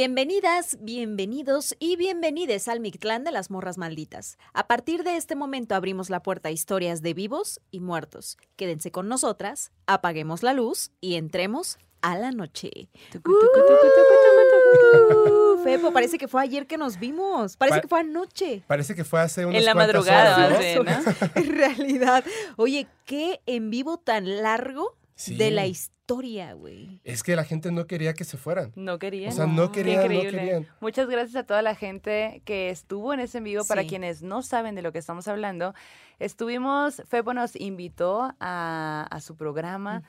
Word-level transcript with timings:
Bienvenidas, 0.00 0.76
bienvenidos 0.82 1.74
y 1.78 1.96
bienvenides 1.96 2.68
al 2.68 2.80
Mictlán 2.80 3.24
de 3.24 3.32
las 3.32 3.50
Morras 3.50 3.78
Malditas. 3.78 4.36
A 4.52 4.66
partir 4.66 5.04
de 5.04 5.16
este 5.16 5.36
momento 5.36 5.74
abrimos 5.74 6.10
la 6.10 6.22
puerta 6.22 6.50
a 6.50 6.52
historias 6.52 7.00
de 7.00 7.14
vivos 7.14 7.62
y 7.70 7.80
muertos. 7.80 8.36
Quédense 8.56 8.90
con 8.90 9.08
nosotras, 9.08 9.72
apaguemos 9.86 10.42
la 10.42 10.52
luz 10.52 10.90
y 11.00 11.14
entremos 11.14 11.78
a 12.02 12.18
la 12.18 12.30
noche. 12.30 12.90
Uh, 13.24 15.64
Fepo, 15.64 15.94
parece 15.94 16.18
que 16.18 16.28
fue 16.28 16.42
ayer 16.42 16.66
que 16.66 16.76
nos 16.76 17.00
vimos. 17.00 17.56
Parece 17.56 17.78
Pa- 17.78 17.80
que 17.80 17.88
fue 17.88 18.00
anoche. 18.00 18.64
Parece 18.66 18.94
que 18.94 19.04
fue 19.04 19.22
hace 19.22 19.46
unas 19.46 19.60
En 19.60 19.64
la 19.64 19.74
madrugada, 19.74 20.46
horas, 20.46 21.06
¿no? 21.06 21.14
En 21.36 21.56
realidad. 21.56 22.22
Oye, 22.56 22.86
qué 23.06 23.40
en 23.46 23.70
vivo 23.70 23.96
tan 23.96 24.42
largo 24.42 24.94
Sí. 25.16 25.34
de 25.36 25.50
la 25.50 25.66
historia, 25.66 26.52
güey. 26.52 27.00
Es 27.02 27.22
que 27.22 27.34
la 27.36 27.42
gente 27.44 27.72
no 27.72 27.86
quería 27.86 28.12
que 28.12 28.24
se 28.24 28.36
fueran. 28.36 28.70
No 28.76 28.98
querían. 28.98 29.32
O 29.32 29.34
sea, 29.34 29.46
no 29.46 29.72
Qué 29.72 29.80
querían, 29.82 30.02
no 30.02 30.20
querían. 30.20 30.68
Muchas 30.80 31.08
gracias 31.08 31.36
a 31.36 31.44
toda 31.46 31.62
la 31.62 31.74
gente 31.74 32.42
que 32.44 32.68
estuvo 32.68 33.14
en 33.14 33.20
ese 33.20 33.38
en 33.38 33.44
vivo. 33.44 33.64
Para 33.64 33.84
quienes 33.86 34.22
no 34.22 34.42
saben 34.42 34.74
de 34.74 34.82
lo 34.82 34.92
que 34.92 34.98
estamos 34.98 35.26
hablando, 35.26 35.74
estuvimos, 36.18 37.02
Febo 37.08 37.32
nos 37.32 37.56
invitó 37.56 38.34
a, 38.40 39.06
a 39.10 39.20
su 39.22 39.36
programa. 39.36 40.02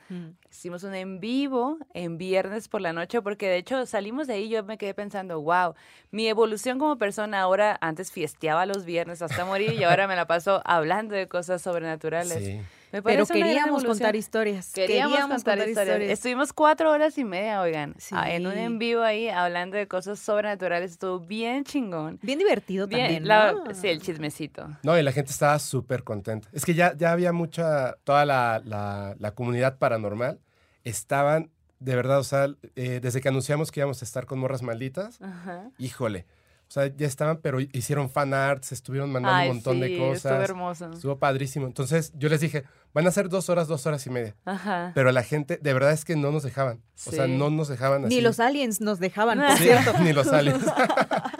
Hicimos 0.50 0.84
un 0.84 0.94
en 0.94 1.20
vivo 1.20 1.78
en 1.94 2.18
viernes 2.18 2.68
por 2.68 2.82
la 2.82 2.92
noche, 2.92 3.22
porque 3.22 3.48
de 3.48 3.56
hecho 3.56 3.86
salimos 3.86 4.26
de 4.26 4.34
ahí. 4.34 4.44
y 4.44 4.48
Yo 4.50 4.64
me 4.64 4.76
quedé 4.76 4.92
pensando, 4.92 5.40
wow, 5.40 5.74
mi 6.10 6.28
evolución 6.28 6.78
como 6.78 6.98
persona 6.98 7.40
ahora, 7.40 7.78
antes 7.80 8.12
fiesteaba 8.12 8.66
los 8.66 8.84
viernes 8.84 9.22
hasta 9.22 9.46
morir 9.46 9.72
y 9.72 9.84
ahora 9.84 10.06
me 10.06 10.16
la 10.16 10.26
paso 10.26 10.60
hablando 10.66 11.14
de 11.14 11.28
cosas 11.28 11.62
sobrenaturales. 11.62 12.44
Sí. 12.44 12.60
Me 12.90 13.02
Pero 13.02 13.26
queríamos 13.26 13.84
contar 13.84 14.16
historias. 14.16 14.72
Queríamos, 14.72 15.18
contar, 15.28 15.58
historias. 15.68 16.00
Estuvimos 16.10 16.52
cuatro 16.54 16.90
horas 16.90 17.18
y 17.18 17.24
media, 17.24 17.60
oigan, 17.60 17.94
Sí. 17.98 18.14
ah, 18.16 18.30
en 18.32 18.46
un 18.46 18.56
en 18.56 18.78
vivo 18.78 19.02
ahí 19.02 19.28
hablando 19.28 19.76
de 19.76 19.86
cosas 19.86 20.18
sobrenaturales. 20.18 20.92
Estuvo 20.92 21.20
bien 21.20 21.64
chingón. 21.64 22.18
Bien 22.22 22.38
divertido 22.38 22.86
Bien, 22.86 23.02
también, 23.02 23.28
la- 23.28 23.52
¿no? 23.52 23.74
sí, 23.74 23.88
el 23.88 24.00
chismecito. 24.00 24.68
No, 24.82 24.98
y 24.98 25.02
la 25.02 25.12
gente 25.12 25.30
estaba 25.32 25.58
súper 25.58 26.02
contenta. 26.02 26.48
Es 26.52 26.64
que 26.64 26.72
ya, 26.74 26.96
ya 26.96 27.12
había 27.12 27.32
mucha, 27.32 27.94
toda 28.04 28.24
la, 28.24 28.62
la- 28.64 29.14
la 29.18 29.30
comunidad 29.32 29.76
paranormal 29.78 30.38
estaban, 30.84 31.50
de 31.80 31.94
verdad, 31.94 32.18
o 32.20 32.24
sea, 32.24 32.48
eh, 32.74 33.00
desde 33.02 33.20
que 33.20 33.28
anunciamos 33.28 33.70
que 33.70 33.80
íbamos 33.80 34.00
a 34.00 34.04
estar 34.04 34.24
con 34.24 34.38
Morras 34.38 34.62
Malditas, 34.62 35.20
Ajá. 35.20 35.70
híjole, 35.78 36.24
o 36.68 36.70
sea, 36.70 36.86
ya 36.94 37.06
estaban, 37.06 37.38
pero 37.38 37.60
hicieron 37.60 38.10
fan 38.10 38.34
arts, 38.34 38.72
estuvieron 38.72 39.10
mandando 39.10 39.36
Ay, 39.38 39.48
un 39.48 39.56
montón 39.56 39.74
sí, 39.76 39.80
de 39.80 39.92
Estuvo 39.94 40.08
cosas. 40.10 40.44
hermoso. 40.50 40.90
Estuvo 40.92 41.18
padrísimo. 41.18 41.66
Entonces 41.66 42.12
yo 42.14 42.28
les 42.28 42.40
dije, 42.42 42.64
van 42.92 43.06
a 43.06 43.10
ser 43.10 43.30
dos 43.30 43.48
horas, 43.48 43.68
dos 43.68 43.86
horas 43.86 44.06
y 44.06 44.10
media. 44.10 44.36
Ajá. 44.44 44.92
Pero 44.94 45.10
la 45.10 45.22
gente, 45.22 45.56
de 45.62 45.72
verdad 45.72 45.92
es 45.92 46.04
que 46.04 46.14
no 46.14 46.30
nos 46.30 46.42
dejaban. 46.42 46.82
O 47.06 47.10
sea, 47.10 47.26
no 47.26 47.48
nos 47.48 47.68
dejaban 47.68 48.04
así. 48.04 48.14
Ni 48.16 48.20
los 48.20 48.38
aliens 48.38 48.82
nos 48.82 48.98
dejaban, 49.00 49.38
por 49.38 49.56
Sí. 49.56 49.64
cierto. 49.64 49.92
ni 50.00 50.12
los 50.12 50.26
aliens. 50.28 50.62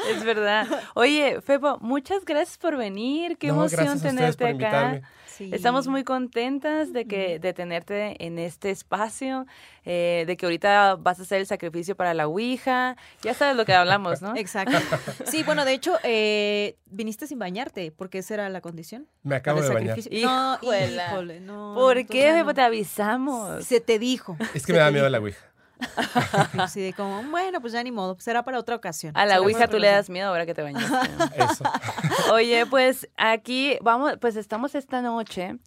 Es 0.09 0.25
verdad. 0.25 0.67
Oye, 0.95 1.43
Febo, 1.43 1.77
muchas 1.81 2.25
gracias 2.25 2.57
por 2.57 2.79
venir. 2.79 3.37
Qué 3.37 3.49
No, 3.49 3.55
emoción 3.55 3.81
gracias 3.85 3.93
a 3.93 3.97
ustedes 4.09 4.15
tenerte 4.37 4.39
por 4.39 4.47
acá. 4.47 4.53
invitarme. 4.95 5.03
Sí. 5.39 5.51
Estamos 5.53 5.87
muy 5.87 6.03
contentas 6.03 6.93
de 6.93 7.07
que 7.07 7.39
de 7.39 7.53
tenerte 7.53 8.17
en 8.25 8.39
este 8.41 8.71
espacio, 8.71 9.47
eh, 9.85 10.25
de 10.27 10.37
que 10.37 10.47
ahorita 10.47 10.97
vas 10.97 11.21
a 11.21 11.23
hacer 11.23 11.39
el 11.39 11.47
sacrificio 11.47 11.97
para 11.97 12.13
la 12.13 12.27
Ouija. 12.27 12.97
Ya 13.23 13.35
sabes 13.35 13.57
lo 13.57 13.65
que 13.65 13.73
hablamos, 13.73 14.21
¿no? 14.21 14.35
Exacto. 14.37 14.77
Sí, 15.25 15.43
bueno, 15.43 15.65
de 15.65 15.75
hecho, 15.75 15.97
eh, 16.03 16.77
viniste 16.87 17.27
sin 17.27 17.39
bañarte, 17.39 17.93
porque 17.93 18.19
esa 18.19 18.35
era 18.35 18.49
la 18.49 18.61
condición. 18.61 19.07
Me 19.23 19.37
acabo 19.37 19.61
de 19.63 19.69
bañar. 19.69 19.99
No, 20.23 20.59
híjole, 20.63 21.41
no. 21.41 21.75
¿Por 21.75 22.07
qué, 22.07 22.43
no. 22.43 22.55
Te 22.55 22.63
avisamos. 22.63 23.65
Se 23.65 23.81
te 23.81 23.99
dijo. 23.99 24.37
Es 24.55 24.67
que 24.67 24.73
me 24.73 24.79
da 24.81 24.91
miedo 24.91 25.09
la 25.09 25.19
Ouija. 25.19 25.48
Así 26.59 26.81
de 26.81 26.93
como, 26.93 27.23
bueno, 27.31 27.61
pues 27.61 27.73
ya 27.73 27.83
ni 27.83 27.93
modo, 27.93 28.17
será 28.19 28.45
para 28.45 28.59
otra 28.59 28.77
ocasión. 28.77 29.17
A 29.17 29.27
la 29.27 29.41
Ouija 29.41 29.69
tú 29.69 29.79
le 29.79 29.89
das 29.89 30.11
miedo 30.11 30.29
ahora 30.29 30.47
que 30.47 30.55
te 30.55 30.63
bañaste. 30.63 31.11
Eso. 31.37 31.65
Oye, 32.33 32.67
pues 32.67 33.09
aquí 33.17 33.79
vamos, 33.83 34.15
pues 34.21 34.37
estamos 34.37 34.75
esta 34.75 35.03
noche 35.03 35.59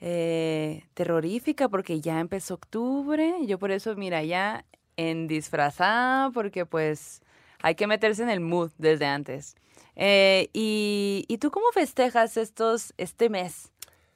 eh, 0.00 0.84
terrorífica 0.94 1.68
porque 1.68 2.00
ya 2.00 2.20
empezó 2.20 2.54
octubre. 2.54 3.34
Yo 3.46 3.58
por 3.58 3.70
eso, 3.70 3.94
mira, 3.96 4.22
ya 4.22 4.64
en 4.96 5.26
disfrazada 5.26 6.30
porque 6.30 6.66
pues 6.66 7.20
hay 7.60 7.74
que 7.74 7.86
meterse 7.86 8.22
en 8.22 8.30
el 8.30 8.40
mood 8.40 8.72
desde 8.78 9.06
antes. 9.06 9.56
Eh, 9.94 10.50
y, 10.52 11.24
¿Y 11.28 11.38
tú 11.38 11.50
cómo 11.50 11.66
festejas 11.72 12.36
estos, 12.36 12.92
este 12.98 13.30
mes? 13.30 13.72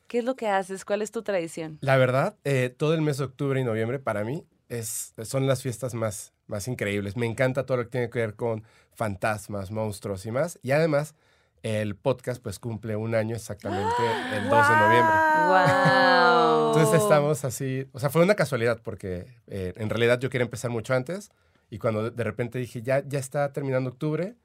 ¿Qué 0.06 0.18
es 0.18 0.24
lo 0.24 0.34
que 0.34 0.48
haces? 0.48 0.84
¿Cuál 0.84 1.02
es 1.02 1.12
tu 1.12 1.22
tradición? 1.22 1.78
La 1.80 1.96
verdad, 1.96 2.36
eh, 2.44 2.74
todo 2.76 2.94
el 2.94 3.00
mes 3.00 3.18
de 3.18 3.24
octubre 3.24 3.60
y 3.60 3.64
noviembre 3.64 4.00
para 4.00 4.24
mí 4.24 4.44
es, 4.70 5.12
son 5.24 5.46
las 5.46 5.62
fiestas 5.62 5.92
más, 5.94 6.32
más 6.46 6.66
increíbles. 6.68 7.16
Me 7.16 7.26
encanta 7.26 7.66
todo 7.66 7.76
lo 7.76 7.84
que 7.84 7.90
tiene 7.90 8.08
que 8.10 8.20
ver 8.20 8.34
con 8.36 8.64
fantasmas, 8.94 9.70
monstruos 9.70 10.24
y 10.26 10.30
más. 10.30 10.58
Y 10.62 10.70
además, 10.70 11.14
el 11.62 11.94
podcast 11.96 12.42
pues 12.42 12.58
cumple 12.58 12.96
un 12.96 13.14
año 13.14 13.36
exactamente 13.36 13.94
el 14.34 14.48
2 14.48 14.68
de 14.68 14.76
noviembre. 14.76 15.14
¡Wow! 15.48 16.68
Entonces 16.74 17.02
estamos 17.02 17.44
así, 17.44 17.86
o 17.92 17.98
sea, 17.98 18.10
fue 18.10 18.22
una 18.22 18.34
casualidad 18.34 18.80
porque 18.82 19.26
eh, 19.48 19.72
en 19.76 19.90
realidad 19.90 20.18
yo 20.20 20.30
quería 20.30 20.44
empezar 20.44 20.70
mucho 20.70 20.94
antes 20.94 21.30
y 21.68 21.78
cuando 21.78 22.10
de- 22.10 22.24
repente 22.24 22.58
dije, 22.58 22.82
ya, 22.82 23.02
ya 23.06 23.18
está 23.18 23.52
terminando 23.52 23.90
octubre, 23.90 24.36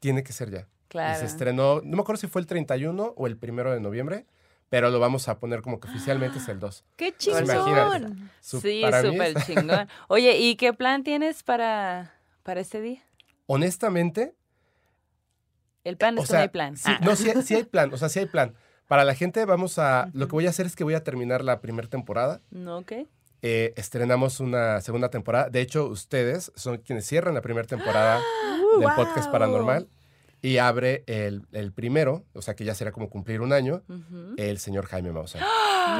tiene 0.00 0.22
que 0.22 0.32
ser 0.32 0.50
ya. 0.50 0.60
Y 0.60 0.88
Claro. 0.88 1.18
se 1.20 1.26
estrenó, 1.26 1.80
no 1.84 1.96
me 1.96 2.00
acuerdo 2.02 2.20
si 2.20 2.26
fue 2.28 2.40
el 2.40 2.46
31 2.46 3.12
o 3.16 3.26
el 3.26 3.36
primero 3.36 3.72
de 3.72 3.80
noviembre, 3.80 4.26
pero 4.68 4.90
lo 4.90 5.00
vamos 5.00 5.28
a 5.28 5.38
poner 5.38 5.62
como 5.62 5.80
que 5.80 5.88
oficialmente 5.88 6.38
es 6.38 6.48
el 6.48 6.58
2. 6.60 6.84
¡Qué 6.96 7.12
Pues 7.12 7.26
imagínate. 7.28 7.64
chingón! 8.06 8.30
Su- 8.40 8.60
Sí, 8.60 8.82
súper 8.82 9.36
es- 9.36 9.46
chingón. 9.46 9.88
Oye, 10.08 10.36
¿y 10.38 10.56
qué 10.56 10.72
plan 10.72 11.02
tienes 11.04 11.42
para, 11.42 12.14
para 12.42 12.60
este 12.60 12.80
día? 12.80 13.02
Honestamente, 13.46 14.34
El 15.84 15.96
plan 15.96 16.18
o 16.18 16.22
es 16.22 16.26
que 16.28 16.30
sea, 16.32 16.38
no 16.38 16.42
hay 16.42 16.48
plan. 16.48 16.76
sí- 16.76 16.82
Ah. 16.86 16.98
no, 17.02 17.16
sí, 17.16 17.30
sí 17.44 17.54
hay 17.54 17.64
plan, 17.64 17.92
o 17.92 17.96
sea, 17.96 18.08
sí 18.08 18.18
hay 18.18 18.26
plan. 18.26 18.54
Para 18.88 19.04
la 19.04 19.14
gente 19.14 19.44
vamos 19.44 19.78
a, 19.78 20.10
lo 20.14 20.26
que 20.28 20.32
voy 20.32 20.46
a 20.46 20.50
hacer 20.50 20.66
es 20.66 20.74
que 20.76 20.84
voy 20.84 20.94
a 20.94 21.04
terminar 21.04 21.44
la 21.44 21.60
primera 21.60 21.88
temporada. 21.88 22.40
¿No? 22.50 22.78
¿Ok? 22.78 22.92
Eh, 23.42 23.72
estrenamos 23.76 24.40
una 24.40 24.80
segunda 24.80 25.10
temporada. 25.10 25.48
De 25.48 25.60
hecho, 25.60 25.86
ustedes 25.86 26.50
son 26.56 26.78
quienes 26.78 27.06
cierran 27.06 27.34
la 27.34 27.40
primera 27.42 27.66
temporada 27.66 28.20
Uh, 28.76 28.80
del 28.80 28.88
podcast 28.96 29.30
paranormal. 29.30 29.88
Y 30.40 30.58
abre 30.58 31.02
el, 31.06 31.42
el 31.52 31.72
primero, 31.72 32.24
o 32.32 32.42
sea 32.42 32.54
que 32.54 32.64
ya 32.64 32.74
será 32.74 32.92
como 32.92 33.10
cumplir 33.10 33.40
un 33.40 33.52
año, 33.52 33.82
el 34.36 34.58
señor 34.58 34.86
Jaime 34.86 35.10
Maussan. 35.12 35.42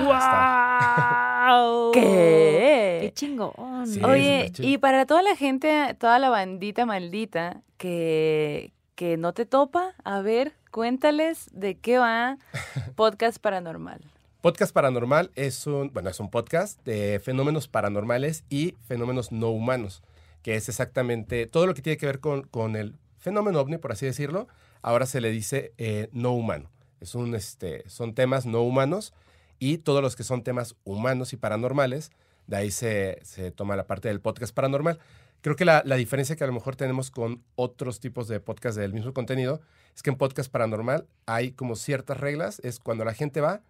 ¡Wow! 0.05 1.93
¿Qué? 1.93 2.99
¡Qué 3.03 3.13
chingón! 3.15 3.87
Sí, 3.87 4.01
Oye, 4.05 4.53
y 4.59 4.79
para 4.79 5.07
toda 5.07 5.23
la 5.23 5.35
gente, 5.35 5.97
toda 5.99 6.19
la 6.19 6.29
bandita 6.31 6.87
maldita 6.87 7.63
que, 7.79 8.73
que 8.95 9.17
no 9.17 9.33
te 9.33 9.45
topa, 9.47 9.95
a 10.05 10.21
ver, 10.21 10.55
cuéntales 10.71 11.49
de 11.53 11.77
qué 11.77 11.99
va 11.99 12.39
Podcast 12.97 13.39
Paranormal. 13.39 14.01
Podcast 14.41 14.73
Paranormal 14.73 15.33
es 15.35 15.67
un, 15.67 15.93
bueno, 15.93 16.11
es 16.11 16.21
un 16.21 16.31
podcast 16.31 16.85
de 16.85 17.19
fenómenos 17.19 17.67
paranormales 17.67 18.45
y 18.49 18.77
fenómenos 18.87 19.33
no 19.33 19.51
humanos, 19.51 20.03
que 20.43 20.55
es 20.55 20.69
exactamente 20.69 21.47
todo 21.47 21.67
lo 21.67 21.75
que 21.75 21.83
tiene 21.83 21.97
que 21.97 22.07
ver 22.07 22.21
con, 22.21 22.43
con 22.45 22.77
el 22.77 22.95
fenómeno 23.19 23.61
ovni, 23.61 23.79
por 23.79 23.93
así 23.93 24.07
decirlo, 24.07 24.49
ahora 24.83 25.07
se 25.07 25.21
le 25.21 25.31
dice 25.31 25.73
eh, 25.79 26.09
no 26.13 26.33
humano. 26.33 26.71
Es 27.01 27.15
un, 27.15 27.35
este, 27.35 27.89
son 27.89 28.15
temas 28.15 28.47
no 28.47 28.63
humanos 28.63 29.13
y 29.59 29.79
todos 29.79 30.03
los 30.03 30.17
que 30.17 30.25
son 30.25 30.43
temas 30.43 30.77
humanos 30.85 31.33
y 31.33 31.37
paranormales, 31.37 32.11
de 32.47 32.57
ahí 32.57 32.71
se, 32.71 33.19
se 33.23 33.51
toma 33.51 33.77
la 33.77 33.87
parte 33.87 34.09
del 34.09 34.21
podcast 34.21 34.55
paranormal. 34.55 34.99
Creo 35.41 35.55
que 35.55 35.65
la, 35.65 35.83
la 35.85 35.97
diferencia 35.97 36.35
que 36.35 36.45
a 36.45 36.47
lo 36.49 36.53
mejor 36.53 36.75
tenemos 36.75 37.11
con 37.11 37.45
otros 37.55 38.01
tipos 38.01 38.27
de 38.27 38.41
podcast 38.41 38.77
del 38.77 38.93
mismo 38.93 39.13
contenido 39.13 39.61
es 39.95 40.03
que 40.03 40.11
en 40.11 40.17
podcast 40.17 40.51
paranormal 40.51 41.07
hay 41.27 41.53
como 41.53 41.77
ciertas 41.77 42.19
reglas, 42.19 42.61
es 42.65 42.81
cuando 42.81 43.05
la 43.05 43.15
gente 43.15 43.41
va, 43.41 43.63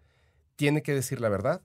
tiene 0.56 0.82
que 0.82 0.94
decir 0.94 1.20
la 1.20 1.28
verdad. 1.28 1.62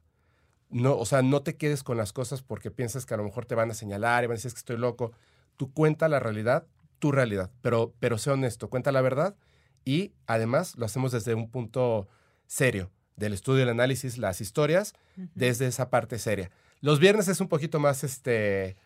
No, 0.70 0.98
o 0.98 1.06
sea, 1.06 1.22
no 1.22 1.44
te 1.44 1.56
quedes 1.56 1.84
con 1.84 1.98
las 1.98 2.14
cosas 2.14 2.42
porque 2.42 2.72
piensas 2.72 3.06
que 3.06 3.14
a 3.14 3.18
lo 3.18 3.24
mejor 3.24 3.46
te 3.46 3.56
van 3.56 3.70
a 3.72 3.76
señalar 3.76 4.24
y 4.24 4.28
van 4.28 4.34
a 4.34 4.38
decir 4.38 4.48
"Es 4.50 4.54
que 4.56 4.60
estoy 4.60 4.78
loco. 4.78 5.12
Tú 5.56 5.72
cuenta 5.72 6.10
la 6.10 6.20
realidad, 6.20 6.66
tu 7.04 7.12
realidad, 7.12 7.52
pero, 7.62 7.94
pero 8.00 8.18
sé 8.18 8.32
honesto, 8.32 8.70
cuenta 8.70 8.94
la 8.94 9.02
verdad 9.02 9.36
y 9.84 10.14
además 10.26 10.78
lo 10.78 10.86
hacemos 10.86 11.12
desde 11.12 11.34
un 11.36 11.50
punto 11.50 12.08
serio, 12.48 12.92
del 13.18 13.34
estudio, 13.34 13.64
el 13.64 13.70
análisis, 13.70 14.18
las 14.18 14.40
historias, 14.40 14.94
desde 15.36 15.68
esa 15.68 15.90
parte 15.90 16.18
seria. 16.18 16.50
Los 16.80 17.00
viernes 17.00 17.28
es 17.28 17.42
un 17.42 17.50
poquito 17.50 17.78
más, 17.82 18.06
este, 18.06 18.78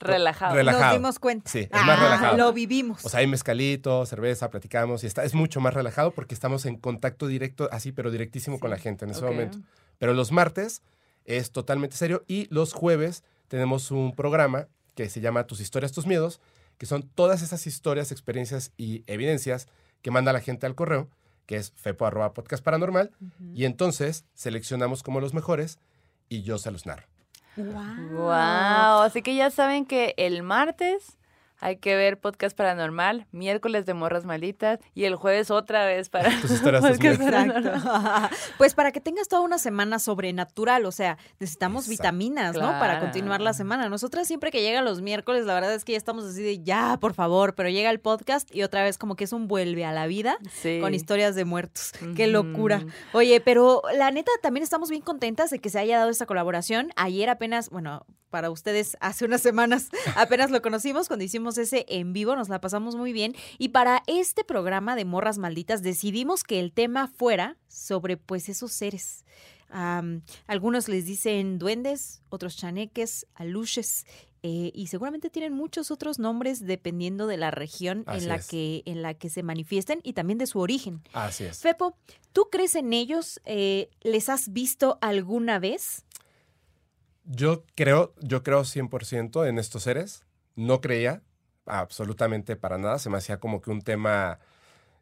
Relajado. 0.00 0.54
Rela- 0.54 0.64
Nos 0.64 0.74
relajado. 0.74 0.92
dimos 0.98 1.18
cuenta. 1.18 1.50
Sí, 1.50 1.60
es 1.60 1.86
más 1.86 1.98
relajado. 1.98 2.36
Lo 2.36 2.52
vivimos. 2.52 3.02
o 3.04 3.08
sea, 3.08 3.20
hay 3.20 3.26
mezcalito, 3.26 4.04
cerveza, 4.04 4.50
platicamos 4.50 5.02
y 5.02 5.06
está, 5.06 5.24
es 5.24 5.32
mucho 5.32 5.60
más 5.62 5.72
relajado 5.72 6.10
porque 6.10 6.34
estamos 6.34 6.66
en 6.66 6.76
contacto 6.76 7.26
directo, 7.26 7.70
así, 7.72 7.90
pero 7.92 8.10
directísimo 8.10 8.60
con 8.60 8.68
la 8.68 8.76
gente 8.78 9.06
en 9.06 9.12
ese 9.12 9.24
Ok. 9.24 9.30
momento. 9.30 9.58
Pero 9.98 10.12
los 10.12 10.30
martes 10.30 10.82
es 11.24 11.52
totalmente 11.52 11.96
serio 11.96 12.22
y 12.28 12.48
los 12.52 12.74
jueves 12.74 13.24
tenemos 13.48 13.90
un 13.90 14.14
programa 14.14 14.66
que 14.94 15.08
se 15.08 15.22
llama 15.22 15.46
Tus 15.46 15.60
historias, 15.60 15.92
tus 15.92 16.06
miedos, 16.06 16.38
que 16.78 16.86
son 16.86 17.02
todas 17.02 17.42
esas 17.42 17.66
historias, 17.66 18.12
experiencias 18.12 18.72
y 18.76 19.04
evidencias 19.06 19.68
que 20.02 20.10
manda 20.10 20.32
la 20.32 20.40
gente 20.40 20.66
al 20.66 20.74
correo, 20.74 21.08
que 21.46 21.56
es 21.56 21.72
fepo 21.76 22.06
arroba 22.06 22.34
podcast 22.34 22.62
paranormal, 22.62 23.10
y 23.54 23.64
entonces 23.64 24.24
seleccionamos 24.34 25.02
como 25.02 25.20
los 25.20 25.34
mejores 25.34 25.78
y 26.28 26.42
yo 26.42 26.58
se 26.58 26.70
los 26.70 26.86
narro. 26.86 27.06
Wow. 27.56 28.10
Wow. 28.12 29.02
Así 29.02 29.22
que 29.22 29.34
ya 29.34 29.50
saben 29.50 29.84
que 29.84 30.14
el 30.16 30.42
martes 30.42 31.18
hay 31.62 31.76
que 31.76 31.94
ver 31.96 32.18
podcast 32.18 32.56
paranormal, 32.56 33.26
miércoles 33.30 33.86
de 33.86 33.94
morras 33.94 34.24
malitas 34.24 34.80
y 34.94 35.04
el 35.04 35.14
jueves 35.14 35.50
otra 35.50 35.86
vez 35.86 36.08
para 36.08 36.28
Tus 36.42 36.50
historias, 36.50 36.82
tus 36.82 36.90
podcast 36.98 37.22
paranormal. 37.22 37.74
Exacto. 37.76 38.36
pues 38.58 38.74
para 38.74 38.90
que 38.90 39.00
tengas 39.00 39.28
toda 39.28 39.42
una 39.42 39.58
semana 39.58 39.98
sobrenatural, 39.98 40.84
o 40.86 40.92
sea, 40.92 41.18
necesitamos 41.38 41.84
Exacto. 41.84 42.02
vitaminas, 42.02 42.56
¿no? 42.56 42.66
Para 42.78 42.98
continuar 43.00 43.40
la 43.40 43.52
semana. 43.54 43.88
Nosotras 43.88 44.26
siempre 44.26 44.50
que 44.50 44.60
llega 44.62 44.82
los 44.82 45.02
miércoles, 45.02 45.46
la 45.46 45.54
verdad 45.54 45.72
es 45.72 45.84
que 45.84 45.92
ya 45.92 45.98
estamos 45.98 46.24
así 46.24 46.42
de 46.42 46.62
ya, 46.62 46.98
por 47.00 47.14
favor, 47.14 47.54
pero 47.54 47.68
llega 47.68 47.90
el 47.90 48.00
podcast 48.00 48.52
y 48.54 48.62
otra 48.62 48.82
vez 48.82 48.98
como 48.98 49.14
que 49.14 49.24
es 49.24 49.32
un 49.32 49.46
vuelve 49.48 49.84
a 49.84 49.92
la 49.92 50.06
vida 50.06 50.36
Sí. 50.52 50.78
con 50.80 50.94
historias 50.94 51.34
de 51.36 51.44
muertos. 51.44 51.92
Qué 52.16 52.26
locura. 52.26 52.82
Oye, 53.12 53.40
pero 53.40 53.82
la 53.96 54.10
neta 54.10 54.32
también 54.42 54.64
estamos 54.64 54.90
bien 54.90 55.02
contentas 55.02 55.50
de 55.50 55.60
que 55.60 55.70
se 55.70 55.78
haya 55.78 55.98
dado 55.98 56.10
esta 56.10 56.26
colaboración. 56.26 56.90
Ayer 56.96 57.30
apenas, 57.30 57.70
bueno, 57.70 58.04
para 58.30 58.48
ustedes 58.50 58.96
hace 59.00 59.26
unas 59.26 59.42
semanas 59.42 59.90
apenas 60.16 60.50
lo 60.50 60.62
conocimos 60.62 61.06
cuando 61.06 61.22
hicimos 61.24 61.51
ese 61.58 61.84
en 61.88 62.12
vivo, 62.12 62.36
nos 62.36 62.48
la 62.48 62.60
pasamos 62.60 62.96
muy 62.96 63.12
bien. 63.12 63.34
Y 63.58 63.68
para 63.70 64.02
este 64.06 64.44
programa 64.44 64.96
de 64.96 65.04
Morras 65.04 65.38
Malditas 65.38 65.82
decidimos 65.82 66.44
que 66.44 66.60
el 66.60 66.72
tema 66.72 67.08
fuera 67.08 67.56
sobre 67.68 68.16
pues 68.16 68.48
esos 68.48 68.72
seres. 68.72 69.24
Algunos 70.46 70.88
les 70.88 71.06
dicen 71.06 71.58
duendes, 71.58 72.22
otros 72.28 72.56
chaneques, 72.56 73.26
aluches. 73.34 74.04
eh, 74.42 74.72
y 74.74 74.88
seguramente 74.88 75.30
tienen 75.30 75.52
muchos 75.52 75.90
otros 75.92 76.18
nombres 76.18 76.66
dependiendo 76.66 77.26
de 77.28 77.36
la 77.36 77.50
región 77.52 78.02
Así 78.06 78.24
en 78.24 78.28
la, 78.28 78.34
es. 78.34 78.48
que, 78.48 78.82
en 78.86 79.00
la 79.00 79.14
que 79.14 79.30
se 79.30 79.42
manifiesten 79.44 80.00
y 80.02 80.14
también 80.14 80.36
de 80.38 80.46
su 80.46 80.58
origen. 80.58 81.00
Así 81.12 81.44
es. 81.44 81.60
Fepo, 81.60 81.96
¿tú 82.32 82.48
crees 82.50 82.74
en 82.74 82.92
ellos? 82.92 83.40
Eh, 83.44 83.88
¿Les 84.02 84.28
has 84.28 84.52
visto 84.52 84.98
alguna 85.00 85.58
vez? 85.60 86.04
Yo 87.24 87.64
creo, 87.76 88.14
yo 88.20 88.42
creo 88.42 88.62
100% 88.62 89.48
en 89.48 89.58
estos 89.60 89.84
seres. 89.84 90.24
No 90.56 90.80
creía 90.80 91.22
absolutamente 91.66 92.56
para 92.56 92.78
nada. 92.78 92.98
Se 92.98 93.10
me 93.10 93.18
hacía 93.18 93.38
como 93.38 93.60
que 93.60 93.70
un 93.70 93.82
tema... 93.82 94.38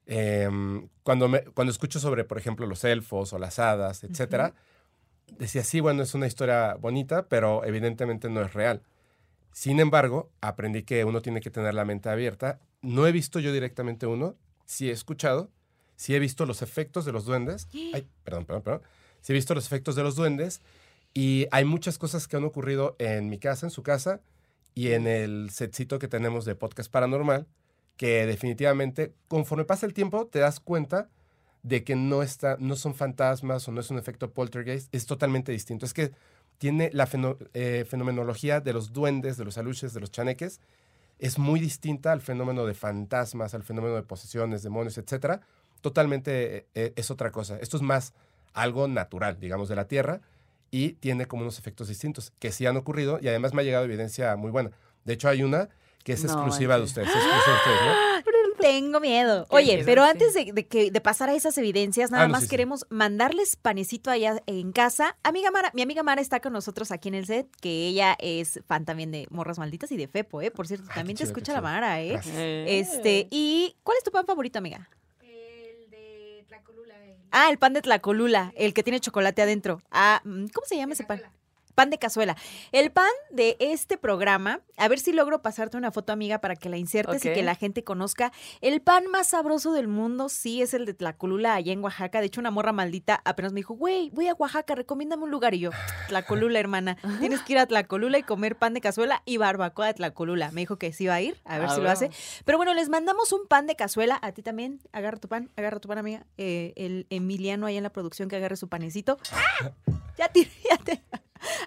em, 0.06 0.88
cuando, 1.02 1.28
me, 1.28 1.42
cuando 1.44 1.70
escucho 1.70 2.00
sobre, 2.00 2.24
por 2.24 2.38
ejemplo, 2.38 2.66
los 2.66 2.84
elfos 2.84 3.32
o 3.32 3.38
las 3.38 3.58
hadas, 3.58 4.04
etcétera, 4.04 4.54
decía, 5.38 5.62
sí, 5.64 5.80
bueno, 5.80 6.02
es 6.02 6.14
una 6.14 6.26
historia 6.26 6.74
bonita, 6.74 7.28
pero 7.28 7.64
evidentemente 7.64 8.28
no 8.28 8.42
es 8.42 8.52
real. 8.54 8.82
Sin 9.52 9.80
embargo, 9.80 10.30
aprendí 10.40 10.82
que 10.84 11.04
uno 11.04 11.22
tiene 11.22 11.40
que 11.40 11.50
tener 11.50 11.74
la 11.74 11.84
mente 11.84 12.08
abierta. 12.08 12.60
No 12.82 13.06
he 13.06 13.12
visto 13.12 13.40
yo 13.40 13.52
directamente 13.52 14.06
uno, 14.06 14.36
sí 14.64 14.88
he 14.88 14.92
escuchado, 14.92 15.50
sí 15.96 16.14
he 16.14 16.18
visto 16.18 16.46
los 16.46 16.62
efectos 16.62 17.04
de 17.04 17.12
los 17.12 17.24
duendes. 17.24 17.68
Ay, 17.94 18.08
perdón, 18.24 18.46
perdón, 18.46 18.62
perdón. 18.62 18.82
Sí 19.20 19.32
he 19.32 19.34
visto 19.34 19.54
los 19.54 19.66
efectos 19.66 19.96
de 19.96 20.02
los 20.02 20.16
duendes 20.16 20.60
y 21.12 21.46
hay 21.50 21.64
muchas 21.64 21.98
cosas 21.98 22.26
que 22.26 22.36
han 22.36 22.44
ocurrido 22.44 22.96
en 22.98 23.28
mi 23.28 23.38
casa, 23.38 23.66
en 23.66 23.70
su 23.70 23.82
casa 23.82 24.20
y 24.80 24.94
en 24.94 25.06
el 25.06 25.50
setcito 25.50 25.98
que 25.98 26.08
tenemos 26.08 26.46
de 26.46 26.54
podcast 26.54 26.90
paranormal, 26.90 27.46
que 27.98 28.24
definitivamente, 28.24 29.12
conforme 29.28 29.66
pasa 29.66 29.84
el 29.84 29.92
tiempo, 29.92 30.26
te 30.26 30.38
das 30.38 30.58
cuenta 30.58 31.10
de 31.62 31.84
que 31.84 31.96
no, 31.96 32.22
está, 32.22 32.56
no 32.58 32.76
son 32.76 32.94
fantasmas 32.94 33.68
o 33.68 33.72
no 33.72 33.80
es 33.82 33.90
un 33.90 33.98
efecto 33.98 34.30
poltergeist, 34.32 34.88
es 34.94 35.04
totalmente 35.04 35.52
distinto. 35.52 35.84
Es 35.84 35.92
que 35.92 36.12
tiene 36.56 36.88
la 36.94 37.06
feno- 37.06 37.36
eh, 37.52 37.84
fenomenología 37.86 38.60
de 38.60 38.72
los 38.72 38.94
duendes, 38.94 39.36
de 39.36 39.44
los 39.44 39.58
aluches, 39.58 39.92
de 39.92 40.00
los 40.00 40.10
chaneques, 40.10 40.60
es 41.18 41.38
muy 41.38 41.60
distinta 41.60 42.12
al 42.12 42.22
fenómeno 42.22 42.64
de 42.64 42.72
fantasmas, 42.72 43.52
al 43.52 43.62
fenómeno 43.62 43.96
de 43.96 44.02
posesiones, 44.02 44.62
demonios, 44.62 44.96
etcétera. 44.96 45.42
Totalmente 45.82 46.68
eh, 46.74 46.94
es 46.96 47.10
otra 47.10 47.30
cosa. 47.30 47.58
Esto 47.58 47.76
es 47.76 47.82
más 47.82 48.14
algo 48.54 48.88
natural, 48.88 49.38
digamos, 49.38 49.68
de 49.68 49.76
la 49.76 49.86
Tierra 49.88 50.22
y 50.70 50.92
tiene 50.94 51.26
como 51.26 51.42
unos 51.42 51.58
efectos 51.58 51.88
distintos 51.88 52.32
que 52.38 52.52
sí 52.52 52.66
han 52.66 52.76
ocurrido 52.76 53.18
y 53.20 53.28
además 53.28 53.54
me 53.54 53.62
ha 53.62 53.64
llegado 53.64 53.84
evidencia 53.84 54.36
muy 54.36 54.50
buena. 54.50 54.70
De 55.04 55.14
hecho, 55.14 55.28
hay 55.28 55.42
una 55.42 55.68
que 56.04 56.12
es 56.14 56.24
No, 56.24 56.32
exclusiva 56.32 56.76
de 56.78 56.84
ustedes. 56.84 57.08
es 57.08 57.14
exclusiva 57.14 57.46
de 57.46 57.58
ustedes, 57.58 57.80
¿no? 57.86 58.20
Tengo 58.60 59.00
miedo. 59.00 59.46
Oye, 59.48 59.72
miedo, 59.76 59.86
pero 59.86 60.04
sí. 60.04 60.10
antes 60.10 60.34
de, 60.34 60.52
de 60.52 60.66
que, 60.66 60.90
de 60.90 61.00
pasar 61.00 61.30
a 61.30 61.34
esas 61.34 61.56
evidencias, 61.56 62.10
nada 62.10 62.24
Ah, 62.24 62.26
no, 62.26 62.32
más 62.32 62.42
sí, 62.42 62.46
sí. 62.46 62.50
queremos 62.50 62.84
mandarles 62.90 63.56
panecito 63.56 64.10
allá 64.10 64.42
en 64.46 64.72
casa. 64.72 65.16
Amiga 65.22 65.50
Mara, 65.50 65.70
mi 65.74 65.80
amiga 65.80 66.02
Mara 66.02 66.20
está 66.20 66.40
con 66.40 66.52
nosotros 66.52 66.92
aquí 66.92 67.08
en 67.08 67.14
el 67.14 67.24
set, 67.26 67.48
que 67.62 67.86
ella 67.88 68.16
es 68.20 68.60
fan 68.66 68.84
también 68.84 69.10
de 69.12 69.26
Morras 69.30 69.58
Malditas 69.58 69.90
y 69.92 69.96
de 69.96 70.08
Fepo, 70.08 70.42
¿eh? 70.42 70.50
Por 70.50 70.68
cierto, 70.68 70.84
Ay, 70.90 70.94
también 70.96 71.16
te 71.16 71.22
chido, 71.24 71.32
escucha 71.32 71.54
la. 71.54 71.62
Mara, 71.62 72.02
¿eh? 72.02 72.10
Gracias. 72.10 72.36
Este, 72.36 73.28
¿y 73.30 73.76
cuál 73.82 73.96
es 73.96 74.04
tu 74.04 74.10
pan 74.10 74.26
favorito, 74.26 74.58
amiga? 74.58 74.90
El 75.22 75.88
de 75.90 76.44
Tlacolula. 76.46 76.94
El 77.06 77.19
Ah, 77.32 77.48
el 77.50 77.58
pan 77.58 77.72
de 77.72 77.82
Tlacolula, 77.82 78.52
el 78.56 78.74
que 78.74 78.82
tiene 78.82 79.00
chocolate 79.00 79.42
adentro. 79.42 79.82
Ah, 79.90 80.20
mm, 80.24 80.46
¿cómo 80.52 80.66
se 80.66 80.76
llama 80.76 80.94
ese 80.94 81.04
pan? 81.04 81.22
Pan 81.74 81.90
de 81.90 81.98
cazuela. 81.98 82.36
El 82.72 82.90
pan 82.90 83.10
de 83.30 83.56
este 83.60 83.96
programa, 83.96 84.60
a 84.76 84.88
ver 84.88 84.98
si 84.98 85.12
logro 85.12 85.42
pasarte 85.42 85.76
una 85.76 85.90
foto, 85.92 86.12
amiga, 86.12 86.40
para 86.40 86.56
que 86.56 86.68
la 86.68 86.76
insertes 86.76 87.24
y 87.24 87.32
que 87.32 87.42
la 87.42 87.54
gente 87.54 87.84
conozca. 87.84 88.32
El 88.60 88.80
pan 88.82 89.06
más 89.06 89.28
sabroso 89.28 89.72
del 89.72 89.88
mundo, 89.88 90.28
sí, 90.28 90.62
es 90.62 90.74
el 90.74 90.84
de 90.86 90.94
Tlacolula, 90.94 91.54
allá 91.54 91.72
en 91.72 91.82
Oaxaca. 91.82 92.20
De 92.20 92.26
hecho, 92.26 92.40
una 92.40 92.50
morra 92.50 92.72
maldita 92.72 93.20
apenas 93.24 93.52
me 93.52 93.58
dijo, 93.60 93.74
güey, 93.74 94.10
voy 94.10 94.28
a 94.28 94.34
Oaxaca, 94.34 94.74
recomiéndame 94.74 95.24
un 95.24 95.30
lugar. 95.30 95.54
Y 95.54 95.60
yo, 95.60 95.70
Tlacolula, 96.08 96.58
hermana. 96.58 96.96
Tienes 97.20 97.40
que 97.42 97.52
ir 97.54 97.58
a 97.58 97.66
Tlacolula 97.66 98.18
y 98.18 98.22
comer 98.22 98.56
pan 98.56 98.74
de 98.74 98.80
cazuela 98.80 99.22
y 99.24 99.36
barbacoa 99.36 99.86
de 99.86 99.94
Tlacolula. 99.94 100.50
Me 100.52 100.62
dijo 100.62 100.76
que 100.76 100.92
sí 100.92 101.06
va 101.06 101.14
a 101.14 101.20
ir, 101.20 101.40
a 101.44 101.58
ver 101.58 101.68
Ah, 101.70 101.74
si 101.74 101.80
lo 101.80 101.90
hace. 101.90 102.10
Pero 102.44 102.58
bueno, 102.58 102.74
les 102.74 102.88
mandamos 102.88 103.32
un 103.32 103.46
pan 103.46 103.66
de 103.66 103.76
cazuela. 103.76 104.18
A 104.22 104.32
ti 104.32 104.42
también, 104.42 104.80
agarra 104.92 105.18
tu 105.18 105.28
pan, 105.28 105.50
agarra 105.56 105.78
tu 105.80 105.88
pan, 105.88 105.98
amiga. 105.98 106.26
Eh, 106.36 106.72
el 106.76 107.06
Emiliano 107.10 107.66
ahí 107.66 107.76
en 107.76 107.82
la 107.82 107.90
producción 107.90 108.28
que 108.28 108.36
agarre 108.36 108.56
su 108.56 108.68
panecito. 108.68 109.18
¡Ah! 109.32 109.70
Ya 110.18 110.28
tiré, 110.28 110.50
ya 110.68 110.76
te... 110.76 111.02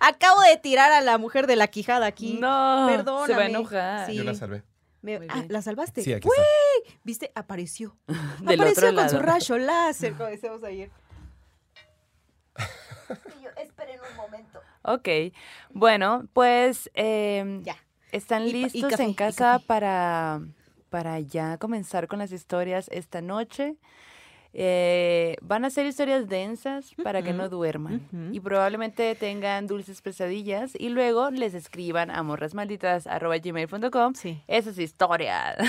Acabo 0.06 0.42
de 0.42 0.58
tirar 0.58 0.92
a 0.92 1.02
la 1.02 1.18
mujer 1.18 1.48
de 1.48 1.56
la 1.56 1.68
quijada 1.68 2.06
aquí. 2.06 2.38
No, 2.40 2.86
Perdóname. 2.90 3.28
se 3.28 3.34
va 3.36 3.42
a 3.44 3.46
enojar. 3.48 4.06
Sí. 4.08 4.16
Yo 4.16 4.24
la 4.24 4.34
salvé. 4.36 4.64
Me- 5.02 5.20
ah. 5.30 5.44
¿La 5.50 5.62
salvaste? 5.62 6.02
Sí, 6.02 6.14
aquí 6.14 6.28
¡Güey! 6.28 6.40
está. 6.86 7.00
¿Viste? 7.04 7.32
Apareció. 7.36 7.96
Del 8.42 8.60
Apareció 8.60 8.90
otro 8.90 8.96
con 9.02 9.10
su 9.10 9.20
rayo 9.20 9.58
láser, 9.58 10.14
como 10.14 10.30
decíamos 10.30 10.64
ayer. 10.64 10.90
Y 13.40 13.44
yo, 13.44 13.50
esperen 13.58 14.00
un 14.10 14.16
momento. 14.18 14.60
Ok, 14.84 15.08
bueno, 15.72 16.28
pues 16.34 16.90
eh, 16.94 17.60
Ya. 17.64 17.76
están 18.12 18.44
Y 18.48 18.52
pa- 18.52 18.58
y 18.58 18.62
listos 18.64 18.92
café, 18.92 19.04
en 19.04 19.14
casa 19.14 19.60
para, 19.66 20.42
para 20.90 21.20
ya 21.20 21.58
comenzar 21.58 22.08
con 22.08 22.20
las 22.20 22.32
historias 22.32 22.88
esta 22.92 23.22
noche. 23.22 23.76
Eh, 24.56 25.36
van 25.42 25.66
a 25.66 25.72
ser 25.72 25.88
historias 25.88 26.30
densas 26.30 26.94
para 27.04 27.24
que 27.24 27.34
no 27.34 27.50
duerman 27.50 28.08
y 28.32 28.40
probablemente 28.40 29.16
tengan 29.16 29.66
dulces 29.66 30.00
pesadillas 30.04 30.74
y 30.78 30.90
luego 30.90 31.32
les 31.32 31.56
escriban 31.56 32.12
a 32.12 32.22
morrasmalditas.gmail.com 32.22 34.14
Sí. 34.16 34.44
esas 34.48 34.78
historias. 34.78 35.58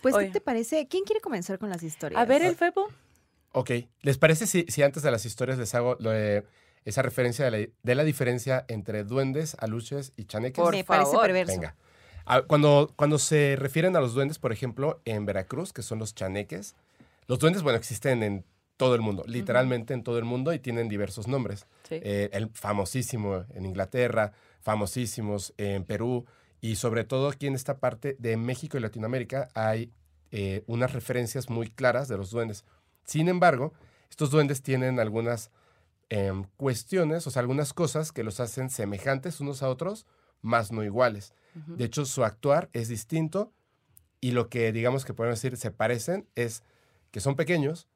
Pues, 0.00 0.14
Oye. 0.14 0.26
¿qué 0.26 0.32
te 0.32 0.40
parece? 0.40 0.86
¿Quién 0.88 1.04
quiere 1.04 1.20
comenzar 1.20 1.58
con 1.58 1.68
las 1.70 1.82
historias? 1.82 2.20
A 2.20 2.24
ver 2.24 2.42
el 2.42 2.54
Fepo. 2.56 2.88
Ok. 3.52 3.70
¿Les 4.02 4.16
parece 4.18 4.46
si, 4.46 4.64
si 4.68 4.82
antes 4.82 5.02
de 5.02 5.10
las 5.10 5.24
historias 5.26 5.58
les 5.58 5.74
hago 5.74 5.96
lo 6.00 6.10
de- 6.10 6.44
esa 6.84 7.00
referencia 7.02 7.44
de 7.46 7.50
la, 7.50 7.66
de 7.82 7.94
la 7.94 8.04
diferencia 8.04 8.64
entre 8.68 9.04
duendes, 9.04 9.56
aluches 9.60 10.12
y 10.16 10.24
chaneques? 10.24 10.62
Por 10.62 10.74
Me 10.74 10.84
parece 10.84 11.10
favor. 11.12 11.26
perverso. 11.26 11.52
Venga. 11.54 11.74
Ah, 12.26 12.42
Cuando, 12.42 12.92
cuando 12.96 13.18
se 13.18 13.56
refieren 13.56 13.96
a 13.96 14.00
los 14.00 14.14
duendes, 14.14 14.38
por 14.38 14.52
ejemplo, 14.52 15.00
en 15.04 15.26
Veracruz, 15.26 15.72
que 15.72 15.82
son 15.82 15.98
los 15.98 16.14
chaneques, 16.14 16.74
los 17.26 17.38
duendes, 17.38 17.62
bueno, 17.62 17.78
existen 17.78 18.22
en 18.22 18.44
todo 18.76 18.94
el 18.94 19.00
mundo, 19.00 19.24
literalmente 19.26 19.94
en 19.94 20.02
todo 20.02 20.18
el 20.18 20.24
mundo 20.24 20.52
y 20.52 20.58
tienen 20.58 20.88
diversos 20.88 21.28
nombres. 21.28 21.66
Sí. 21.88 22.00
Eh, 22.02 22.30
el 22.32 22.50
famosísimo 22.50 23.44
en 23.54 23.66
Inglaterra, 23.66 24.32
famosísimos 24.60 25.54
en 25.58 25.84
Perú 25.84 26.24
y 26.60 26.76
sobre 26.76 27.04
todo 27.04 27.28
aquí 27.28 27.46
en 27.46 27.54
esta 27.54 27.78
parte 27.78 28.16
de 28.18 28.36
México 28.36 28.76
y 28.76 28.80
Latinoamérica 28.80 29.48
hay 29.54 29.92
eh, 30.32 30.64
unas 30.66 30.92
referencias 30.92 31.48
muy 31.48 31.68
claras 31.68 32.08
de 32.08 32.16
los 32.16 32.30
duendes. 32.30 32.64
Sin 33.04 33.28
embargo, 33.28 33.72
estos 34.10 34.30
duendes 34.30 34.62
tienen 34.62 34.98
algunas 34.98 35.50
em, 36.08 36.44
cuestiones, 36.56 37.26
o 37.26 37.30
sea, 37.30 37.40
algunas 37.40 37.72
cosas 37.72 38.10
que 38.10 38.24
los 38.24 38.40
hacen 38.40 38.70
semejantes 38.70 39.40
unos 39.40 39.62
a 39.62 39.68
otros, 39.68 40.06
más 40.40 40.72
no 40.72 40.82
iguales. 40.82 41.34
De 41.66 41.84
hecho, 41.84 42.04
su 42.04 42.24
actuar 42.24 42.68
es 42.72 42.88
distinto 42.88 43.52
y 44.20 44.32
lo 44.32 44.48
que 44.48 44.72
digamos 44.72 45.04
que 45.04 45.14
podemos 45.14 45.40
decir 45.40 45.56
se 45.56 45.70
parecen 45.70 46.26
es 46.34 46.62
que 47.10 47.20
son 47.20 47.36
pequeños 47.36 47.88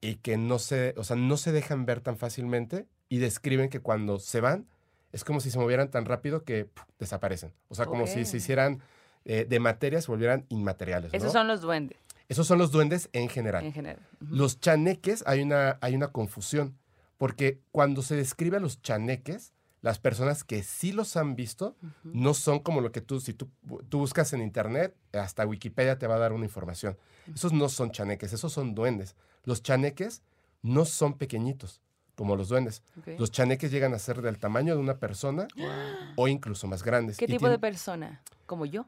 y 0.00 0.16
que 0.16 0.36
no 0.36 0.58
se, 0.58 0.94
o 0.96 1.04
sea, 1.04 1.16
no 1.16 1.36
se 1.36 1.52
dejan 1.52 1.86
ver 1.86 2.00
tan 2.00 2.16
fácilmente 2.16 2.86
y 3.08 3.18
describen 3.18 3.68
que 3.68 3.80
cuando 3.80 4.18
se 4.18 4.40
van 4.40 4.66
es 5.12 5.24
como 5.24 5.40
si 5.40 5.50
se 5.50 5.58
movieran 5.58 5.90
tan 5.90 6.04
rápido 6.04 6.44
que 6.44 6.68
desaparecen. 6.98 7.52
O 7.68 7.74
sea, 7.74 7.86
como 7.86 8.06
si 8.06 8.24
se 8.24 8.36
hicieran 8.36 8.82
eh, 9.24 9.46
de 9.48 9.60
materia, 9.60 10.02
se 10.02 10.10
volvieran 10.10 10.44
inmateriales. 10.48 11.12
¿no? 11.12 11.16
Esos 11.16 11.32
son 11.32 11.46
los 11.46 11.60
duendes 11.60 11.96
Esos 12.28 12.46
son 12.46 12.58
los 12.58 12.72
duendes 12.72 13.08
en 13.12 13.28
general. 13.28 13.64
en 13.64 13.72
general. 13.72 14.02
Los 14.18 14.60
chaneques, 14.60 15.22
hay 15.26 15.40
una, 15.40 15.78
hay 15.80 15.94
una 15.94 16.08
confusión, 16.08 16.76
porque 17.16 17.60
cuando 17.70 18.02
se 18.02 18.16
describe 18.16 18.56
a 18.56 18.60
los 18.60 18.82
chaneques, 18.82 19.53
las 19.84 19.98
personas 19.98 20.44
que 20.44 20.62
sí 20.62 20.92
los 20.92 21.14
han 21.14 21.36
visto 21.36 21.76
no 22.04 22.32
son 22.32 22.60
como 22.60 22.80
lo 22.80 22.90
que 22.90 23.02
tú, 23.02 23.20
si 23.20 23.34
tú, 23.34 23.50
tú 23.90 23.98
buscas 23.98 24.32
en 24.32 24.40
internet, 24.40 24.96
hasta 25.12 25.46
Wikipedia 25.46 25.98
te 25.98 26.06
va 26.06 26.14
a 26.14 26.18
dar 26.18 26.32
una 26.32 26.46
información. 26.46 26.96
Esos 27.34 27.52
no 27.52 27.68
son 27.68 27.90
chaneques, 27.90 28.32
esos 28.32 28.50
son 28.50 28.74
duendes. 28.74 29.14
Los 29.44 29.62
chaneques 29.62 30.22
no 30.62 30.86
son 30.86 31.18
pequeñitos, 31.18 31.82
como 32.14 32.34
los 32.34 32.48
duendes. 32.48 32.82
Los 33.18 33.30
chaneques 33.30 33.70
llegan 33.70 33.92
a 33.92 33.98
ser 33.98 34.22
del 34.22 34.38
tamaño 34.38 34.74
de 34.74 34.80
una 34.80 34.96
persona 34.96 35.48
o 36.16 36.28
incluso 36.28 36.66
más 36.66 36.82
grandes. 36.82 37.18
¿Qué 37.18 37.26
Y 37.26 37.28
tipo 37.28 37.50
de 37.50 37.58
persona? 37.58 38.22
¿Como 38.46 38.64
yo? 38.64 38.86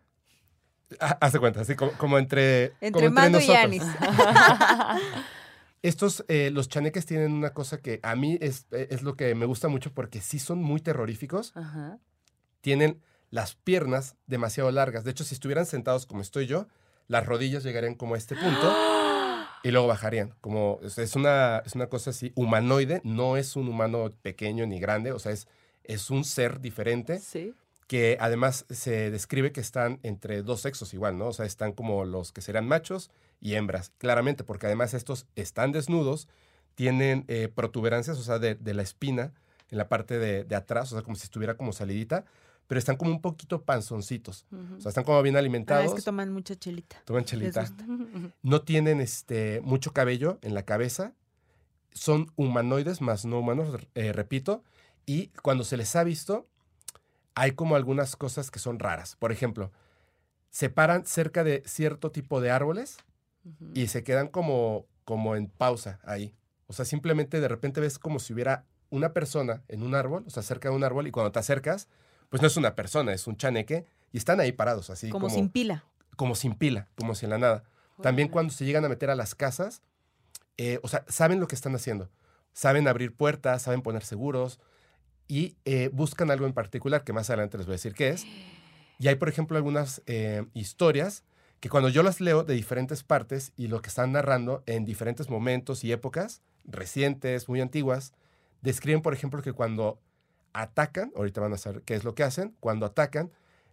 Ah, 0.99 1.19
Haz 1.21 1.35
de 1.35 1.41
cuenta, 1.41 1.61
así 1.61 1.75
como, 1.75 1.93
como 1.93 2.17
entre, 2.17 2.73
Entre 2.81 2.93
como 2.93 3.11
Mando 3.11 3.39
y 3.39 3.47
nosotros. 3.47 3.65
Anis. 3.65 3.83
Estos, 5.83 6.25
eh, 6.29 6.51
los 6.53 6.69
chaneques 6.69 7.07
tienen 7.07 7.33
una 7.33 7.53
cosa 7.53 7.79
que 7.81 8.01
a 8.03 8.17
mí 8.17 8.39
es, 8.41 8.67
eh, 8.73 8.89
es 8.91 9.03
lo 9.03 9.17
que 9.17 9.35
me 9.35 9.47
gusta 9.47 9.69
mucho 9.69 9.93
porque 9.93 10.21
sí 10.21 10.39
son 10.39 10.59
muy 10.63 10.81
terroríficos. 10.81 11.53
Ajá. 11.57 11.99
Tienen 12.61 13.01
las 13.31 13.55
piernas 13.55 14.17
demasiado 14.27 14.71
largas. 14.71 15.05
De 15.05 15.11
hecho, 15.13 15.25
si 15.25 15.35
estuvieran 15.35 15.67
sentados 15.67 16.07
como 16.07 16.23
estoy 16.23 16.47
yo, 16.47 16.67
las 17.09 17.27
rodillas 17.27 17.63
llegarían 17.63 17.95
como 17.95 18.15
a 18.15 18.19
este 18.19 18.35
punto 18.35 18.75
y 19.63 19.71
luego 19.71 19.87
bajarían. 19.87 20.35
Como 20.41 20.81
es, 20.83 20.99
es 20.99 21.15
una, 21.15 21.59
es 21.65 21.75
una 21.75 21.89
cosa 21.89 22.11
así 22.11 22.33
humanoide, 22.35 23.01
no 23.05 23.37
es 23.37 23.55
un 23.57 23.69
humano 23.69 24.13
pequeño 24.23 24.67
ni 24.67 24.81
grande, 24.81 25.13
o 25.13 25.19
sea, 25.19 25.33
es, 25.33 25.47
es 25.85 26.11
un 26.11 26.25
ser 26.25 26.61
diferente 26.61 27.19
Sí. 27.21 27.55
que 27.87 28.17
además 28.21 28.65
se 28.71 29.11
describe 29.13 29.53
que 29.53 29.61
están 29.61 30.01
entre 30.03 30.43
dos 30.43 30.63
sexos 30.63 30.95
igual, 30.95 31.17
¿no? 31.19 31.29
O 31.29 31.33
sea, 31.33 31.47
están 31.47 31.73
como 31.73 32.05
los 32.05 32.33
que 32.33 32.41
serán 32.41 32.67
machos 32.67 33.11
y 33.41 33.55
hembras, 33.55 33.93
claramente, 33.99 34.45
porque 34.45 34.67
además 34.67 34.95
estos 34.95 35.27
están 35.37 35.73
desnudos, 35.73 36.29
tienen 36.75 37.25
eh, 37.29 37.49
protuberancias, 37.49 38.19
o 38.19 38.23
sea, 38.23 38.39
de, 38.39 38.55
de 38.55 38.75
la 38.75 38.83
espina 38.83 39.33
en 39.71 39.79
la 39.79 39.89
parte 39.89 40.19
de, 40.19 40.45
de 40.45 40.57
atrás, 40.57 40.93
o 40.93 40.97
sea, 40.97 41.03
como 41.03 41.17
si 41.17 41.25
estuviera 41.25 41.57
como 41.57 41.73
salidita, 41.73 42.25
pero 42.67 42.79
están 42.79 42.97
como 42.97 43.11
un 43.13 43.21
poquito 43.21 43.63
panzoncitos, 43.63 44.45
o 44.77 44.81
sea, 44.81 44.89
están 44.89 45.05
como 45.05 45.23
bien 45.23 45.37
Ah, 45.37 45.39
alimentados, 45.41 45.87
es 45.87 45.95
que 45.95 46.03
toman 46.03 46.33
mucha 46.33 46.57
chelita. 46.57 46.97
toman 47.05 47.25
chelita, 47.25 47.65
no 48.43 48.63
tienen 48.63 49.01
este, 49.01 49.61
mucho 49.63 49.93
cabello 49.93 50.39
en 50.43 50.55
la 50.55 50.65
cabeza, 50.65 51.13
son 51.93 52.31
humanoides 52.37 53.01
más 53.01 53.25
no 53.25 53.39
humanos, 53.39 53.81
eh, 53.95 54.13
repito, 54.13 54.63
y 55.07 55.29
cuando 55.43 55.63
se 55.65 55.77
les 55.77 55.95
ha 55.97 56.05
visto, 56.05 56.47
hay 57.35 57.53
como 57.53 57.77
algunas 57.77 58.17
cosas 58.17 58.51
que 58.51 58.59
son 58.59 58.79
raras. 58.79 59.15
Por 59.17 59.31
ejemplo, 59.31 59.71
se 60.51 60.69
paran 60.71 61.07
cerca 61.07 61.45
de 61.45 61.63
cierto 61.67 62.11
tipo 62.11 62.41
de 62.41 62.51
árboles 62.51 62.97
Y 63.75 63.87
se 63.89 64.03
quedan 64.03 64.29
como, 64.29 64.87
como 65.05 65.37
en 65.37 65.47
pausa 65.49 66.01
ahí. 66.05 66.35
O 66.67 66.73
sea, 66.73 66.85
simplemente 66.85 67.41
de 67.41 67.49
repente 67.49 67.81
ves 67.81 67.99
como 67.99 68.19
si 68.19 68.33
hubiera 68.33 68.65
una 68.91 69.13
persona 69.13 69.63
en 69.69 69.83
un 69.83 69.95
árbol, 69.95 70.25
o 70.27 70.31
sea, 70.31 70.43
cerca 70.43 70.69
de 70.69 70.75
un 70.75 70.85
árbol, 70.85 71.07
y 71.07 71.11
cuando 71.11 71.33
te 71.33 71.39
acercas, 71.39 71.89
pues 72.29 72.43
no 72.43 72.49
es 72.49 72.57
una 72.57 72.75
persona, 72.75 73.13
es 73.13 73.27
un 73.27 73.37
chaneque, 73.37 73.87
y 74.13 74.19
están 74.19 74.41
ahí 74.41 74.53
parados, 74.53 74.91
así 74.91 75.11
como, 75.11 75.27
como, 75.27 75.35
sin 75.35 75.49
pila. 75.49 75.85
como 76.17 76.35
sin 76.35 76.55
pila, 76.55 76.89
como 76.97 77.15
si 77.15 77.27
en 77.27 77.31
la 77.31 77.39
nada. 77.39 77.65
También 78.03 78.29
cuando 78.29 78.53
se 78.53 78.65
llegan 78.65 78.85
a 78.85 78.89
meter 78.89 79.11
a 79.11 79.15
las 79.15 79.35
casas, 79.35 79.83
eh, 80.59 80.81
o 80.83 80.89
sea, 80.89 81.05
saben 81.09 81.41
lo 81.41 81.49
que 81.49 81.55
están 81.55 81.75
haciendo. 81.75 82.11
Saben 82.53 82.89
abrir 82.89 83.15
puertas, 83.15 83.63
saben 83.63 83.83
poner 83.83 84.05
seguros 84.05 84.61
y 85.29 85.57
eh, 85.65 85.91
buscan 85.93 86.31
algo 86.31 86.47
en 86.47 86.53
particular 86.53 87.05
que 87.05 87.13
más 87.13 87.31
adelante 87.31 87.59
les 87.59 87.67
voy 87.67 87.75
a 87.75 87.77
decir 87.77 87.95
qué 87.95 88.09
es. 88.11 88.25
Y 88.99 89.09
hay, 89.09 89.17
por 89.17 89.29
ejemplo, 89.29 89.59
algunas 89.59 90.01
eh, 90.07 90.47
historias 90.55 91.23
que 91.61 91.69
cuando 91.69 91.89
yo 91.89 92.03
las 92.03 92.21
leo 92.21 92.45
de 92.45 92.55
diferentes 92.55 93.03
partes 93.03 93.53
y 93.57 93.69
lo 93.69 93.81
que 93.81 93.89
están 93.89 94.13
narrando 94.13 94.63
en 94.67 94.85
diferentes 94.85 95.31
momentos 95.31 95.85
y 95.85 95.93
épocas, 95.93 96.43
recientes, 96.65 97.49
muy 97.49 97.61
antiguas, 97.61 98.13
describen, 98.63 99.03
por 99.03 99.15
ejemplo, 99.15 99.43
que 99.43 99.53
cuando 99.53 99.99
atacan, 100.53 101.13
ahorita 101.17 101.41
van 101.41 101.53
a 101.53 101.59
saber 101.59 101.83
qué 101.83 101.95
es 101.95 102.05
lo 102.05 102.15
que 102.15 102.23
hacen, 102.23 102.55
cuando 102.61 102.87
atacan, 102.87 103.31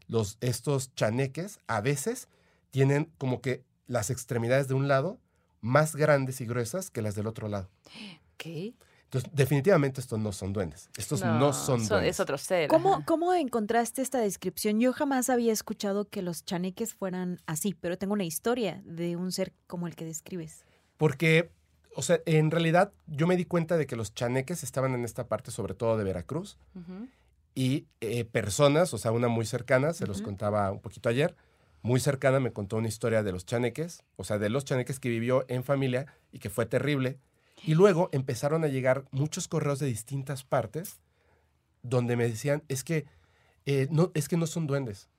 los, 0.08 0.38
estos 0.42 0.94
chaneques 0.96 1.60
a 1.68 1.82
veces 1.82 2.28
tienen 2.72 3.12
como 3.18 3.42
que 3.42 3.64
las 3.88 4.10
extremidades 4.10 4.68
de 4.68 4.74
un 4.74 4.88
lado 4.88 5.20
más 5.62 5.96
grandes 5.96 6.42
y 6.42 6.46
gruesas 6.46 6.90
que 6.90 7.02
las 7.02 7.16
del 7.16 7.28
otro 7.28 7.48
lado. 7.48 7.70
Entonces, 9.14 9.32
definitivamente 9.32 10.02
estos 10.02 10.18
no 10.18 10.32
son 10.32 10.54
duendes. 10.54 10.90
Estos 10.98 11.24
no, 11.24 11.54
son 11.54 11.88
duendes. 11.88 12.16
Es 12.16 12.20
otro 12.20 12.36
ser. 12.40 12.68
¿Cómo. 12.68 13.06
¿Cómo 13.06 13.32
encontraste 13.36 14.02
esta 14.02 14.20
descripción? 14.20 14.80
Yo 14.80 14.92
jamás 14.92 15.30
había 15.30 15.54
escuchado 15.54 16.06
que 16.06 16.24
los 16.24 16.46
chaneques 16.46 16.96
fueran 16.96 17.40
así, 17.46 17.76
pero 17.80 17.96
tengo 18.00 18.14
una 18.14 18.24
historia 18.24 18.82
de 18.86 19.16
un 19.16 19.32
ser 19.32 19.54
como 19.68 19.86
el 19.86 19.96
que 19.96 20.04
describes. 20.04 20.66
Porque, 20.98 21.52
o 21.96 22.02
sea, 22.02 22.22
en 22.26 22.50
realidad 22.50 22.92
yo 23.06 23.28
me 23.28 23.38
di 23.38 23.46
cuenta 23.46 23.78
de 23.78 23.86
que 23.86 23.96
los 23.96 24.16
chaneques 24.16 24.64
estaban 24.64 24.96
en 24.96 25.06
esta 25.06 25.28
parte, 25.28 25.52
sobre 25.52 25.76
todo 25.76 25.96
de 25.96 26.04
Veracruz, 26.04 26.58
y 27.54 27.86
eh, 28.02 28.26
personas, 28.26 28.96
o 28.96 28.98
sea, 28.98 29.12
una 29.12 29.28
muy 29.28 29.46
cercana, 29.46 29.94
se 29.94 30.08
los 30.08 30.24
contaba 30.24 30.72
un 30.72 30.80
poquito 30.80 31.10
ayer, 31.10 31.36
muy 31.84 32.00
cercana 32.00 32.40
me 32.40 32.52
contó 32.52 32.78
una 32.78 32.88
historia 32.88 33.22
de 33.22 33.32
los 33.32 33.46
chaneques, 33.46 34.04
o 34.16 34.24
sea, 34.24 34.40
de 34.40 34.50
los 34.50 34.66
chaneques 34.66 35.00
que 35.00 35.10
vivió 35.10 35.46
en 35.50 35.64
familia 35.64 36.08
y 36.32 36.40
que 36.40 36.50
fue 36.50 36.66
terrible. 36.66 37.20
Y 37.64 37.76
luego 37.76 38.10
empezaron 38.12 38.64
a 38.64 38.68
llegar 38.68 39.06
muchos 39.12 39.48
correos 39.48 39.80
de 39.80 39.88
distintas 39.88 40.44
partes 40.44 41.00
donde 41.82 42.16
me 42.16 42.28
decían, 42.28 42.64
es 42.68 42.84
que, 42.84 43.06
eh, 43.66 43.88
no, 43.90 44.12
es 44.14 44.28
que 44.28 44.38
no 44.38 44.48
son 44.48 44.68
duendes. 44.68 45.10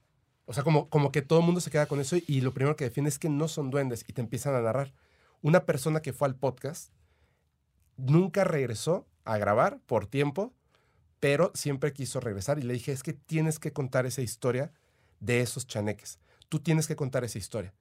O 0.46 0.52
sea, 0.52 0.62
como, 0.62 0.88
como 0.90 1.10
que 1.10 1.22
todo 1.22 1.38
el 1.38 1.46
mundo 1.46 1.60
se 1.60 1.70
queda 1.70 1.86
con 1.86 2.00
eso 2.00 2.16
y 2.26 2.42
lo 2.42 2.52
primero 2.52 2.76
que 2.76 2.84
defiende 2.84 3.08
es 3.08 3.18
que 3.18 3.30
no 3.30 3.48
son 3.48 3.70
duendes 3.70 4.04
y 4.08 4.12
te 4.12 4.20
empiezan 4.20 4.54
a 4.54 4.60
narrar. 4.60 4.92
Una 5.40 5.64
persona 5.64 6.02
que 6.02 6.12
fue 6.12 6.28
al 6.28 6.36
podcast 6.36 6.90
nunca 7.96 8.44
regresó 8.44 9.06
a 9.24 9.38
grabar 9.38 9.80
por 9.86 10.06
tiempo, 10.06 10.52
pero 11.20 11.50
siempre 11.54 11.94
quiso 11.94 12.20
regresar 12.20 12.58
y 12.58 12.62
le 12.62 12.74
dije, 12.74 12.92
es 12.92 13.02
que 13.02 13.14
tienes 13.14 13.58
que 13.58 13.72
contar 13.72 14.04
esa 14.04 14.20
historia 14.20 14.72
de 15.20 15.40
esos 15.40 15.66
chaneques. 15.66 16.18
Tú 16.50 16.60
tienes 16.60 16.86
que 16.86 16.96
contar 16.96 17.24
esa 17.24 17.38
historia. 17.38 17.72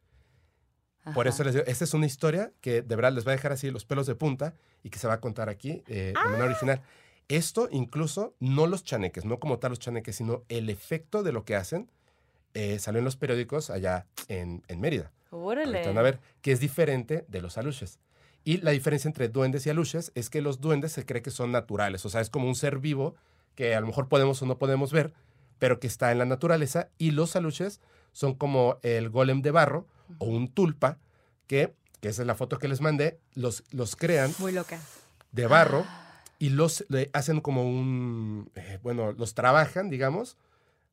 Por 1.13 1.27
eso 1.27 1.43
les 1.43 1.53
digo, 1.53 1.65
esta 1.67 1.83
es 1.83 1.93
una 1.93 2.05
historia 2.05 2.51
que 2.61 2.81
de 2.81 2.95
verdad 2.95 3.11
les 3.11 3.27
va 3.27 3.31
a 3.31 3.35
dejar 3.35 3.51
así 3.51 3.69
los 3.71 3.83
pelos 3.83 4.07
de 4.07 4.15
punta 4.15 4.53
y 4.83 4.89
que 4.89 4.99
se 4.99 5.07
va 5.07 5.13
a 5.13 5.19
contar 5.19 5.49
aquí 5.49 5.83
eh, 5.87 6.13
de 6.15 6.29
manera 6.29 6.45
original. 6.45 6.81
Esto 7.27 7.67
incluso, 7.71 8.35
no 8.39 8.67
los 8.67 8.83
chaneques, 8.83 9.25
no 9.25 9.39
como 9.39 9.59
tal 9.59 9.71
los 9.71 9.79
chaneques, 9.79 10.15
sino 10.15 10.43
el 10.49 10.69
efecto 10.69 11.23
de 11.23 11.31
lo 11.31 11.43
que 11.43 11.55
hacen, 11.55 11.89
eh, 12.53 12.79
salió 12.79 12.99
en 12.99 13.05
los 13.05 13.17
periódicos 13.17 13.69
allá 13.69 14.05
en, 14.27 14.63
en 14.67 14.79
Mérida. 14.79 15.11
Órale. 15.31 15.79
Ahorita 15.79 15.89
van 15.89 15.97
a 15.97 16.03
ver 16.03 16.19
que 16.41 16.51
es 16.51 16.59
diferente 16.59 17.25
de 17.27 17.41
los 17.41 17.57
aluches. 17.57 17.99
Y 18.45 18.57
la 18.57 18.71
diferencia 18.71 19.07
entre 19.07 19.29
duendes 19.29 19.65
y 19.65 19.69
aluches 19.69 20.11
es 20.15 20.29
que 20.29 20.41
los 20.41 20.61
duendes 20.61 20.91
se 20.91 21.05
cree 21.05 21.21
que 21.21 21.31
son 21.31 21.51
naturales, 21.51 22.05
o 22.05 22.09
sea, 22.09 22.21
es 22.21 22.29
como 22.29 22.47
un 22.47 22.55
ser 22.55 22.79
vivo 22.79 23.15
que 23.55 23.73
a 23.75 23.79
lo 23.79 23.87
mejor 23.87 24.09
podemos 24.09 24.41
o 24.41 24.45
no 24.45 24.57
podemos 24.57 24.91
ver, 24.91 25.13
pero 25.59 25.79
que 25.79 25.87
está 25.87 26.11
en 26.11 26.17
la 26.17 26.25
naturaleza, 26.25 26.89
y 26.97 27.11
los 27.11 27.35
aluches 27.35 27.79
son 28.11 28.35
como 28.35 28.79
el 28.81 29.09
golem 29.09 29.41
de 29.41 29.51
barro 29.51 29.87
o 30.19 30.25
un 30.25 30.47
tulpa, 30.53 30.97
que, 31.47 31.73
que 32.01 32.09
esa 32.09 32.21
es 32.23 32.27
la 32.27 32.35
foto 32.35 32.59
que 32.59 32.67
les 32.67 32.81
mandé, 32.81 33.19
los, 33.33 33.63
los 33.71 33.95
crean 33.95 34.33
Muy 34.39 34.51
loca. 34.51 34.79
de 35.31 35.47
barro 35.47 35.85
y 36.39 36.49
los 36.49 36.85
le 36.89 37.09
hacen 37.13 37.41
como 37.41 37.63
un, 37.67 38.51
eh, 38.55 38.79
bueno, 38.83 39.11
los 39.13 39.33
trabajan, 39.33 39.89
digamos, 39.89 40.37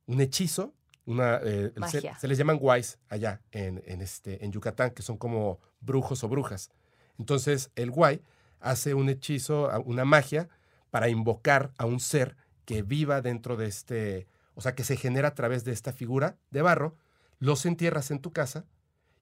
un 0.07 0.21
hechizo, 0.21 0.75
una, 1.07 1.40
eh, 1.43 1.73
se, 1.75 1.81
Magia. 1.81 2.19
se 2.19 2.29
les 2.29 2.38
llaman 2.38 2.59
guays 2.59 2.99
allá 3.09 3.40
en, 3.50 3.83
en 3.87 4.00
este, 4.00 4.45
en 4.45 4.52
Yucatán, 4.52 4.90
que 4.90 5.02
son 5.02 5.17
como 5.17 5.59
brujos 5.81 6.23
o 6.25 6.29
brujas. 6.29 6.71
Entonces, 7.19 7.71
el 7.75 7.90
guay 7.90 8.23
hace 8.61 8.95
un 8.95 9.09
hechizo, 9.09 9.71
una 9.85 10.05
magia, 10.05 10.49
para 10.90 11.09
invocar 11.09 11.73
a 11.79 11.87
un 11.87 12.00
ser 12.00 12.37
que 12.64 12.83
viva 12.83 13.21
dentro 13.21 13.57
de 13.57 13.67
este, 13.67 14.26
o 14.55 14.61
sea, 14.61 14.75
que 14.75 14.85
se 14.85 14.97
genera 14.97 15.29
a 15.29 15.35
través 15.35 15.64
de 15.64 15.73
esta 15.73 15.93
figura 15.93 16.37
de 16.50 16.62
barro, 16.62 16.97
los 17.38 17.64
entierras 17.67 18.11
en 18.11 18.21
tu 18.21 18.33
casa 18.33 18.64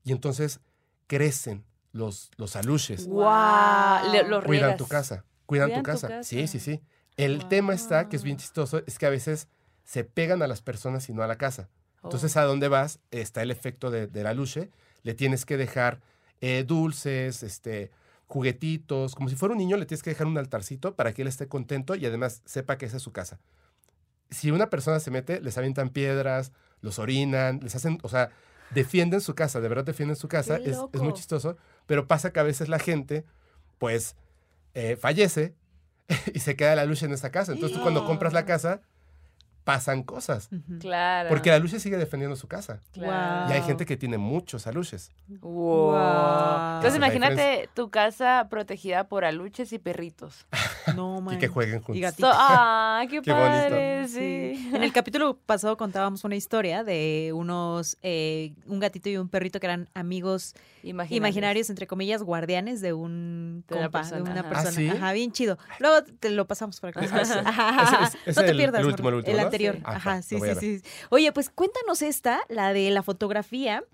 y 0.08 0.12
entonces 0.12 0.60
crecen 1.06 1.64
los, 1.92 2.30
los 2.36 2.56
aluches 2.56 3.06
Guau. 3.06 4.10
Le- 4.10 4.26
los 4.26 4.42
cuidan 4.44 4.76
tu 4.78 4.86
casa. 4.86 5.24
Cuidan, 5.44 5.68
tu, 5.68 5.74
Cuidan 5.74 5.82
tu 5.82 5.82
casa. 5.82 6.22
Sí, 6.22 6.40
casa. 6.40 6.52
sí, 6.52 6.60
sí. 6.60 6.82
El 7.16 7.46
tema 7.48 7.74
está, 7.74 8.08
que 8.08 8.16
es 8.16 8.22
bien 8.22 8.38
chistoso, 8.38 8.82
es 8.86 8.98
que 8.98 9.04
a 9.06 9.10
veces 9.10 9.48
se 9.84 10.04
pegan 10.04 10.42
a 10.42 10.46
las 10.46 10.62
personas 10.62 11.08
y 11.08 11.12
no 11.12 11.22
a 11.22 11.26
la 11.26 11.36
casa. 11.36 11.68
Oh. 12.00 12.06
Entonces, 12.06 12.36
a 12.36 12.44
dónde 12.44 12.68
vas, 12.68 13.00
está 13.10 13.42
el 13.42 13.50
efecto 13.50 13.90
de, 13.90 14.06
de 14.06 14.22
la 14.22 14.32
luche. 14.32 14.70
Le 15.02 15.12
tienes 15.14 15.44
que 15.44 15.56
dejar 15.58 16.00
eh, 16.40 16.64
dulces, 16.66 17.42
este, 17.42 17.90
juguetitos. 18.26 19.14
Como 19.14 19.28
si 19.28 19.36
fuera 19.36 19.52
un 19.52 19.58
niño, 19.58 19.76
le 19.76 19.84
tienes 19.84 20.02
que 20.02 20.10
dejar 20.10 20.26
un 20.26 20.38
altarcito 20.38 20.94
para 20.94 21.12
que 21.12 21.22
él 21.22 21.28
esté 21.28 21.48
contento 21.48 21.94
y 21.96 22.06
además 22.06 22.40
sepa 22.46 22.78
que 22.78 22.86
esa 22.86 22.96
es 22.96 23.02
su 23.02 23.12
casa. 23.12 23.40
Si 24.30 24.50
una 24.50 24.70
persona 24.70 25.00
se 25.00 25.10
mete, 25.10 25.40
les 25.40 25.58
avientan 25.58 25.88
piedras, 25.90 26.52
los 26.80 26.98
orinan, 26.98 27.60
les 27.62 27.74
hacen, 27.74 27.98
o 28.02 28.08
sea, 28.08 28.30
defienden 28.70 29.20
su 29.20 29.34
casa, 29.34 29.60
de 29.60 29.68
verdad 29.68 29.84
defienden 29.84 30.16
su 30.16 30.28
casa. 30.28 30.58
¡Qué 30.58 30.70
Es, 30.70 30.78
es 30.92 31.00
muy 31.00 31.12
chistoso, 31.12 31.56
pero 31.86 32.06
pasa 32.06 32.32
que 32.32 32.40
a 32.40 32.44
veces 32.44 32.68
la 32.68 32.78
gente, 32.78 33.24
pues, 33.78 34.16
eh, 34.74 34.96
fallece 34.96 35.54
y 36.34 36.40
se 36.40 36.56
queda 36.56 36.76
la 36.76 36.84
lucha 36.84 37.06
en 37.06 37.12
esa 37.12 37.30
casa. 37.30 37.52
Entonces 37.52 37.76
tú 37.76 37.82
cuando 37.82 38.04
compras 38.04 38.32
la 38.32 38.44
casa, 38.44 38.82
pasan 39.68 40.02
cosas. 40.02 40.48
Claro. 40.80 41.28
Porque 41.28 41.50
la 41.50 41.58
luche 41.58 41.78
sigue 41.78 41.98
defendiendo 41.98 42.36
su 42.36 42.48
casa. 42.48 42.80
Claro. 42.92 43.50
Y 43.50 43.52
hay 43.52 43.60
gente 43.60 43.84
que 43.84 43.98
tiene 43.98 44.16
muchos 44.16 44.66
aluches. 44.66 45.10
Wow. 45.28 46.76
Entonces 46.76 46.96
imagínate 46.96 47.68
tu 47.74 47.90
casa 47.90 48.46
protegida 48.48 49.08
por 49.08 49.26
aluches 49.26 49.70
y 49.74 49.78
perritos. 49.78 50.46
No, 50.96 51.20
man. 51.20 51.34
Y 51.34 51.38
que 51.38 51.48
jueguen 51.48 51.80
juntos. 51.82 51.96
Y 51.96 52.00
gatito. 52.00 52.26
So- 52.30 52.34
ah, 52.34 53.02
qué, 53.10 53.20
Qué 53.20 53.30
bonito. 53.30 53.46
padre, 53.50 54.08
Sí. 54.08 54.14
sí. 54.56 54.70
En 54.74 54.82
el 54.82 54.90
capítulo 54.94 55.36
pasado 55.36 55.76
contábamos 55.76 56.24
una 56.24 56.34
historia 56.34 56.82
de 56.82 57.30
unos, 57.34 57.98
eh, 58.02 58.54
un 58.66 58.80
gatito 58.80 59.10
y 59.10 59.18
un 59.18 59.28
perrito 59.28 59.60
que 59.60 59.66
eran 59.66 59.90
amigos 59.92 60.54
Imaginarios. 60.82 61.16
imaginarios, 61.18 61.68
entre 61.70 61.86
comillas, 61.86 62.22
guardianes 62.22 62.80
de 62.80 62.94
un 62.94 63.64
De 63.68 63.74
una 63.74 63.84
compa, 63.84 63.98
persona, 64.00 64.22
de 64.24 64.30
una 64.30 64.40
ajá. 64.40 64.48
persona. 64.48 64.68
¿Ah, 64.70 64.72
sí? 64.72 64.88
Ajá, 64.88 65.12
bien 65.12 65.30
chido. 65.32 65.58
Luego 65.78 66.02
te 66.20 66.30
lo 66.30 66.46
pasamos 66.46 66.80
para 66.80 66.94
que 66.94 67.06
lo 67.06 67.12
veas. 67.14 67.30
Ajá, 67.32 67.82
Ese 67.82 67.94
ajá. 67.96 68.10
ese 68.24 68.40
No 68.40 68.44
te 68.46 68.50
el- 68.52 68.56
pierdas. 68.56 68.80
el 68.80 68.86
último, 68.86 69.08
el 69.10 69.14
último, 69.16 69.36
¿no? 69.36 69.42
Anterior. 69.64 69.76
Sí. 69.76 69.82
Ajá, 69.84 70.22
sí, 70.22 70.38
sí, 70.40 70.54
sí. 70.60 70.82
Oye, 71.10 71.32
pues 71.32 71.50
cuéntanos 71.50 72.02
esta, 72.02 72.40
la 72.48 72.72
de 72.72 72.90
la 72.90 73.02
fotografía, 73.02 73.84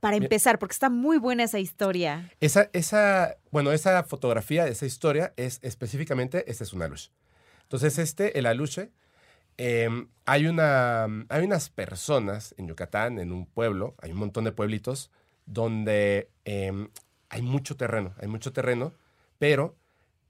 para 0.00 0.16
empezar, 0.16 0.58
porque 0.58 0.72
está 0.72 0.88
muy 0.88 1.18
buena 1.18 1.44
esa 1.44 1.58
historia. 1.58 2.30
Esa, 2.40 2.70
esa, 2.72 3.36
bueno, 3.50 3.70
esa 3.72 4.02
fotografía, 4.02 4.66
esa 4.66 4.86
historia 4.86 5.32
es 5.36 5.58
específicamente, 5.62 6.50
este 6.50 6.64
es 6.64 6.72
un 6.72 6.82
aluche. 6.82 7.10
Entonces, 7.62 7.98
este, 7.98 8.38
el 8.38 8.46
aluche, 8.46 8.90
em, 9.58 10.08
hay, 10.24 10.46
una, 10.46 11.04
hay 11.28 11.44
unas 11.44 11.68
personas 11.68 12.54
en 12.56 12.66
Yucatán, 12.66 13.18
en 13.18 13.30
un 13.30 13.46
pueblo, 13.46 13.94
hay 14.00 14.12
un 14.12 14.18
montón 14.18 14.44
de 14.44 14.52
pueblitos, 14.52 15.10
donde 15.44 16.30
em, 16.44 16.88
hay 17.28 17.42
mucho 17.42 17.76
terreno, 17.76 18.14
hay 18.18 18.28
mucho 18.28 18.52
terreno, 18.52 18.94
pero 19.38 19.76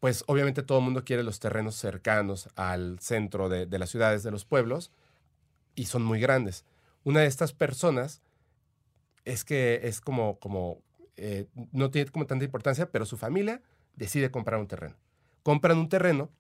pues 0.01 0.25
obviamente 0.27 0.63
todo 0.63 0.79
el 0.79 0.85
mundo 0.85 1.05
quiere 1.05 1.23
los 1.23 1.41
terrenos 1.41 1.77
cercanos 1.77 2.49
al 2.57 2.99
centro 3.01 3.49
de, 3.49 3.67
de 3.67 3.79
las 3.79 3.91
ciudades, 3.91 4.23
de 4.23 4.31
los 4.31 4.45
pueblos, 4.45 4.91
y 5.75 5.87
son 5.87 6.03
muy 6.03 6.21
grandes. 6.21 6.65
Una 7.05 7.21
de 7.21 7.27
estas 7.27 7.53
personas 7.53 8.23
es 9.25 9.45
que 9.45 9.81
es 9.85 10.01
como, 10.01 10.39
como 10.39 10.83
eh, 11.17 11.47
no 11.73 11.91
tiene 11.91 12.11
como 12.11 12.27
tanta 12.27 12.45
importancia, 12.45 12.91
pero 12.91 13.05
su 13.05 13.17
familia 13.17 13.63
decide 13.95 14.31
comprar 14.31 14.59
un 14.61 14.67
terreno. 14.67 14.97
Compran 15.43 15.79
un 15.79 15.89
terreno 15.89 16.31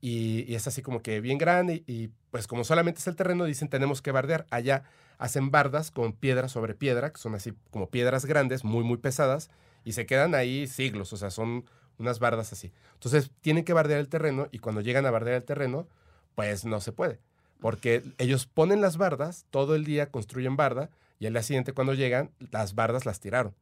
y, 0.00 0.54
es 0.54 0.66
así 0.66 0.82
como 0.82 1.02
que 1.02 1.20
bien 1.20 1.38
grande 1.38 1.82
y, 1.86 1.92
y, 1.92 2.12
pues 2.30 2.46
como 2.46 2.64
solamente 2.64 3.00
es 3.00 3.06
el 3.06 3.16
terreno, 3.16 3.44
dicen 3.44 3.68
tenemos 3.68 4.02
que 4.02 4.12
bardear. 4.12 4.46
Allá 4.50 4.84
hacen 5.18 5.50
bardas 5.50 5.90
con 5.90 6.12
piedra 6.12 6.48
sobre 6.48 6.74
piedra, 6.74 7.12
que 7.12 7.18
son 7.18 7.34
así 7.34 7.54
como 7.70 7.90
piedras 7.90 8.26
grandes, 8.26 8.64
muy, 8.64 8.84
muy 8.84 8.98
pesadas, 8.98 9.50
y 9.84 9.92
se 9.92 10.04
quedan 10.04 10.34
ahí 10.34 10.66
siglos, 10.66 11.12
o 11.12 11.16
sea, 11.16 11.30
son 11.30 11.64
unas 11.98 12.18
bardas 12.18 12.52
así. 12.52 12.72
Entonces 12.94 13.30
tienen 13.40 13.64
que 13.64 13.72
bardear 13.72 14.00
el 14.00 14.08
terreno 14.08 14.48
y 14.50 14.58
cuando 14.58 14.80
llegan 14.80 15.06
a 15.06 15.10
bardear 15.10 15.36
el 15.36 15.44
terreno, 15.44 15.88
pues 16.34 16.64
no 16.64 16.80
se 16.80 16.92
puede. 16.92 17.20
Porque 17.60 18.02
ellos 18.18 18.46
ponen 18.46 18.80
las 18.80 18.96
bardas, 18.96 19.46
todo 19.50 19.74
el 19.74 19.84
día 19.84 20.10
construyen 20.10 20.56
barda 20.56 20.90
y 21.18 21.26
al 21.26 21.32
día 21.32 21.42
siguiente 21.42 21.72
cuando 21.72 21.94
llegan, 21.94 22.30
las 22.50 22.74
bardas 22.74 23.06
las 23.06 23.20
tiraron. 23.20 23.54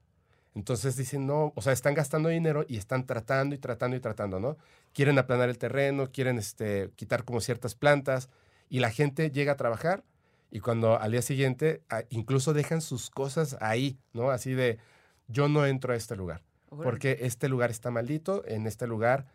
Entonces 0.55 0.97
dicen, 0.97 1.27
no, 1.27 1.53
o 1.57 1.63
sea, 1.63 1.73
están 1.73 1.95
gastando 1.95 2.29
dinero 2.29 2.65
y 2.69 2.77
están 2.77 3.07
tratando 3.07 3.55
y 3.55 3.59
tratando 3.59 3.97
y 3.97 4.01
tratando, 4.01 4.39
¿no? 4.39 4.57
Quieren 4.93 5.19
aplanar 5.19 5.49
el 5.49 5.59
terreno, 5.59 6.11
quieren 6.13 6.39
este, 6.39 6.91
quitar 6.95 7.25
como 7.25 7.41
ciertas 7.41 7.75
plantas 7.75 8.29
y 8.69 8.79
la 8.79 8.91
gente 8.91 9.31
llega 9.31 9.53
a 9.53 9.57
trabajar 9.57 10.05
y 10.51 10.61
cuando 10.61 11.01
al 11.01 11.11
día 11.11 11.23
siguiente 11.23 11.83
incluso 12.11 12.53
dejan 12.53 12.81
sus 12.81 13.11
cosas 13.11 13.57
ahí, 13.61 13.99
¿no? 14.13 14.31
Así 14.31 14.53
de, 14.53 14.79
yo 15.27 15.49
no 15.49 15.67
entro 15.67 15.93
a 15.93 15.97
este 15.97 16.15
lugar. 16.15 16.43
Porque 16.71 17.19
este 17.23 17.49
lugar 17.49 17.71
está 17.71 17.91
maldito, 17.91 18.45
en 18.47 18.67
este 18.67 18.87
lugar 18.87 19.27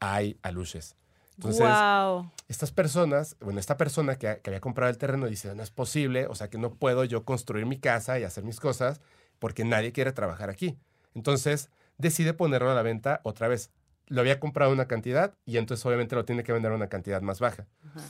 hay 0.00 0.38
aluches. 0.42 0.96
Entonces, 1.36 1.66
wow. 1.66 2.30
estas 2.48 2.70
personas, 2.72 3.36
bueno, 3.40 3.58
esta 3.58 3.76
persona 3.76 4.16
que, 4.16 4.40
que 4.42 4.50
había 4.50 4.60
comprado 4.60 4.90
el 4.90 4.98
terreno 4.98 5.26
dice, 5.26 5.54
no 5.54 5.62
es 5.62 5.70
posible, 5.70 6.26
o 6.26 6.34
sea 6.34 6.48
que 6.50 6.58
no 6.58 6.74
puedo 6.74 7.04
yo 7.04 7.24
construir 7.24 7.66
mi 7.66 7.78
casa 7.78 8.18
y 8.18 8.24
hacer 8.24 8.44
mis 8.44 8.60
cosas 8.60 9.00
porque 9.38 9.64
nadie 9.64 9.92
quiere 9.92 10.12
trabajar 10.12 10.50
aquí. 10.50 10.76
Entonces 11.14 11.70
decide 11.98 12.34
ponerlo 12.34 12.70
a 12.70 12.74
la 12.74 12.82
venta 12.82 13.20
otra 13.24 13.48
vez. 13.48 13.70
Lo 14.06 14.20
había 14.20 14.38
comprado 14.40 14.72
una 14.72 14.86
cantidad 14.86 15.34
y 15.46 15.56
entonces 15.56 15.84
obviamente 15.86 16.14
lo 16.14 16.24
tiene 16.24 16.44
que 16.44 16.52
vender 16.52 16.72
a 16.72 16.74
una 16.74 16.88
cantidad 16.88 17.22
más 17.22 17.40
baja. 17.40 17.66
Ajá. 17.88 18.00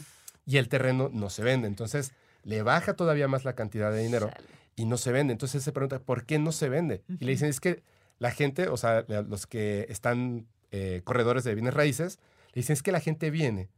Y 0.45 0.57
el 0.57 0.69
terreno 0.69 1.11
no 1.13 1.31
se 1.31 1.45
vende. 1.45 1.69
Entonces 1.69 2.13
le 2.43 2.63
baja 2.63 2.95
todavía 2.95 3.29
más 3.29 3.45
la 3.45 3.55
cantidad 3.55 3.93
de 3.93 4.03
dinero 4.03 4.31
y 4.75 4.87
no 4.87 4.97
se 4.97 5.13
vende. 5.13 5.33
Entonces 5.33 5.63
se 5.63 5.73
pregunta, 5.73 6.01
¿por 6.01 6.25
qué 6.25 6.39
no 6.39 6.53
se 6.53 6.69
vende? 6.69 7.05
Y 7.21 7.25
le 7.25 7.33
dicen, 7.33 7.49
es 7.49 7.61
que 7.61 7.83
la 8.23 8.31
gente, 8.31 8.69
o 8.69 8.77
sea, 8.77 9.05
los 9.09 9.49
que 9.49 9.85
están 9.89 10.47
eh, 10.71 11.01
corredores 11.03 11.43
de 11.43 11.57
bienes 11.57 11.75
raíces, 11.75 12.21
le 12.53 12.61
dicen, 12.61 12.75
es 12.75 12.83
que 12.85 12.93
la 12.93 13.01
gente 13.01 13.33
viene. 13.33 13.69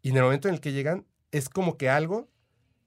Y 0.00 0.08
en 0.08 0.16
el 0.16 0.22
momento 0.22 0.48
en 0.48 0.54
el 0.54 0.62
que 0.62 0.72
llegan, 0.72 1.04
es 1.32 1.50
como 1.50 1.76
que 1.76 1.90
algo, 1.90 2.30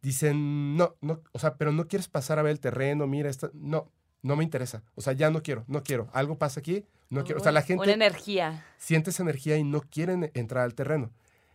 dicen, 0.01 0.75
no, 0.75 0.95
no, 0.99 1.21
o 1.33 1.37
sea, 1.37 1.53
pero 1.53 1.71
no 1.71 1.87
quieres 1.87 2.07
pasar 2.07 2.39
a 2.39 2.41
ver 2.41 2.53
el 2.53 2.59
terreno, 2.59 3.05
mira, 3.05 3.29
esto, 3.29 3.51
no, 3.53 3.91
no 4.23 4.35
me 4.35 4.43
interesa. 4.43 4.81
O 4.95 5.01
sea, 5.01 5.13
ya 5.13 5.29
no 5.29 5.43
quiero, 5.43 5.65
no 5.67 5.83
quiero. 5.83 6.09
Algo 6.13 6.39
pasa 6.39 6.61
aquí, 6.61 6.83
no 7.11 7.23
quiero. 7.23 7.39
O 7.39 7.43
sea, 7.43 7.51
la 7.51 7.59
Una 7.59 7.67
gente 7.67 7.91
energía. 7.91 8.65
siente 8.79 9.11
esa 9.11 9.21
energía 9.21 9.57
y 9.57 9.63
no 9.63 9.81
quieren 9.81 10.31
entrar 10.33 10.63
al 10.63 10.73
terreno. 10.73 11.11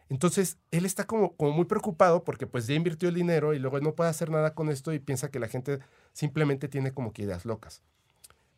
Entonces, 0.08 0.56
él 0.70 0.86
está 0.86 1.04
como, 1.04 1.34
como 1.34 1.50
muy 1.50 1.64
preocupado 1.64 2.22
porque 2.22 2.46
pues 2.46 2.68
ya 2.68 2.76
invirtió 2.76 3.08
el 3.08 3.16
dinero 3.16 3.54
y 3.54 3.58
luego 3.58 3.80
no 3.80 3.96
puede 3.96 4.08
hacer 4.08 4.30
nada 4.30 4.54
con 4.54 4.68
esto 4.68 4.92
y 4.92 5.00
piensa 5.00 5.32
que 5.32 5.40
la 5.40 5.48
gente 5.48 5.80
simplemente 6.12 6.68
tiene 6.68 6.94
como 6.94 7.12
que 7.12 7.22
ideas 7.22 7.44
locas. 7.44 7.82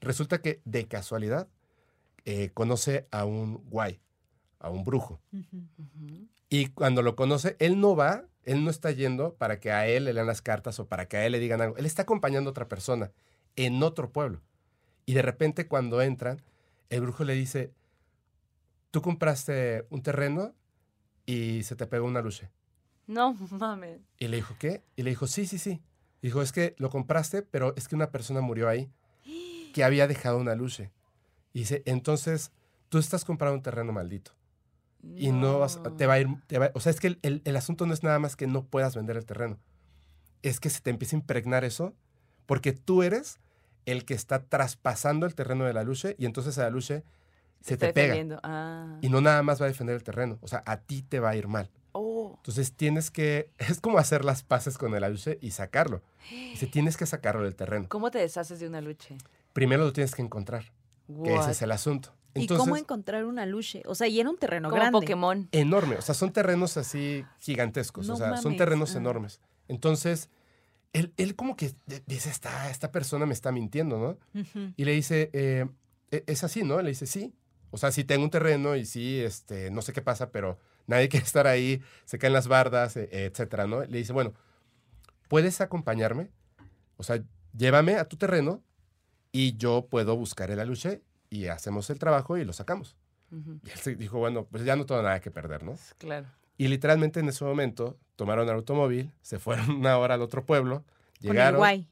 Resulta 0.00 0.40
que 0.40 0.60
de 0.64 0.86
casualidad 0.86 1.48
eh, 2.24 2.50
conoce 2.52 3.06
a 3.10 3.24
un 3.24 3.64
guay, 3.70 4.00
a 4.58 4.70
un 4.70 4.84
brujo. 4.84 5.20
Y 6.48 6.66
cuando 6.68 7.02
lo 7.02 7.16
conoce, 7.16 7.56
él 7.58 7.80
no 7.80 7.96
va, 7.96 8.24
él 8.44 8.64
no 8.64 8.70
está 8.70 8.90
yendo 8.90 9.34
para 9.34 9.60
que 9.60 9.72
a 9.72 9.86
él 9.86 10.04
le 10.04 10.12
lean 10.12 10.26
las 10.26 10.42
cartas 10.42 10.78
o 10.78 10.86
para 10.86 11.08
que 11.08 11.16
a 11.16 11.26
él 11.26 11.32
le 11.32 11.38
digan 11.38 11.60
algo. 11.60 11.76
Él 11.76 11.86
está 11.86 12.02
acompañando 12.02 12.50
a 12.50 12.52
otra 12.52 12.68
persona 12.68 13.12
en 13.56 13.82
otro 13.82 14.12
pueblo. 14.12 14.42
Y 15.06 15.14
de 15.14 15.22
repente 15.22 15.68
cuando 15.68 16.02
entran, 16.02 16.42
el 16.90 17.00
brujo 17.00 17.24
le 17.24 17.34
dice, 17.34 17.72
tú 18.90 19.02
compraste 19.02 19.86
un 19.90 20.02
terreno 20.02 20.54
y 21.26 21.62
se 21.64 21.76
te 21.76 21.86
pegó 21.86 22.06
una 22.06 22.22
luche. 22.22 22.50
No 23.06 23.32
mames. 23.32 24.00
Y 24.18 24.28
le 24.28 24.36
dijo, 24.36 24.54
¿qué? 24.58 24.84
Y 24.96 25.02
le 25.02 25.10
dijo, 25.10 25.26
sí, 25.26 25.46
sí, 25.46 25.58
sí. 25.58 25.82
Dijo, 26.20 26.42
es 26.42 26.52
que 26.52 26.74
lo 26.78 26.90
compraste, 26.90 27.42
pero 27.42 27.74
es 27.76 27.88
que 27.88 27.94
una 27.94 28.10
persona 28.10 28.40
murió 28.40 28.68
ahí 28.68 28.90
que 29.78 29.84
había 29.84 30.08
dejado 30.08 30.38
una 30.38 30.56
luche. 30.56 30.90
Y 31.52 31.60
dice, 31.60 31.82
entonces 31.86 32.50
tú 32.88 32.98
estás 32.98 33.24
comprando 33.24 33.54
un 33.56 33.62
terreno 33.62 33.92
maldito 33.92 34.32
y 35.14 35.30
no 35.30 35.60
vas, 35.60 35.80
te 35.96 36.06
va 36.06 36.14
a 36.14 36.18
ir, 36.20 36.26
te 36.48 36.58
va- 36.58 36.72
o 36.74 36.80
sea, 36.80 36.90
es 36.90 36.98
que 36.98 37.06
el, 37.06 37.18
el- 37.22 37.42
el 37.44 37.56
asunto 37.56 37.86
no 37.86 37.94
es 37.94 38.02
nada 38.02 38.18
más 38.18 38.34
que 38.34 38.48
no 38.48 38.64
puedas 38.64 38.96
vender 38.96 39.16
el 39.16 39.24
terreno, 39.24 39.56
es 40.42 40.58
que 40.58 40.68
se 40.68 40.80
te 40.80 40.90
empieza 40.90 41.14
a 41.14 41.20
impregnar 41.20 41.64
eso, 41.64 41.94
porque 42.46 42.72
tú 42.72 43.04
eres 43.04 43.38
el 43.86 44.04
que 44.04 44.14
está 44.14 44.42
traspasando 44.42 45.26
el 45.26 45.36
terreno 45.36 45.64
de 45.64 45.72
la 45.74 45.84
luche 45.84 46.16
y 46.18 46.26
entonces 46.26 46.58
a 46.58 46.62
la 46.64 46.70
luche 46.70 47.04
se 47.60 47.76
te 47.76 47.92
pega. 47.92 48.40
Ah. 48.42 48.98
y 49.00 49.08
no 49.08 49.20
nada 49.20 49.42
más 49.44 49.60
va 49.60 49.66
a 49.66 49.68
defender 49.68 49.94
el 49.94 50.02
terreno, 50.02 50.38
o 50.40 50.48
sea, 50.48 50.64
a 50.66 50.78
ti 50.78 51.02
te 51.02 51.20
va 51.20 51.30
a 51.30 51.36
ir 51.36 51.46
mal. 51.46 51.70
Oh. 51.92 52.34
Entonces 52.38 52.72
tienes 52.74 53.10
que, 53.12 53.52
es 53.58 53.80
como 53.80 53.98
hacer 53.98 54.24
las 54.24 54.42
paces 54.42 54.76
con 54.76 54.92
el 54.96 55.04
aluche 55.04 55.38
y 55.40 55.52
sacarlo. 55.52 56.02
Dice, 56.30 56.66
tienes 56.72 56.96
que 56.96 57.06
sacarlo 57.06 57.44
del 57.44 57.54
terreno. 57.54 57.86
¿Cómo 57.88 58.10
te 58.10 58.18
deshaces 58.18 58.58
de 58.58 58.66
una 58.66 58.80
lucha? 58.80 59.14
Primero 59.58 59.84
lo 59.84 59.92
tienes 59.92 60.14
que 60.14 60.22
encontrar, 60.22 60.72
que 61.24 61.34
ese 61.34 61.50
es 61.50 61.62
el 61.62 61.72
asunto. 61.72 62.14
¿Y 62.34 62.46
cómo 62.46 62.76
encontrar 62.76 63.24
una 63.24 63.44
luche? 63.44 63.82
O 63.86 63.96
sea, 63.96 64.06
y 64.06 64.20
era 64.20 64.30
un 64.30 64.38
terreno 64.38 64.68
Como 64.68 64.80
grande. 64.80 64.92
Pokémon. 65.00 65.48
enorme, 65.50 65.96
o 65.96 66.02
sea, 66.02 66.14
son 66.14 66.32
terrenos 66.32 66.76
así 66.76 67.24
gigantescos, 67.40 68.06
No 68.06 68.14
o 68.14 68.16
sea, 68.16 68.36
son 68.36 68.56
terrenos 68.56 68.94
ah. 68.94 68.98
enormes. 68.98 69.40
Entonces, 69.66 70.30
él, 70.92 71.12
él 71.16 71.34
como 71.34 71.56
que 71.56 71.74
dice, 72.06 72.30
esta, 72.30 72.70
esta 72.70 72.92
persona 72.92 73.26
me 73.26 73.34
está 73.34 73.50
mintiendo, 73.50 73.98
¿no? 73.98 74.42
Y 74.76 74.84
le 74.84 74.92
dice, 74.92 75.30
eh, 75.32 75.66
"E- 76.12 76.22
es 76.28 76.44
así, 76.44 76.62
¿no? 76.62 76.80
Le 76.80 76.90
dice, 76.90 77.06
sí. 77.06 77.34
O 77.70 77.78
sea, 77.78 77.90
sí 77.90 78.04
tengo 78.04 78.22
un 78.24 78.30
terreno 78.30 78.76
y 78.76 78.84
sí, 78.86 79.20
este, 79.20 79.70
no 79.72 79.82
sé 79.82 79.92
qué 79.92 80.02
pasa, 80.02 80.30
pero 80.30 80.58
nadie 80.86 81.08
quiere 81.22 81.26
estar 81.26 81.48
ahí, 81.48 81.82
se 82.04 82.18
caen 82.18 82.32
las 82.32 82.46
bardas, 82.46 82.96
e- 82.96 83.08
etcétera, 83.26 83.66
¿no? 83.66 83.84
Le 83.84 83.98
dice, 83.98 84.12
bueno, 84.12 84.32
¿puedes 85.28 85.60
acompañarme? 85.60 86.30
O 86.96 87.02
sea, 87.02 87.22
llévame 87.56 87.96
a 87.96 88.04
tu 88.06 88.16
terreno 88.16 88.62
y 89.32 89.56
yo 89.56 89.86
puedo 89.90 90.16
buscar 90.16 90.50
el 90.50 90.60
aluche 90.60 91.02
y 91.30 91.46
hacemos 91.46 91.90
el 91.90 91.98
trabajo 91.98 92.36
y 92.38 92.44
lo 92.44 92.52
sacamos. 92.52 92.96
Ujú. 93.30 93.58
Y 93.66 93.70
él 93.70 93.78
se 93.78 93.94
dijo, 93.94 94.18
bueno, 94.18 94.44
pues 94.50 94.64
ya 94.64 94.74
no 94.76 94.86
tengo 94.86 95.02
nada 95.02 95.20
que 95.20 95.30
perder, 95.30 95.62
¿no? 95.62 95.76
Claro. 95.98 96.26
Y 96.56 96.68
literalmente 96.68 97.20
en 97.20 97.28
ese 97.28 97.44
momento 97.44 97.98
tomaron 98.16 98.48
el 98.48 98.54
automóvil, 98.54 99.12
se 99.22 99.38
fueron 99.38 99.70
una 99.70 99.98
hora 99.98 100.14
al 100.14 100.22
otro 100.22 100.44
pueblo, 100.46 100.84
Con 101.20 101.28
el 101.28 101.32
llegaron 101.32 101.58
guay. 101.58 101.86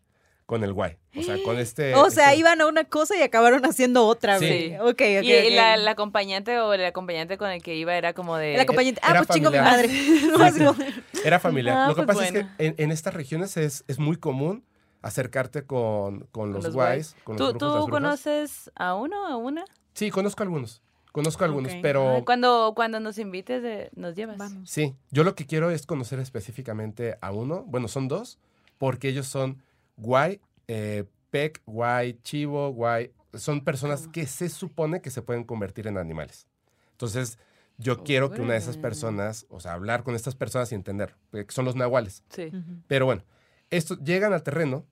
con 0.46 0.64
el 0.64 0.72
guay. 0.72 0.96
O 1.16 1.22
sea, 1.22 1.37
con 1.44 1.59
este... 1.59 1.94
O 1.94 2.09
sea, 2.11 2.29
este- 2.31 2.38
iban 2.40 2.61
a 2.62 2.66
una 2.66 2.85
cosa 2.85 3.14
y 3.16 3.22
acabaron 3.22 3.64
haciendo 3.66 4.07
otra, 4.07 4.38
Sí. 4.38 4.46
güey. 4.46 4.77
Ok, 4.79 4.88
ok. 4.88 5.25
y 5.25 5.37
ok. 5.49 5.55
La, 5.55 5.77
la 5.77 5.90
acompañante 5.90 6.59
o 6.59 6.72
el 6.72 6.85
acompañante 6.87 7.37
con 7.37 7.51
el 7.51 7.62
que 7.62 7.77
iba 7.77 7.94
era 7.96 8.14
como 8.14 8.37
de... 8.38 8.55
El 8.55 8.61
acompañante. 8.61 9.01
Ah, 9.05 9.11
era 9.11 9.22
pues 9.25 9.37
chingo 9.37 9.51
mi 9.51 9.59
familiar. 9.59 9.88
madre. 9.88 10.44
Así 10.49 10.64
como- 10.64 10.77
Era 11.25 11.38
familiar. 11.38 11.77
Ah, 11.77 11.88
Lo 11.88 11.94
que 11.94 12.03
pues 12.05 12.16
pasa 12.16 12.31
bueno. 12.33 12.49
es 12.49 12.57
que 12.57 12.66
en, 12.66 12.75
en 12.79 12.90
estas 12.92 13.12
regiones 13.14 13.57
es, 13.59 13.85
es 13.88 13.99
muy 13.99 14.16
común 14.16 14.64
acercarte 15.07 15.64
con, 15.64 16.27
con 16.33 16.53
los, 16.53 16.64
los 16.64 16.75
guays, 16.75 17.16
con 17.23 17.37
los 17.37 17.53
¿Tú, 17.53 17.59
brujos, 17.59 17.85
tú 17.85 17.90
conoces 17.90 18.71
a 18.75 18.95
uno 18.95 19.27
a 19.27 19.37
una? 19.37 19.64
Sí, 19.95 20.11
conozco 20.11 20.42
algunos. 20.42 20.83
Conozco 21.12 21.45
algunos, 21.45 21.73
pero 21.81 22.25
cuando, 22.27 22.75
cuando 22.77 23.01
nos 23.01 23.16
invites, 23.16 23.64
eh, 23.64 23.90
nos 23.95 24.14
llevas. 24.14 24.37
Vamos. 24.37 24.69
sí, 24.69 24.95
yo 25.11 25.25
lo 25.25 25.35
que 25.35 25.47
quiero 25.47 25.71
es 25.71 25.87
conocer 25.87 26.19
específicamente 26.19 27.16
a 27.23 27.33
uno. 27.33 27.64
Bueno, 27.66 27.88
son 27.88 28.07
dos, 28.07 28.38
porque 28.77 29.09
ellos 29.09 29.27
son 29.27 29.62
guay, 29.97 30.40
eh, 30.69 31.05
pec, 31.31 31.62
guay, 31.64 32.19
chivo, 32.23 32.69
guay. 32.71 33.12
Son 33.33 33.62
personas 33.62 34.09
que 34.09 34.27
se 34.27 34.51
supone 34.51 35.01
que 35.01 35.11
se 35.11 35.23
pueden 35.23 35.45
convertir 35.45 35.87
en 35.87 35.97
animales. 35.97 36.49
Entonces, 36.92 37.38
yo 37.79 38.05
quiero 38.05 38.31
que 38.31 38.42
una 38.42 38.53
de 38.53 38.59
esas 38.59 38.77
personas, 38.77 39.47
o 39.49 39.61
sea, 39.61 39.73
hablar 39.73 40.03
con 40.03 40.14
estas 40.14 40.35
personas 40.35 40.71
y 40.73 40.75
entender, 40.75 41.14
que 41.31 41.47
son 41.49 41.64
los 41.64 41.77
nahuales. 41.77 42.25
Sí. 42.29 42.51
Pero 42.88 43.07
bueno, 43.07 43.23
estos 43.71 44.03
llegan 44.03 44.35
al 44.35 44.42
terreno 44.42 44.85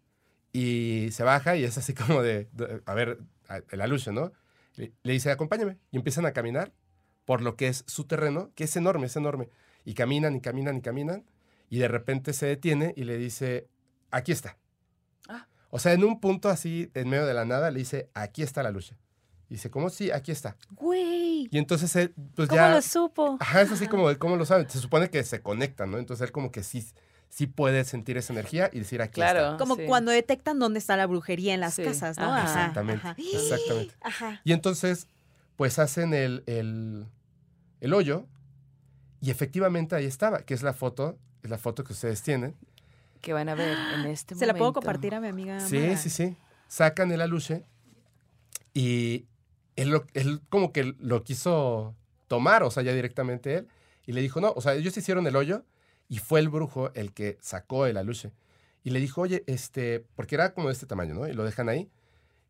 y 0.54 1.10
se 1.10 1.22
baja 1.24 1.56
y 1.56 1.64
es 1.64 1.76
así 1.76 1.92
como 1.92 2.22
de, 2.22 2.48
de- 2.52 2.80
a 2.86 2.94
ver, 2.94 3.18
el 3.70 3.80
alucio, 3.82 4.12
¿no? 4.12 4.32
Le, 4.76 4.92
le 5.02 5.12
dice, 5.12 5.30
acompáñame. 5.30 5.76
Y 5.90 5.96
empiezan 5.98 6.24
a 6.24 6.32
caminar 6.32 6.72
por 7.26 7.42
lo 7.42 7.56
que 7.56 7.68
es 7.68 7.84
su 7.86 8.04
terreno, 8.04 8.50
que 8.54 8.64
es 8.64 8.74
enorme, 8.76 9.06
es 9.06 9.16
enorme. 9.16 9.48
Y 9.84 9.94
caminan 9.94 10.34
y 10.36 10.40
caminan 10.40 10.76
y 10.76 10.80
caminan. 10.80 11.24
Y 11.68 11.78
de 11.78 11.88
repente 11.88 12.32
se 12.32 12.46
detiene 12.46 12.94
y 12.96 13.04
le 13.04 13.18
dice, 13.18 13.68
aquí 14.10 14.30
está. 14.32 14.56
Ah. 15.28 15.48
O 15.70 15.78
sea, 15.78 15.92
en 15.92 16.04
un 16.04 16.20
punto 16.20 16.48
así, 16.48 16.90
en 16.94 17.08
medio 17.08 17.26
de 17.26 17.34
la 17.34 17.44
nada, 17.44 17.70
le 17.70 17.80
dice, 17.80 18.08
aquí 18.14 18.42
está 18.42 18.62
la 18.62 18.70
lucha. 18.70 18.96
Y 19.48 19.54
dice, 19.54 19.70
¿cómo? 19.70 19.90
Sí, 19.90 20.10
aquí 20.10 20.30
está. 20.32 20.56
Güey. 20.70 21.48
Y 21.50 21.58
entonces 21.58 21.94
él, 21.96 22.14
pues 22.34 22.48
¿Cómo 22.48 22.60
ya... 22.60 22.70
lo 22.70 22.80
supo? 22.82 23.36
Ajá, 23.40 23.60
es 23.62 23.72
así 23.72 23.88
como, 23.88 24.16
¿cómo 24.18 24.36
lo 24.36 24.46
saben? 24.46 24.68
Se 24.70 24.78
supone 24.78 25.10
que 25.10 25.22
se 25.24 25.42
conectan, 25.42 25.90
¿no? 25.90 25.98
Entonces 25.98 26.26
él 26.26 26.32
como 26.32 26.50
que 26.52 26.62
sí, 26.62 26.86
sí 27.34 27.48
puede 27.48 27.82
sentir 27.84 28.16
esa 28.16 28.32
energía 28.32 28.70
y 28.72 28.78
decir, 28.78 29.02
aquí 29.02 29.14
Claro. 29.14 29.40
está. 29.44 29.56
Como 29.56 29.74
sí. 29.74 29.86
cuando 29.88 30.12
detectan 30.12 30.60
dónde 30.60 30.78
está 30.78 30.96
la 30.96 31.06
brujería 31.06 31.52
en 31.52 31.58
las 31.58 31.74
Sí. 31.74 31.82
casas, 31.82 32.16
¿no? 32.16 32.32
Ajá. 32.32 32.44
Exactamente, 32.44 33.00
ajá. 33.08 33.16
exactamente. 33.18 33.94
Ajá. 34.02 34.40
Y 34.44 34.52
entonces, 34.52 35.08
pues 35.56 35.80
hacen 35.80 36.14
el, 36.14 36.44
el, 36.46 37.06
el 37.80 37.92
hoyo 37.92 38.26
y 39.20 39.30
efectivamente 39.32 39.96
ahí 39.96 40.04
estaba, 40.04 40.42
que 40.42 40.54
es 40.54 40.62
la 40.62 40.74
foto, 40.74 41.18
es 41.42 41.50
la 41.50 41.58
foto 41.58 41.82
que 41.82 41.92
ustedes 41.92 42.22
tienen. 42.22 42.54
Que 43.20 43.32
van 43.32 43.48
a 43.48 43.56
ver 43.56 43.76
en 43.94 44.06
este 44.06 44.36
¿Se 44.36 44.46
la 44.46 44.52
puedo 44.52 44.66
momento. 44.66 44.80
compartir 44.82 45.14
a 45.16 45.20
mi 45.20 45.26
amiga? 45.26 45.58
Sí, 45.58 45.78
Mara? 45.78 45.96
sí, 45.96 46.10
sí. 46.10 46.36
Sacan 46.68 47.10
el 47.10 47.20
aluche 47.20 47.64
y 48.74 49.26
él, 49.76 49.90
lo- 49.90 50.06
él 50.14 50.40
como 50.48 50.72
que 50.72 50.94
lo 51.00 51.24
quiso 51.24 51.94
tomar, 52.28 52.62
o 52.62 52.70
sea, 52.70 52.82
ya 52.84 52.92
directamente 52.92 53.56
él, 53.56 53.68
y 54.06 54.12
le 54.12 54.20
dijo, 54.20 54.40
no, 54.40 54.52
o 54.54 54.60
sea, 54.60 54.74
ellos 54.74 54.96
hicieron 54.96 55.26
el 55.26 55.34
hoyo 55.36 55.64
y 56.08 56.18
fue 56.18 56.40
el 56.40 56.48
brujo 56.48 56.92
el 56.94 57.12
que 57.12 57.38
sacó 57.40 57.86
el 57.86 57.96
aluche. 57.96 58.32
Y 58.82 58.90
le 58.90 59.00
dijo, 59.00 59.22
oye, 59.22 59.44
este, 59.46 60.04
porque 60.14 60.34
era 60.34 60.52
como 60.52 60.68
de 60.68 60.74
este 60.74 60.86
tamaño, 60.86 61.14
¿no? 61.14 61.26
Y 61.26 61.32
lo 61.32 61.44
dejan 61.44 61.68
ahí. 61.68 61.90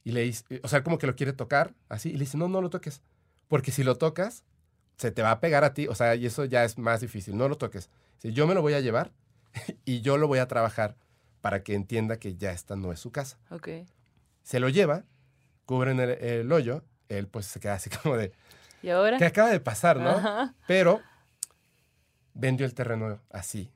Y 0.02 0.12
le 0.12 0.22
dice, 0.22 0.60
o 0.62 0.68
sea, 0.68 0.82
como 0.82 0.98
que 0.98 1.06
lo 1.06 1.14
quiere 1.14 1.32
tocar, 1.32 1.74
así, 1.88 2.10
y 2.10 2.14
le 2.14 2.20
dice, 2.20 2.36
no, 2.36 2.48
no 2.48 2.60
lo 2.60 2.70
toques. 2.70 3.02
Porque 3.48 3.70
si 3.70 3.84
lo 3.84 3.96
tocas, 3.96 4.44
se 4.96 5.10
te 5.10 5.22
va 5.22 5.30
a 5.30 5.40
pegar 5.40 5.64
a 5.64 5.74
ti, 5.74 5.86
o 5.88 5.94
sea, 5.94 6.14
y 6.14 6.26
eso 6.26 6.44
ya 6.44 6.64
es 6.64 6.76
más 6.78 7.00
difícil, 7.00 7.36
no 7.36 7.48
lo 7.48 7.56
toques. 7.56 7.88
Dice, 8.16 8.34
yo 8.34 8.46
me 8.46 8.54
lo 8.54 8.62
voy 8.62 8.74
a 8.74 8.80
llevar 8.80 9.12
y 9.84 10.00
yo 10.00 10.18
lo 10.18 10.28
voy 10.28 10.40
a 10.40 10.48
trabajar 10.48 10.96
para 11.40 11.62
que 11.62 11.74
entienda 11.74 12.18
que 12.18 12.36
ya 12.36 12.52
esta 12.52 12.76
no 12.76 12.92
es 12.92 13.00
su 13.00 13.12
casa. 13.12 13.38
Ok. 13.50 13.68
Se 14.42 14.60
lo 14.60 14.68
lleva, 14.68 15.04
cubren 15.64 16.00
el, 16.00 16.10
el 16.10 16.52
hoyo, 16.52 16.84
él 17.08 17.28
pues 17.28 17.46
se 17.46 17.60
queda 17.60 17.74
así 17.74 17.90
como 17.90 18.16
de, 18.16 18.32
¿Y 18.82 18.90
ahora? 18.90 19.16
¿qué 19.16 19.24
acaba 19.24 19.50
de 19.50 19.60
pasar, 19.60 19.98
no? 19.98 20.10
Ajá. 20.10 20.54
Pero 20.66 21.00
vendió 22.34 22.66
el 22.66 22.74
terreno 22.74 23.20
así. 23.30 23.70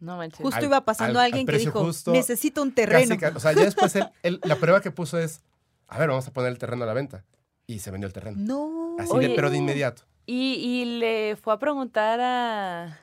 No 0.00 0.16
manches. 0.16 0.40
Justo 0.40 0.58
Al- 0.58 0.64
iba 0.64 0.84
pasando 0.84 1.18
al- 1.20 1.26
al 1.26 1.32
alguien 1.32 1.46
que 1.46 1.58
dijo, 1.58 1.84
justo, 1.84 2.12
necesito 2.12 2.62
un 2.62 2.74
terreno. 2.74 3.16
Casi 3.18 3.36
o 3.36 3.40
sea, 3.40 3.52
ya 3.52 3.64
después 3.64 3.94
él- 3.96 4.08
él- 4.22 4.40
la 4.44 4.56
prueba 4.56 4.80
que 4.80 4.90
puso 4.90 5.18
es, 5.18 5.40
a 5.86 5.98
ver, 5.98 6.08
vamos 6.08 6.26
a 6.26 6.32
poner 6.32 6.50
el 6.50 6.58
terreno 6.58 6.82
a 6.84 6.86
la 6.86 6.94
venta. 6.94 7.24
Y 7.66 7.78
se 7.78 7.90
vendió 7.90 8.06
el 8.08 8.12
terreno. 8.12 8.36
No. 8.38 8.96
Así 8.98 9.10
de, 9.12 9.14
Oye. 9.26 9.32
pero 9.36 9.48
de 9.50 9.56
inmediato. 9.58 10.02
¿Y, 10.26 10.54
y 10.54 10.98
le 10.98 11.36
fue 11.36 11.52
a 11.54 11.58
preguntar 11.58 12.20
a, 12.20 13.00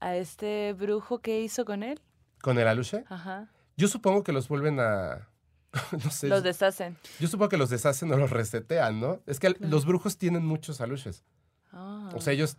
a 0.00 0.16
este 0.16 0.74
brujo 0.74 1.20
qué 1.20 1.40
hizo 1.40 1.64
con 1.64 1.82
él? 1.82 2.00
Con 2.42 2.58
el 2.58 2.66
aluche, 2.68 3.04
Ajá. 3.08 3.48
yo 3.76 3.88
supongo 3.88 4.22
que 4.24 4.32
los 4.32 4.48
vuelven 4.48 4.78
a... 4.80 5.28
no 6.04 6.10
sé. 6.10 6.28
Los 6.28 6.42
deshacen. 6.42 6.98
Yo 7.18 7.28
supongo 7.28 7.48
que 7.48 7.56
los 7.56 7.70
deshacen 7.70 8.12
o 8.12 8.16
los 8.18 8.30
resetean, 8.30 9.00
¿no? 9.00 9.20
Es 9.26 9.40
que 9.40 9.46
el- 9.48 9.56
Claro. 9.56 9.70
los 9.70 9.86
brujos 9.86 10.18
tienen 10.18 10.44
muchos 10.44 10.80
aluches. 10.82 11.24
Ah. 11.72 12.10
O 12.14 12.20
sea, 12.20 12.32
ellos 12.34 12.56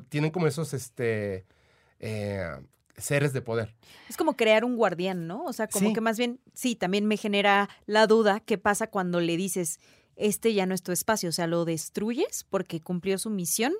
tienen 0.00 0.30
como 0.30 0.46
esos, 0.46 0.72
este, 0.74 1.44
eh, 2.00 2.44
seres 2.96 3.32
de 3.32 3.42
poder. 3.42 3.74
Es 4.08 4.16
como 4.16 4.36
crear 4.36 4.64
un 4.64 4.76
guardián, 4.76 5.26
¿no? 5.26 5.44
O 5.44 5.52
sea, 5.52 5.66
como 5.68 5.88
Sí. 5.88 5.94
que 5.94 6.00
más 6.00 6.18
bien, 6.18 6.40
sí, 6.54 6.76
también 6.76 7.06
me 7.06 7.16
genera 7.16 7.68
la 7.86 8.06
duda 8.06 8.40
qué 8.40 8.58
pasa 8.58 8.86
cuando 8.88 9.20
le 9.20 9.36
dices, 9.36 9.80
este 10.16 10.52
ya 10.54 10.66
no 10.66 10.74
es 10.74 10.82
tu 10.82 10.92
espacio, 10.92 11.30
o 11.30 11.32
sea, 11.32 11.46
lo 11.46 11.64
destruyes 11.64 12.44
porque 12.50 12.80
cumplió 12.80 13.16
su 13.18 13.30
misión 13.30 13.72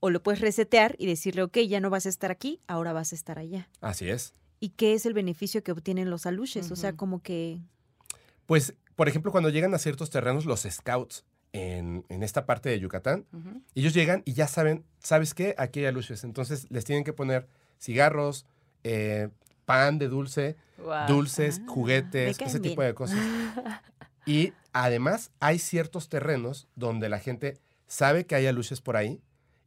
o 0.00 0.10
lo 0.10 0.22
puedes 0.22 0.40
resetear 0.40 0.96
y 0.98 1.06
decirle, 1.06 1.42
ok, 1.42 1.58
ya 1.60 1.80
no 1.80 1.90
vas 1.90 2.06
a 2.06 2.08
estar 2.08 2.30
aquí, 2.30 2.60
ahora 2.66 2.92
vas 2.92 3.12
a 3.12 3.16
estar 3.16 3.38
allá. 3.38 3.68
Así 3.80 4.08
es. 4.08 4.32
¿Y 4.60 4.70
qué 4.70 4.94
es 4.94 5.06
el 5.06 5.14
beneficio 5.14 5.62
que 5.62 5.70
obtienen 5.72 6.10
los 6.10 6.26
aluches? 6.26 6.70
O 6.72 6.76
sea, 6.76 6.94
como 6.94 7.22
que... 7.22 7.60
Pues, 8.46 8.74
por 8.96 9.08
ejemplo, 9.08 9.30
cuando 9.30 9.50
llegan 9.50 9.72
a 9.74 9.78
ciertos 9.78 10.10
terrenos, 10.10 10.46
los 10.46 10.62
scouts 10.68 11.24
en, 11.52 12.04
en 12.08 12.22
esta 12.22 12.44
parte 12.46 12.68
de 12.68 12.78
Yucatán, 12.80 13.24
ellos 13.74 13.94
llegan 13.94 14.22
y 14.24 14.34
ya 14.34 14.46
saben, 14.48 14.84
¿sabes 14.98 15.34
qué? 15.34 15.54
Aquí 15.58 15.80
hay 15.80 15.86
aluches. 15.86 16.24
Entonces 16.24 16.66
les 16.70 16.84
tienen 16.84 17.04
que 17.04 17.12
poner 17.12 17.48
cigarros, 17.80 18.44
eh, 18.84 19.28
pan 19.64 19.98
de 19.98 20.08
dulce, 20.08 20.56
dulces, 21.08 21.60
Ah, 21.62 21.64
juguetes, 21.68 22.36
ese 22.46 22.60
tipo 22.60 22.82
de 22.82 22.94
cosas. 22.94 23.18
Y 24.26 24.52
además 24.74 25.30
hay 25.40 25.58
ciertos 25.58 26.10
terrenos 26.10 26.68
donde 26.76 27.08
la 27.08 27.18
gente 27.18 27.58
sabe 27.86 28.26
que 28.26 28.34
hay 28.34 28.46
aluches 28.46 28.82
por 28.82 28.96
ahí 28.98 29.22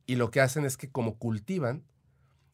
y 0.06 0.15
lo 0.17 0.30
que 0.30 0.39
hacen 0.39 0.65
es 0.65 0.78
que 0.78 0.88
como 0.88 1.17
cultivan, 1.17 1.84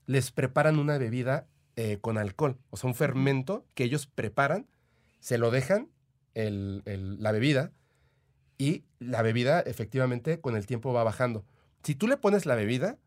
les 0.05 0.31
preparan 0.31 0.79
una 0.79 0.97
bebida 0.97 1.47
eh, 1.75 1.97
con 1.99 2.17
alcohol, 2.17 2.57
o 2.69 2.77
sea, 2.77 2.87
un 2.89 2.95
fermento 2.95 3.65
que 3.73 3.83
ellos 3.83 4.07
preparan, 4.07 4.67
se 5.19 5.37
lo 5.37 5.51
dejan 5.51 5.89
el- 6.33 6.81
el- 6.85 7.21
la 7.21 7.31
bebida 7.33 7.71
y 8.57 8.83
la 8.99 9.21
bebida 9.21 9.59
efectivamente 9.61 10.39
con 10.39 10.55
el 10.55 10.65
tiempo 10.65 10.93
va 10.93 11.03
bajando. 11.03 11.45
Si 11.83 11.95
tú 11.95 12.07
le 12.07 12.17
pones 12.17 12.45
la 12.45 12.55
bebida, 12.55 12.97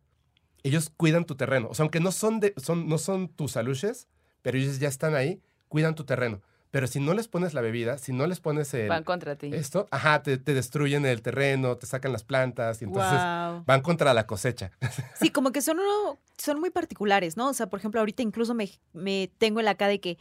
ellos 0.63 0.91
cuidan 0.97 1.25
tu 1.25 1.37
terreno. 1.37 1.69
O 1.71 1.75
sea, 1.75 1.85
aunque 1.85 2.01
no 2.01 2.13
son, 2.13 2.41
de, 2.41 2.55
son, 2.57 2.89
no 2.89 2.99
son 2.99 3.29
tus 3.29 3.57
aluches, 3.57 4.09
pero 4.43 4.59
ellos 4.59 4.79
ya 4.79 4.89
están 4.89 5.15
ahí, 5.15 5.41
cuidan 5.69 5.95
tu 5.95 6.05
terreno. 6.05 6.41
Pero 6.71 6.87
si 6.87 7.01
no 7.01 7.15
les 7.15 7.27
pones 7.27 7.53
la 7.53 7.61
bebida, 7.63 7.99
si 7.99 8.13
no 8.13 8.27
les 8.27 8.39
pones 8.41 8.73
el, 8.75 8.89
Van 8.89 9.03
contra 9.03 9.37
ti. 9.37 9.51
esto, 9.53 9.89
ajá, 9.91 10.23
te, 10.23 10.39
te 10.39 10.55
destruyen 10.55 11.05
el 11.05 11.21
terreno, 11.21 11.77
te 11.77 11.87
sacan 11.87 12.13
las 12.13 12.23
plantas 12.23 12.81
y 12.81 12.85
entonces 12.85 13.21
Wow. 13.21 13.65
van 13.67 13.81
contra 13.83 14.15
la 14.15 14.27
cosecha. 14.27 14.71
Sí, 15.21 15.31
como 15.31 15.51
que 15.53 15.61
son, 15.63 15.79
uno- 15.81 16.19
son 16.39 16.61
muy 16.61 16.71
particulares, 16.71 17.37
¿no? 17.37 17.49
O 17.49 17.53
sea, 17.55 17.69
por 17.69 17.79
ejemplo, 17.81 18.01
ahorita 18.01 18.23
incluso 18.23 18.55
me, 18.55 18.71
me 18.93 19.31
tengo 19.39 19.59
en 19.59 19.65
la 19.67 19.73
acá 19.73 19.89
de 19.89 20.01
que 20.01 20.17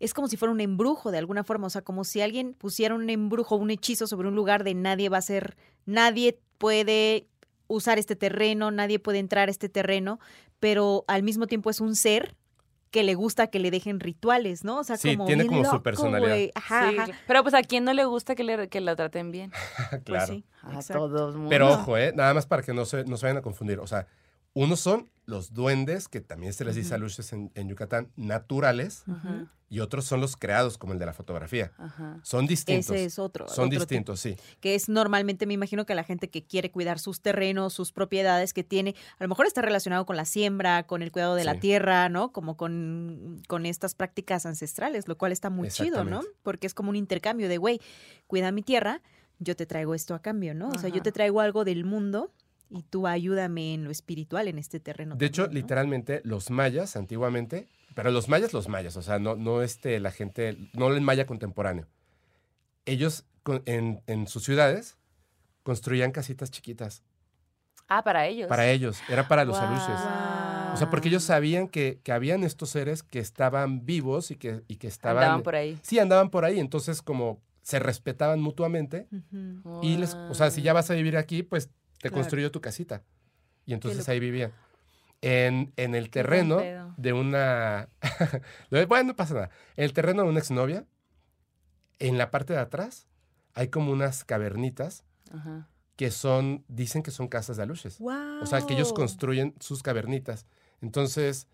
es 0.00 0.12
como 0.12 0.26
si 0.28 0.36
fuera 0.36 0.52
un 0.52 0.60
embrujo 0.60 1.10
de 1.12 1.18
alguna 1.18 1.44
forma, 1.44 1.68
o 1.68 1.70
sea, 1.70 1.82
como 1.82 2.02
si 2.04 2.20
alguien 2.20 2.52
pusiera 2.54 2.94
un 2.96 3.08
embrujo, 3.08 3.54
un 3.56 3.70
hechizo 3.70 4.06
sobre 4.08 4.26
un 4.28 4.34
lugar 4.34 4.64
de 4.64 4.74
nadie 4.74 5.08
va 5.08 5.18
a 5.18 5.22
ser, 5.22 5.56
nadie 5.86 6.38
puede 6.58 7.28
usar 7.68 7.98
este 8.00 8.16
terreno, 8.16 8.70
nadie 8.72 8.98
puede 8.98 9.20
entrar 9.20 9.48
a 9.48 9.50
este 9.52 9.68
terreno, 9.68 10.18
pero 10.58 11.04
al 11.06 11.22
mismo 11.22 11.46
tiempo 11.46 11.70
es 11.70 11.80
un 11.80 11.94
ser 11.94 12.34
que 12.92 13.02
le 13.02 13.14
gusta 13.16 13.48
que 13.48 13.58
le 13.58 13.72
dejen 13.72 13.98
rituales, 13.98 14.62
¿no? 14.62 14.78
O 14.78 14.84
sea, 14.84 14.96
Sí, 14.96 15.16
como 15.16 15.26
tiene 15.26 15.42
bien 15.42 15.48
como 15.52 15.64
su 15.64 15.72
loco, 15.72 15.82
personalidad. 15.82 16.28
güey. 16.28 16.52
Ajá, 16.54 16.90
Sí, 16.90 16.96
ajá. 16.98 17.12
Pero 17.26 17.42
pues 17.42 17.54
a 17.54 17.62
quién 17.62 17.84
no 17.84 17.92
le 17.92 18.04
gusta 18.04 18.34
que, 18.36 18.44
le, 18.44 18.68
que 18.68 18.80
la 18.80 18.94
traten 18.94 19.32
bien. 19.32 19.50
Pues 19.90 20.02
claro. 20.04 20.32
sí, 20.34 20.44
A 20.62 20.80
todos 20.92 21.34
mundo. 21.34 21.48
Pero 21.50 21.72
ojo, 21.72 21.96
¿eh? 21.96 22.12
Nada 22.14 22.34
más 22.34 22.46
para 22.46 22.62
que 22.62 22.72
no 22.72 22.84
se, 22.84 23.04
no 23.04 23.16
se 23.16 23.26
vayan 23.26 23.38
a 23.38 23.42
confundir. 23.42 23.80
O 23.80 23.86
sea, 23.88 24.06
unos 24.54 24.80
son 24.80 25.10
los 25.24 25.54
duendes, 25.54 26.08
que 26.08 26.20
también 26.20 26.52
se 26.52 26.64
les 26.64 26.74
dice 26.74 26.88
Ujú. 26.88 26.96
aluches 26.96 27.32
en, 27.32 27.50
en 27.54 27.68
Yucatán, 27.68 28.10
naturales, 28.16 29.04
Ujú, 29.06 29.48
y 29.68 29.80
otros 29.80 30.04
son 30.04 30.20
los 30.20 30.36
creados, 30.36 30.76
como 30.76 30.92
el 30.92 30.98
de 30.98 31.06
la 31.06 31.14
fotografía. 31.14 31.72
Ajá. 31.78 32.20
Son 32.22 32.46
distintos. 32.46 32.94
Ese 32.94 33.06
es 33.06 33.18
otro. 33.18 33.48
son 33.48 33.68
otro 33.68 33.78
distintos, 33.78 34.20
sí. 34.20 34.36
que 34.60 34.74
es 34.74 34.90
normalmente, 34.90 35.46
me 35.46 35.54
imagino 35.54 35.86
que 35.86 35.94
la 35.94 36.04
gente 36.04 36.28
que 36.28 36.44
quiere 36.44 36.70
cuidar 36.70 36.98
sus 36.98 37.22
terrenos, 37.22 37.72
sus 37.72 37.92
propiedades 37.92 38.52
que 38.52 38.64
tiene, 38.64 38.94
a 39.18 39.24
lo 39.24 39.28
mejor 39.28 39.46
está 39.46 39.62
relacionado 39.62 40.04
con 40.04 40.16
la 40.16 40.26
siembra, 40.26 40.86
con 40.86 41.00
el 41.02 41.10
cuidado 41.10 41.36
de 41.36 41.44
la 41.44 41.58
tierra, 41.58 42.10
¿no? 42.10 42.32
Como 42.32 42.58
con, 42.58 43.40
con 43.48 43.64
estas 43.64 43.94
prácticas 43.94 44.44
ancestrales, 44.44 45.08
lo 45.08 45.16
cual 45.16 45.32
está 45.32 45.48
muy 45.48 45.68
chido, 45.68 46.04
¿no? 46.04 46.20
Porque 46.42 46.66
es 46.66 46.74
como 46.74 46.90
un 46.90 46.96
intercambio 46.96 47.48
de, 47.48 47.56
güey, 47.56 47.80
cuida 48.26 48.52
mi 48.52 48.62
tierra, 48.62 49.00
yo 49.38 49.56
te 49.56 49.64
traigo 49.64 49.94
esto 49.94 50.14
a 50.14 50.20
cambio, 50.20 50.54
¿no? 50.54 50.68
O 50.68 50.78
sea, 50.78 50.90
yo 50.90 51.00
te 51.00 51.12
traigo 51.12 51.40
algo 51.40 51.64
del 51.64 51.84
mundo 51.84 52.30
y 52.74 52.82
tú 52.82 53.06
ayúdame 53.06 53.74
en 53.74 53.84
lo 53.84 53.90
espiritual, 53.90 54.48
en 54.48 54.58
este 54.58 54.80
terreno. 54.80 55.14
De 55.16 55.26
hecho, 55.26 55.46
literalmente, 55.48 56.20
los 56.24 56.50
mayas 56.50 56.96
antiguamente, 56.96 57.68
pero 57.94 58.10
los 58.10 58.28
mayas, 58.28 58.52
los 58.52 58.68
mayas, 58.68 58.96
o 58.96 59.02
sea, 59.02 59.18
no, 59.18 59.36
no 59.36 59.62
este, 59.62 60.00
la 60.00 60.10
gente, 60.10 60.56
no 60.72 60.88
el 60.88 61.00
maya 61.02 61.26
contemporáneo. 61.26 61.86
Ellos 62.86 63.24
con- 63.42 63.62
en, 63.66 64.02
en 64.06 64.26
sus 64.26 64.44
ciudades 64.44 64.96
construían 65.62 66.10
casitas 66.12 66.50
chiquitas 66.50 67.02
Ah, 67.88 68.02
para 68.02 68.26
ellos. 68.26 68.48
para 68.48 68.70
ellos, 68.70 68.98
era 69.08 69.28
para 69.28 69.44
los 69.44 69.58
aluches. 69.58 69.86
Guau. 69.86 70.74
O 70.74 70.76
sea, 70.78 70.88
porque 70.88 71.08
ellos 71.08 71.22
sabían 71.22 71.68
que, 71.68 72.00
que 72.02 72.12
habían 72.12 72.42
estos 72.42 72.70
seres 72.70 73.02
que 73.02 73.18
estaban 73.18 73.84
vivos 73.84 74.30
y 74.30 74.36
que, 74.36 74.62
y 74.66 74.76
que 74.76 74.86
estaban... 74.86 75.22
Andaban 75.22 75.42
por 75.42 75.54
ahí. 75.56 75.78
Sí, 75.82 75.98
andaban 75.98 76.30
por 76.30 76.46
ahí, 76.46 76.58
entonces 76.58 77.02
como 77.02 77.42
se 77.60 77.78
respetaban 77.78 78.40
mutuamente 78.40 79.06
Ujú. 79.12 79.80
y 79.82 79.96
les, 79.98 80.14
o 80.14 80.34
sea, 80.34 80.50
si 80.50 80.62
ya 80.62 80.72
vas 80.72 80.90
a 80.90 80.94
vivir 80.94 81.16
aquí, 81.18 81.42
pues 81.42 81.68
te 82.02 82.08
Claro. 82.10 82.20
construyó 82.22 82.50
tu 82.50 82.60
casita. 82.60 83.02
Y 83.64 83.72
entonces 83.74 84.08
ahí 84.08 84.18
vivían. 84.18 84.52
En, 85.22 85.72
en 85.76 85.94
el 85.94 86.10
terreno 86.10 86.58
de 86.96 87.12
una... 87.12 87.88
bueno, 88.88 89.04
no 89.10 89.16
pasa 89.16 89.34
nada. 89.34 89.50
En 89.76 89.84
el 89.84 89.92
terreno 89.92 90.24
de 90.24 90.28
una 90.28 90.40
exnovia, 90.40 90.84
en 92.00 92.18
la 92.18 92.32
parte 92.32 92.54
de 92.54 92.58
atrás, 92.58 93.06
hay 93.54 93.68
como 93.68 93.92
unas 93.92 94.24
cavernitas 94.24 95.04
Ajá. 95.32 95.68
que 95.94 96.10
son, 96.10 96.64
dicen 96.66 97.04
que 97.04 97.12
son 97.12 97.28
casas 97.28 97.56
de 97.56 97.62
aluches. 97.62 97.98
Wow. 98.00 98.42
O 98.42 98.46
sea, 98.46 98.62
que 98.66 98.74
ellos 98.74 98.92
construyen 98.92 99.54
sus 99.60 99.84
cavernitas. 99.84 100.46
Entonces, 100.80 101.46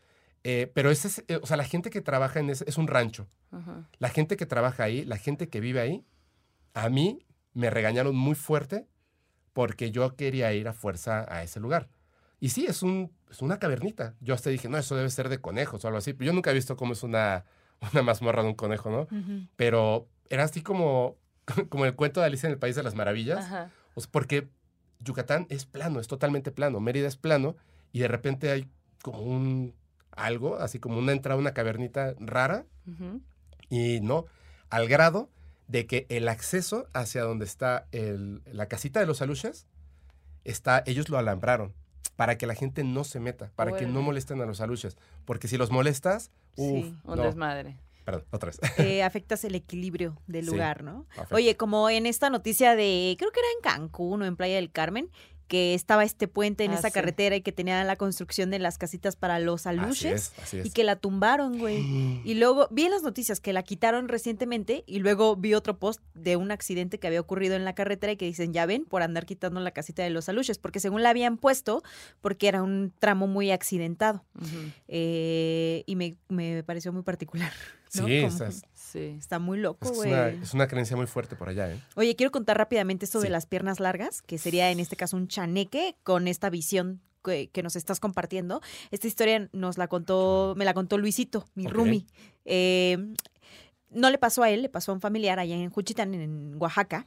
eh, 0.45 0.73
pero 0.75 0.91
ese 0.91 1.09
es, 1.09 1.25
eh, 1.29 1.39
o 1.43 1.47
sea, 1.47 1.59
la 1.59 1.65
gente 1.65 1.91
que 1.91 2.01
trabaja 2.01 2.41
en 2.41 2.49
ese, 2.49 2.65
es 2.67 2.79
un 2.79 2.87
rancho. 2.87 3.29
Ajá. 3.51 3.87
La 3.99 4.09
gente 4.09 4.39
que 4.39 4.47
trabaja 4.47 4.85
ahí, 4.85 5.05
la 5.05 5.19
gente 5.19 5.51
que 5.51 5.61
vive 5.61 5.81
ahí, 5.81 6.07
a 6.73 6.89
mí 6.89 7.27
me 7.53 7.69
regañaron 7.69 8.17
muy 8.17 8.35
fuerte 8.35 8.87
porque 9.59 9.91
yo 9.91 10.15
quería 10.15 10.53
ir 10.53 10.69
a 10.69 10.73
fuerza 10.73 11.27
a 11.29 11.43
ese 11.43 11.59
lugar. 11.59 11.89
Y 12.39 12.51
sí, 12.51 12.67
es, 12.67 12.85
un, 12.85 13.11
es 13.29 13.43
una 13.43 13.59
cavernita. 13.59 14.15
Yo 14.21 14.33
hasta 14.33 14.51
dije, 14.51 14.69
no, 14.69 14.79
eso 14.79 14.95
debe 14.95 15.11
ser 15.11 15.29
de 15.29 15.41
conejos 15.41 15.85
o 15.85 15.89
algo 15.89 15.99
así. 15.99 16.13
Pero 16.13 16.27
yo 16.27 16.33
nunca 16.33 16.53
he 16.53 16.55
visto 16.55 16.77
cómo 16.77 16.93
es 16.93 17.03
una, 17.03 17.45
una 17.93 18.05
mazmorra 18.05 18.43
de 18.45 18.51
un 18.51 18.55
conejo, 18.55 18.89
¿no? 18.89 19.09
Pero 19.57 20.07
era 20.31 20.45
así 20.45 20.63
como, 20.63 21.17
como 21.71 21.87
el 21.87 21.97
cuento 21.97 22.21
de 22.21 22.27
Alicia 22.27 22.47
en 22.47 22.53
el 22.53 22.61
País 22.61 22.77
de 22.77 22.85
las 22.85 22.95
Maravillas. 22.95 23.47
Ajá. 23.47 23.73
O 23.97 24.01
sea, 24.01 24.09
porque 24.13 24.49
Yucatán 25.01 25.49
es 25.51 25.67
plano, 25.67 25.99
es 25.99 26.07
totalmente 26.07 26.53
plano. 26.53 26.79
Mérida 26.79 27.09
es 27.09 27.17
plano 27.17 27.57
y 27.91 27.99
de 27.99 28.07
repente 28.07 28.53
hay 28.53 28.71
como 29.03 29.23
un 29.23 29.75
algo, 30.13 30.55
así 30.55 30.79
como 30.79 30.99
una 30.99 31.11
entrada, 31.11 31.37
una 31.37 31.53
cavernita 31.53 32.15
rara 32.21 32.65
y 33.69 33.99
no, 34.03 34.27
al 34.71 34.87
grado 34.87 35.31
de 35.69 35.87
que 35.87 36.07
el 36.09 36.29
acceso 36.29 36.89
hacia 36.95 37.23
donde 37.23 37.45
está 37.45 37.87
el- 37.93 38.43
la 38.47 38.67
casita 38.67 39.01
de 39.01 39.07
los 39.07 39.23
aluches, 39.23 39.67
está, 40.45 40.83
ellos 40.87 41.09
lo 41.09 41.19
alambraron 41.19 41.75
para 42.17 42.37
que 42.39 42.47
la 42.47 42.55
gente 42.55 42.83
no 42.85 43.05
se 43.05 43.21
meta, 43.21 43.53
para 43.55 43.77
que 43.77 43.87
no 43.87 44.03
molesten 44.03 44.41
a 44.41 44.47
los 44.47 44.61
aluches. 44.61 44.97
Porque 45.25 45.47
si 45.47 45.57
los 45.57 45.71
molestas, 45.71 46.31
uff, 46.57 46.85
Sí, 46.87 46.97
un 47.05 47.17
no. 47.17 47.23
desmadre. 47.23 47.79
Perdón, 48.05 48.25
otra 48.31 48.51
vez. 48.51 48.59
Eh, 48.79 49.03
afectas 49.05 49.45
el 49.45 49.55
equilibrio 49.55 50.17
del 50.27 50.47
Sí, 50.47 50.51
lugar, 50.51 50.83
¿no? 50.83 51.07
afecta. 51.11 51.35
Oye, 51.35 51.57
como 51.57 51.91
en 51.91 52.07
esta 52.07 52.31
noticia 52.31 52.75
de, 52.75 53.15
creo 53.19 53.31
que 53.31 53.41
era 53.41 53.49
en 53.57 53.61
Cancún 53.63 54.23
o 54.23 54.25
en 54.25 54.37
Playa 54.37 54.57
del 54.57 54.73
Carmen, 54.73 55.11
que 55.49 55.75
estaba 55.75 56.05
este 56.05 56.29
puente 56.29 56.65
en 56.65 56.71
Ah, 56.71 56.75
esta 56.75 56.89
sí. 56.89 56.95
carretera 56.95 57.35
y 57.37 57.41
que 57.41 57.51
tenía 57.53 57.83
la 57.85 57.97
construcción 57.97 58.51
de 58.51 58.59
las 58.59 58.79
casitas 58.79 59.17
para 59.17 59.39
los 59.41 59.67
así 59.67 59.79
aluches 59.79 60.33
es, 60.37 60.43
así 60.43 60.59
es. 60.59 60.67
y 60.67 60.71
que 60.71 60.85
la 60.85 60.97
tumbaron, 60.97 61.59
güey. 61.59 61.79
Y 62.25 62.35
luego 62.35 62.69
vi 62.71 62.85
en 62.85 62.91
las 62.91 63.03
noticias 63.03 63.41
que 63.41 63.53
la 63.53 63.63
quitaron 63.63 64.09
recientemente 64.09 64.85
y 64.87 64.99
luego 65.01 65.35
vi 65.37 65.55
otro 65.55 65.79
post 65.79 66.01
de 66.15 66.37
un 66.37 66.51
accidente 66.51 66.99
que 66.99 67.07
había 67.07 67.21
ocurrido 67.21 67.57
en 67.57 67.65
la 67.65 67.75
carretera 67.75 68.13
y 68.13 68.17
que 68.17 68.27
dicen, 68.27 68.53
ya 68.53 68.67
ven, 68.67 68.85
por 68.85 69.03
andar 69.03 69.25
quitando 69.27 69.59
la 69.61 69.71
casita 69.73 70.03
de 70.03 70.11
los 70.11 70.29
aluches, 70.29 70.59
porque 70.59 70.81
según 70.81 71.03
la 71.03 71.11
habían 71.11 71.39
puesto, 71.39 71.83
porque 72.21 72.49
era 72.49 72.63
un 72.63 72.93
tramo 72.99 73.27
muy 73.27 73.51
accidentado. 73.51 74.25
Eh, 74.89 75.83
y 75.87 75.97
me, 75.97 76.17
me 76.29 76.63
pareció 76.63 76.93
muy 76.93 77.03
particular. 77.03 77.53
¿No? 77.95 78.07
Sí. 78.75 79.17
Está 79.19 79.39
muy 79.39 79.59
loco, 79.59 79.87
es 79.91 79.97
güey. 79.97 80.11
una, 80.11 80.29
es 80.29 80.55
una 80.55 80.67
creencia 80.67 80.97
muy 80.97 81.07
fuerte 81.07 81.37
por 81.37 81.49
allá, 81.49 81.71
¿eh? 81.71 81.79
Oye, 81.95 82.17
quiero 82.17 82.31
contar 82.31 82.57
rápidamente 82.57 83.05
esto 83.05 83.21
de 83.21 83.29
las 83.29 83.45
piernas 83.47 83.81
largas, 83.81 84.23
que 84.23 84.39
sería 84.39 84.71
en 84.71 84.81
este 84.81 84.97
caso 84.97 85.17
un 85.17 85.29
chaneque 85.29 85.95
con 86.05 86.27
esta 86.27 86.49
visión 86.49 87.03
que, 87.23 87.51
que 87.51 87.63
nos 87.63 87.77
estás 87.77 88.01
compartiendo. 88.01 88.63
Esta 88.91 89.07
historia 89.07 89.49
nos 89.53 89.77
la 89.77 89.89
contó, 89.89 90.55
me 90.57 90.65
la 90.65 90.73
contó 90.73 90.97
Luisito, 90.97 91.45
mi 91.55 91.67
roomie. 91.67 92.07
Eh, 92.47 92.97
no 93.91 94.11
le 94.11 94.19
pasó 94.19 94.43
a 94.43 94.51
él, 94.51 94.63
le 94.63 94.69
pasó 94.69 94.93
a 94.93 94.95
un 94.95 95.01
familiar 95.01 95.39
allá 95.39 95.55
en 95.55 95.71
Juchitán, 95.71 96.15
en 96.15 96.55
Oaxaca. 96.59 97.07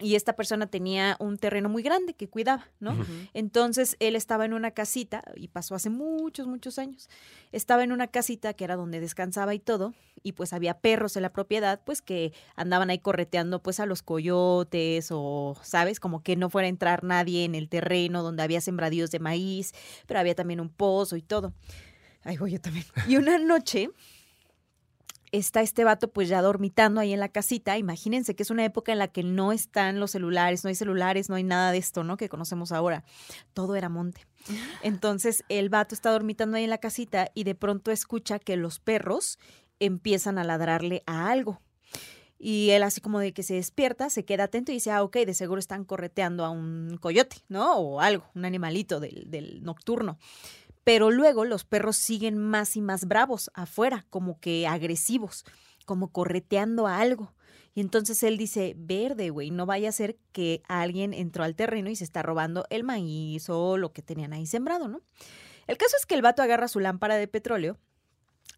Y 0.00 0.14
esta 0.14 0.34
persona 0.34 0.66
tenía 0.66 1.16
un 1.20 1.36
terreno 1.36 1.68
muy 1.68 1.82
grande 1.82 2.14
que 2.14 2.28
cuidaba, 2.28 2.66
¿no? 2.80 2.96
Entonces 3.34 3.96
él 4.00 4.16
estaba 4.16 4.46
en 4.46 4.54
una 4.54 4.70
casita, 4.70 5.22
y 5.36 5.48
pasó 5.48 5.74
hace 5.74 5.90
muchos, 5.90 6.46
muchos 6.46 6.78
años, 6.78 7.10
estaba 7.52 7.84
en 7.84 7.92
una 7.92 8.06
casita 8.06 8.54
que 8.54 8.64
era 8.64 8.76
donde 8.76 9.00
descansaba 9.00 9.54
y 9.54 9.58
todo, 9.58 9.92
y 10.22 10.32
pues 10.32 10.54
había 10.54 10.78
perros 10.78 11.16
en 11.16 11.22
la 11.22 11.32
propiedad, 11.32 11.82
pues 11.84 12.00
que 12.00 12.32
andaban 12.56 12.88
ahí 12.88 13.00
correteando 13.00 13.62
pues 13.62 13.80
a 13.80 13.86
los 13.86 14.02
coyotes 14.02 15.08
o, 15.10 15.58
¿sabes? 15.62 16.00
Como 16.00 16.22
que 16.22 16.36
no 16.36 16.48
fuera 16.48 16.66
a 16.66 16.70
entrar 16.70 17.04
nadie 17.04 17.44
en 17.44 17.54
el 17.54 17.68
terreno 17.68 18.22
donde 18.22 18.42
había 18.42 18.60
sembradíos 18.60 19.10
de 19.10 19.18
maíz, 19.18 19.72
pero 20.06 20.20
había 20.20 20.34
también 20.34 20.60
un 20.60 20.70
pozo 20.70 21.16
y 21.16 21.22
todo. 21.22 21.52
Ay, 22.24 22.38
voy 22.38 22.52
yo 22.52 22.60
también. 22.60 22.86
Y 23.08 23.16
una 23.16 23.38
noche 23.38 23.90
está 25.32 25.62
este 25.62 25.82
vato 25.82 26.08
pues 26.12 26.28
ya 26.28 26.42
dormitando 26.42 27.00
ahí 27.00 27.12
en 27.12 27.20
la 27.20 27.30
casita. 27.30 27.78
Imagínense 27.78 28.36
que 28.36 28.42
es 28.42 28.50
una 28.50 28.64
época 28.64 28.92
en 28.92 28.98
la 28.98 29.08
que 29.08 29.22
no 29.22 29.50
están 29.50 29.98
los 29.98 30.12
celulares, 30.12 30.62
no 30.62 30.68
hay 30.68 30.74
celulares, 30.74 31.28
no 31.28 31.34
hay 31.34 31.42
nada 31.42 31.72
de 31.72 31.78
esto, 31.78 32.04
¿no? 32.04 32.16
Que 32.16 32.28
conocemos 32.28 32.70
ahora. 32.70 33.02
Todo 33.54 33.74
era 33.74 33.88
monte. 33.88 34.26
Entonces 34.82 35.44
el 35.48 35.70
vato 35.70 35.94
está 35.94 36.10
dormitando 36.10 36.56
ahí 36.56 36.64
en 36.64 36.70
la 36.70 36.78
casita 36.78 37.30
y 37.34 37.44
de 37.44 37.54
pronto 37.54 37.90
escucha 37.90 38.38
que 38.38 38.56
los 38.56 38.78
perros 38.78 39.38
empiezan 39.80 40.38
a 40.38 40.44
ladrarle 40.44 41.02
a 41.06 41.30
algo. 41.30 41.60
Y 42.44 42.70
él 42.70 42.82
así 42.82 43.00
como 43.00 43.20
de 43.20 43.32
que 43.32 43.44
se 43.44 43.54
despierta, 43.54 44.10
se 44.10 44.24
queda 44.24 44.44
atento 44.44 44.72
y 44.72 44.74
dice, 44.74 44.90
ah, 44.90 45.04
ok, 45.04 45.18
de 45.18 45.32
seguro 45.32 45.60
están 45.60 45.84
correteando 45.84 46.44
a 46.44 46.50
un 46.50 46.98
coyote, 47.00 47.36
¿no? 47.48 47.76
O 47.76 48.00
algo, 48.00 48.24
un 48.34 48.44
animalito 48.44 48.98
del, 48.98 49.30
del 49.30 49.62
nocturno. 49.62 50.18
Pero 50.84 51.10
luego 51.10 51.44
los 51.44 51.64
perros 51.64 51.96
siguen 51.96 52.38
más 52.38 52.76
y 52.76 52.82
más 52.82 53.06
bravos 53.06 53.50
afuera, 53.54 54.06
como 54.10 54.40
que 54.40 54.66
agresivos, 54.66 55.44
como 55.86 56.10
correteando 56.12 56.86
a 56.86 56.98
algo. 56.98 57.34
Y 57.74 57.80
entonces 57.80 58.22
él 58.22 58.36
dice, 58.36 58.74
verde, 58.76 59.30
güey, 59.30 59.50
no 59.50 59.64
vaya 59.64 59.88
a 59.88 59.92
ser 59.92 60.18
que 60.32 60.62
alguien 60.68 61.14
entró 61.14 61.44
al 61.44 61.54
terreno 61.54 61.88
y 61.88 61.96
se 61.96 62.04
está 62.04 62.22
robando 62.22 62.66
el 62.68 62.84
maíz 62.84 63.48
o 63.48 63.78
lo 63.78 63.92
que 63.92 64.02
tenían 64.02 64.32
ahí 64.32 64.46
sembrado, 64.46 64.88
¿no? 64.88 65.00
El 65.66 65.78
caso 65.78 65.96
es 65.98 66.04
que 66.04 66.14
el 66.14 66.22
vato 66.22 66.42
agarra 66.42 66.68
su 66.68 66.80
lámpara 66.80 67.16
de 67.16 67.28
petróleo, 67.28 67.78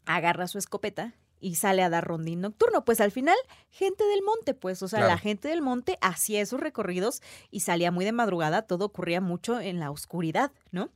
agarra 0.06 0.48
su 0.48 0.58
escopeta 0.58 1.14
y 1.38 1.56
sale 1.56 1.82
a 1.82 1.90
dar 1.90 2.04
rondín 2.04 2.40
nocturno. 2.40 2.84
Pues 2.84 3.00
al 3.00 3.12
final, 3.12 3.37
gente 3.70 4.02
del 4.04 4.22
monte, 4.22 4.54
pues, 4.54 4.82
o 4.82 4.88
sea, 4.88 5.00
Claro. 5.00 5.12
la 5.12 5.18
gente 5.18 5.48
del 5.48 5.62
monte 5.62 5.98
hacía 6.00 6.40
esos 6.40 6.58
recorridos 6.58 7.20
y 7.50 7.60
salía 7.60 7.92
muy 7.92 8.04
de 8.04 8.12
madrugada, 8.12 8.62
todo 8.62 8.87
ocurría 8.87 9.20
mucho 9.20 9.60
en 9.60 9.78
la 9.78 9.90
oscuridad, 9.90 10.50
¿no? 10.72 10.90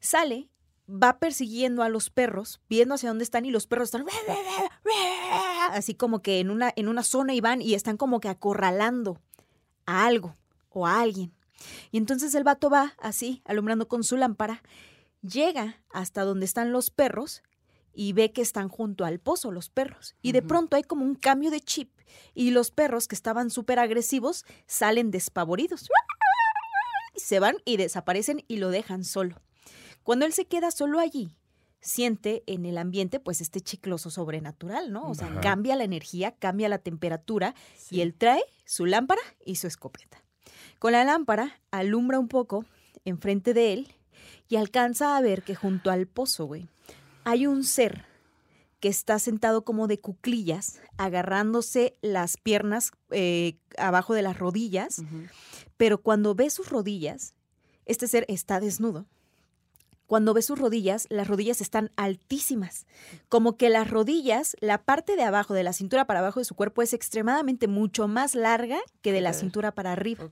Sale, 0.00 0.48
va 0.88 1.18
persiguiendo 1.18 1.82
a 1.82 1.88
los 1.88 2.10
perros, 2.10 2.60
viendo 2.68 2.94
hacia 2.94 3.08
dónde 3.08 3.24
están 3.24 3.44
y 3.44 3.50
los 3.50 3.66
perros 3.66 3.88
están 3.88 4.06
así 5.70 5.94
como 5.94 6.22
que 6.22 6.40
en 6.40 6.50
una, 6.50 6.72
en 6.76 6.88
una 6.88 7.02
zona 7.02 7.34
y 7.34 7.40
van 7.40 7.62
y 7.62 7.74
están 7.74 7.96
como 7.96 8.20
que 8.20 8.28
acorralando 8.28 9.20
a 9.86 10.06
algo 10.06 10.36
o 10.70 10.86
a 10.86 11.00
alguien. 11.00 11.32
Y 11.90 11.98
entonces 11.98 12.34
el 12.34 12.44
vato 12.44 12.70
va 12.70 12.94
así, 12.98 13.42
alumbrando 13.44 13.88
con 13.88 14.04
su 14.04 14.16
lámpara, 14.16 14.62
llega 15.22 15.80
hasta 15.90 16.24
donde 16.24 16.46
están 16.46 16.72
los 16.72 16.90
perros 16.90 17.42
y 17.94 18.12
ve 18.12 18.32
que 18.32 18.42
están 18.42 18.68
junto 18.68 19.04
al 19.04 19.20
pozo 19.20 19.52
los 19.52 19.68
perros. 19.68 20.16
Y 20.22 20.32
de 20.32 20.42
pronto 20.42 20.76
hay 20.76 20.82
como 20.82 21.04
un 21.04 21.14
cambio 21.14 21.50
de 21.50 21.60
chip 21.60 21.90
y 22.34 22.50
los 22.50 22.70
perros 22.70 23.06
que 23.06 23.14
estaban 23.14 23.50
súper 23.50 23.78
agresivos 23.78 24.44
salen 24.66 25.10
despavoridos. 25.10 25.88
Y 27.14 27.20
se 27.20 27.40
van 27.40 27.56
y 27.66 27.76
desaparecen 27.76 28.42
y 28.48 28.56
lo 28.56 28.70
dejan 28.70 29.04
solo. 29.04 29.36
Cuando 30.02 30.26
él 30.26 30.32
se 30.32 30.46
queda 30.46 30.70
solo 30.70 30.98
allí, 30.98 31.34
siente 31.80 32.42
en 32.46 32.64
el 32.64 32.78
ambiente 32.78 33.18
pues 33.20 33.40
este 33.40 33.60
chicloso 33.60 34.10
sobrenatural, 34.10 34.92
¿no? 34.92 35.08
O 35.10 35.14
sea, 35.14 35.26
Ajá. 35.28 35.40
cambia 35.40 35.76
la 35.76 35.84
energía, 35.84 36.32
cambia 36.38 36.68
la 36.68 36.78
temperatura 36.78 37.54
Sí. 37.76 37.96
y 37.96 38.00
él 38.02 38.14
trae 38.14 38.42
su 38.64 38.86
lámpara 38.86 39.20
y 39.44 39.56
su 39.56 39.66
escopeta. 39.66 40.22
Con 40.78 40.92
la 40.92 41.04
lámpara 41.04 41.60
alumbra 41.70 42.18
un 42.18 42.28
poco 42.28 42.64
enfrente 43.04 43.52
de 43.54 43.72
él 43.72 43.88
y 44.48 44.56
alcanza 44.56 45.16
a 45.16 45.20
ver 45.20 45.42
que 45.42 45.54
junto 45.54 45.90
al 45.90 46.06
pozo, 46.06 46.46
güey, 46.46 46.68
hay 47.24 47.46
un 47.46 47.64
ser 47.64 48.04
que 48.80 48.88
está 48.88 49.18
sentado 49.20 49.64
como 49.64 49.86
de 49.86 50.00
cuclillas, 50.00 50.80
agarrándose 50.98 51.96
las 52.02 52.36
piernas 52.36 52.90
eh, 53.10 53.56
abajo 53.78 54.12
de 54.14 54.22
las 54.22 54.36
rodillas, 54.38 55.02
pero 55.76 56.02
cuando 56.02 56.34
ve 56.34 56.50
sus 56.50 56.68
rodillas, 56.68 57.34
este 57.86 58.08
ser 58.08 58.24
está 58.28 58.58
desnudo. 58.58 59.06
Cuando 60.12 60.34
ve 60.34 60.42
sus 60.42 60.58
rodillas, 60.58 61.06
las 61.08 61.26
rodillas 61.26 61.62
están 61.62 61.90
altísimas. 61.96 62.84
Como 63.30 63.56
que 63.56 63.70
las 63.70 63.88
rodillas, 63.88 64.58
la 64.60 64.76
parte 64.76 65.16
de 65.16 65.22
abajo, 65.22 65.54
de 65.54 65.62
la 65.62 65.72
cintura 65.72 66.06
para 66.06 66.20
abajo 66.20 66.38
de 66.38 66.44
su 66.44 66.54
cuerpo, 66.54 66.82
es 66.82 66.92
extremadamente 66.92 67.66
mucho 67.66 68.08
más 68.08 68.34
larga 68.34 68.78
que 69.00 69.10
de 69.10 69.22
la 69.22 69.32
cintura 69.32 69.72
para 69.72 69.92
arriba. 69.92 70.28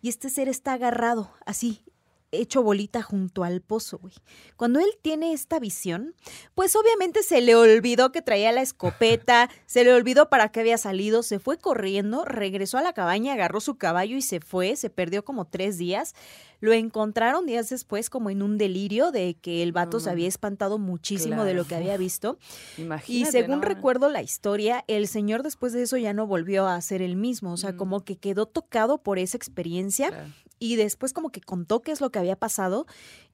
Y 0.00 0.10
este 0.10 0.30
ser 0.30 0.48
está 0.48 0.74
agarrado, 0.74 1.32
así, 1.44 1.82
hecho 2.30 2.62
bolita 2.62 3.02
junto 3.02 3.44
al 3.44 3.60
pozo, 3.60 3.98
güey. 3.98 4.14
Cuando 4.56 4.80
él 4.80 4.90
tiene 5.02 5.32
esta 5.32 5.58
visión, 5.58 6.14
pues 6.54 6.76
obviamente 6.76 7.22
se 7.22 7.40
le 7.40 7.54
olvidó 7.54 8.12
que 8.12 8.22
traía 8.22 8.52
la 8.52 8.62
escopeta, 8.62 9.50
se 9.66 9.84
le 9.84 9.92
olvidó 9.92 10.28
para 10.28 10.50
qué 10.50 10.60
había 10.60 10.78
salido, 10.78 11.22
se 11.22 11.38
fue 11.38 11.58
corriendo, 11.58 12.24
regresó 12.24 12.78
a 12.78 12.82
la 12.82 12.92
cabaña, 12.92 13.32
agarró 13.32 13.60
su 13.60 13.76
caballo 13.76 14.16
y 14.16 14.22
se 14.22 14.40
fue, 14.40 14.76
se 14.76 14.90
perdió 14.90 15.24
como 15.24 15.46
tres 15.46 15.78
días. 15.78 16.14
Lo 16.60 16.72
encontraron 16.72 17.46
días 17.46 17.68
después 17.68 18.08
como 18.10 18.30
en 18.30 18.42
un 18.42 18.56
delirio 18.58 19.10
de 19.12 19.34
que 19.34 19.62
el 19.62 19.72
vato 19.72 20.00
se 20.00 20.10
había 20.10 20.28
espantado 20.28 20.78
muchísimo 20.78 21.44
de 21.44 21.54
lo 21.54 21.64
que 21.66 21.74
había 21.74 21.96
visto. 21.96 22.38
Imagínate. 22.78 23.12
Y 23.12 23.30
según 23.30 23.60
¿no? 23.60 23.66
recuerdo 23.66 24.08
la 24.08 24.22
historia, 24.22 24.84
el 24.88 25.06
señor 25.08 25.42
después 25.42 25.72
de 25.72 25.82
eso 25.82 25.96
ya 25.96 26.12
no 26.14 26.26
volvió 26.26 26.66
a 26.66 26.80
ser 26.80 27.02
el 27.02 27.16
mismo, 27.16 27.52
o 27.52 27.56
sea, 27.56 27.72
Mm. 27.72 27.76
como 27.76 28.04
que 28.04 28.16
quedó 28.16 28.46
tocado 28.46 28.98
por 29.02 29.18
esa 29.18 29.36
experiencia 29.36 30.08
Claro. 30.08 30.32
y 30.58 30.76
después 30.76 31.12
como 31.12 31.30
que 31.30 31.40
contó 31.40 31.82
qué 31.82 31.92
es 31.92 32.00
lo 32.00 32.10
que 32.10 32.18
había 32.18 32.36
pasado 32.36 32.86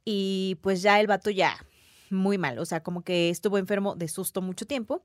y 0.05 0.59
pues 0.63 0.83
ya 0.83 0.99
el 1.01 1.07
vato 1.07 1.31
ya 1.31 1.55
muy 2.11 2.37
mal, 2.37 2.59
o 2.59 2.67
sea, 2.67 2.83
como 2.83 3.03
que 3.03 3.31
estuvo 3.31 3.57
enfermo 3.57 3.95
de 3.95 4.07
susto 4.09 4.43
mucho 4.43 4.67
tiempo 4.67 5.03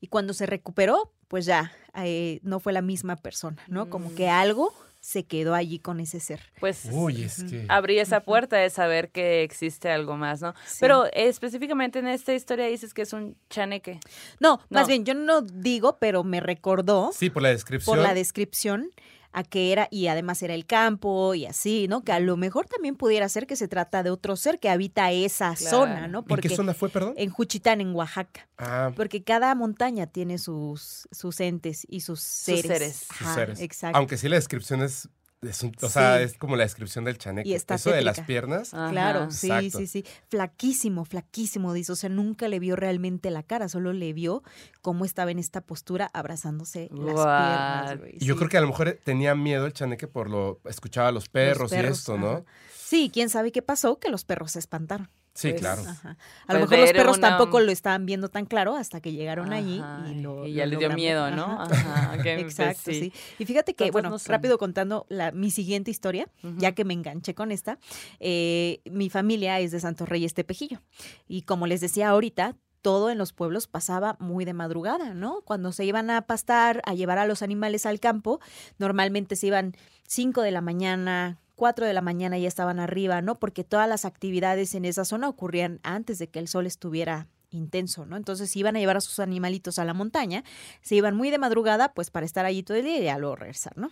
y 0.00 0.08
cuando 0.08 0.32
se 0.34 0.44
recuperó, 0.46 1.12
pues 1.28 1.44
ya 1.46 1.70
eh, 1.94 2.40
no 2.42 2.58
fue 2.58 2.72
la 2.72 2.82
misma 2.82 3.14
persona, 3.16 3.62
¿no? 3.68 3.90
Como 3.90 4.12
que 4.14 4.28
algo 4.28 4.72
se 5.08 5.24
quedó 5.24 5.54
allí 5.54 5.78
con 5.78 6.00
ese 6.00 6.20
ser. 6.20 6.38
Pues 6.60 6.86
Uy, 6.92 7.22
es 7.22 7.42
que... 7.44 7.64
abrí 7.70 7.98
esa 7.98 8.20
puerta 8.20 8.58
de 8.58 8.68
saber 8.68 9.08
que 9.10 9.42
existe 9.42 9.90
algo 9.90 10.18
más, 10.18 10.42
¿no? 10.42 10.52
Sí. 10.66 10.76
Pero 10.80 11.06
eh, 11.06 11.28
específicamente 11.28 11.98
en 12.00 12.08
esta 12.08 12.34
historia 12.34 12.66
dices 12.66 12.92
que 12.92 13.00
es 13.00 13.14
un 13.14 13.34
chaneque. 13.48 14.00
No, 14.38 14.58
No. 14.58 14.62
más 14.68 14.86
bien, 14.86 15.06
yo 15.06 15.14
no 15.14 15.40
digo, 15.40 15.96
pero 15.98 16.24
me 16.24 16.40
recordó 16.40 17.10
Sí, 17.14 17.30
por 17.30 17.40
la 17.42 17.48
descripción. 17.48 17.96
por 17.96 18.04
la 18.06 18.12
descripción 18.12 18.90
a 19.32 19.44
que 19.44 19.72
era, 19.72 19.88
y 19.90 20.06
además 20.08 20.42
era 20.42 20.54
el 20.54 20.64
campo 20.66 21.34
y 21.34 21.46
así, 21.46 21.86
¿no? 21.88 22.02
Que 22.02 22.12
a 22.12 22.20
lo 22.20 22.36
mejor 22.36 22.66
también 22.66 22.96
pudiera 22.96 23.28
ser 23.28 23.46
que 23.46 23.56
se 23.56 23.68
trata 23.68 24.02
de 24.02 24.10
otro 24.10 24.36
ser 24.36 24.58
que 24.58 24.70
habita 24.70 25.12
esa 25.12 25.54
Claro. 25.54 25.76
zona, 25.76 26.08
¿no? 26.08 26.20
¿En 26.20 26.24
Porque 26.24 26.48
qué 26.48 26.56
zona 26.56 26.74
fue, 26.74 26.88
perdón? 26.88 27.14
en 27.16 27.30
Juchitán, 27.30 27.80
en 27.80 27.94
Oaxaca. 27.94 28.48
Ah, 28.56 28.90
Porque 28.96 29.22
cada 29.22 29.54
montaña 29.54 30.06
tiene 30.06 30.38
sus, 30.38 31.08
sus 31.12 31.40
entes 31.40 31.86
y 31.88 32.00
sus 32.00 32.20
seres. 32.20 32.62
seres. 32.66 33.06
sus 33.18 33.28
seres. 33.34 33.60
Exacto. 33.60 33.98
Aunque 33.98 34.16
sí 34.16 34.28
la 34.28 34.36
descripción 34.36 34.82
es, 34.82 35.08
es 35.42 35.62
un- 35.62 35.72
o 35.80 35.88
sea, 35.88 36.20
es 36.20 36.34
como 36.36 36.56
la 36.56 36.64
descripción 36.64 37.04
del 37.04 37.16
chaneque. 37.18 37.48
Y 37.48 37.54
está 37.54 37.76
Eso 37.76 37.90
de 37.90 38.02
las 38.02 38.20
piernas. 38.20 38.74
Ajá. 38.74 38.90
Claro, 38.90 39.30
sí, 39.30 39.46
Exacto. 39.48 39.78
sí, 39.78 39.86
sí. 39.86 40.04
Flaquísimo, 40.28 41.04
flaquísimo, 41.04 41.72
dice. 41.72 41.92
O 41.92 41.96
sea, 41.96 42.08
nunca 42.10 42.48
le 42.48 42.58
vio 42.58 42.76
realmente 42.76 43.30
la 43.30 43.42
cara, 43.42 43.68
solo 43.68 43.92
le 43.92 44.12
vio 44.12 44.42
cómo 44.82 45.04
estaba 45.04 45.30
en 45.30 45.38
esta 45.38 45.60
postura 45.60 46.10
abrazándose 46.12 46.88
las 46.92 47.14
piernas, 47.14 47.98
güey. 47.98 48.16
Y 48.20 48.24
yo 48.24 48.36
creo 48.36 48.48
que 48.48 48.58
a 48.58 48.60
lo 48.60 48.68
mejor 48.68 48.98
tenía 49.04 49.34
miedo 49.34 49.66
el 49.66 49.72
chaneque 49.72 50.08
por 50.08 50.28
lo... 50.30 50.60
Escuchaba 50.64 51.08
a 51.08 51.12
los 51.12 51.28
perros, 51.28 51.70
perros, 51.70 51.98
y 51.98 52.00
esto, 52.00 52.18
¿no? 52.18 52.44
Sí, 52.76 53.10
quién 53.12 53.28
sabe 53.28 53.52
qué 53.52 53.62
pasó, 53.62 53.98
que 53.98 54.08
los 54.08 54.24
perros 54.24 54.52
se 54.52 54.58
espantaron. 54.58 55.10
Sí, 55.38 55.50
Pues, 55.50 55.60
claro. 55.60 55.82
Ajá. 55.86 56.10
A 56.10 56.16
Pues 56.46 56.58
lo 56.58 56.66
mejor 56.66 56.78
los 56.80 56.92
perros 56.92 57.18
una- 57.18 57.28
tampoco 57.28 57.60
lo 57.60 57.70
estaban 57.70 58.06
viendo 58.06 58.28
tan 58.28 58.44
claro 58.44 58.74
hasta 58.74 59.00
que 59.00 59.12
llegaron 59.12 59.52
allí 59.52 59.80
y, 60.10 60.20
lo, 60.20 60.44
y 60.44 60.54
ya 60.54 60.64
lo 60.66 60.70
les 60.70 60.78
dio 60.80 60.90
miedo. 60.90 61.30
¿no? 61.30 61.60
Ajá. 61.62 62.16
Pues, 62.18 62.26
Exacto, 62.40 62.90
sí. 62.90 63.00
sí. 63.00 63.12
Y 63.38 63.44
fíjate 63.44 63.74
que, 63.74 63.90
bueno, 63.92 64.10
no 64.10 64.16
rápido 64.26 64.58
contando 64.58 65.06
la, 65.08 65.30
mi 65.30 65.50
siguiente 65.52 65.92
historia, 65.92 66.28
ya 66.56 66.72
que 66.72 66.84
me 66.84 66.92
enganché 66.94 67.34
con 67.36 67.52
esta, 67.52 67.78
eh, 68.18 68.80
mi 68.90 69.10
familia 69.10 69.60
es 69.60 69.70
de 69.70 69.78
Santos 69.78 70.08
Reyes 70.08 70.34
Tepejillo. 70.34 70.80
Y 71.28 71.42
como 71.42 71.68
les 71.68 71.80
decía 71.80 72.08
ahorita, 72.08 72.56
todo 72.82 73.10
en 73.10 73.18
los 73.18 73.32
pueblos 73.32 73.66
pasaba 73.68 74.16
muy 74.18 74.44
de 74.44 74.54
madrugada, 74.54 75.14
¿no? 75.14 75.42
Cuando 75.42 75.72
se 75.72 75.84
iban 75.84 76.10
a 76.10 76.22
pastar, 76.22 76.82
a 76.84 76.94
llevar 76.94 77.18
a 77.18 77.26
los 77.26 77.42
animales 77.42 77.86
al 77.86 78.00
campo, 78.00 78.40
normalmente 78.78 79.36
se 79.36 79.46
iban 79.48 79.76
5 80.06 80.42
de 80.42 80.50
la 80.50 80.60
mañana, 80.60 81.38
4 81.58 81.84
de 81.86 81.92
la 81.92 82.00
mañana 82.00 82.38
ya 82.38 82.48
estaban 82.48 82.78
arriba, 82.80 83.20
¿no? 83.20 83.38
Porque 83.38 83.64
todas 83.64 83.88
las 83.88 84.04
actividades 84.06 84.74
en 84.74 84.84
esa 84.86 85.04
zona 85.04 85.28
ocurrían 85.28 85.80
antes 85.82 86.18
de 86.18 86.28
que 86.28 86.38
el 86.38 86.48
sol 86.48 86.66
estuviera 86.66 87.26
intenso, 87.50 88.06
¿no? 88.06 88.16
Entonces 88.16 88.54
iban 88.56 88.76
a 88.76 88.78
llevar 88.78 88.96
a 88.96 89.00
sus 89.00 89.18
animalitos 89.18 89.78
a 89.78 89.84
la 89.84 89.92
montaña, 89.94 90.44
se 90.82 90.94
iban 90.94 91.16
muy 91.16 91.30
de 91.30 91.38
madrugada, 91.38 91.92
pues 91.94 92.10
para 92.10 92.24
estar 92.24 92.46
allí 92.46 92.62
todo 92.62 92.76
el 92.76 92.84
día 92.84 93.16
y 93.16 93.20
luego 93.20 93.36
regresar, 93.36 93.76
¿no? 93.76 93.90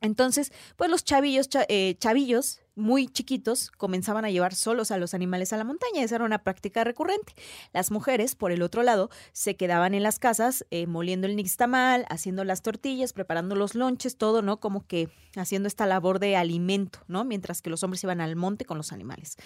Entonces, 0.00 0.52
pues 0.76 0.90
los 0.90 1.04
chavillos, 1.04 1.48
cha- 1.48 1.66
eh, 1.68 1.96
chavillos 1.98 2.60
muy 2.74 3.08
chiquitos 3.08 3.70
comenzaban 3.70 4.24
a 4.24 4.30
llevar 4.30 4.54
solos 4.54 4.90
a 4.90 4.98
los 4.98 5.14
animales 5.14 5.52
a 5.52 5.56
la 5.56 5.64
montaña. 5.64 6.02
Esa 6.02 6.16
era 6.16 6.24
una 6.24 6.42
práctica 6.42 6.84
recurrente. 6.84 7.34
Las 7.72 7.90
mujeres, 7.90 8.34
por 8.34 8.52
el 8.52 8.62
otro 8.62 8.82
lado, 8.82 9.10
se 9.32 9.56
quedaban 9.56 9.94
en 9.94 10.02
las 10.02 10.18
casas 10.18 10.64
eh, 10.70 10.86
moliendo 10.86 11.26
el 11.26 11.36
nixtamal, 11.36 12.06
haciendo 12.08 12.44
las 12.44 12.62
tortillas, 12.62 13.12
preparando 13.12 13.54
los 13.54 13.74
lonches, 13.74 14.16
todo, 14.16 14.42
¿no? 14.42 14.60
Como 14.60 14.86
que 14.86 15.08
haciendo 15.36 15.66
esta 15.66 15.86
labor 15.86 16.18
de 16.18 16.36
alimento, 16.36 17.00
¿no? 17.08 17.24
Mientras 17.24 17.62
que 17.62 17.70
los 17.70 17.82
hombres 17.82 18.02
iban 18.04 18.20
al 18.20 18.36
monte 18.36 18.64
con 18.64 18.78
los 18.78 18.92
animales. 18.92 19.36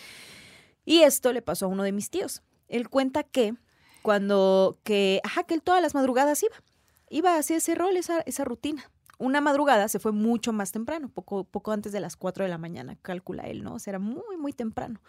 Y 0.85 1.01
esto 1.01 1.33
le 1.33 1.43
pasó 1.43 1.67
a 1.67 1.69
uno 1.69 1.83
de 1.83 1.93
mis 1.93 2.11
tíos. 2.11 2.43
Él 2.69 2.89
cuenta 2.89 3.25
que 3.25 3.55
cuando, 4.03 4.79
que, 4.85 5.21
ajá, 5.25 5.43
que 5.45 5.55
él 5.55 5.63
todas 5.63 5.83
las 5.83 5.95
madrugadas 5.95 6.43
iba. 6.43 6.55
Iba 7.09 7.35
a 7.35 7.39
hacer 7.39 7.59
ese 7.59 7.75
rol, 7.75 7.97
esa, 7.97 8.21
esa 8.21 8.45
rutina. 8.45 8.91
Una 9.19 9.41
madrugada 9.41 9.89
se 9.89 9.99
fue 9.99 10.13
mucho 10.13 10.53
más 10.53 10.73
temprano, 10.73 11.09
poco, 11.09 11.45
poco 11.45 11.73
antes 11.73 11.93
de 11.93 12.01
las 12.01 12.17
4 12.17 12.45
de 12.45 12.51
la 12.51 12.59
mañana, 12.59 12.97
calcula 13.01 13.45
él, 13.45 13.63
¿no? 13.63 13.75
O 13.75 13.79
sea, 13.79 13.93
era 13.93 13.99
muy, 13.99 14.37
muy 14.39 14.53
temprano. 14.53 15.01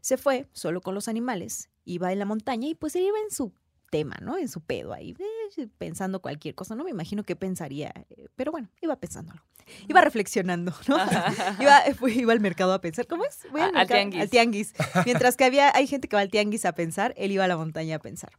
Se 0.00 0.16
fue 0.16 0.46
solo 0.52 0.80
con 0.80 0.94
los 0.94 1.08
animales, 1.08 1.68
iba 1.84 2.12
en 2.12 2.20
la 2.20 2.24
montaña 2.24 2.68
y 2.68 2.74
pues 2.76 2.94
él 2.94 3.02
iba 3.04 3.18
en 3.18 3.30
su 3.32 3.52
tema, 3.90 4.16
¿no? 4.20 4.36
En 4.36 4.48
su 4.48 4.60
pedo 4.60 4.92
ahí, 4.92 5.16
eh, 5.56 5.66
pensando 5.78 6.20
cualquier 6.20 6.54
cosa, 6.54 6.74
no 6.76 6.84
me 6.84 6.90
imagino 6.90 7.24
qué 7.24 7.34
pensaría, 7.36 7.92
eh, 8.10 8.28
pero 8.36 8.52
bueno, 8.52 8.68
iba 8.80 8.94
pensándolo. 8.96 9.42
Iba 9.88 10.02
reflexionando, 10.02 10.72
¿no? 10.86 10.96
iba, 11.60 11.80
fue- 11.98 12.12
iba 12.12 12.32
al 12.32 12.40
mercado 12.40 12.72
a 12.74 12.80
pensar, 12.80 13.06
¿cómo 13.06 13.24
es? 13.24 13.40
Voy 13.50 13.60
A- 13.62 13.64
al 13.66 13.72
mercado- 13.72 13.88
tianguis. 13.88 14.22
Al 14.22 14.30
tianguis. 14.30 14.72
Mientras 15.04 15.36
que 15.36 15.44
había, 15.44 15.74
hay 15.74 15.86
gente 15.86 16.06
que 16.06 16.14
va 16.16 16.22
al 16.22 16.30
tianguis 16.30 16.64
a 16.64 16.72
pensar, 16.72 17.12
él 17.16 17.32
iba 17.32 17.44
a 17.44 17.48
la 17.48 17.56
montaña 17.56 17.96
a 17.96 17.98
pensar. 17.98 18.30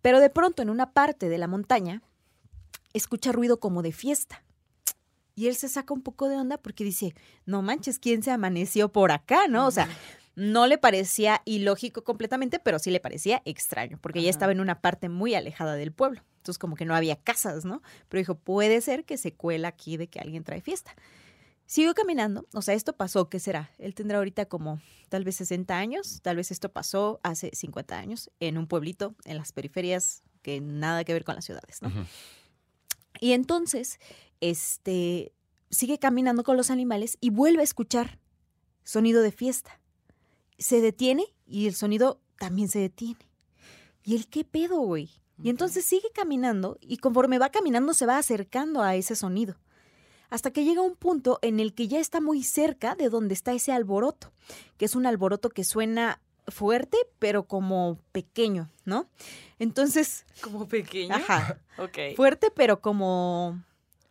Pero 0.00 0.20
de 0.20 0.30
pronto, 0.30 0.62
en 0.62 0.70
una 0.70 0.92
parte 0.92 1.28
de 1.28 1.38
la 1.38 1.48
montaña, 1.48 2.00
escucha 2.92 3.32
ruido 3.32 3.58
como 3.60 3.82
de 3.82 3.92
fiesta. 3.92 4.42
Y 5.34 5.48
él 5.48 5.56
se 5.56 5.68
saca 5.68 5.92
un 5.92 6.02
poco 6.02 6.28
de 6.28 6.36
onda 6.36 6.58
porque 6.58 6.84
dice, 6.84 7.14
no 7.44 7.62
manches, 7.62 7.98
¿quién 7.98 8.22
se 8.22 8.30
amaneció 8.30 8.90
por 8.90 9.10
acá? 9.10 9.48
¿No? 9.48 9.66
O 9.66 9.70
sea, 9.70 9.88
no 10.36 10.66
le 10.66 10.78
parecía 10.78 11.42
ilógico 11.44 12.04
completamente, 12.04 12.58
pero 12.58 12.78
sí 12.78 12.90
le 12.90 13.00
parecía 13.00 13.42
extraño, 13.44 13.98
porque 14.00 14.22
ya 14.22 14.30
estaba 14.30 14.52
en 14.52 14.60
una 14.60 14.80
parte 14.80 15.08
muy 15.08 15.34
alejada 15.34 15.74
del 15.74 15.92
pueblo. 15.92 16.22
Entonces, 16.38 16.58
como 16.58 16.76
que 16.76 16.84
no 16.84 16.94
había 16.94 17.16
casas, 17.16 17.64
¿no? 17.64 17.82
Pero 18.08 18.20
dijo, 18.20 18.34
puede 18.34 18.80
ser 18.80 19.04
que 19.04 19.16
se 19.16 19.32
cuela 19.32 19.68
aquí 19.68 19.96
de 19.96 20.08
que 20.08 20.20
alguien 20.20 20.44
trae 20.44 20.60
fiesta. 20.60 20.94
Siguió 21.66 21.94
caminando, 21.94 22.46
o 22.52 22.60
sea, 22.60 22.74
esto 22.74 22.94
pasó, 22.94 23.30
¿qué 23.30 23.40
será? 23.40 23.70
Él 23.78 23.94
tendrá 23.94 24.18
ahorita 24.18 24.44
como 24.44 24.80
tal 25.08 25.24
vez 25.24 25.36
60 25.36 25.74
años, 25.74 26.20
tal 26.22 26.36
vez 26.36 26.50
esto 26.50 26.68
pasó 26.70 27.20
hace 27.22 27.50
50 27.54 27.98
años 27.98 28.30
en 28.38 28.58
un 28.58 28.66
pueblito, 28.66 29.14
en 29.24 29.38
las 29.38 29.52
periferias, 29.52 30.22
que 30.42 30.60
nada 30.60 31.04
que 31.04 31.14
ver 31.14 31.24
con 31.24 31.36
las 31.36 31.46
ciudades, 31.46 31.80
¿no? 31.80 31.90
Y 33.24 33.32
entonces, 33.32 34.00
este, 34.42 35.32
sigue 35.70 35.98
caminando 35.98 36.44
con 36.44 36.58
los 36.58 36.68
animales 36.68 37.16
y 37.22 37.30
vuelve 37.30 37.62
a 37.62 37.64
escuchar 37.64 38.18
sonido 38.82 39.22
de 39.22 39.32
fiesta. 39.32 39.80
Se 40.58 40.82
detiene 40.82 41.24
y 41.46 41.66
el 41.66 41.74
sonido 41.74 42.20
también 42.38 42.68
se 42.68 42.80
detiene. 42.80 43.26
¿Y 44.02 44.14
el 44.14 44.28
qué 44.28 44.44
pedo, 44.44 44.76
güey? 44.80 45.08
Y 45.42 45.48
entonces 45.48 45.86
sigue 45.86 46.10
caminando 46.14 46.76
y 46.82 46.98
conforme 46.98 47.38
va 47.38 47.48
caminando 47.48 47.94
se 47.94 48.04
va 48.04 48.18
acercando 48.18 48.82
a 48.82 48.94
ese 48.94 49.16
sonido. 49.16 49.56
Hasta 50.28 50.50
que 50.50 50.66
llega 50.66 50.82
un 50.82 50.94
punto 50.94 51.38
en 51.40 51.60
el 51.60 51.72
que 51.72 51.88
ya 51.88 52.00
está 52.00 52.20
muy 52.20 52.42
cerca 52.42 52.94
de 52.94 53.08
donde 53.08 53.32
está 53.32 53.54
ese 53.54 53.72
alboroto, 53.72 54.34
que 54.76 54.84
es 54.84 54.94
un 54.94 55.06
alboroto 55.06 55.48
que 55.48 55.64
suena 55.64 56.20
fuerte, 56.48 56.96
pero 57.18 57.44
como 57.46 57.98
pequeño, 58.12 58.70
¿no? 58.84 59.08
Entonces, 59.58 60.24
Como 60.40 60.66
pequeño. 60.68 61.14
ajá, 61.14 61.58
Ok. 61.78 61.98
fuerte, 62.16 62.50
pero 62.54 62.80
como... 62.80 63.62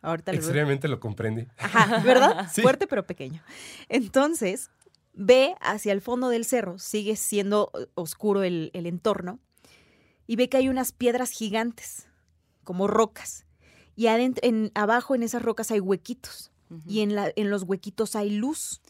Ahorita 0.02 0.32
Extrañamente 0.32 0.86
lo 0.88 1.00
comprendí. 1.00 1.46
Ajá, 1.58 2.00
¿verdad? 2.00 2.48
Sí. 2.52 2.60
Fuerte 2.60 2.86
pero 2.86 3.06
pequeño. 3.06 3.42
Entonces, 3.88 4.70
ve 5.14 5.54
hacia 5.60 5.92
el 5.92 6.02
fondo 6.02 6.28
del 6.28 6.44
cerro, 6.44 6.78
sigue 6.78 7.16
siendo 7.16 7.70
oscuro 7.94 8.42
el, 8.42 8.70
el 8.74 8.86
entorno, 8.86 9.38
y 10.26 10.36
ve 10.36 10.48
que 10.48 10.58
hay 10.58 10.68
unas 10.68 10.92
piedras 10.92 11.30
gigantes, 11.30 12.06
como 12.64 12.86
rocas. 12.86 13.46
Y 13.96 14.08
adentro, 14.08 14.46
en, 14.46 14.72
abajo 14.74 15.14
en 15.14 15.22
esas 15.22 15.40
rocas 15.42 15.70
hay 15.70 15.80
huequitos, 15.80 16.50
y 16.86 17.00
en, 17.00 17.14
la, 17.14 17.32
en 17.36 17.50
los 17.50 17.62
huequitos 17.62 18.16
hay 18.16 18.30
luz. 18.30 18.80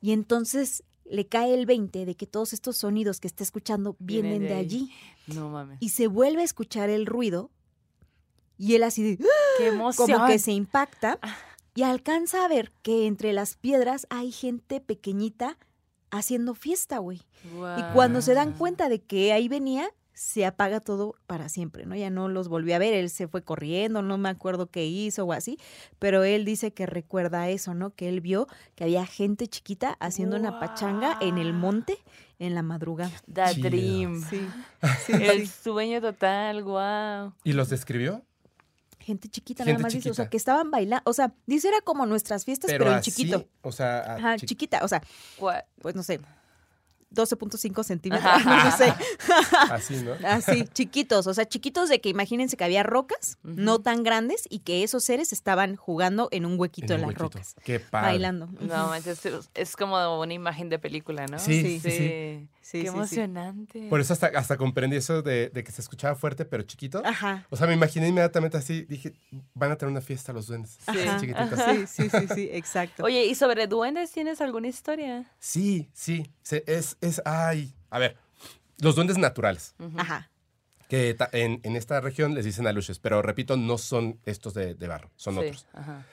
Y 0.00 0.12
entonces 0.12 0.82
le 1.04 1.26
cae 1.26 1.54
el 1.54 1.66
20 1.66 2.06
de 2.06 2.14
que 2.14 2.26
todos 2.26 2.52
estos 2.52 2.76
sonidos 2.78 3.20
que 3.20 3.28
está 3.28 3.44
escuchando 3.44 3.96
Vienen 3.98 4.38
vienen 4.38 4.48
de 4.48 4.54
allí. 4.54 4.92
No 5.26 5.50
mames. 5.50 5.78
Y 5.80 5.90
se 5.90 6.06
vuelve 6.06 6.42
a 6.42 6.44
escuchar 6.44 6.90
el 6.90 7.06
ruido, 7.06 7.50
y 8.58 8.74
él 8.74 8.82
así 8.82 9.02
de... 9.02 9.18
Qué 9.58 9.68
emoción. 9.68 10.10
como 10.10 10.26
que 10.26 10.38
se 10.38 10.52
impacta 10.52 11.18
y 11.74 11.82
alcanza 11.82 12.44
a 12.44 12.48
ver 12.48 12.72
que 12.82 13.06
entre 13.06 13.32
las 13.32 13.56
piedras 13.56 14.06
hay 14.10 14.32
gente 14.32 14.80
pequeñita 14.80 15.58
haciendo 16.10 16.54
fiesta, 16.54 16.98
güey. 16.98 17.22
Y 17.44 17.82
cuando 17.92 18.22
se 18.22 18.34
dan 18.34 18.52
cuenta 18.52 18.88
de 18.88 19.02
que 19.02 19.32
ahí 19.32 19.48
venía, 19.48 19.90
se 20.14 20.46
apaga 20.46 20.80
todo 20.80 21.16
para 21.26 21.48
siempre, 21.48 21.86
¿no? 21.86 21.96
Ya 21.96 22.08
no 22.08 22.28
los 22.28 22.48
volvió 22.48 22.74
a 22.76 22.78
ver, 22.78 22.94
él 22.94 23.10
se 23.10 23.26
fue 23.28 23.42
corriendo, 23.42 24.00
no 24.00 24.16
me 24.16 24.28
acuerdo 24.28 24.68
qué 24.68 24.86
hizo 24.86 25.24
o 25.24 25.32
así, 25.32 25.58
pero 25.98 26.22
él 26.24 26.44
dice 26.44 26.72
que 26.72 26.86
recuerda 26.86 27.48
eso, 27.48 27.74
¿no? 27.74 27.90
Que 27.90 28.08
él 28.08 28.20
vio 28.20 28.46
que 28.76 28.84
había 28.84 29.04
gente 29.06 29.48
chiquita 29.48 29.96
haciendo 30.00 30.36
una 30.36 30.60
pachanga 30.60 31.18
en 31.20 31.36
el 31.38 31.52
monte 31.52 31.98
en 32.38 32.54
la 32.54 32.62
madrugada. 32.62 33.10
The 33.32 33.54
Chido. 33.54 33.68
Dream. 33.70 34.24
Sí, 34.30 34.48
sí, 35.06 35.12
El 35.12 35.48
sueño 35.48 36.00
total, 36.00 36.62
wow. 36.62 37.32
¿Y 37.42 37.52
los 37.52 37.68
describió? 37.68 38.22
Gente 39.00 39.28
chiquita, 39.28 39.64
Gente 39.64 39.74
nada 39.74 39.82
más 39.82 39.92
dice, 39.92 40.10
o 40.10 40.14
sea, 40.14 40.30
que 40.30 40.36
estaban 40.36 40.70
bailando, 40.70 41.02
o 41.10 41.12
sea, 41.12 41.34
dice 41.46 41.68
era 41.68 41.80
como 41.82 42.06
nuestras 42.06 42.44
fiestas, 42.44 42.70
pero, 42.70 42.86
en 42.86 42.92
así, 42.94 43.10
chiquito. 43.10 43.46
O 43.62 43.70
sea, 43.72 43.98
a- 44.00 44.14
Ajá, 44.14 44.36
chi- 44.38 44.46
chiquita, 44.46 44.80
o 44.82 44.88
sea, 44.88 45.02
What? 45.38 45.62
pues 45.82 45.94
no 45.94 46.02
sé, 46.02 46.20
12.5 47.14 47.82
centímetros, 47.84 48.44
no 48.44 48.76
sé. 48.76 48.94
Así, 49.70 49.96
¿no? 49.96 50.12
Así, 50.26 50.64
chiquitos, 50.72 51.26
o 51.26 51.34
sea, 51.34 51.46
chiquitos 51.48 51.88
de 51.88 52.00
que 52.00 52.08
imagínense 52.08 52.56
que 52.56 52.64
había 52.64 52.82
rocas, 52.82 53.38
no 53.42 53.80
tan 53.80 54.02
grandes, 54.02 54.44
y 54.50 54.60
que 54.60 54.82
esos 54.82 55.04
seres 55.04 55.32
estaban 55.32 55.76
jugando 55.76 56.28
en 56.30 56.46
un 56.46 56.58
huequito 56.58 56.94
En 56.94 57.00
un 57.00 57.00
las 57.02 57.08
huequito. 57.08 57.24
rocas, 57.24 57.54
Qué 57.64 57.80
padre. 57.80 58.08
bailando. 58.08 58.48
No, 58.60 58.94
es, 58.94 59.06
es 59.54 59.76
como 59.76 60.20
una 60.20 60.34
imagen 60.34 60.68
de 60.68 60.78
película, 60.78 61.26
¿no? 61.26 61.38
Sí, 61.38 61.62
sí, 61.62 61.80
sí. 61.80 61.90
Sí, 61.90 62.48
Qué 62.72 62.78
sí, 62.78 62.80
sí. 62.80 62.86
emocionante. 62.86 63.88
Por 63.90 64.00
eso 64.00 64.14
hasta, 64.14 64.28
hasta 64.28 64.56
comprendí 64.56 64.96
eso 64.96 65.20
de, 65.20 65.50
de 65.50 65.62
que 65.62 65.70
se 65.70 65.82
escuchaba 65.82 66.14
fuerte 66.16 66.44
pero 66.46 66.62
chiquito. 66.62 67.02
Ajá. 67.04 67.46
O 67.50 67.56
sea, 67.56 67.66
me 67.66 67.74
imaginé 67.74 68.08
inmediatamente 68.08 68.56
así, 68.56 68.82
dije, 68.84 69.12
van 69.52 69.70
a 69.72 69.76
tener 69.76 69.90
una 69.92 70.00
fiesta 70.00 70.32
los 70.32 70.46
duendes. 70.46 70.78
Sí. 70.90 70.98
Sí, 71.20 71.86
sí, 71.86 72.08
sí, 72.10 72.26
sí, 72.34 72.48
exacto. 72.52 73.04
Oye, 73.04 73.26
¿y 73.26 73.34
sobre 73.34 73.66
duendes 73.66 74.10
tienes 74.12 74.40
alguna 74.40 74.68
historia? 74.68 75.30
Sí, 75.38 75.90
sí. 75.92 76.30
se- 76.42 76.64
es, 76.66 76.96
es, 77.02 77.20
ay. 77.26 77.74
A 77.90 77.98
ver, 77.98 78.16
los 78.78 78.94
duendes 78.94 79.18
naturales, 79.18 79.74
Ajá. 79.96 80.30
que 80.88 81.12
ta- 81.14 81.28
en, 81.32 81.60
en 81.64 81.76
esta 81.76 82.00
región 82.00 82.34
les 82.34 82.44
dicen 82.46 82.66
aluches, 82.66 82.98
pero 82.98 83.20
repito, 83.22 83.56
no 83.58 83.76
son 83.78 84.18
estos 84.24 84.54
de, 84.54 84.74
de 84.74 84.88
barro, 84.88 85.10
son 85.16 85.34
sí. 85.34 85.40
otros. 85.40 85.66
Ajá. 85.74 86.06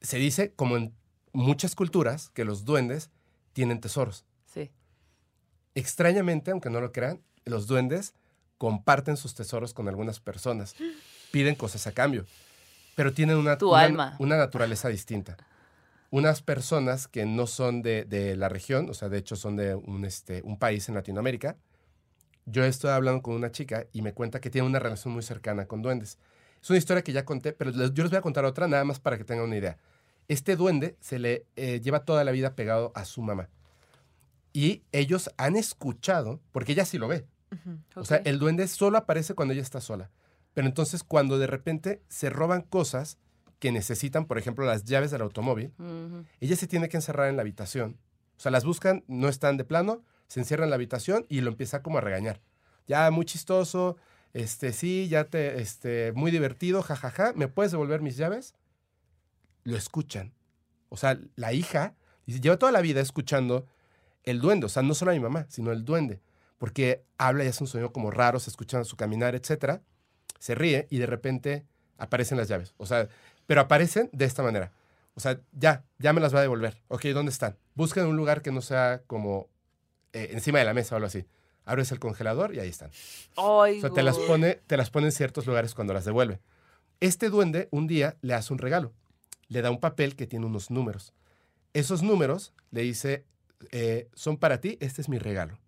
Se 0.00 0.16
dice, 0.16 0.52
como 0.54 0.76
en 0.78 0.94
muchas 1.32 1.74
culturas, 1.74 2.30
que 2.30 2.44
los 2.46 2.64
duendes 2.64 3.10
tienen 3.52 3.80
tesoros. 3.80 4.24
Extrañamente, 5.74 6.50
aunque 6.50 6.70
no 6.70 6.80
lo 6.80 6.92
crean, 6.92 7.20
los 7.44 7.66
duendes 7.66 8.14
comparten 8.58 9.16
sus 9.16 9.34
tesoros 9.34 9.72
con 9.74 9.88
algunas 9.88 10.20
personas. 10.20 10.74
Piden 11.32 11.54
cosas 11.54 11.86
a 11.86 11.92
cambio, 11.92 12.26
pero 12.96 13.12
tienen 13.12 13.36
una, 13.36 13.56
Tu 13.56 13.68
una- 13.70 13.80
alma. 13.82 14.16
una 14.18 14.36
naturaleza 14.36 14.88
distinta. 14.88 15.36
Unas 16.10 16.42
personas 16.42 17.06
que 17.06 17.24
no 17.24 17.46
son 17.46 17.82
de, 17.82 18.04
de 18.04 18.34
la 18.36 18.48
región, 18.48 18.90
o 18.90 18.94
sea, 18.94 19.08
de 19.08 19.18
hecho 19.18 19.36
son 19.36 19.54
de 19.54 19.76
un, 19.76 20.04
este, 20.04 20.42
un 20.42 20.58
país 20.58 20.88
en 20.88 20.96
Latinoamérica. 20.96 21.56
Yo 22.46 22.64
estoy 22.64 22.90
hablando 22.90 23.22
con 23.22 23.34
una 23.34 23.52
chica 23.52 23.86
y 23.92 24.02
me 24.02 24.12
cuenta 24.12 24.40
que 24.40 24.50
tiene 24.50 24.66
una 24.66 24.80
relación 24.80 25.14
muy 25.14 25.22
cercana 25.22 25.66
con 25.66 25.82
duendes. 25.82 26.18
Es 26.60 26.68
una 26.68 26.78
historia 26.80 27.04
que 27.04 27.12
ya 27.12 27.24
conté, 27.24 27.52
pero 27.52 27.70
les- 27.70 27.94
yo 27.94 28.02
les 28.02 28.10
voy 28.10 28.18
a 28.18 28.22
contar 28.22 28.44
otra 28.44 28.66
nada 28.66 28.82
más 28.82 28.98
para 28.98 29.16
que 29.18 29.24
tengan 29.24 29.44
una 29.46 29.56
idea. 29.56 29.78
Este 30.26 30.56
duende 30.56 30.96
se 31.00 31.20
le 31.20 31.46
eh, 31.54 31.80
lleva 31.80 32.04
toda 32.04 32.24
la 32.24 32.32
vida 32.32 32.56
pegado 32.56 32.90
a 32.96 33.04
su 33.04 33.22
mamá. 33.22 33.48
Y 34.52 34.82
ellos 34.92 35.30
han 35.36 35.56
escuchado, 35.56 36.40
porque 36.52 36.72
ella 36.72 36.84
sí 36.84 36.98
lo 36.98 37.08
ve. 37.08 37.26
O 37.94 38.04
sea, 38.04 38.18
el 38.18 38.38
duende 38.38 38.66
solo 38.68 38.98
aparece 38.98 39.34
cuando 39.34 39.54
ella 39.54 39.62
está 39.62 39.80
sola. 39.80 40.10
Pero 40.54 40.66
entonces 40.66 41.04
cuando 41.04 41.38
de 41.38 41.46
repente 41.46 42.02
se 42.08 42.30
roban 42.30 42.62
cosas 42.62 43.18
que 43.58 43.72
necesitan, 43.72 44.26
por 44.26 44.38
ejemplo, 44.38 44.64
las 44.64 44.84
llaves 44.84 45.10
del 45.10 45.22
automóvil, 45.22 45.72
ella 46.40 46.56
se 46.56 46.66
tiene 46.66 46.88
que 46.88 46.96
encerrar 46.96 47.28
en 47.28 47.36
la 47.36 47.42
habitación. 47.42 47.98
O 48.36 48.40
sea, 48.40 48.50
las 48.50 48.64
buscan, 48.64 49.04
no 49.06 49.28
están 49.28 49.56
de 49.56 49.64
plano, 49.64 50.02
se 50.26 50.40
encierra 50.40 50.64
en 50.64 50.70
la 50.70 50.76
habitación 50.76 51.26
y 51.28 51.42
lo 51.42 51.50
empieza 51.50 51.82
como 51.82 51.98
a 51.98 52.00
regañar. 52.00 52.40
Ya, 52.86 53.10
muy 53.10 53.26
chistoso, 53.26 53.96
este, 54.32 54.72
sí, 54.72 55.08
ya 55.08 55.24
te, 55.24 55.60
este, 55.60 56.12
muy 56.12 56.30
divertido, 56.30 56.82
jajaja, 56.82 57.32
¿me 57.34 57.48
puedes 57.48 57.72
devolver 57.72 58.00
mis 58.00 58.16
llaves? 58.16 58.54
Lo 59.64 59.76
escuchan. 59.76 60.32
O 60.88 60.96
sea, 60.96 61.20
la 61.36 61.52
hija 61.52 61.94
dice, 62.26 62.40
lleva 62.40 62.58
toda 62.58 62.72
la 62.72 62.80
vida 62.80 63.00
escuchando 63.00 63.66
el 64.24 64.40
duende, 64.40 64.66
o 64.66 64.68
sea, 64.68 64.82
no 64.82 64.94
solo 64.94 65.10
a 65.10 65.14
mi 65.14 65.20
mamá, 65.20 65.46
sino 65.48 65.72
el 65.72 65.84
duende, 65.84 66.20
porque 66.58 67.04
habla 67.18 67.44
y 67.44 67.48
hace 67.48 67.64
un 67.64 67.68
sonido 67.68 67.92
como 67.92 68.10
raro, 68.10 68.38
se 68.38 68.50
escucha 68.50 68.84
su 68.84 68.96
caminar, 68.96 69.34
etcétera, 69.34 69.82
se 70.38 70.54
ríe 70.54 70.86
y 70.90 70.98
de 70.98 71.06
repente 71.06 71.64
aparecen 71.98 72.38
las 72.38 72.48
llaves. 72.48 72.74
O 72.76 72.86
sea, 72.86 73.08
pero 73.46 73.60
aparecen 73.60 74.10
de 74.12 74.24
esta 74.24 74.42
manera. 74.42 74.72
O 75.14 75.20
sea, 75.20 75.40
ya, 75.52 75.84
ya 75.98 76.12
me 76.12 76.20
las 76.20 76.34
va 76.34 76.38
a 76.38 76.42
devolver. 76.42 76.82
Ok, 76.88 77.04
¿dónde 77.06 77.30
están? 77.30 77.56
Busquen 77.74 78.06
un 78.06 78.16
lugar 78.16 78.42
que 78.42 78.52
no 78.52 78.62
sea 78.62 79.02
como 79.06 79.48
eh, 80.12 80.30
encima 80.32 80.58
de 80.58 80.64
la 80.64 80.74
mesa 80.74 80.94
o 80.94 80.96
algo 80.96 81.06
así. 81.06 81.26
Abres 81.64 81.92
el 81.92 81.98
congelador 81.98 82.54
y 82.54 82.60
ahí 82.60 82.68
están. 82.68 82.90
O 83.36 83.66
sea, 83.80 83.90
te 83.90 84.02
las 84.02 84.18
pone, 84.18 84.54
te 84.66 84.76
las 84.76 84.90
pone 84.90 85.06
en 85.06 85.12
ciertos 85.12 85.46
lugares 85.46 85.74
cuando 85.74 85.92
las 85.92 86.04
devuelve. 86.04 86.40
Este 87.00 87.28
duende 87.28 87.68
un 87.70 87.86
día 87.86 88.16
le 88.22 88.34
hace 88.34 88.52
un 88.52 88.58
regalo. 88.58 88.92
Le 89.48 89.62
da 89.62 89.70
un 89.70 89.80
papel 89.80 90.16
que 90.16 90.26
tiene 90.26 90.46
unos 90.46 90.70
números. 90.70 91.12
Esos 91.72 92.02
números 92.02 92.52
le 92.70 92.82
dice, 92.82 93.24
eh, 93.70 94.08
son 94.14 94.36
para 94.36 94.60
ti, 94.60 94.76
este 94.80 95.00
es 95.02 95.08
mi 95.08 95.18
regalo. 95.18 95.58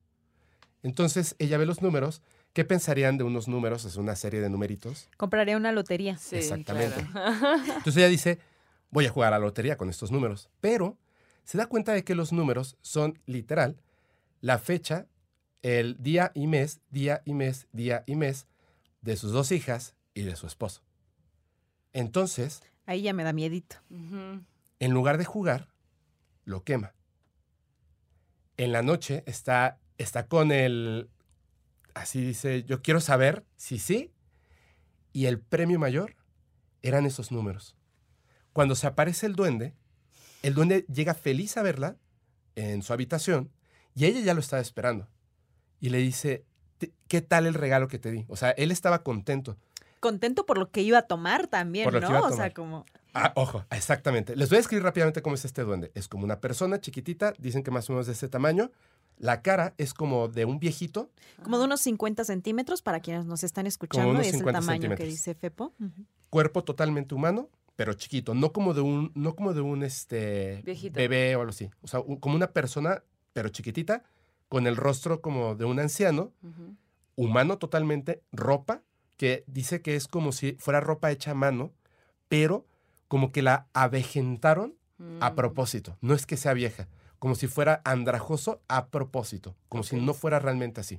Entonces 0.82 1.36
ella 1.38 1.58
ve 1.58 1.66
los 1.66 1.82
números. 1.82 2.22
¿Qué 2.52 2.64
pensarían 2.64 3.16
de 3.16 3.24
unos 3.24 3.48
números? 3.48 3.84
Es 3.84 3.96
una 3.96 4.14
serie 4.16 4.40
de 4.40 4.50
numeritos. 4.50 5.08
Compraría 5.16 5.56
una 5.56 5.72
lotería. 5.72 6.18
Sí, 6.18 6.36
Exactamente. 6.36 7.06
claro. 7.12 7.56
Entonces 7.76 7.96
ella 7.96 8.08
dice, 8.08 8.38
voy 8.90 9.06
a 9.06 9.10
jugar 9.10 9.32
a 9.32 9.38
la 9.38 9.44
lotería 9.46 9.76
con 9.76 9.88
estos 9.88 10.10
números. 10.10 10.50
Pero 10.60 10.98
se 11.44 11.56
da 11.56 11.66
cuenta 11.66 11.92
de 11.92 12.04
que 12.04 12.14
los 12.14 12.32
números 12.32 12.76
son 12.82 13.18
literal 13.26 13.80
la 14.40 14.58
fecha, 14.58 15.06
el 15.62 15.96
día 16.02 16.32
y 16.34 16.46
mes, 16.48 16.80
día 16.90 17.22
y 17.24 17.32
mes, 17.34 17.68
día 17.72 18.02
y 18.06 18.16
mes 18.16 18.48
de 19.00 19.16
sus 19.16 19.32
dos 19.32 19.52
hijas 19.52 19.94
y 20.14 20.22
de 20.22 20.36
su 20.36 20.46
esposo. 20.46 20.82
Entonces, 21.92 22.62
Ahí 22.84 23.02
ya 23.02 23.12
me 23.12 23.22
da 23.24 23.32
miedito. 23.32 23.76
En 24.80 24.90
lugar 24.92 25.16
de 25.18 25.24
jugar, 25.24 25.68
lo 26.44 26.64
quema. 26.64 26.92
En 28.62 28.70
la 28.70 28.82
noche 28.82 29.24
está, 29.26 29.80
está 29.98 30.28
con 30.28 30.52
el... 30.52 31.10
Así 31.94 32.24
dice, 32.24 32.62
yo 32.62 32.80
quiero 32.80 33.00
saber 33.00 33.44
si 33.56 33.80
sí. 33.80 34.12
Y 35.12 35.26
el 35.26 35.40
premio 35.40 35.80
mayor 35.80 36.14
eran 36.80 37.04
esos 37.04 37.32
números. 37.32 37.76
Cuando 38.52 38.76
se 38.76 38.86
aparece 38.86 39.26
el 39.26 39.34
duende, 39.34 39.74
el 40.44 40.54
duende 40.54 40.86
llega 40.92 41.14
feliz 41.14 41.56
a 41.56 41.62
verla 41.62 41.96
en 42.54 42.82
su 42.82 42.92
habitación 42.92 43.50
y 43.96 44.04
ella 44.04 44.20
ya 44.20 44.32
lo 44.32 44.38
estaba 44.40 44.62
esperando. 44.62 45.08
Y 45.80 45.90
le 45.90 45.98
dice, 45.98 46.44
"¿Te- 46.78 46.92
¿qué 47.08 47.20
tal 47.20 47.46
el 47.46 47.54
regalo 47.54 47.88
que 47.88 47.98
te 47.98 48.12
di? 48.12 48.24
O 48.28 48.36
sea, 48.36 48.50
él 48.52 48.70
estaba 48.70 49.02
contento. 49.02 49.56
Contento 49.98 50.46
por 50.46 50.56
lo 50.58 50.70
que 50.70 50.82
iba 50.82 50.98
a 50.98 51.02
tomar 51.08 51.48
también, 51.48 51.82
Por 51.84 51.94
lo 51.94 51.98
que 52.00 52.04
¿no? 52.06 52.10
iba 52.10 52.18
a 52.20 52.30
O 52.30 52.36
sea, 52.36 52.50
como... 52.54 52.86
Ah, 53.14 53.32
ojo, 53.36 53.64
exactamente. 53.70 54.34
Les 54.36 54.48
voy 54.48 54.56
a 54.56 54.60
escribir 54.60 54.82
rápidamente 54.84 55.20
cómo 55.22 55.34
es 55.34 55.44
este 55.44 55.62
duende. 55.62 55.90
Es 55.94 56.08
como 56.08 56.24
una 56.24 56.40
persona 56.40 56.80
chiquitita, 56.80 57.34
dicen 57.38 57.62
que 57.62 57.70
más 57.70 57.88
o 57.90 57.92
menos 57.92 58.06
de 58.06 58.12
ese 58.12 58.28
tamaño. 58.28 58.70
La 59.18 59.42
cara 59.42 59.74
es 59.76 59.92
como 59.94 60.28
de 60.28 60.46
un 60.46 60.58
viejito, 60.58 61.10
Como 61.42 61.58
de 61.58 61.64
unos 61.66 61.80
50 61.82 62.24
centímetros 62.24 62.80
para 62.82 63.00
quienes 63.00 63.26
nos 63.26 63.44
están 63.44 63.66
escuchando. 63.66 64.10
unos 64.10 64.24
y 64.24 64.28
es 64.28 64.34
el 64.34 64.38
50 64.40 64.60
tamaño 64.60 64.94
que 64.96 65.04
dice 65.04 65.34
Fepo. 65.34 65.72
Cuerpo 66.30 66.64
totalmente 66.64 67.14
humano, 67.14 67.48
pero 67.76 67.92
chiquito, 67.92 68.34
no 68.34 68.52
como 68.52 68.72
de 68.74 68.80
un, 68.80 69.12
no 69.14 69.36
como 69.36 69.52
de 69.52 69.60
un 69.60 69.82
este 69.82 70.62
Viejito. 70.64 70.96
bebé 70.96 71.36
o 71.36 71.40
algo 71.40 71.50
así. 71.50 71.68
O 71.82 71.86
sea, 71.88 72.00
un- 72.00 72.16
como 72.16 72.34
una 72.34 72.52
persona, 72.52 73.02
pero 73.34 73.50
chiquitita, 73.50 74.02
con 74.48 74.66
el 74.66 74.76
rostro 74.76 75.20
como 75.20 75.54
de 75.54 75.66
un 75.66 75.78
anciano, 75.78 76.32
humano 77.14 77.58
totalmente, 77.58 78.22
ropa, 78.32 78.82
que 79.18 79.44
dice 79.46 79.82
que 79.82 79.94
es 79.94 80.08
como 80.08 80.32
si 80.32 80.52
fuera 80.58 80.80
ropa 80.80 81.10
hecha 81.12 81.32
a 81.32 81.34
mano, 81.34 81.70
pero 82.28 82.66
como 83.12 83.30
que 83.30 83.42
la 83.42 83.66
avejentaron 83.74 84.74
a 85.20 85.32
Mm. 85.32 85.34
propósito. 85.34 85.98
No 86.00 86.14
es 86.14 86.24
que 86.24 86.38
sea 86.38 86.54
vieja, 86.54 86.88
como 87.18 87.34
si 87.34 87.46
fuera 87.46 87.82
andrajoso 87.84 88.62
a 88.68 88.86
propósito, 88.86 89.54
como 89.68 89.82
si 89.82 89.96
Ok. 89.96 90.02
no 90.02 90.14
fuera 90.14 90.38
realmente 90.38 90.80
así. 90.80 90.98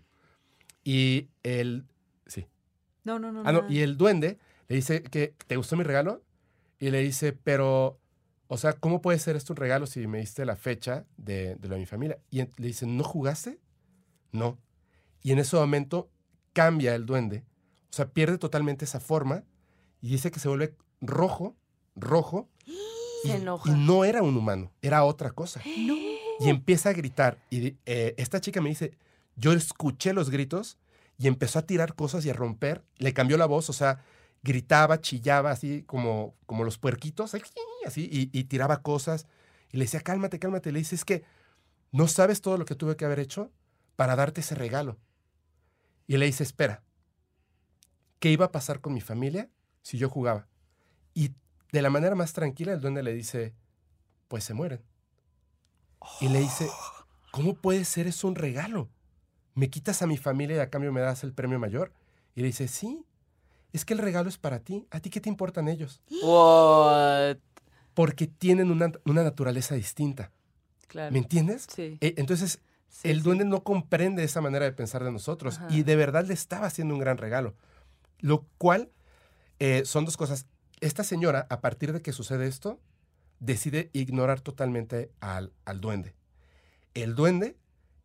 Y 0.84 1.30
el, 1.42 1.88
sí. 2.28 2.46
No, 3.04 3.18
no, 3.18 3.32
no. 3.32 3.42
Ah, 3.46 3.52
no, 3.52 3.64
y 3.68 3.80
el 3.80 3.98
duende 3.98 4.38
le 4.68 4.76
dice 4.76 5.02
que 5.02 5.34
te 5.48 5.56
gustó 5.58 5.76
mi 5.76 5.82
regalo 5.84 6.22
y 6.78 6.92
le 6.92 7.00
dice, 7.00 7.34
pero, 7.34 8.00
o 8.48 8.58
sea, 8.58 8.74
¿cómo 8.74 9.02
puede 9.02 9.18
ser 9.18 9.36
esto 9.36 9.54
un 9.54 9.58
regalo 9.58 9.88
si 9.88 10.06
me 10.06 10.20
diste 10.20 10.46
la 10.46 10.56
fecha 10.56 11.06
de, 11.18 11.56
de 11.56 11.68
lo 11.68 11.74
de 11.74 11.80
mi 11.80 11.88
familia? 11.88 12.20
Y 12.30 12.38
le 12.44 12.48
dice, 12.68 12.86
¿no 12.86 13.04
jugaste? 13.04 13.60
No. 14.32 14.60
Y 15.24 15.32
en 15.32 15.40
ese 15.40 15.56
momento 15.56 16.12
cambia 16.54 16.94
el 16.94 17.08
duende, 17.08 17.44
o 17.90 17.96
sea, 17.96 18.06
pierde 18.12 18.38
totalmente 18.38 18.86
esa 18.86 19.00
forma 19.00 19.44
y 20.00 20.10
dice 20.10 20.30
que 20.30 20.40
se 20.40 20.48
vuelve 20.48 20.76
rojo, 21.02 21.56
rojo. 21.96 22.50
Se 23.24 23.30
y, 23.30 23.32
enoja. 23.32 23.72
y 23.72 23.74
no 23.74 24.04
era 24.04 24.22
un 24.22 24.36
humano, 24.36 24.72
era 24.82 25.04
otra 25.04 25.32
cosa. 25.32 25.62
No. 25.78 25.96
Y 26.40 26.50
empieza 26.50 26.90
a 26.90 26.94
gritar. 26.94 27.38
Y 27.52 27.78
eh, 27.86 28.16
esta 28.18 28.42
chica 28.42 28.60
me 28.60 28.70
dice, 28.70 28.98
yo 29.36 29.54
escuché 29.54 30.14
los 30.14 30.32
gritos 30.32 30.80
y 31.20 31.28
empezó 31.28 31.60
a 31.60 31.62
tirar 31.62 31.94
cosas 31.94 32.26
y 32.26 32.32
a 32.32 32.34
romper. 32.34 32.84
Le 32.98 33.14
cambió 33.14 33.38
la 33.38 33.46
voz, 33.46 33.70
o 33.70 33.74
sea, 33.74 34.04
gritaba, 34.42 35.00
chillaba 35.00 35.52
así 35.52 35.84
como, 35.84 36.36
como 36.48 36.64
los 36.64 36.80
puerquitos, 36.80 37.36
así, 37.86 38.10
y, 38.12 38.38
y 38.38 38.44
tiraba 38.46 38.82
cosas. 38.82 39.28
Y 39.72 39.78
le 39.78 39.86
decía, 39.86 40.02
cálmate, 40.02 40.40
cálmate. 40.40 40.72
Le 40.72 40.80
dice, 40.80 40.96
es 40.96 41.06
que 41.06 41.24
no 41.92 42.08
sabes 42.08 42.42
todo 42.42 42.58
lo 42.58 42.66
que 42.66 42.76
tuve 42.76 42.98
que 42.98 43.06
haber 43.06 43.20
hecho 43.20 43.52
para 43.96 44.16
darte 44.16 44.42
ese 44.42 44.56
regalo. 44.56 44.98
Y 46.08 46.18
le 46.18 46.26
dice, 46.26 46.44
espera, 46.44 46.84
¿qué 48.20 48.32
iba 48.32 48.46
a 48.46 48.52
pasar 48.52 48.82
con 48.82 48.94
mi 48.94 49.02
familia 49.02 49.50
si 49.82 49.98
yo 49.98 50.10
jugaba? 50.10 50.48
Y 51.14 51.36
de 51.74 51.82
la 51.82 51.90
manera 51.90 52.16
más 52.16 52.32
tranquila, 52.34 52.72
el 52.72 52.80
duende 52.80 53.04
le 53.04 53.14
dice, 53.14 53.54
pues 54.30 54.44
se 54.46 54.54
mueren. 54.54 54.82
Y 56.22 56.30
le 56.30 56.40
dice, 56.40 56.70
¿cómo 57.32 57.56
puede 57.56 57.84
ser 57.84 58.08
eso 58.08 58.28
un 58.28 58.36
regalo? 58.36 58.90
¿Me 59.56 59.70
quitas 59.70 60.02
a 60.02 60.08
mi 60.08 60.18
familia 60.18 60.58
y 60.58 60.60
a 60.60 60.70
cambio 60.70 60.92
me 60.94 61.02
das 61.02 61.24
el 61.24 61.34
premio 61.34 61.58
mayor? 61.60 61.92
Y 62.36 62.42
le 62.42 62.48
dice, 62.48 62.68
sí, 62.68 63.04
es 63.72 63.86
que 63.86 63.94
el 63.94 64.00
regalo 64.00 64.30
es 64.30 64.38
para 64.38 64.60
ti. 64.60 64.86
¿A 64.92 65.00
ti 65.00 65.10
qué 65.10 65.20
te 65.20 65.30
importan 65.30 65.68
ellos? 65.68 66.02
What? 66.22 67.38
Porque 67.96 68.28
tienen 68.28 68.70
una, 68.72 68.92
una 69.06 69.24
naturaleza 69.24 69.74
distinta. 69.76 70.32
Claro. 70.88 71.12
¿Me 71.12 71.18
entiendes? 71.20 71.68
Sí. 71.74 71.98
Eh, 72.02 72.14
entonces, 72.18 72.60
Sí, 72.90 73.10
el 73.10 73.18
sí. 73.18 73.24
duende 73.24 73.46
no 73.46 73.64
comprende 73.64 74.24
esa 74.24 74.40
manera 74.42 74.66
de 74.66 74.72
pensar 74.74 75.04
de 75.04 75.12
nosotros 75.12 75.58
Ajá. 75.58 75.68
y 75.72 75.82
de 75.82 75.96
verdad 75.96 76.28
le 76.28 76.36
estaba 76.36 76.68
haciendo 76.68 76.94
un 76.94 77.00
gran 77.00 77.18
regalo. 77.18 77.56
Lo 78.20 78.46
cual 78.60 78.92
eh, 79.58 79.82
son 79.86 80.06
dos 80.06 80.16
cosas. 80.18 80.46
Esta 80.84 81.04
señora, 81.06 81.48
a 81.50 81.62
partir 81.62 81.94
de 81.94 82.02
que 82.02 82.12
sucede 82.12 82.46
esto, 82.48 82.80
decide 83.40 83.90
ignorar 83.94 84.42
totalmente 84.42 85.12
al, 85.22 85.54
al 85.64 85.80
duende. 85.80 86.14
El 86.94 87.16
duende, 87.16 87.56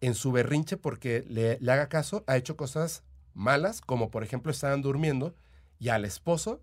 en 0.00 0.14
su 0.14 0.30
berrinche 0.30 0.76
porque 0.76 1.24
le, 1.28 1.58
le 1.60 1.72
haga 1.72 1.88
caso, 1.88 2.22
ha 2.28 2.36
hecho 2.36 2.56
cosas 2.56 3.02
malas, 3.34 3.80
como 3.80 4.10
por 4.12 4.22
ejemplo 4.22 4.52
estaban 4.52 4.80
durmiendo 4.80 5.34
y 5.80 5.88
al 5.88 6.04
esposo 6.04 6.62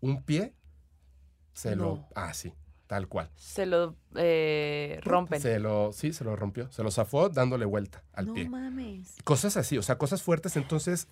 un 0.00 0.22
pie 0.24 0.52
se 1.52 1.76
lo... 1.76 2.08
Ah, 2.16 2.34
sí, 2.34 2.52
tal 2.88 3.06
cual. 3.06 3.30
Se 3.36 3.64
lo 3.64 3.94
eh, 4.16 4.98
rompen. 5.04 5.40
Se 5.40 5.60
lo, 5.60 5.92
sí, 5.92 6.12
se 6.12 6.24
lo 6.24 6.34
rompió. 6.34 6.72
Se 6.72 6.82
lo 6.82 6.90
zafó 6.90 7.28
dándole 7.28 7.66
vuelta 7.66 8.02
al 8.12 8.26
no 8.26 8.34
pie. 8.34 8.48
mames. 8.48 9.14
Cosas 9.22 9.56
así, 9.56 9.78
o 9.78 9.82
sea, 9.82 9.96
cosas 9.96 10.22
fuertes. 10.22 10.56
Entonces, 10.56 11.06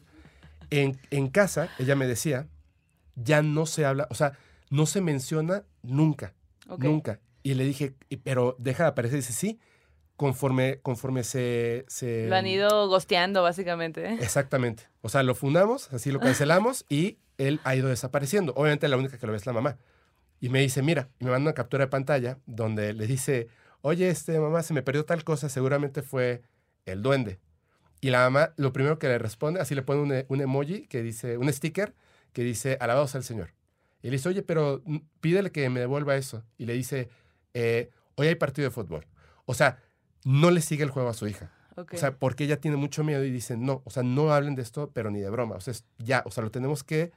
en, 0.70 0.98
en 1.10 1.28
casa, 1.28 1.68
ella 1.78 1.94
me 1.94 2.08
decía, 2.08 2.48
ya 3.16 3.42
no 3.42 3.66
se 3.66 3.84
habla, 3.84 4.06
o 4.10 4.14
sea, 4.14 4.32
no 4.70 4.86
se 4.86 5.00
menciona 5.00 5.64
nunca, 5.82 6.34
nunca. 6.78 7.20
Y 7.42 7.54
le 7.54 7.64
dije, 7.64 7.94
"Y- 8.08 8.16
pero 8.18 8.54
deja 8.58 8.84
de 8.84 8.88
aparecer. 8.90 9.18
dice, 9.18 9.32
sí, 9.32 9.58
conforme, 10.16 10.80
conforme 10.82 11.24
se, 11.24 11.84
se... 11.88 12.28
Lo 12.28 12.36
han 12.36 12.46
ido 12.46 12.88
gosteando, 12.88 13.42
básicamente. 13.42 14.04
¿eh? 14.06 14.18
Exactamente. 14.20 14.84
O 15.00 15.08
sea, 15.08 15.22
lo 15.22 15.34
fundamos, 15.34 15.92
así 15.92 16.10
lo 16.12 16.20
cancelamos 16.20 16.84
y 16.90 17.18
él 17.38 17.60
ha 17.64 17.74
ido 17.74 17.88
desapareciendo. 17.88 18.52
Obviamente 18.54 18.86
la 18.88 18.96
única 18.98 19.16
que 19.18 19.26
lo 19.26 19.32
ve 19.32 19.38
es 19.38 19.46
la 19.46 19.54
mamá. 19.54 19.78
Y 20.40 20.50
me 20.50 20.60
dice, 20.60 20.82
mira, 20.82 21.08
y 21.18 21.24
me 21.24 21.30
manda 21.30 21.48
una 21.50 21.54
captura 21.54 21.84
de 21.84 21.90
pantalla 21.90 22.38
donde 22.46 22.92
le 22.92 23.06
dice, 23.06 23.48
oye, 23.80 24.08
este 24.10 24.38
mamá, 24.38 24.62
se 24.62 24.74
me 24.74 24.82
perdió 24.82 25.04
tal 25.06 25.24
cosa, 25.24 25.48
seguramente 25.48 26.02
fue 26.02 26.42
el 26.84 27.02
duende. 27.02 27.38
Y 28.02 28.10
la 28.10 28.20
mamá, 28.20 28.52
lo 28.56 28.72
primero 28.72 28.98
que 28.98 29.08
le 29.08 29.18
responde, 29.18 29.60
así 29.60 29.74
le 29.74 29.82
pone 29.82 30.00
un, 30.00 30.24
un 30.28 30.40
emoji 30.42 30.86
que 30.86 31.02
dice, 31.02 31.38
un 31.38 31.50
sticker 31.52 31.94
que 32.32 32.42
dice, 32.42 32.76
alabado 32.80 33.06
sea 33.08 33.18
el 33.18 33.24
Señor. 33.24 33.52
Y 34.02 34.06
le 34.08 34.12
dice, 34.12 34.28
oye, 34.28 34.42
pero 34.42 34.82
pídele 35.20 35.50
que 35.52 35.68
me 35.68 35.80
devuelva 35.80 36.16
eso. 36.16 36.42
Y 36.56 36.66
le 36.66 36.72
dice, 36.74 37.08
eh, 37.54 37.90
hoy 38.16 38.28
hay 38.28 38.34
partido 38.36 38.68
de 38.68 38.72
fútbol. 38.74 39.06
O 39.44 39.54
sea, 39.54 39.78
no 40.24 40.50
le 40.50 40.60
sigue 40.60 40.84
el 40.84 40.90
juego 40.90 41.08
a 41.08 41.14
su 41.14 41.26
hija. 41.28 41.52
O 41.76 41.96
sea, 41.96 42.18
porque 42.18 42.44
ella 42.44 42.60
tiene 42.60 42.76
mucho 42.76 43.04
miedo 43.04 43.24
y 43.24 43.30
dice, 43.30 43.56
no, 43.56 43.82
o 43.84 43.90
sea, 43.90 44.02
no 44.02 44.32
hablen 44.32 44.54
de 44.54 44.62
esto, 44.62 44.90
pero 44.92 45.10
ni 45.10 45.20
de 45.20 45.30
broma. 45.30 45.56
O 45.56 45.60
sea, 45.60 45.72
es 45.72 45.84
ya, 45.98 46.22
o 46.26 46.30
sea, 46.30 46.42
lo 46.44 46.50
tenemos 46.50 46.84
que 46.84 47.12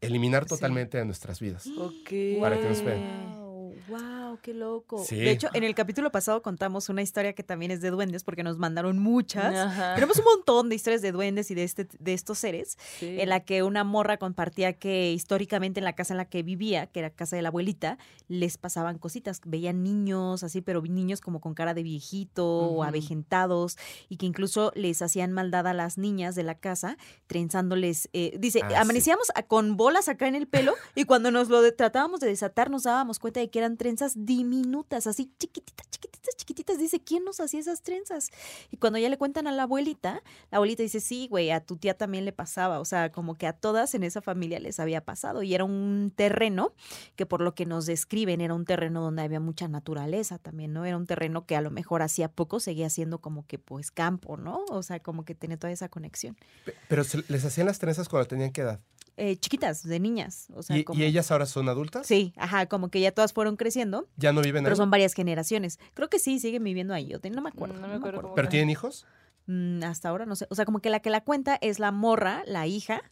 eliminar 0.00 0.42
Sí. 0.44 0.50
totalmente 0.50 0.98
de 0.98 1.04
nuestras 1.04 1.40
vidas. 1.40 1.66
Ok. 1.78 2.40
Para 2.40 2.58
que 2.60 2.68
nos 2.68 2.82
vean. 2.84 3.32
Wow, 3.34 3.74
wow, 3.88 3.98
qué 4.40 4.54
loco. 4.54 5.04
Sí. 5.04 5.16
De 5.16 5.30
hecho, 5.30 5.48
en 5.54 5.64
el 5.64 5.74
capítulo 5.74 6.10
pasado 6.12 6.42
contamos 6.42 6.88
una 6.88 7.02
historia 7.02 7.32
que 7.34 7.42
también 7.42 7.70
es 7.70 7.80
de 7.80 7.90
duendes 7.90 8.24
porque 8.24 8.42
nos 8.42 8.58
mandaron 8.58 8.98
muchas. 8.98 9.54
Ajá. 9.54 9.94
Tenemos 9.94 10.18
un 10.18 10.24
montón 10.24 10.68
de 10.68 10.74
historias 10.76 11.02
de 11.02 11.12
duendes 11.12 11.50
y 11.50 11.54
de, 11.54 11.64
este, 11.64 11.86
de 11.98 12.14
estos 12.14 12.38
seres, 12.38 12.78
Sí. 12.98 13.20
en 13.20 13.28
la 13.28 13.40
que 13.40 13.62
una 13.62 13.84
morra 13.84 14.16
compartía 14.18 14.72
que 14.72 15.12
históricamente 15.12 15.80
en 15.80 15.84
la 15.84 15.94
casa 15.94 16.14
en 16.14 16.18
la 16.18 16.24
que 16.26 16.42
vivía, 16.42 16.86
que 16.86 17.00
era 17.00 17.10
casa 17.10 17.36
de 17.36 17.42
la 17.42 17.48
abuelita, 17.48 17.98
les 18.28 18.56
pasaban 18.58 18.98
cositas. 18.98 19.40
Veían 19.44 19.82
niños 19.82 20.42
así, 20.42 20.60
pero 20.60 20.82
niños 20.82 21.20
como 21.20 21.40
con 21.40 21.54
cara 21.54 21.74
de 21.74 21.82
viejito 21.82 22.46
o 22.46 22.82
avejentados 22.84 23.76
y 24.08 24.16
que 24.16 24.26
incluso 24.26 24.72
les 24.74 25.02
hacían 25.02 25.32
maldad 25.32 25.66
a 25.66 25.74
las 25.74 25.98
niñas 25.98 26.34
de 26.34 26.42
la 26.42 26.54
casa, 26.56 26.96
trenzándoles. 27.26 28.08
eh, 28.12 28.36
dice, 28.38 28.60
Ah, 28.64 28.68
sí. 28.68 28.74
amanecíamos 28.76 29.30
a- 29.34 29.42
con 29.42 29.76
bolas 29.76 30.08
acá 30.08 30.28
en 30.28 30.34
el 30.34 30.46
pelo 30.46 30.74
y 30.94 31.04
cuando 31.04 31.30
nos 31.30 31.48
lo 31.48 31.62
de- 31.62 31.72
tratábamos 31.72 32.20
de 32.20 32.28
desatar 32.28 32.70
nos 32.70 32.82
dábamos 32.84 33.18
cuenta 33.18 33.40
de 33.40 33.48
que 33.50 33.58
eran 33.58 33.76
trenzas 33.76 34.21
diminutas, 34.24 35.06
así 35.06 35.32
chiquititas, 35.38 35.88
chiquititas, 35.90 36.36
chiquititas. 36.36 36.78
Dice, 36.78 37.00
¿quién 37.00 37.24
nos 37.24 37.40
hacía 37.40 37.60
esas 37.60 37.82
trenzas? 37.82 38.30
Y 38.70 38.76
cuando 38.76 38.98
ya 38.98 39.08
le 39.08 39.18
cuentan 39.18 39.46
a 39.46 39.52
la 39.52 39.64
abuelita, 39.64 40.22
la 40.50 40.56
abuelita 40.58 40.82
dice, 40.82 41.00
sí, 41.00 41.26
güey, 41.28 41.50
a 41.50 41.60
tu 41.60 41.76
tía 41.76 41.96
también 41.96 42.24
le 42.24 42.32
pasaba. 42.32 42.80
O 42.80 42.84
sea, 42.84 43.12
como 43.12 43.36
que 43.36 43.46
a 43.46 43.52
todas 43.52 43.94
en 43.94 44.02
esa 44.02 44.20
familia 44.22 44.58
les 44.60 44.80
había 44.80 45.04
pasado. 45.04 45.42
Y 45.42 45.54
era 45.54 45.64
un 45.64 46.12
terreno 46.14 46.72
que 47.16 47.26
por 47.26 47.40
lo 47.40 47.54
que 47.54 47.66
nos 47.66 47.86
describen 47.86 48.40
era 48.40 48.54
un 48.54 48.64
terreno 48.64 49.00
donde 49.02 49.22
había 49.22 49.40
mucha 49.40 49.68
naturaleza 49.68 50.38
también, 50.38 50.72
¿no? 50.72 50.84
Era 50.84 50.96
un 50.96 51.06
terreno 51.06 51.46
que 51.46 51.56
a 51.56 51.60
lo 51.60 51.70
mejor 51.70 52.02
hacía 52.02 52.28
poco 52.28 52.60
seguía 52.60 52.90
siendo 52.90 53.20
como 53.20 53.46
que 53.46 53.58
pues 53.58 53.90
campo, 53.90 54.36
¿no? 54.36 54.64
O 54.70 54.82
sea, 54.82 55.00
como 55.00 55.24
que 55.24 55.34
tenía 55.34 55.56
toda 55.56 55.72
esa 55.72 55.88
conexión. 55.88 56.36
Pe- 56.64 56.74
Pero 56.88 57.02
les 57.28 57.44
hacían 57.44 57.66
las 57.66 57.78
trenzas 57.78 58.08
cuando 58.08 58.28
tenían 58.28 58.52
qué 58.52 58.62
edad. 58.62 58.80
Eh, 59.16 59.36
chiquitas, 59.36 59.82
de 59.82 60.00
niñas. 60.00 60.48
O 60.54 60.62
sea, 60.62 60.76
¿Y, 60.78 60.84
como... 60.84 60.98
y 61.00 61.04
ellas 61.04 61.30
ahora 61.30 61.44
son 61.46 61.68
adultas? 61.68 62.06
Sí, 62.06 62.32
ajá, 62.36 62.66
como 62.66 62.88
que 62.88 63.00
ya 63.00 63.12
todas 63.12 63.32
fueron 63.32 63.56
creciendo, 63.56 64.08
¿Ya 64.16 64.32
no 64.32 64.40
viven 64.40 64.64
pero 64.64 64.74
ahí? 64.74 64.78
son 64.78 64.90
varias 64.90 65.12
generaciones. 65.14 65.78
Creo 65.94 66.08
que 66.08 66.18
sí, 66.18 66.38
siguen 66.40 66.64
viviendo 66.64 66.94
ahí. 66.94 67.08
Yo 67.08 67.20
te- 67.20 67.30
no 67.30 67.42
me 67.42 67.50
acuerdo. 67.50 67.78
No 67.78 67.88
me 67.88 67.94
acuerdo 67.94 68.22
cómo 68.22 68.34
¿Pero 68.34 68.48
tienen 68.48 68.70
hijos? 68.70 69.06
Mm, 69.46 69.82
hasta 69.84 70.08
ahora 70.08 70.24
no 70.24 70.34
sé. 70.36 70.46
O 70.50 70.54
sea, 70.54 70.64
como 70.64 70.78
que 70.80 70.88
la 70.88 71.00
que 71.00 71.10
la 71.10 71.20
cuenta 71.22 71.58
es 71.60 71.78
la 71.78 71.92
morra, 71.92 72.42
la 72.46 72.66
hija 72.66 73.02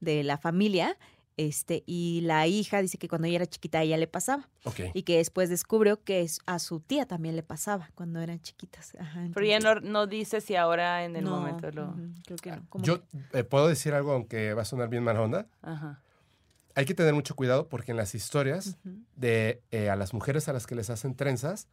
de 0.00 0.22
la 0.24 0.36
familia. 0.36 0.98
Este, 1.38 1.82
y 1.86 2.22
la 2.22 2.46
hija 2.46 2.80
dice 2.80 2.96
que 2.96 3.08
cuando 3.08 3.26
ella 3.28 3.36
era 3.36 3.46
chiquita 3.46 3.80
a 3.80 3.82
ella 3.82 3.98
le 3.98 4.06
pasaba. 4.06 4.48
Ok. 4.64 4.80
Y 4.94 5.02
que 5.02 5.18
después 5.18 5.50
descubrió 5.50 6.02
que 6.02 6.22
es- 6.22 6.40
a 6.46 6.58
su 6.58 6.80
tía 6.80 7.06
también 7.06 7.36
le 7.36 7.42
pasaba 7.42 7.90
cuando 7.94 8.20
eran 8.20 8.40
chiquitas. 8.40 8.94
Ajá, 8.98 9.28
Pero 9.34 9.44
ya 9.46 9.58
no, 9.60 9.74
no 9.80 10.06
dice 10.06 10.40
si 10.40 10.56
ahora 10.56 11.04
en 11.04 11.14
el 11.14 11.24
no, 11.24 11.30
momento 11.32 11.70
lo. 11.72 11.94
creo 12.24 12.36
que 12.38 12.50
no. 12.52 12.66
Yo 12.82 13.02
eh, 13.34 13.44
puedo 13.44 13.68
decir 13.68 13.92
algo, 13.92 14.12
aunque 14.12 14.54
va 14.54 14.62
a 14.62 14.64
sonar 14.64 14.88
bien 14.88 15.04
mala 15.04 15.20
onda. 15.20 15.46
Ajá. 15.60 16.00
Hay 16.74 16.84
que 16.86 16.94
tener 16.94 17.12
mucho 17.14 17.34
cuidado 17.36 17.68
porque 17.68 17.90
en 17.90 17.96
las 17.98 18.14
historias 18.14 18.76
de 19.14 19.62
eh, 19.70 19.88
a 19.90 19.96
las 19.96 20.12
mujeres 20.14 20.48
a 20.48 20.52
las 20.54 20.66
que 20.66 20.74
les 20.74 20.88
hacen 20.90 21.14
trenzas, 21.16 21.68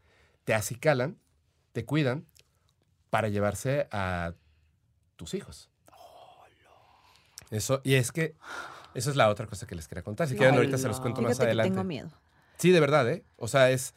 te 0.45 0.53
acicalan, 0.53 1.17
te 1.73 1.85
cuidan 1.85 2.25
para 3.09 3.27
llevarse 3.29 3.87
a 3.91 4.33
tus 5.15 5.33
hijos. 5.33 5.69
Eso, 7.49 7.81
y 7.83 7.93
es 7.95 8.11
que 8.11 8.35
eso 8.95 9.09
es 9.09 9.15
la 9.15 9.29
otra 9.29 9.47
cosa 9.47 9.65
que 9.67 9.75
les 9.75 9.87
quería 9.87 10.03
contar. 10.03 10.27
Si 10.27 10.35
quieren, 10.35 10.55
ahorita 10.55 10.77
se 10.77 10.87
los 10.87 10.99
cuento 10.99 11.21
más 11.21 11.31
Fíjate 11.31 11.45
que 11.45 11.49
adelante. 11.49 11.71
tengo 11.71 11.83
miedo. 11.83 12.11
Sí, 12.57 12.71
de 12.71 12.79
verdad, 12.79 13.09
¿eh? 13.09 13.23
O 13.37 13.47
sea, 13.47 13.71
es, 13.71 13.93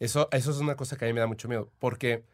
eso, 0.00 0.28
eso 0.32 0.50
es 0.50 0.58
una 0.58 0.76
cosa 0.76 0.96
que 0.96 1.04
a 1.04 1.08
mí 1.08 1.14
me 1.14 1.20
da 1.20 1.26
mucho 1.26 1.48
miedo, 1.48 1.70
porque 1.78 2.24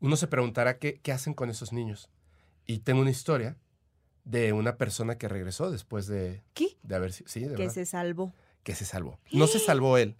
uno 0.00 0.16
se 0.16 0.26
preguntará 0.26 0.78
qué, 0.78 1.00
qué 1.00 1.12
hacen 1.12 1.34
con 1.34 1.50
esos 1.50 1.72
niños. 1.72 2.08
Y 2.66 2.78
tengo 2.80 3.00
una 3.00 3.10
historia 3.10 3.56
de 4.24 4.52
una 4.52 4.76
persona 4.76 5.18
que 5.18 5.28
regresó 5.28 5.70
después 5.70 6.06
de, 6.06 6.42
¿Qué? 6.54 6.76
de 6.82 6.96
haber 6.96 7.12
sí, 7.12 7.40
de 7.40 7.50
Que 7.54 7.62
verdad, 7.62 7.74
se 7.74 7.86
salvó. 7.86 8.32
que 8.62 8.74
se 8.74 8.84
salvó. 8.84 9.18
No 9.32 9.46
se 9.46 9.58
salvó 9.58 9.98
él, 9.98 10.16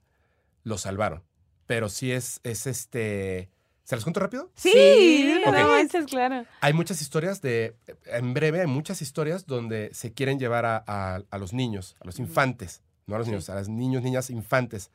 lo 0.62 0.78
salvaron, 0.78 1.22
pero 1.66 1.88
sí 1.88 2.12
es, 2.12 2.40
es 2.44 2.66
este... 2.66 3.50
¿Se 3.87 3.95
los 3.95 4.05
cuento 4.05 4.18
rápido? 4.18 4.51
Sí, 4.57 5.39
no 5.45 5.53
manches, 5.53 6.07
claro. 6.07 6.45
Hay 6.61 6.72
muchas 6.72 7.01
historias 7.01 7.41
de, 7.41 7.76
en 8.07 8.34
breve, 8.34 8.61
hay 8.61 8.66
muchas 8.66 9.01
historias 9.01 9.47
donde 9.47 9.91
se 9.95 10.12
quieren 10.12 10.41
llevar 10.41 10.66
a, 10.66 10.82
a- 10.89 11.22
a 11.30 11.39
los 11.39 11.53
niños, 11.53 11.95
a 12.01 12.05
los 12.05 12.18
infantes, 12.18 12.82
no 13.07 13.14
a 13.14 13.18
los 13.18 13.26
Sí. 13.26 13.30
niños, 13.30 13.49
a 13.49 13.55
los 13.55 13.68
niños, 13.68 14.03
niñas, 14.03 14.28
infantes, 14.30 14.91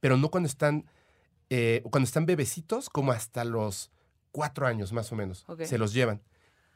pero 0.00 0.16
no 0.16 0.28
cuando 0.30 0.48
están, 0.48 0.86
eh, 1.50 1.82
cuando 1.90 2.04
están 2.06 2.26
bebecitos, 2.26 2.90
como 2.90 3.12
hasta 3.12 3.44
los 3.44 3.92
cuatro 4.32 4.66
años 4.66 4.92
más 4.92 5.12
o 5.12 5.14
menos, 5.14 5.46
se 5.64 5.78
los 5.78 5.92
llevan 5.92 6.20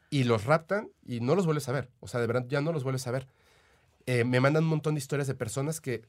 y 0.09 0.23
los 0.23 0.45
raptan 0.45 0.89
y 1.05 1.19
no 1.19 1.35
los 1.35 1.45
vuelves 1.45 1.67
a 1.67 1.73
ver, 1.73 1.89
o 1.99 2.07
sea, 2.07 2.21
de 2.21 2.27
verdad 2.27 2.45
ya 2.47 2.61
no 2.61 2.71
los 2.71 2.83
vuelves 2.83 3.05
a 3.07 3.11
ver. 3.11 3.27
Eh, 4.05 4.23
me 4.23 4.39
mandan 4.39 4.63
un 4.63 4.69
montón 4.69 4.95
de 4.95 4.99
historias 4.99 5.27
de 5.27 5.35
personas 5.35 5.81
que 5.81 6.03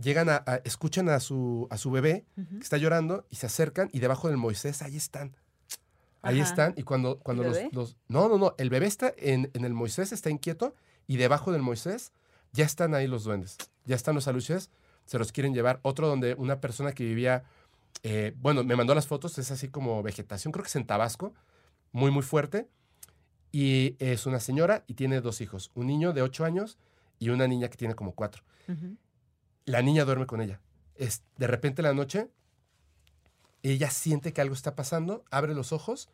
llegan 0.00 0.28
a, 0.28 0.42
a- 0.46 0.56
escuchan 0.64 1.08
a 1.08 1.20
su, 1.20 1.66
a 1.70 1.78
su 1.78 1.90
bebé 1.90 2.24
que 2.36 2.58
está 2.62 2.76
llorando 2.76 3.26
y 3.30 3.36
se 3.36 3.46
acercan 3.46 3.88
y 3.92 3.98
debajo 4.00 4.28
del 4.28 4.36
Moisés 4.36 4.82
ahí 4.82 4.96
están. 4.96 5.36
Ahí 6.22 6.40
Ajá. 6.40 6.48
están 6.48 6.74
y 6.76 6.82
cuando, 6.82 7.18
cuando 7.20 7.44
¿El 7.44 7.68
los, 7.72 7.96
No, 8.08 8.28
no, 8.28 8.36
no, 8.38 8.54
el 8.58 8.68
bebé 8.70 8.86
está 8.86 9.12
en, 9.16 9.50
en 9.54 9.64
el 9.64 9.74
Moisés, 9.74 10.12
está 10.12 10.28
inquieto 10.30 10.74
y 11.06 11.16
debajo 11.18 11.52
del 11.52 11.62
Moisés 11.62 12.12
ya 12.52 12.64
están 12.64 12.94
ahí 12.94 13.06
los 13.06 13.24
duendes, 13.24 13.58
ya 13.84 13.94
están 13.94 14.14
los 14.14 14.26
aluches, 14.26 14.70
se 15.04 15.18
los 15.18 15.30
quieren 15.30 15.54
llevar. 15.54 15.78
Otro 15.82 16.08
donde 16.08 16.34
una 16.34 16.60
persona 16.60 16.92
que 16.92 17.04
vivía, 17.04 17.44
eh, 18.02 18.34
bueno, 18.38 18.64
me 18.64 18.74
mandó 18.74 18.94
las 18.94 19.06
fotos, 19.06 19.38
es 19.38 19.50
así 19.52 19.68
como 19.68 20.02
vegetación, 20.02 20.50
creo 20.52 20.62
que 20.64 20.68
es 20.68 20.76
en 20.76 20.86
Tabasco, 20.86 21.32
muy, 21.92 22.10
muy 22.10 22.22
fuerte. 22.22 22.66
Y 23.52 23.94
es 24.00 24.26
una 24.26 24.40
señora 24.40 24.84
y 24.86 24.94
tiene 24.94 25.20
dos 25.20 25.40
hijos, 25.40 25.70
un 25.74 25.86
niño 25.86 26.12
de 26.12 26.22
ocho 26.22 26.44
años 26.44 26.76
y 27.18 27.28
una 27.30 27.46
niña 27.46 27.68
que 27.68 27.76
tiene 27.76 27.94
como 27.94 28.12
cuatro. 28.12 28.42
La 29.66 29.82
niña 29.82 30.04
duerme 30.04 30.26
con 30.26 30.40
ella. 30.40 30.60
Es, 30.96 31.22
de 31.36 31.46
repente 31.46 31.82
en 31.82 31.86
la 31.88 31.94
noche, 31.94 32.28
ella 33.62 33.90
siente 33.90 34.32
que 34.32 34.40
algo 34.40 34.54
está 34.54 34.74
pasando, 34.74 35.24
abre 35.30 35.54
los 35.54 35.72
ojos 35.72 36.08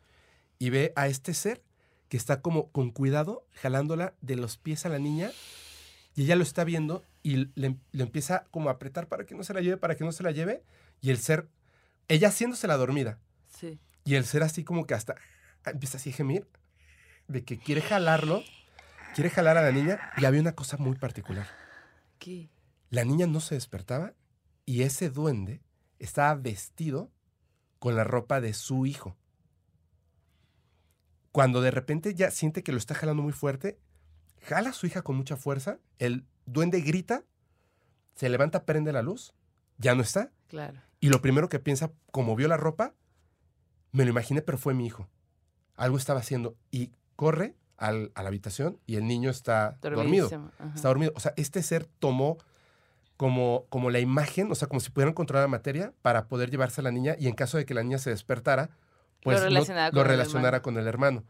y 0.59 0.69
ve 0.69 0.91
a 0.95 1.07
este 1.07 1.33
ser 1.33 1.63
que 2.09 2.17
está 2.17 2.41
como 2.41 2.69
con 2.71 2.91
cuidado 2.91 3.45
jalándola 3.53 4.13
de 4.21 4.35
los 4.35 4.57
pies 4.57 4.85
a 4.85 4.89
la 4.89 4.99
niña 4.99 5.31
y 6.15 6.23
ella 6.23 6.35
lo 6.35 6.43
está 6.43 6.63
viendo 6.63 7.03
y 7.23 7.49
le, 7.55 7.77
le 7.91 8.03
empieza 8.03 8.45
como 8.51 8.69
a 8.69 8.73
apretar 8.73 9.07
para 9.07 9.25
que 9.25 9.35
no 9.35 9.43
se 9.43 9.53
la 9.53 9.61
lleve, 9.61 9.77
para 9.77 9.95
que 9.95 10.03
no 10.03 10.11
se 10.11 10.23
la 10.23 10.31
lleve 10.31 10.63
y 11.01 11.09
el 11.09 11.17
ser, 11.17 11.47
ella 12.07 12.27
haciéndose 12.29 12.67
la 12.67 12.77
dormida 12.77 13.19
Sí. 13.49 13.79
y 14.03 14.15
el 14.15 14.25
ser 14.25 14.43
así 14.43 14.63
como 14.63 14.85
que 14.85 14.93
hasta 14.95 15.15
empieza 15.65 15.97
así 15.97 16.09
a 16.09 16.13
gemir 16.13 16.47
de 17.27 17.43
que 17.45 17.57
quiere 17.57 17.81
jalarlo, 17.81 18.43
quiere 19.15 19.29
jalar 19.29 19.57
a 19.57 19.61
la 19.61 19.71
niña 19.71 20.11
y 20.17 20.25
había 20.25 20.41
una 20.41 20.53
cosa 20.53 20.77
muy 20.77 20.95
particular. 20.97 21.47
¿Qué? 22.19 22.49
La 22.93 23.03
niña 23.05 23.25
no 23.25 23.39
se 23.39 23.55
despertaba 23.55 24.13
y 24.67 24.83
ese 24.83 25.09
duende 25.09 25.63
estaba 25.97 26.35
vestido 26.35 27.09
con 27.79 27.95
la 27.95 28.03
ropa 28.03 28.39
de 28.39 28.53
su 28.53 28.85
hijo. 28.85 29.17
Cuando 31.31 31.61
de 31.61 31.71
repente 31.71 32.13
ya 32.13 32.29
siente 32.29 32.61
que 32.61 32.71
lo 32.71 32.77
está 32.77 32.93
jalando 32.93 33.23
muy 33.23 33.33
fuerte, 33.33 33.79
jala 34.43 34.69
a 34.69 34.73
su 34.73 34.85
hija 34.85 35.01
con 35.01 35.15
mucha 35.15 35.37
fuerza, 35.37 35.79
el 35.97 36.23
duende 36.45 36.81
grita, 36.81 37.23
se 38.13 38.29
levanta, 38.29 38.63
prende 38.63 38.93
la 38.93 39.01
luz, 39.01 39.33
ya 39.79 39.95
no 39.95 40.03
está. 40.03 40.31
Claro. 40.47 40.79
Y 40.99 41.09
lo 41.09 41.19
primero 41.19 41.49
que 41.49 41.57
piensa, 41.59 41.91
como 42.11 42.35
vio 42.35 42.47
la 42.47 42.57
ropa, 42.57 42.93
me 43.91 44.03
lo 44.05 44.11
imaginé, 44.11 44.43
pero 44.43 44.59
fue 44.59 44.75
mi 44.75 44.85
hijo. 44.85 45.07
Algo 45.75 45.97
estaba 45.97 46.19
haciendo. 46.19 46.55
Y 46.69 46.91
corre 47.15 47.55
al- 47.77 48.11
a 48.13 48.21
la 48.21 48.27
habitación 48.29 48.77
y 48.85 48.97
el 48.97 49.07
niño 49.07 49.31
está 49.31 49.79
dormido. 49.97 50.27
Ajá. 50.59 50.75
Está 50.75 50.89
dormido. 50.89 51.11
O 51.15 51.19
sea, 51.19 51.33
este 51.37 51.63
ser 51.63 51.87
tomó 51.87 52.37
como, 53.17 53.65
como 53.69 53.89
la 53.89 53.99
imagen, 53.99 54.51
o 54.51 54.55
sea, 54.55 54.67
como 54.67 54.79
si 54.79 54.89
pudieran 54.89 55.13
controlar 55.13 55.43
la 55.43 55.47
materia 55.49 55.93
para 56.01 56.27
poder 56.27 56.49
llevarse 56.49 56.81
a 56.81 56.83
la 56.83 56.91
niña 56.91 57.15
y 57.19 57.27
en 57.27 57.35
caso 57.35 57.57
de 57.57 57.65
que 57.65 57.73
la 57.73 57.83
niña 57.83 57.97
se 57.99 58.09
despertara, 58.09 58.69
pues 59.21 59.37
Lo 59.37 59.43
no- 59.43 59.49
relacionara 59.49 59.87
lo 59.87 59.91
con 59.93 60.01
el 60.01 60.07
relacionara 60.07 60.57
hermano. 60.57 60.61
con 60.63 60.77
el 60.77 60.87
hermano. 60.87 61.23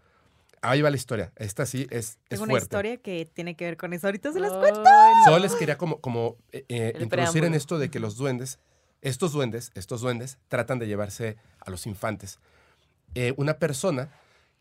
Ahí 0.62 0.82
va 0.82 0.90
la 0.90 0.96
historia. 0.96 1.34
Esta 1.36 1.66
sí 1.66 1.88
es, 1.90 2.12
es 2.12 2.18
Tengo 2.30 2.44
una 2.44 2.52
fuerte. 2.52 2.66
historia 2.66 2.98
que 2.98 3.30
tiene 3.34 3.56
que 3.56 3.66
ver 3.66 3.76
con 3.78 3.92
eso. 3.94 4.08
Ahorita 4.08 4.32
se 4.32 4.40
las 4.40 4.54
cuento. 4.54 4.82
no. 4.82 5.24
Solo 5.26 5.40
les 5.40 5.54
quería 5.56 5.78
como, 5.78 6.00
como 6.00 6.38
eh, 6.54 6.64
eh, 6.70 6.94
introducir 7.02 7.44
en 7.44 7.54
esto 7.54 7.78
de 7.78 7.90
que 7.92 8.00
los 8.00 8.16
duendes, 8.16 8.60
estos 9.02 9.34
duendes, 9.34 9.72
estos 9.76 10.00
duendes, 10.00 10.38
tratan 10.48 10.80
de 10.80 10.88
llevarse 10.88 11.36
a 11.60 11.70
los 11.70 11.86
infantes. 11.86 12.40
Eh, 13.14 13.34
una 13.36 13.56
persona 13.60 14.10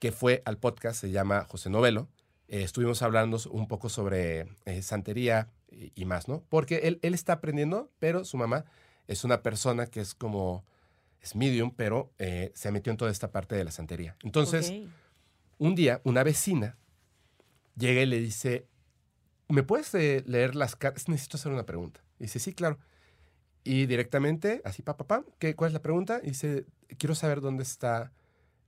que 0.00 0.10
fue 0.10 0.42
al 0.44 0.58
podcast 0.58 1.00
se 1.00 1.10
llama 1.12 1.44
José 1.48 1.70
Novelo. 1.70 2.08
eh, 2.48 2.64
estuvimos 2.64 3.00
hablando 3.02 3.38
un 3.50 3.68
poco 3.68 3.88
sobre 3.88 4.48
eh, 4.66 4.82
santería 4.82 5.48
y, 5.72 5.92
y 5.94 6.04
más, 6.04 6.28
¿no? 6.28 6.44
Porque 6.48 6.76
él, 6.84 6.98
él 7.02 7.14
está 7.14 7.34
aprendiendo, 7.34 7.90
pero 7.98 8.24
su 8.24 8.36
mamá 8.36 8.64
es 9.06 9.24
una 9.24 9.42
persona 9.42 9.86
que 9.86 10.00
es 10.00 10.14
como, 10.14 10.64
es 11.20 11.34
medium, 11.34 11.72
pero 11.74 12.12
eh, 12.18 12.52
se 12.54 12.70
metió 12.70 12.90
en 12.90 12.96
toda 12.96 13.10
esta 13.10 13.30
parte 13.30 13.54
de 13.54 13.64
la 13.64 13.70
santería. 13.70 14.16
Entonces, 14.22 14.72
un 15.58 15.74
día 15.74 16.00
una 16.04 16.22
vecina 16.22 16.76
llega 17.76 18.02
y 18.02 18.06
le 18.06 18.20
dice, 18.20 18.66
¿me 19.48 19.62
puedes 19.62 19.94
eh, 19.94 20.22
leer 20.26 20.54
las 20.54 20.76
cartas? 20.76 21.08
Necesito 21.08 21.36
hacer 21.36 21.52
una 21.52 21.66
pregunta. 21.66 22.02
Y 22.18 22.24
dice, 22.24 22.38
sí, 22.38 22.52
claro. 22.52 22.78
Y 23.64 23.86
directamente, 23.86 24.60
así, 24.64 24.82
papá, 24.82 25.06
papá, 25.06 25.26
¿qué, 25.38 25.54
¿cuál 25.54 25.68
es 25.68 25.74
la 25.74 25.82
pregunta? 25.82 26.20
Y 26.22 26.28
dice, 26.28 26.66
quiero 26.98 27.14
saber 27.14 27.40
dónde 27.40 27.62
está 27.62 28.12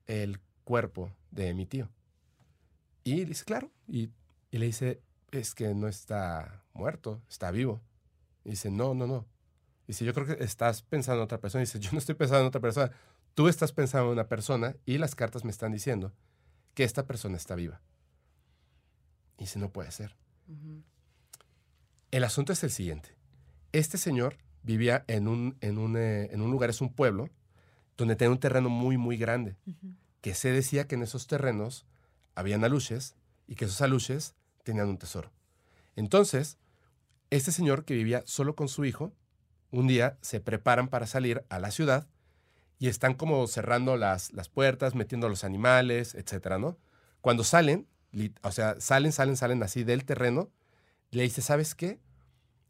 el 0.07 0.41
cuerpo 0.63 1.11
de 1.31 1.53
mi 1.55 1.67
tío. 1.67 1.91
Y 3.03 3.25
dice, 3.25 3.45
claro. 3.45 3.71
Y, 3.89 4.11
y 4.51 4.59
le 4.59 4.67
dice, 4.67 5.01
es 5.37 5.55
que 5.55 5.75
no 5.75 5.89
está 5.89 6.65
muerto, 6.73 7.23
está 7.29 7.51
vivo. 7.51 7.81
Y 8.45 8.51
dice, 8.51 8.71
no, 8.71 8.95
no, 8.95 9.07
no. 9.07 9.27
Dice, 9.87 10.05
yo 10.05 10.15
creo 10.15 10.27
que 10.27 10.43
estás 10.45 10.83
pensando 10.83 11.21
en 11.21 11.25
otra 11.25 11.41
persona. 11.41 11.61
dice, 11.61 11.79
yo 11.79 11.91
no 11.93 11.99
estoy 11.99 12.15
pensando 12.15 12.43
en 12.43 12.49
otra 12.49 12.61
persona. 12.61 12.91
Tú 13.35 13.49
estás 13.49 13.73
pensando 13.73 14.07
en 14.07 14.13
una 14.13 14.29
persona 14.29 14.77
y 14.87 14.99
las 14.99 15.15
cartas 15.15 15.45
me 15.45 15.51
están 15.51 15.73
diciendo 15.73 16.13
que 16.75 16.85
esta 16.85 17.07
persona 17.07 17.37
está 17.37 17.55
viva. 17.55 17.81
Y 19.39 19.45
dice, 19.45 19.59
no 19.59 19.71
puede 19.71 19.91
ser. 19.91 20.17
El 22.11 22.25
asunto 22.25 22.53
es 22.53 22.63
el 22.63 22.71
siguiente. 22.71 23.17
Este 23.73 23.99
señor 23.99 24.37
vivía 24.63 25.05
en 25.09 25.29
un, 25.29 25.57
en 25.61 25.79
un, 25.79 25.97
eh, 25.97 26.31
en 26.33 26.41
un 26.41 26.51
lugar, 26.51 26.71
es 26.71 26.81
un 26.81 26.93
pueblo, 26.93 27.29
donde 27.97 28.17
tenía 28.17 28.33
un 28.33 28.39
terreno 28.39 28.69
muy, 28.69 28.97
muy 28.97 29.17
grande, 29.17 29.57
que 30.21 30.35
se 30.35 30.51
decía 30.51 30.87
que 30.87 30.95
en 30.95 31.03
esos 31.03 31.27
terrenos 31.27 31.87
habían 32.35 32.65
aluches 32.65 33.17
y 33.47 33.55
que 33.55 33.67
esos 33.67 33.81
aluches 33.83 34.35
tenían 34.65 34.89
un 34.89 34.99
tesoro. 34.99 35.33
Entonces, 35.97 36.59
este 37.31 37.53
señor 37.53 37.85
que 37.85 37.95
vivía 37.95 38.23
solo 38.27 38.57
con 38.57 38.69
su 38.69 38.85
hijo, 38.85 39.13
un 39.71 39.87
día 39.89 40.19
se 40.23 40.41
preparan 40.41 40.89
para 40.89 41.07
salir 41.07 41.45
a 41.49 41.59
la 41.59 41.71
ciudad 41.71 42.09
y 42.79 42.89
están 42.89 43.15
como 43.15 43.47
cerrando 43.47 43.97
las, 43.97 44.33
las 44.33 44.49
puertas, 44.49 44.95
metiendo 44.95 45.27
a 45.27 45.31
los 45.31 45.45
animales, 45.45 46.15
etcétera, 46.15 46.59
¿no? 46.59 46.79
Cuando 47.21 47.45
salen, 47.45 47.89
o 48.43 48.53
sea, 48.53 48.77
salen, 48.81 49.13
salen, 49.13 49.37
salen 49.37 49.63
así 49.63 49.85
del 49.85 50.05
terreno, 50.05 50.51
le 51.11 51.23
dice, 51.23 51.43
¿sabes 51.43 51.75
qué? 51.75 52.01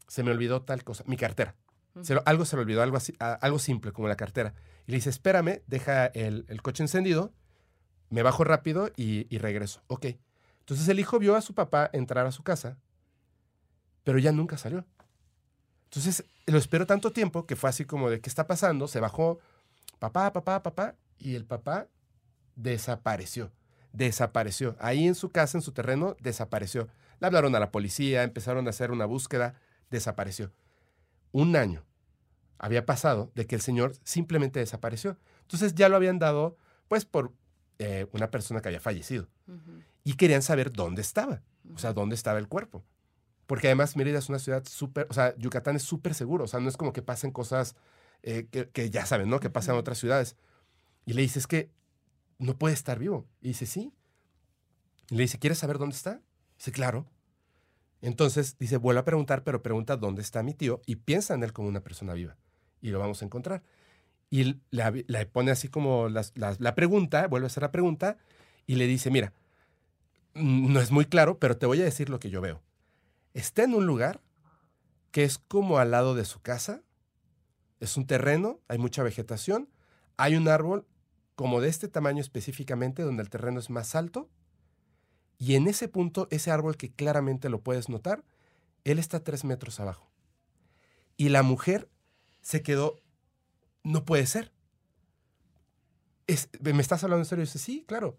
Se 0.07 0.23
me 0.23 0.31
olvidó 0.31 0.61
tal 0.63 0.83
cosa, 0.83 1.03
mi 1.07 1.17
cartera. 1.17 1.55
Se 2.01 2.13
lo- 2.13 2.23
algo 2.25 2.45
se 2.45 2.55
le 2.57 2.63
olvidó, 2.63 2.81
algo, 2.83 2.97
así, 2.97 3.13
algo 3.19 3.57
simple 3.59 3.91
como 3.93 4.07
la 4.07 4.17
cartera. 4.17 4.53
Y 4.87 4.91
le 4.91 4.97
dice, 4.97 5.09
espérame, 5.09 5.61
deja 5.67 6.07
el, 6.07 6.45
el 6.49 6.61
coche 6.61 6.83
encendido, 6.83 7.33
me 8.09 8.23
bajo 8.23 8.43
rápido 8.43 8.91
y, 8.97 9.27
y 9.33 9.39
regreso. 9.39 9.83
Ok. 9.87 10.07
Entonces 10.65 10.89
el 10.89 10.99
hijo 10.99 11.19
vio 11.19 11.35
a 11.35 11.41
su 11.41 11.53
papá 11.53 11.91
entrar 11.93 12.25
a 12.25 12.31
su 12.31 12.41
casa, 12.41 12.79
pero 14.03 14.17
ya 14.17 14.31
nunca 14.31 14.57
salió. 14.57 14.83
Entonces 15.83 16.25
lo 16.47 16.57
esperó 16.57 16.87
tanto 16.87 17.11
tiempo 17.11 17.45
que 17.45 17.55
fue 17.55 17.69
así 17.69 17.85
como 17.85 18.09
de, 18.09 18.19
¿qué 18.19 18.29
está 18.29 18.47
pasando? 18.47 18.87
Se 18.87 18.99
bajó, 18.99 19.37
papá, 19.99 20.33
papá, 20.33 20.63
papá, 20.63 20.95
y 21.19 21.35
el 21.35 21.45
papá 21.45 21.87
desapareció. 22.55 23.51
Desapareció. 23.93 24.75
Ahí 24.79 25.07
en 25.07 25.13
su 25.13 25.29
casa, 25.29 25.59
en 25.59 25.61
su 25.61 25.71
terreno, 25.71 26.17
desapareció. 26.19 26.87
Le 27.19 27.27
hablaron 27.27 27.53
a 27.55 27.59
la 27.59 27.71
policía, 27.71 28.23
empezaron 28.23 28.65
a 28.65 28.71
hacer 28.71 28.89
una 28.89 29.05
búsqueda, 29.05 29.61
desapareció. 29.91 30.51
Un 31.31 31.55
año 31.55 31.85
había 32.57 32.87
pasado 32.87 33.31
de 33.35 33.45
que 33.45 33.55
el 33.55 33.61
señor 33.61 33.93
simplemente 34.03 34.59
desapareció. 34.59 35.15
Entonces 35.41 35.75
ya 35.75 35.89
lo 35.89 35.95
habían 35.95 36.17
dado, 36.17 36.57
pues, 36.87 37.05
por 37.05 37.33
eh, 37.77 38.07
una 38.13 38.31
persona 38.31 38.61
que 38.61 38.69
había 38.69 38.79
fallecido. 38.79 39.27
Y 40.03 40.13
querían 40.13 40.41
saber 40.41 40.71
dónde 40.71 41.01
estaba, 41.01 41.41
o 41.73 41.77
sea, 41.77 41.93
dónde 41.93 42.15
estaba 42.15 42.39
el 42.39 42.47
cuerpo. 42.47 42.83
Porque 43.47 43.67
además 43.67 43.95
Mérida 43.95 44.19
es 44.19 44.29
una 44.29 44.39
ciudad 44.39 44.63
súper, 44.67 45.07
o 45.09 45.13
sea, 45.13 45.35
Yucatán 45.37 45.75
es 45.75 45.83
súper 45.83 46.13
seguro, 46.15 46.45
o 46.45 46.47
sea, 46.47 46.59
no 46.59 46.69
es 46.69 46.77
como 46.77 46.93
que 46.93 47.01
pasen 47.03 47.31
cosas 47.31 47.75
eh, 48.23 48.47
que, 48.49 48.69
que 48.69 48.89
ya 48.89 49.05
saben, 49.05 49.29
¿no? 49.29 49.39
Que 49.39 49.49
pasan 49.51 49.75
en 49.75 49.79
otras 49.79 49.99
ciudades. 49.99 50.35
Y 51.05 51.13
le 51.13 51.21
dice, 51.21 51.37
es 51.39 51.45
que 51.47 51.69
no 52.39 52.57
puede 52.57 52.73
estar 52.73 52.97
vivo. 52.97 53.27
Y 53.41 53.49
dice, 53.49 53.65
sí. 53.67 53.93
Y 55.09 55.15
le 55.15 55.23
dice, 55.23 55.37
¿quieres 55.37 55.59
saber 55.59 55.77
dónde 55.77 55.95
está? 55.95 56.21
Dice, 56.57 56.71
claro. 56.71 57.05
Entonces 58.01 58.57
dice, 58.57 58.77
vuelve 58.77 59.01
a 59.01 59.05
preguntar, 59.05 59.43
pero 59.43 59.61
pregunta 59.61 59.97
dónde 59.97 60.21
está 60.21 60.41
mi 60.43 60.53
tío 60.53 60.81
y 60.85 60.97
piensa 60.97 61.33
en 61.35 61.43
él 61.43 61.53
como 61.53 61.67
una 61.67 61.81
persona 61.81 62.13
viva. 62.13 62.35
Y 62.81 62.89
lo 62.89 62.99
vamos 62.99 63.21
a 63.21 63.25
encontrar. 63.25 63.63
Y 64.31 64.59
le, 64.71 65.25
pone 65.27 65.51
así 65.51 65.67
como 65.69 66.09
las- 66.09 66.33
la 66.35 66.75
pregunta, 66.75 67.27
vuelve 67.27 67.45
a 67.45 67.47
hacer 67.47 67.61
la 67.63 67.71
pregunta 67.71 68.17
y 68.67 68.75
le 68.75 68.87
dice, 68.87 69.11
mira, 69.11 69.33
no 70.33 70.79
es 70.81 70.91
muy 70.91 71.05
claro, 71.05 71.39
pero 71.39 71.57
te 71.57 71.65
voy 71.65 71.81
a 71.81 71.85
decir 71.85 72.09
lo 72.09 72.19
que 72.19 72.29
yo 72.29 72.41
veo. 72.41 72.61
Está 73.33 73.63
en 73.63 73.73
un 73.73 73.85
lugar 73.85 74.21
que 75.11 75.23
es 75.23 75.37
como 75.37 75.77
al 75.77 75.91
lado 75.91 76.15
de 76.15 76.25
su 76.25 76.41
casa. 76.41 76.81
Es 77.79 77.97
un 77.97 78.05
terreno, 78.07 78.59
hay 78.67 78.77
mucha 78.77 79.03
vegetación. 79.03 79.69
Hay 80.17 80.35
un 80.35 80.47
árbol 80.47 80.85
como 81.35 81.61
de 81.61 81.69
este 81.69 81.87
tamaño 81.87 82.21
específicamente, 82.21 83.03
donde 83.03 83.23
el 83.23 83.29
terreno 83.29 83.59
es 83.59 83.69
más 83.69 83.95
alto. 83.95 84.29
Y 85.37 85.55
en 85.55 85.67
ese 85.67 85.87
punto, 85.87 86.27
ese 86.31 86.51
árbol 86.51 86.77
que 86.77 86.91
claramente 86.91 87.49
lo 87.49 87.61
puedes 87.61 87.89
notar, 87.89 88.23
él 88.83 88.99
está 88.99 89.23
tres 89.23 89.43
metros 89.43 89.79
abajo. 89.79 90.09
Y 91.17 91.29
la 91.29 91.43
mujer 91.43 91.89
se 92.41 92.61
quedó, 92.61 93.01
no 93.83 94.05
puede 94.05 94.25
ser. 94.27 94.51
Es- 96.27 96.49
¿Me 96.61 96.81
estás 96.81 97.03
hablando 97.03 97.21
en 97.21 97.25
serio? 97.25 97.43
Y 97.43 97.47
dice, 97.47 97.59
sí, 97.59 97.83
claro. 97.87 98.17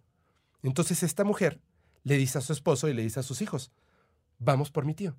Entonces 0.66 1.02
esta 1.02 1.22
mujer 1.24 1.60
le 2.02 2.16
dice 2.16 2.38
a 2.38 2.40
su 2.40 2.52
esposo 2.52 2.88
y 2.88 2.94
le 2.94 3.02
dice 3.02 3.20
a 3.20 3.22
sus 3.22 3.40
hijos, 3.40 3.70
vamos 4.38 4.70
por 4.70 4.84
mi 4.84 4.94
tío. 4.94 5.16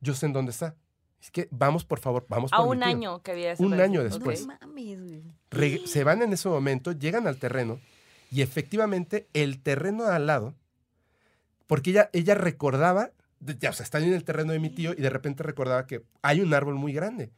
Yo 0.00 0.14
sé 0.14 0.26
en 0.26 0.32
dónde 0.32 0.50
está. 0.50 0.74
Es 1.20 1.30
que 1.30 1.48
vamos, 1.50 1.84
por 1.84 1.98
favor, 2.00 2.26
vamos 2.28 2.52
A 2.52 2.58
por 2.58 2.66
mi 2.66 2.72
un 2.72 2.78
tío". 2.78 2.86
año 2.88 3.22
que 3.22 3.30
había 3.32 3.54
Un 3.58 3.80
año 3.80 4.02
después. 4.04 4.46
No 4.46 4.54
mames, 4.60 5.90
se 5.90 6.04
van 6.04 6.22
en 6.22 6.32
ese 6.32 6.48
momento, 6.48 6.92
llegan 6.92 7.26
al 7.26 7.38
terreno 7.38 7.80
y 8.30 8.42
efectivamente 8.42 9.28
el 9.34 9.60
terreno 9.60 10.04
al 10.04 10.26
lado, 10.26 10.54
porque 11.66 11.90
ella, 11.90 12.10
ella 12.12 12.34
recordaba, 12.34 13.10
ya, 13.40 13.70
o 13.70 13.72
sea, 13.72 13.84
están 13.84 14.02
en 14.04 14.12
el 14.14 14.24
terreno 14.24 14.52
de 14.52 14.58
mi 14.58 14.70
tío 14.70 14.92
y 14.92 15.00
de 15.00 15.10
repente 15.10 15.42
recordaba 15.42 15.86
que 15.86 16.02
hay 16.22 16.40
un 16.40 16.52
árbol 16.54 16.74
muy 16.74 16.92
grande 16.92 17.30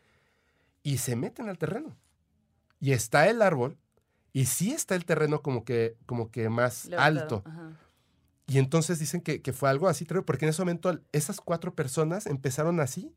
y 0.83 0.99
se 0.99 1.15
meten 1.17 1.49
al 1.49 1.59
terreno 1.59 1.97
y 2.81 2.93
está 2.93 3.29
el 3.29 3.41
árbol 3.43 3.77
y 4.33 4.47
sí 4.47 4.73
está 4.73 4.95
el 4.95 5.05
terreno 5.05 5.43
como 5.43 5.65
que, 5.65 5.97
como 6.07 6.31
que 6.31 6.49
más 6.49 6.87
Levantado, 6.87 7.37
alto. 7.37 7.43
ajá. 7.49 7.73
Y 8.47 8.59
entonces 8.59 8.99
dicen 8.99 9.21
que, 9.21 9.43
que 9.43 9.53
fue 9.53 9.71
algo 9.71 9.89
así, 9.89 10.05
porque 10.05 10.45
en 10.45 10.49
ese 10.51 10.63
momento 10.63 10.99
esas 11.13 11.41
cuatro 11.41 11.75
personas 11.75 12.27
empezaron 12.27 12.81
así, 12.81 13.15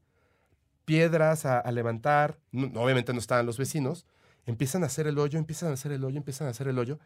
piedras 0.86 1.46
a, 1.46 1.60
a 1.60 1.72
levantar, 1.72 2.40
no- 2.52 2.68
obviamente 2.82 3.14
no 3.14 3.20
estaban 3.20 3.46
los 3.46 3.58
vecinos, 3.58 4.06
empiezan 4.46 4.84
a 4.84 4.88
hacer 4.88 5.08
el 5.08 5.18
hoyo, 5.18 5.40
empiezan 5.40 5.70
a 5.70 5.74
hacer 5.74 5.92
el 5.92 6.04
hoyo, 6.04 6.18
empiezan 6.18 6.48
a 6.48 6.52
hacer 6.52 6.68
el 6.68 6.78
hoyo, 6.78 7.00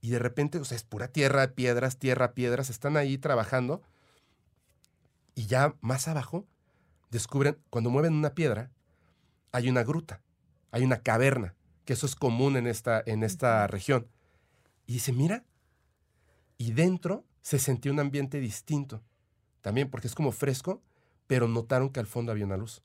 y 0.00 0.10
de 0.10 0.18
repente, 0.18 0.58
o 0.58 0.64
sea, 0.64 0.76
es 0.76 0.84
pura 0.84 1.08
tierra, 1.08 1.46
piedras, 1.52 1.98
tierra, 1.98 2.32
piedras, 2.32 2.70
están 2.70 2.96
ahí 2.96 3.18
trabajando, 3.18 3.82
y 5.34 5.46
ya 5.46 5.74
más 5.80 6.08
abajo 6.08 6.46
descubren, 7.10 7.58
cuando 7.70 7.90
mueven 7.90 8.14
una 8.14 8.34
piedra, 8.34 8.70
hay 9.52 9.68
una 9.68 9.82
gruta, 9.84 10.20
hay 10.72 10.82
una 10.84 10.98
caverna, 11.02 11.54
que 11.88 11.94
eso 11.94 12.04
es 12.04 12.14
común 12.16 12.58
en 12.58 12.66
esta, 12.66 13.02
en 13.06 13.22
esta 13.22 13.66
región. 13.66 14.06
Y 14.86 14.92
dice, 14.92 15.10
mira, 15.10 15.42
y 16.58 16.72
dentro 16.72 17.24
se 17.40 17.58
sentía 17.58 17.90
un 17.90 17.98
ambiente 17.98 18.40
distinto, 18.40 19.02
también 19.62 19.88
porque 19.88 20.06
es 20.06 20.14
como 20.14 20.30
fresco, 20.30 20.82
pero 21.26 21.48
notaron 21.48 21.88
que 21.88 21.98
al 21.98 22.06
fondo 22.06 22.30
había 22.30 22.44
una 22.44 22.58
luz. 22.58 22.82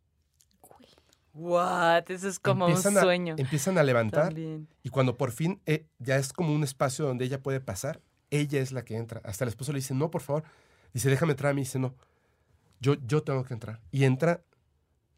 What? 1.34 2.10
Eso 2.12 2.30
es 2.30 2.39
como 2.39 2.68
Empiezan 2.70 2.93
un 2.93 2.99
a- 2.99 3.01
sueño. 3.01 3.36
empiezan 3.38 3.78
a 3.78 3.84
levantar 3.84 4.28
También. 4.28 4.70
y 4.84 4.89
cuando 4.89 5.18
por 5.18 5.32
fin 5.34 5.60
eh, 5.66 5.86
ya 5.99 6.16
es 6.16 6.32
como 6.32 6.54
un 6.56 6.64
espacio 6.64 7.06
donde 7.06 7.26
ella 7.26 7.43
puede 7.43 7.60
pasar, 7.60 7.99
ella 8.30 8.62
es 8.62 8.72
la 8.72 8.86
que 8.86 8.95
entra. 8.95 9.20
Hasta 9.26 9.43
el 9.43 9.49
esposo 9.49 9.74
le 9.74 9.80
dice, 9.80 9.93
no, 9.93 10.10
por 10.12 10.22
favor. 10.22 10.45
Dice, 10.93 11.10
déjame 11.10 11.32
entrar 11.34 11.51
a 11.51 11.54
mí. 11.54 11.64
Dice, 11.64 11.78
no, 11.78 11.93
yo, 12.80 12.93
yo 13.06 13.22
tengo 13.24 13.43
que 13.43 13.54
entrar. 13.54 13.82
Y 13.91 14.06
entra 14.06 14.43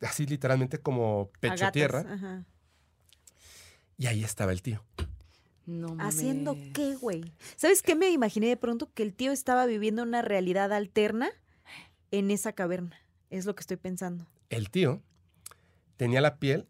así 0.01 0.25
literalmente 0.25 0.79
como 0.79 1.29
A 1.35 1.39
pecho 1.39 1.71
tierra. 1.71 1.99
ajá. 2.11 2.45
Y 3.97 4.07
ahí 4.07 4.23
estaba 4.23 4.51
el 4.51 4.61
tío. 4.61 4.83
No 5.65 5.95
¿Haciendo 5.99 6.55
qué, 6.73 6.95
güey? 6.95 7.33
¿Sabes 7.55 7.81
qué 7.81 7.95
me 7.95 8.09
imaginé 8.11 8.47
de 8.47 8.57
pronto? 8.57 8.91
Que 8.93 9.01
el 9.03 9.13
tío 9.13 9.31
estaba 9.31 9.65
viviendo 9.65 10.03
una 10.03 10.21
realidad 10.21 10.71
alterna 10.73 11.29
en 12.11 12.29
esa 12.29 12.53
caverna. 12.53 12.97
Es 13.31 13.45
lo 13.45 13.55
que 13.55 13.61
estoy 13.61 13.77
pensando. 13.77 14.27
El 14.49 14.69
tío 14.69 15.01
tenía 15.97 16.21
la 16.21 16.37
piel 16.37 16.67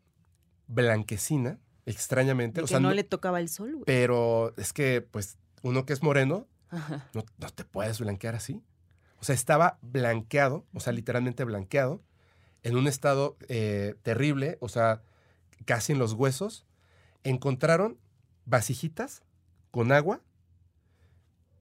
blanquecina, 0.68 1.60
extrañamente. 1.86 2.62
O 2.62 2.64
que 2.64 2.70
sea, 2.70 2.80
no, 2.80 2.90
no- 2.90 2.94
le 2.96 3.04
tocaba 3.04 3.40
el 3.40 3.50
sol, 3.50 3.72
güey. 3.74 3.84
pero 3.86 4.54
es 4.58 4.72
que, 4.74 5.02
pues, 5.02 5.38
uno 5.62 5.86
que 5.86 5.94
es 5.94 6.02
moreno, 6.04 6.48
no, 7.14 7.26
no 7.38 7.50
te 7.50 7.64
puedes 7.66 8.00
blanquear 8.00 8.36
así. 8.36 8.62
O 9.20 9.24
sea, 9.26 9.36
estaba 9.36 9.78
blanqueado, 9.82 10.66
o 10.74 10.80
sea, 10.80 10.94
literalmente 10.94 11.44
blanqueado, 11.44 12.02
en 12.64 12.76
un 12.78 12.88
estado 12.88 13.38
eh, 13.48 13.96
terrible, 14.04 14.58
o 14.62 14.70
sea, 14.70 15.02
casi 15.66 15.94
en 15.94 16.00
los 16.00 16.14
huesos. 16.14 16.66
Encontraron 17.26 17.98
vasijitas 18.46 19.22
con 19.72 19.92
agua. 19.92 20.22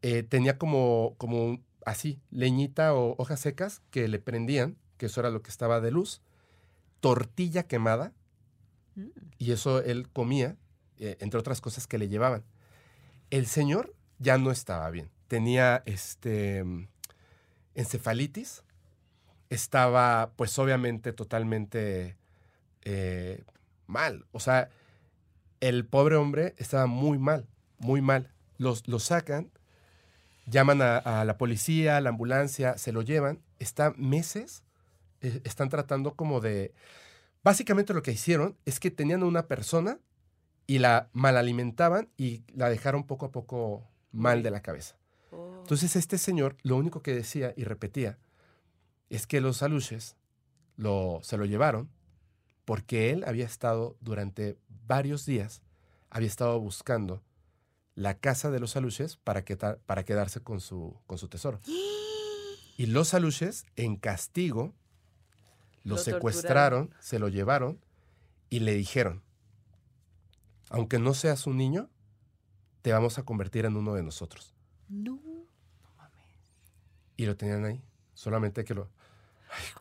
eh, 0.02 0.22
tenía 0.22 0.58
como, 0.58 1.14
como 1.16 1.60
así, 1.86 2.20
leñita 2.30 2.92
o 2.94 3.14
hojas 3.16 3.40
secas 3.40 3.80
que 3.90 4.06
le 4.06 4.18
prendían, 4.18 4.76
que 4.98 5.06
eso 5.06 5.20
era 5.20 5.30
lo 5.30 5.40
que 5.42 5.50
estaba 5.50 5.80
de 5.80 5.90
luz. 5.90 6.20
Tortilla 7.00 7.62
quemada, 7.66 8.12
Mm. 8.96 9.08
y 9.38 9.52
eso 9.52 9.80
él 9.82 10.08
comía, 10.12 10.56
eh, 10.98 11.16
entre 11.20 11.40
otras 11.40 11.60
cosas 11.62 11.86
que 11.86 11.96
le 11.98 12.08
llevaban. 12.08 12.44
El 13.30 13.46
señor 13.46 13.94
ya 14.18 14.36
no 14.38 14.50
estaba 14.52 14.90
bien. 14.90 15.10
Tenía 15.26 15.82
este 15.86 16.62
encefalitis. 17.74 18.62
Estaba, 19.50 20.32
pues 20.36 20.58
obviamente, 20.58 21.12
totalmente 21.12 22.16
eh, 22.82 23.42
mal. 23.86 24.26
O 24.32 24.38
sea, 24.40 24.68
el 25.68 25.86
pobre 25.86 26.16
hombre 26.16 26.54
estaba 26.58 26.86
muy 26.86 27.18
mal, 27.18 27.46
muy 27.78 28.02
mal. 28.02 28.30
Los, 28.58 28.86
lo 28.86 28.98
sacan, 28.98 29.50
llaman 30.46 30.82
a, 30.82 30.98
a 30.98 31.24
la 31.24 31.38
policía, 31.38 31.96
a 31.96 32.00
la 32.02 32.10
ambulancia, 32.10 32.76
se 32.76 32.92
lo 32.92 33.00
llevan. 33.00 33.40
Está 33.58 33.94
meses, 33.96 34.62
eh, 35.22 35.40
están 35.44 35.70
tratando 35.70 36.16
como 36.16 36.42
de... 36.42 36.74
Básicamente 37.42 37.94
lo 37.94 38.02
que 38.02 38.12
hicieron 38.12 38.58
es 38.66 38.78
que 38.78 38.90
tenían 38.90 39.22
a 39.22 39.26
una 39.26 39.46
persona 39.46 39.98
y 40.66 40.80
la 40.80 41.08
malalimentaban 41.14 42.10
y 42.18 42.42
la 42.54 42.68
dejaron 42.68 43.04
poco 43.04 43.26
a 43.26 43.32
poco 43.32 43.88
mal 44.12 44.42
de 44.42 44.50
la 44.50 44.60
cabeza. 44.60 44.96
Oh. 45.30 45.60
Entonces 45.60 45.96
este 45.96 46.18
señor 46.18 46.56
lo 46.62 46.76
único 46.76 47.00
que 47.00 47.14
decía 47.14 47.54
y 47.56 47.64
repetía 47.64 48.18
es 49.08 49.26
que 49.26 49.40
los 49.40 49.62
aluches 49.62 50.16
lo, 50.76 51.20
se 51.22 51.38
lo 51.38 51.46
llevaron 51.46 51.88
porque 52.64 53.10
él 53.10 53.24
había 53.26 53.44
estado 53.46 53.96
durante 54.00 54.56
varios 54.86 55.26
días, 55.26 55.62
había 56.10 56.28
estado 56.28 56.58
buscando 56.60 57.22
la 57.94 58.14
casa 58.18 58.50
de 58.50 58.60
los 58.60 58.76
aluches 58.76 59.16
para, 59.16 59.44
queda- 59.44 59.78
para 59.86 60.04
quedarse 60.04 60.40
con 60.40 60.60
su, 60.60 60.96
con 61.06 61.18
su 61.18 61.28
tesoro. 61.28 61.60
Y 62.76 62.86
los 62.86 63.14
aluches, 63.14 63.64
en 63.76 63.94
castigo, 63.94 64.74
lo, 65.84 65.94
Lo 65.94 66.02
secuestraron, 66.02 66.92
se 66.98 67.20
lo 67.20 67.28
llevaron 67.28 67.78
y 68.50 68.58
le 68.60 68.74
dijeron, 68.74 69.22
aunque 70.70 70.98
no 70.98 71.14
seas 71.14 71.46
un 71.46 71.56
niño, 71.56 71.88
te 72.82 72.92
vamos 72.92 73.16
a 73.18 73.22
convertir 73.22 73.64
en 73.64 73.76
uno 73.76 73.94
de 73.94 74.02
nosotros. 74.02 74.54
No. 74.88 75.20
Y 77.16 77.26
lo 77.26 77.36
tenían 77.36 77.64
ahí. 77.64 77.80
Solamente 78.14 78.64
que 78.64 78.74
lo. 78.74 78.88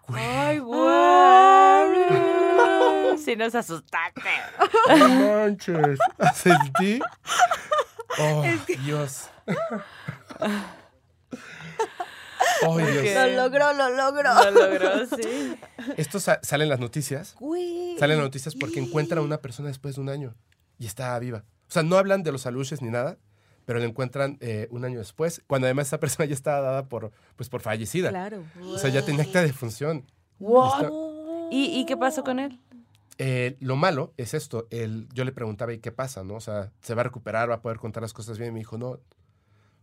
Ay, 0.08 0.58
Ay, 0.60 0.60
güey. 0.60 2.33
Si 3.24 3.36
nos 3.36 3.56
asustaste. 3.56 4.22
No 4.98 5.08
manches. 5.10 6.00
Sentí. 6.36 7.00
Oh, 8.20 8.44
Dios. 8.86 9.30
Oh, 12.66 12.78
Dios. 12.78 13.04
Lo 13.16 13.28
logró, 13.44 13.74
lo 13.74 13.90
logró. 13.90 14.34
Lo 14.52 14.52
logró, 14.52 15.06
sí. 15.18 15.56
Esto 15.98 16.20
sa- 16.20 16.40
sale 16.44 16.64
en 16.64 16.70
las 16.70 16.80
noticias. 16.80 17.36
Güey. 17.40 17.98
Salen 17.98 18.18
las 18.18 18.26
noticias 18.26 18.56
porque 18.56 18.80
encuentran 18.80 19.20
a 19.20 19.22
una 19.22 19.38
persona 19.42 19.68
después 19.70 19.96
de 19.96 20.02
un 20.02 20.10
año 20.10 20.36
y 20.78 20.86
está 20.86 21.18
viva. 21.20 21.44
O 21.68 21.72
sea, 21.74 21.84
no 21.84 21.98
hablan 21.98 22.24
de 22.24 22.32
los 22.32 22.46
aluches 22.46 22.82
ni 22.82 22.90
nada, 22.90 23.18
pero 23.66 23.80
la 23.80 23.86
encuentran 23.86 24.38
eh, 24.42 24.68
un 24.72 24.86
año 24.86 25.00
después, 25.00 25.42
cuando 25.48 25.68
además 25.68 25.88
esa 25.88 26.00
persona 26.00 26.26
ya 26.26 26.34
estaba 26.34 26.62
dada 26.62 26.86
por, 26.88 27.12
pues, 27.36 27.50
por 27.50 27.62
fallecida. 27.62 28.10
Claro. 28.10 28.44
O 28.62 28.78
sea, 28.78 28.90
ya 28.90 29.04
tenía 29.04 29.24
acta 29.24 29.42
de 29.42 29.52
función. 29.54 30.06
Está- 30.40 30.90
¿Y, 31.52 31.80
¿Y 31.82 31.86
qué 31.86 31.98
pasó 31.98 32.24
con 32.24 32.40
él? 32.40 32.60
Eh, 33.18 33.58
lo 33.60 33.76
malo 33.76 34.14
es 34.18 34.34
esto. 34.34 34.68
El, 34.72 35.08
yo 35.14 35.24
le 35.24 35.32
preguntaba, 35.32 35.74
¿y 35.74 35.80
qué 35.80 35.92
pasa? 35.92 36.24
¿no? 36.24 36.36
O 36.36 36.42
sea, 36.42 36.72
¿se 36.82 36.96
va 36.96 37.02
a 37.02 37.04
recuperar? 37.06 37.50
¿Va 37.50 37.56
a 37.56 37.62
poder 37.62 37.78
contar 37.78 38.02
las 38.02 38.14
cosas 38.14 38.38
bien? 38.38 38.50
Y 38.50 38.54
me 38.54 38.60
dijo, 38.60 38.78
no. 38.78 39.00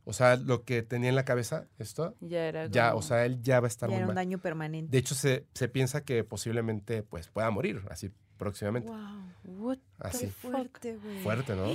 O 0.05 0.13
sea, 0.13 0.37
lo 0.37 0.65
que 0.65 0.83
tenía 0.83 1.11
en 1.11 1.15
la 1.15 1.25
cabeza, 1.25 1.67
esto, 1.79 2.17
Ya 2.21 2.47
era 2.47 2.67
ya, 2.67 2.89
como- 2.89 2.99
o 2.99 3.03
sea, 3.03 3.25
él 3.27 3.41
ya 3.43 3.61
va 3.61 3.67
a 3.67 3.69
estar 3.69 3.89
Ya 3.89 3.93
muy 3.95 3.99
era 3.99 4.07
un 4.07 4.09
mal. 4.09 4.17
daño 4.17 4.39
permanente. 4.39 4.91
De 4.91 4.99
hecho, 4.99 5.15
se, 5.15 5.47
se 5.55 5.69
piensa 5.69 6.05
que 6.05 6.25
posiblemente 6.25 7.03
pues, 7.03 7.29
pueda 7.29 7.51
morir 7.51 7.83
así 7.91 8.11
próximamente. 8.39 8.91
Wow. 8.91 9.23
What 9.45 9.79
Así. 10.01 10.27
fuerte, 10.29 10.97
güey. 11.03 11.23
Fuerte, 11.23 11.55
¿no? 11.55 11.67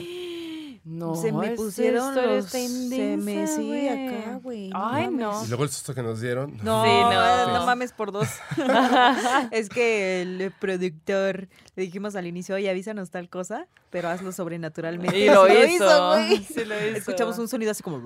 No, 0.88 1.16
se 1.16 1.32
me 1.32 1.50
pusieron 1.52 2.14
los... 2.14 2.46
se 2.46 3.18
me 3.18 3.48
sí, 3.48 3.88
acá, 3.88 4.40
güey. 4.44 4.70
Ay, 4.76 5.06
mames. 5.06 5.20
no. 5.20 5.44
Y 5.44 5.48
luego 5.48 5.64
el 5.64 5.70
susto 5.72 5.96
que 5.96 6.04
nos 6.04 6.22
dieron. 6.22 6.60
No, 6.62 6.84
Sí, 6.84 6.92
no. 6.92 7.54
no 7.58 7.66
mames 7.66 7.92
por 7.92 8.12
dos. 8.12 8.28
es 9.52 9.68
que 9.70 10.22
el 10.22 10.52
productor 10.60 11.48
le 11.76 11.84
dijimos 11.84 12.16
al 12.16 12.28
inicio, 12.28 12.54
oye, 12.54 12.70
avísanos 12.70 13.10
tal 13.10 13.30
cosa, 13.30 13.66
pero 13.90 14.10
hazlo 14.10 14.32
sobrenaturalmente. 14.32 15.18
Y 15.18 15.26
lo 15.28 15.48
hizo. 15.66 16.10
güey. 16.14 16.38
Sí 16.44 16.64
lo 16.66 16.76
hizo. 16.76 16.98
Escuchamos 16.98 17.40
un 17.40 17.48
sonido 17.48 17.72
así 17.72 17.82
como... 17.82 17.98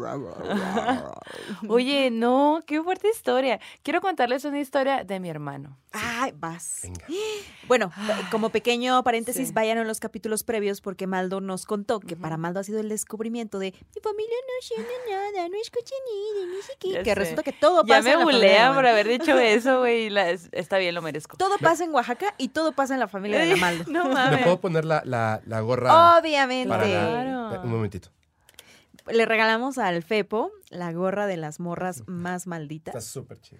Oye, 1.68 2.10
no, 2.12 2.64
qué 2.66 2.82
fuerte 2.82 3.10
historia. 3.10 3.60
Quiero 3.84 4.00
contarles 4.02 4.46
una 4.46 4.60
historia 4.60 5.04
de 5.04 5.20
mi 5.20 5.30
hermano. 5.30 5.78
Ay, 5.92 6.32
vas. 6.36 6.80
Venga. 6.84 7.06
Bueno, 7.68 7.92
como 8.32 8.50
pequeño 8.50 9.04
paréntesis, 9.04 9.50
Sí. 9.50 9.54
vayan 9.54 9.78
a 9.78 9.84
los 9.84 10.00
capítulos 10.00 10.09
previos 10.44 10.82
porque 10.82 11.08
Maldo 11.08 11.42
nos 11.42 11.66
contó 11.66 12.00
que 12.00 12.16
para 12.16 12.38
Maldo 12.38 12.60
ha 12.60 12.64
sido 12.64 12.80
el 12.80 12.90
descubrimiento 12.90 13.60
de 13.60 13.72
mi 13.96 14.02
familia 14.02 14.36
no 14.48 14.54
siente 14.62 14.92
nada, 15.10 15.48
no 15.50 15.56
escucha 15.62 15.96
ni 16.06 16.40
de 16.42 16.56
ni 16.56 16.62
siquiera. 16.62 17.00
Ya 17.00 17.04
Que 17.04 17.10
sé. 17.12 17.16
resulta 17.16 17.44
que 17.44 17.54
todo 17.54 17.84
Ya 17.86 17.96
pasa 17.98 18.10
me 18.10 18.18
de 18.18 18.24
bulean 18.24 18.60
Maldo. 18.68 18.76
por 18.76 18.86
haber 18.88 19.08
dicho 19.08 19.38
eso, 19.40 19.80
güey. 19.80 20.10
Está 20.52 20.78
bien, 20.78 20.94
lo 20.96 21.02
merezco. 21.02 21.38
Todo 21.38 21.58
pasa 21.60 21.84
en 21.84 21.94
Oaxaca 21.94 22.34
y 22.38 22.50
todo 22.50 22.72
pasa 22.74 22.94
en 22.96 23.00
la 23.00 23.08
familia 23.08 23.40
de 23.40 23.46
la 23.48 23.56
Maldo. 23.56 23.84
No 23.88 24.06
¿Me 24.06 24.14
mames. 24.14 24.44
puedo 24.44 24.60
poner 24.62 24.86
la, 24.86 25.02
la, 25.06 25.42
la 25.46 25.60
gorra 25.62 26.18
Obviamente. 26.20 26.70
para 26.70 26.88
la- 26.88 27.10
Claro. 27.50 27.62
Un 27.64 27.70
momentito. 27.72 28.10
Le 29.08 29.26
regalamos 29.26 29.78
al 29.80 30.04
Fepo 30.04 30.52
la 30.70 30.92
gorra 30.94 31.26
de 31.26 31.38
las 31.38 31.60
morras 31.60 32.04
más 32.08 32.42
Está 32.44 32.50
malditas. 32.50 33.06
súper 33.06 33.40
chido. 33.42 33.60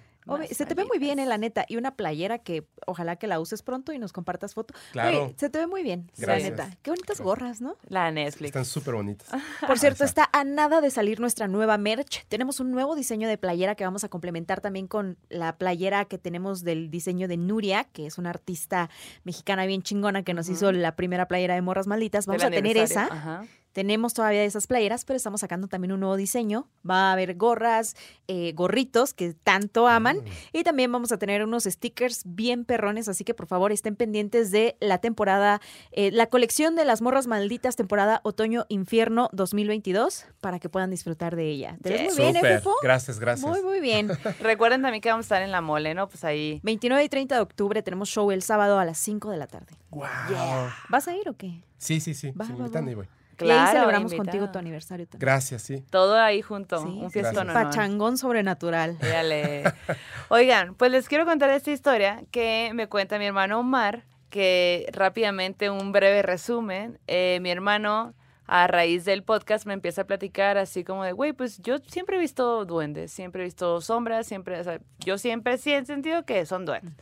Se 0.52 0.66
te 0.66 0.74
ve 0.76 0.86
muy 0.86 1.00
bien, 1.00 1.20
eh, 1.20 1.26
la 1.26 1.38
neta. 1.38 1.66
Y 1.68 1.78
una 1.78 1.96
playera 1.96 2.40
que 2.40 2.68
ojalá 2.86 3.16
que 3.16 3.28
la 3.28 3.40
uses 3.40 3.62
pronto 3.62 3.94
y 3.94 4.00
nos 4.00 4.14
compartas 4.14 4.54
foto. 4.54 4.74
Claro. 4.92 5.26
Oye, 5.26 5.36
se 5.38 5.50
te 5.50 5.60
ve 5.60 5.68
muy 5.68 5.84
bien, 5.84 6.12
Gracias. 6.18 6.58
la 6.58 6.66
neta. 6.66 6.78
Qué 6.82 6.92
bonitas 6.92 7.18
Gracias. 7.18 7.26
gorras, 7.26 7.62
¿no? 7.62 7.76
La 7.88 8.12
Netflix. 8.12 8.48
Están 8.48 8.66
súper 8.66 8.96
bonitas. 8.96 9.28
Por 9.68 9.80
cierto, 9.80 10.04
Exacto. 10.04 10.22
está 10.24 10.30
a 10.32 10.44
nada 10.44 10.82
de 10.82 10.92
salir 10.92 11.20
nuestra 11.20 11.48
nueva 11.48 11.78
merch. 11.78 12.26
Tenemos 12.28 12.60
un 12.60 12.72
nuevo 12.72 12.96
diseño 12.96 13.28
de 13.28 13.38
playera 13.38 13.76
que 13.76 13.84
vamos 13.84 14.04
a 14.04 14.10
complementar 14.10 14.62
también 14.62 14.88
con 14.88 15.18
la 15.30 15.58
playera 15.58 16.06
que 16.06 16.18
tenemos 16.18 16.64
del 16.64 16.90
diseño 16.90 17.28
de 17.28 17.38
Nuria, 17.38 17.86
que 17.86 18.06
es 18.06 18.18
una 18.18 18.30
artista 18.30 18.90
mexicana 19.24 19.66
bien 19.66 19.82
chingona 19.82 20.24
que 20.24 20.34
nos 20.34 20.50
hizo 20.50 20.72
la 20.72 20.96
primera 20.96 21.28
playera 21.28 21.56
de 21.56 21.62
Morras 21.62 21.88
Malditas. 21.88 22.26
Vamos 22.26 22.44
a 22.44 22.50
tener 22.50 22.78
esa. 22.78 23.06
Ajá. 23.06 23.46
Tenemos 23.80 24.14
todavía 24.14 24.44
esas 24.44 24.68
playeras, 24.68 25.06
pero 25.06 25.16
estamos 25.16 25.40
sacando 25.40 25.70
también 25.70 25.94
un 25.94 26.02
nuevo 26.02 26.18
diseño. 26.18 26.68
Va 26.88 27.08
a 27.08 27.14
haber 27.14 27.36
gorras, 27.38 27.96
eh, 28.28 28.52
gorritos 28.54 29.14
que 29.14 29.34
tanto 29.34 29.88
aman. 29.88 30.18
Mm. 30.18 30.58
Y 30.58 30.64
también 30.66 30.92
vamos 30.92 31.14
a 31.14 31.18
tener 31.18 31.46
unos 31.46 31.64
stickers 31.64 32.24
bien 32.26 32.66
perrones, 32.66 33.08
así 33.08 33.24
que 33.24 33.34
por 33.34 33.48
favor 33.48 33.72
estén 33.72 33.96
pendientes 33.96 34.52
de 34.52 34.76
la 34.82 34.98
temporada, 34.98 35.62
eh, 35.94 36.12
la 36.12 36.26
colección 36.26 36.76
de 36.76 36.84
las 36.84 37.02
morras 37.02 37.28
malditas, 37.28 37.78
temporada 37.78 38.20
otoño-infierno 38.26 39.30
2022, 39.32 40.26
para 40.42 40.60
que 40.60 40.68
puedan 40.68 40.90
disfrutar 40.90 41.38
de 41.38 41.50
ella. 41.50 41.78
¿Te 41.82 41.92
ves 41.92 42.02
Yes. 42.02 42.14
muy 42.18 42.24
bien, 42.26 42.36
eh, 42.36 42.40
Súper. 42.40 42.58
Fefo? 42.58 42.76
Gracias, 42.84 43.18
gracias. 43.18 43.50
Muy, 43.50 43.62
muy 43.62 43.80
bien. 43.80 44.10
Recuerden 44.42 44.82
también 44.82 45.00
que 45.00 45.08
vamos 45.10 45.24
a 45.24 45.28
estar 45.28 45.42
en 45.42 45.52
la 45.54 45.62
mole, 45.62 45.94
¿no? 45.94 46.10
Pues 46.10 46.26
ahí. 46.26 46.60
29 46.64 47.02
y 47.02 47.08
30 47.08 47.36
de 47.36 47.42
octubre 47.42 47.82
tenemos 47.82 48.10
show 48.10 48.30
el 48.32 48.42
sábado 48.42 48.78
a 48.78 48.84
las 48.84 48.98
5 48.98 49.32
de 49.32 49.38
la 49.38 49.48
tarde. 49.48 49.78
Guau. 49.90 50.70
¿Vas 50.90 51.08
a 51.08 51.16
ir 51.16 51.30
o 51.30 51.38
qué? 51.38 51.64
Sí, 51.78 52.02
sí, 52.02 52.14
sí. 52.14 52.32
Va, 52.32 52.44
Si 52.46 52.52
me 52.52 52.58
va, 52.60 52.66
invitan, 52.66 52.84
va. 52.84 52.90
ahí 52.90 52.96
voy. 52.96 53.08
Y 53.46 53.50
ahí 53.52 53.56
Claro, 53.58 53.72
celebramos 53.72 54.12
invitada. 54.12 54.32
contigo 54.32 54.52
tu 54.52 54.60
aniversario 54.60 55.06
también. 55.08 55.20
Gracias, 55.22 55.62
sí. 55.64 55.84
Todo 55.90 56.20
ahí 56.20 56.42
junto. 56.42 56.82
Sí, 56.82 56.88
un 57.02 57.12
fiestón. 57.12 57.48
Pachangón 57.48 58.18
sobrenatural. 58.18 58.98
Dale. 59.00 59.64
Oigan, 60.30 60.76
pues 60.76 60.92
les 60.92 61.08
quiero 61.08 61.26
contar 61.26 61.50
esta 61.52 61.72
historia 61.72 62.24
que 62.32 62.72
me 62.74 62.88
cuenta 62.88 63.18
mi 63.20 63.26
hermano 63.26 63.60
Omar, 63.60 64.04
que 64.30 64.88
rápidamente 64.94 65.70
un 65.70 65.92
breve 65.92 66.22
resumen. 66.22 67.00
Eh, 67.08 67.40
mi 67.42 67.50
hermano 67.52 68.14
a 68.52 68.66
raíz 68.66 69.06
del 69.06 69.22
podcast 69.24 69.68
me 69.68 69.74
empieza 69.74 70.02
a 70.02 70.06
platicar 70.06 70.58
así 70.58 70.84
como 70.84 71.04
de, 71.04 71.12
güey, 71.12 71.34
pues 71.34 71.60
yo 71.62 71.78
siempre 71.88 72.18
he 72.18 72.20
visto 72.20 72.66
duendes, 72.66 73.12
siempre 73.12 73.44
he 73.44 73.46
visto 73.46 73.80
sombras, 73.80 74.26
siempre, 74.26 74.60
o 74.60 74.64
sea, 74.64 74.80
yo 75.00 75.20
siempre 75.20 75.60
sí 75.60 75.72
he 75.72 75.86
sentido 75.86 76.26
que 76.26 76.44
son 76.48 76.66
duendes. 76.66 76.94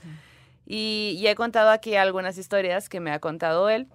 Y, 0.65 1.15
y 1.17 1.25
he 1.27 1.35
contado 1.35 1.69
aquí 1.69 1.95
algunas 1.95 2.38
historias 2.38 2.89
que 2.89 2.99
me 2.99 3.11
ha 3.11 3.19
contado 3.19 3.69
él. 3.69 3.88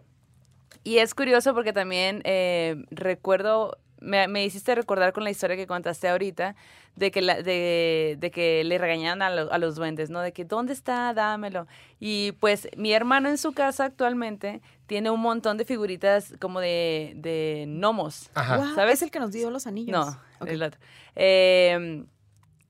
Y 0.85 0.99
es 0.99 1.15
curioso 1.15 1.55
porque 1.55 1.73
también 1.73 2.23
eh, 2.25 2.85
recuerdo, 2.91 3.79
me, 4.01 4.27
me 4.29 4.45
hiciste 4.45 4.75
recordar 4.75 5.13
con 5.13 5.23
la 5.25 5.31
historia 5.31 5.57
que 5.57 5.67
contaste 5.67 6.09
ahorita, 6.09 6.57
de 6.97 7.11
que, 7.11 7.23
la, 7.23 7.41
de, 7.43 8.17
de 8.19 8.31
que 8.31 8.65
le 8.65 8.77
regañaban 8.77 9.23
a, 9.23 9.31
lo- 9.31 9.51
a 9.53 9.59
los 9.59 9.77
duendes, 9.77 10.11
¿no? 10.11 10.21
De 10.21 10.33
que, 10.33 10.45
¿dónde 10.45 10.73
está? 10.75 11.15
Dámelo. 11.15 11.67
Y 12.01 12.33
pues 12.33 12.69
mi 12.77 12.93
hermano 12.93 13.29
en 13.31 13.39
su 13.39 13.53
casa 13.53 13.85
actualmente 13.87 14.61
tiene 14.87 15.11
un 15.11 15.21
montón 15.21 15.57
de 15.57 15.65
figuritas 15.65 16.35
como 16.39 16.61
de, 16.61 17.13
de 17.17 17.65
gnomos. 17.67 18.29
Ajá. 18.35 18.75
¿Sabes? 18.75 18.95
Es 18.97 19.03
el 19.03 19.11
que 19.11 19.21
nos 19.21 19.33
dio 19.33 19.51
los 19.51 19.67
anillos. 19.67 19.97
No, 20.41 20.47
el 20.47 20.63
otro. 20.63 20.79
Eh, 21.17 22.05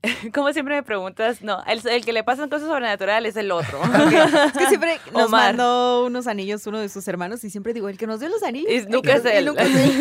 como 0.35 0.53
siempre 0.53 0.75
me 0.75 0.83
preguntas, 0.83 1.43
no, 1.43 1.63
el, 1.67 1.87
el 1.87 2.05
que 2.05 2.13
le 2.13 2.25
pasan 2.25 2.49
cosas 2.49 2.69
sobrenaturales 2.69 3.31
es 3.31 3.37
el 3.37 3.53
otro. 3.53 3.81
Es 3.93 4.53
que 4.53 4.67
siempre 4.67 4.99
nos 5.13 5.27
Omar. 5.27 5.57
mandó 5.57 6.05
unos 6.07 6.27
anillos 6.27 6.67
uno 6.67 6.81
de 6.81 6.89
sus 6.89 7.07
hermanos 7.09 7.45
y 7.45 7.51
siempre 7.51 7.73
digo, 7.73 7.89
el 7.89 7.97
que 7.99 8.07
nos 8.07 8.21
dio 8.21 8.29
los 8.29 8.43
anillos. 8.43 8.71
El 8.71 8.89
nunca 8.89 9.15
es 9.15 9.25
él. 9.25 9.47
nunca 9.47 9.63
es 9.63 9.75
él. 9.75 9.93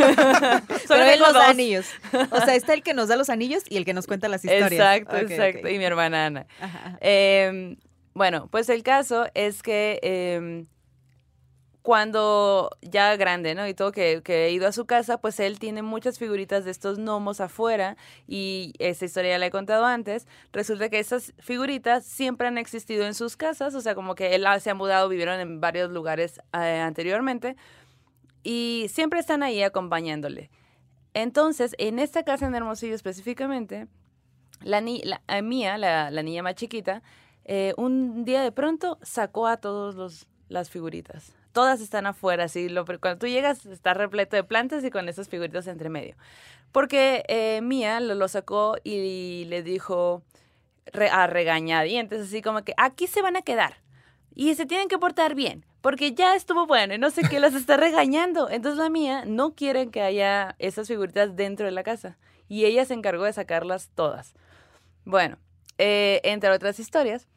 Solo 0.88 1.04
él 1.04 1.20
dos. 1.20 1.36
anillos. 1.36 1.86
O 2.32 2.42
sea, 2.42 2.56
está 2.56 2.74
el 2.74 2.84
que 2.84 2.94
nos 2.94 3.10
da 3.10 3.16
los 3.16 3.30
anillos 3.30 3.64
y 3.70 3.78
el 3.78 3.86
que 3.86 3.94
nos 3.94 4.08
cuenta 4.08 4.28
las 4.28 4.44
historias. 4.44 4.72
Exacto, 4.72 5.18
exacto. 5.18 5.70
Y 5.70 5.78
mi 5.78 5.86
hermana 5.86 6.26
Ana. 6.26 6.48
Eh, 7.00 7.78
bueno, 8.14 8.48
pues 8.52 8.70
el 8.70 8.84
caso 8.84 9.28
es 9.34 9.62
que 9.64 10.00
eh, 10.02 10.66
cuando 11.82 12.70
ya 12.82 13.16
grande, 13.16 13.56
¿no? 13.56 13.68
Y 13.68 13.74
todo, 13.74 13.92
que, 13.92 14.22
que 14.24 14.46
he 14.46 14.52
ido 14.52 14.68
a 14.68 14.72
su 14.72 14.86
casa, 14.86 15.20
pues 15.20 15.40
él 15.40 15.58
tiene 15.58 15.82
muchas 15.82 16.20
figuritas 16.20 16.64
de 16.64 16.72
estos 16.72 17.00
gnomos 17.00 17.42
afuera 17.42 17.98
y 18.28 18.74
esa 18.78 19.06
historia 19.06 19.32
ya 19.32 19.40
la 19.40 19.48
he 19.48 19.52
contado 19.52 19.86
antes. 19.86 20.28
Resulta 20.54 20.90
que 20.90 21.00
esas 21.00 21.34
figuritas 21.40 22.06
siempre 22.06 22.48
han 22.48 22.58
existido 22.58 23.06
en 23.06 23.16
sus 23.16 23.36
casas, 23.36 23.74
o 23.74 23.82
sea, 23.82 23.96
como 23.96 24.14
que 24.14 24.36
él 24.36 24.46
se 24.60 24.70
ha 24.70 24.76
mudado, 24.76 25.10
vivieron 25.10 25.40
en 25.40 25.60
varios 25.60 25.90
lugares 25.90 26.40
eh, 26.54 26.80
anteriormente 26.80 27.56
y 28.44 28.88
siempre 28.90 29.20
están 29.20 29.42
ahí 29.42 29.64
acompañándole. 29.64 30.52
Entonces, 31.14 31.76
en 31.78 32.00
esta 32.00 32.24
casa 32.24 32.46
en 32.46 32.56
Hermosillo 32.56 32.96
específicamente, 32.96 33.88
la, 34.62 34.82
ni 34.82 35.02
la 35.02 35.22
la 35.28 36.24
niña 36.24 36.44
más 36.44 36.56
chiquita, 36.56 37.02
eh, 37.44 37.74
un 37.78 38.24
día 38.24 38.44
de 38.44 38.52
pronto 38.52 39.00
sacó 39.02 39.48
a 39.48 39.58
todas 39.58 39.96
los 39.96 40.28
las 40.48 40.70
figuritas. 40.70 41.34
Todas 41.52 41.82
están 41.82 42.06
afuera, 42.06 42.46
así, 42.46 42.70
lo, 42.70 42.86
cuando 42.86 43.18
tú 43.18 43.28
llegas 43.28 43.66
está 43.66 43.94
repleto 43.94 44.36
de 44.36 44.44
plantas 44.44 44.84
y 44.84 44.92
con 44.92 45.10
esas 45.10 45.28
figuritas 45.28 45.68
entre 45.68 45.90
medio. 45.90 46.16
Porque 46.72 47.24
eh, 47.28 47.60
Mía 47.62 48.00
lo, 48.00 48.28
sacó 48.28 48.78
y 48.84 49.46
le 49.50 49.62
dijo 49.62 50.24
a 51.12 51.28
regañadientes, 51.28 52.22
así 52.22 52.42
como 52.42 52.64
que 52.64 52.74
aquí 52.78 53.08
se 53.08 53.22
van 53.22 53.36
a 53.36 53.42
quedar 53.42 53.82
y 54.34 54.56
se 54.56 54.66
tienen 54.66 54.88
que 54.88 54.98
portar 54.98 55.36
bien, 55.36 55.66
porque 55.82 56.14
ya 56.14 56.36
estuvo 56.36 56.66
bueno 56.66 56.94
y 56.94 56.98
no 56.98 57.10
sé 57.10 57.24
qué 57.30 57.40
las 57.40 57.54
está 57.54 57.76
regañando. 57.78 58.50
Entonces 58.50 58.80
la 58.80 58.90
mía 58.90 59.24
no 59.26 59.54
quiere 59.54 59.90
que 59.90 60.02
haya 60.02 60.56
esas 60.60 60.88
figuritas 60.88 61.36
dentro 61.36 61.66
de 61.66 61.72
la 61.72 61.84
casa 61.84 62.18
y 62.48 62.66
ella 62.66 62.86
se 62.86 62.94
encargó 62.94 63.26
de 63.26 63.34
sacarlas 63.34 63.90
todas. 63.94 64.34
Bueno, 65.04 65.38
eh, 65.78 66.22
entre 66.24 66.52
otras 66.52 66.80
historias, 66.80 67.28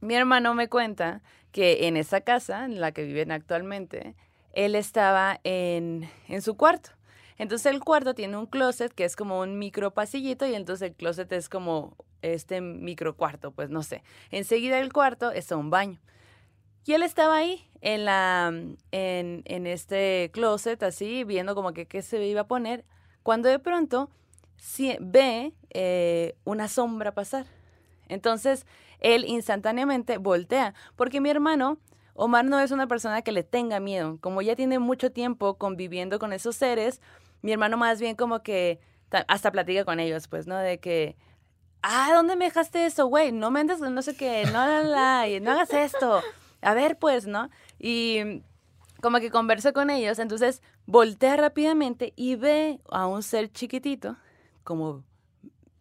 mi 0.00 0.14
hermano 0.14 0.54
me 0.54 0.68
cuenta 0.68 1.22
que 1.52 1.86
en 1.86 1.96
esa 1.96 2.20
casa 2.20 2.64
en 2.64 2.80
la 2.80 2.92
que 2.92 3.04
viven 3.04 3.32
actualmente, 3.32 4.14
él 4.52 4.74
estaba 4.74 5.40
en, 5.44 6.08
en 6.28 6.42
su 6.42 6.56
cuarto. 6.56 6.90
Entonces 7.38 7.72
el 7.72 7.80
cuarto 7.80 8.14
tiene 8.14 8.36
un 8.36 8.46
closet 8.46 8.92
que 8.92 9.04
es 9.04 9.16
como 9.16 9.40
un 9.40 9.58
micro 9.58 9.92
pasillito 9.92 10.46
y 10.46 10.54
entonces 10.54 10.90
el 10.90 10.94
closet 10.94 11.32
es 11.32 11.48
como 11.48 11.96
este 12.22 12.60
micro 12.60 13.16
cuarto, 13.16 13.50
pues 13.52 13.70
no 13.70 13.82
sé. 13.82 14.02
Enseguida 14.30 14.76
del 14.76 14.92
cuarto 14.92 15.30
está 15.30 15.56
un 15.56 15.70
baño. 15.70 15.98
Y 16.84 16.92
él 16.92 17.02
estaba 17.02 17.36
ahí 17.36 17.66
en 17.80 18.04
la 18.04 18.52
en, 18.90 19.42
en 19.44 19.66
este 19.66 20.30
closet 20.32 20.82
así 20.82 21.24
viendo 21.24 21.54
como 21.54 21.72
que 21.72 21.86
qué 21.86 22.02
se 22.02 22.24
iba 22.26 22.42
a 22.42 22.46
poner 22.46 22.84
cuando 23.22 23.48
de 23.48 23.58
pronto 23.58 24.10
sí- 24.56 24.96
ve 25.00 25.52
eh, 25.70 26.34
una 26.44 26.68
sombra 26.68 27.12
pasar. 27.12 27.46
Entonces 28.08 28.66
él 29.00 29.24
instantáneamente 29.26 30.18
voltea 30.18 30.74
porque 30.96 31.20
mi 31.20 31.30
hermano 31.30 31.78
Omar 32.14 32.44
no 32.44 32.60
es 32.60 32.70
una 32.70 32.86
persona 32.86 33.22
que 33.22 33.32
le 33.32 33.42
tenga 33.42 33.80
miedo. 33.80 34.18
Como 34.20 34.42
ya 34.42 34.54
tiene 34.54 34.78
mucho 34.78 35.10
tiempo 35.10 35.54
conviviendo 35.56 36.18
con 36.18 36.32
esos 36.32 36.54
seres, 36.56 37.00
mi 37.40 37.52
hermano 37.52 37.76
más 37.78 37.98
bien 38.00 38.14
como 38.14 38.42
que 38.42 38.78
ta- 39.08 39.24
hasta 39.28 39.50
platica 39.50 39.84
con 39.84 40.00
ellos, 40.00 40.28
pues, 40.28 40.46
¿no? 40.46 40.58
De 40.58 40.78
que, 40.80 41.16
ah, 41.82 42.10
¿dónde 42.14 42.36
me 42.36 42.44
dejaste 42.46 42.84
eso, 42.84 43.06
güey? 43.06 43.32
No 43.32 43.50
me 43.50 43.60
andes, 43.60 43.80
no 43.80 44.02
sé 44.02 44.16
qué, 44.16 44.44
no, 44.46 44.66
la, 44.66 44.82
la, 44.82 45.40
no 45.40 45.50
hagas 45.52 45.72
esto. 45.72 46.20
A 46.60 46.74
ver, 46.74 46.98
pues, 46.98 47.26
¿no? 47.26 47.48
Y 47.78 48.42
como 49.00 49.18
que 49.18 49.30
conversa 49.30 49.72
con 49.72 49.88
ellos, 49.88 50.18
entonces 50.18 50.62
voltea 50.84 51.36
rápidamente 51.36 52.12
y 52.16 52.34
ve 52.36 52.80
a 52.90 53.06
un 53.06 53.22
ser 53.22 53.50
chiquitito, 53.50 54.16
como 54.62 55.04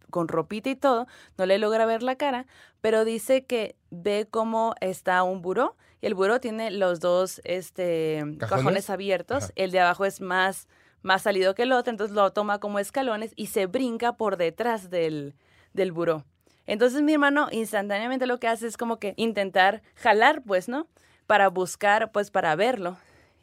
con 0.10 0.28
ropita 0.28 0.70
y 0.70 0.76
todo, 0.76 1.08
no 1.38 1.46
le 1.46 1.58
logra 1.58 1.86
ver 1.86 2.04
la 2.04 2.16
cara, 2.16 2.46
pero 2.82 3.06
dice 3.06 3.46
que 3.46 3.76
ve 3.90 4.28
cómo 4.30 4.76
está 4.82 5.24
un 5.24 5.42
buró 5.42 5.76
y 6.02 6.06
el 6.08 6.16
buró 6.16 6.40
tiene 6.40 6.72
los 6.72 7.00
dos 7.00 7.42
este, 7.44 8.20
¿Cajones? 8.40 8.50
cajones, 8.50 8.90
abiertos, 8.90 9.44
Ajá. 9.46 9.54
el 9.56 9.72
de 9.72 9.80
abajo 9.82 10.06
es 10.06 10.22
más, 10.22 10.68
más 11.02 11.22
salido 11.24 11.56
que 11.56 11.64
el 11.64 11.72
otro, 11.72 11.92
entonces 11.92 12.16
lo 12.16 12.32
toma 12.32 12.60
como 12.60 12.80
escalones 12.80 13.34
y 13.36 13.48
se 13.48 13.66
brinca 13.66 14.14
por 14.14 14.38
detrás 14.38 14.90
del, 14.90 15.36
del 15.74 15.92
buró. 15.92 16.24
Entonces 16.66 17.02
mi 17.02 17.14
hermano 17.14 17.48
instantáneamente 17.52 18.28
lo 18.28 18.40
que 18.40 18.48
hace 18.48 18.68
es 18.68 18.78
como 18.78 18.98
que 19.00 19.14
intentar 19.18 19.82
jalar, 19.96 20.44
pues, 20.44 20.70
¿no? 20.70 20.88
Para 21.26 21.50
buscar, 21.50 22.12
pues, 22.12 22.30
para 22.32 22.56
verlo. 22.56 22.98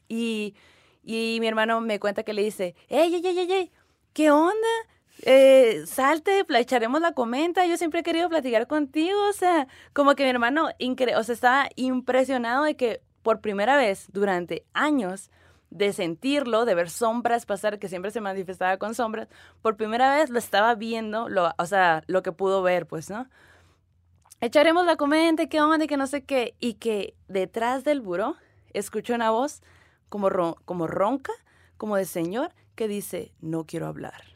Y, 0.09 0.55
y 1.03 1.39
mi 1.41 1.49
hermano 1.49 1.81
me 1.81 1.99
cuenta 1.99 2.23
que 2.23 2.33
le 2.33 2.43
dice, 2.43 2.75
¡Ey, 2.89 3.15
ey, 3.17 3.27
ey, 3.27 3.39
ey, 3.41 3.53
ey! 3.53 3.73
¿Qué 4.13 4.31
onda? 4.31 4.55
Eh, 5.23 5.85
salte, 5.87 6.45
echaremos 6.49 7.01
la 7.01 7.13
comenta. 7.13 7.67
Yo 7.67 7.77
siempre 7.77 8.01
he 8.01 8.03
querido 8.03 8.29
platicar 8.29 8.67
contigo. 8.67 9.19
O 9.29 9.33
sea, 9.33 9.67
como 9.93 10.15
que 10.15 10.25
mi 10.25 10.31
hermano 10.31 10.69
o 10.69 11.23
sea, 11.23 11.35
estaba 11.35 11.69
impresionado 11.77 12.65
de 12.65 12.77
que 12.77 13.01
por 13.23 13.41
primera 13.41 13.77
vez 13.77 14.09
durante 14.13 14.65
años 14.73 15.31
de 15.71 15.93
sentirlo, 15.93 16.65
de 16.65 16.75
ver 16.75 16.91
sombras 16.91 17.45
pasar, 17.45 17.79
que 17.79 17.89
siempre 17.89 18.11
se 18.11 18.21
manifestaba 18.21 18.77
con 18.77 18.95
sombras, 18.95 19.29
por 19.63 19.77
primera 19.77 20.15
vez 20.15 20.31
lo 20.31 20.39
estaba 20.39 20.75
viendo, 20.75 21.29
lo, 21.29 21.53
o 21.59 21.67
sea, 21.67 22.03
lo 22.07 22.23
que 22.23 22.33
pudo 22.33 22.63
ver, 22.63 22.87
pues, 22.87 23.11
¿no? 23.11 23.29
Echaremos 24.41 24.87
la 24.87 24.97
comenta, 24.97 25.47
qué 25.49 25.61
onda, 25.61 25.87
que 25.87 25.97
no 25.97 26.07
sé 26.07 26.23
qué, 26.25 26.55
y 26.61 26.75
que 26.75 27.15
detrás 27.27 27.85
del 27.85 28.01
buró 28.01 28.37
escucho 28.73 29.15
una 29.15 29.31
voz 29.31 29.63
como, 30.09 30.57
como 30.65 30.87
ronca, 30.87 31.33
como 31.77 31.97
de 31.97 32.05
señor, 32.05 32.53
que 32.75 32.87
dice, 32.87 33.33
no 33.41 33.65
quiero 33.65 33.87
hablar. 33.87 34.36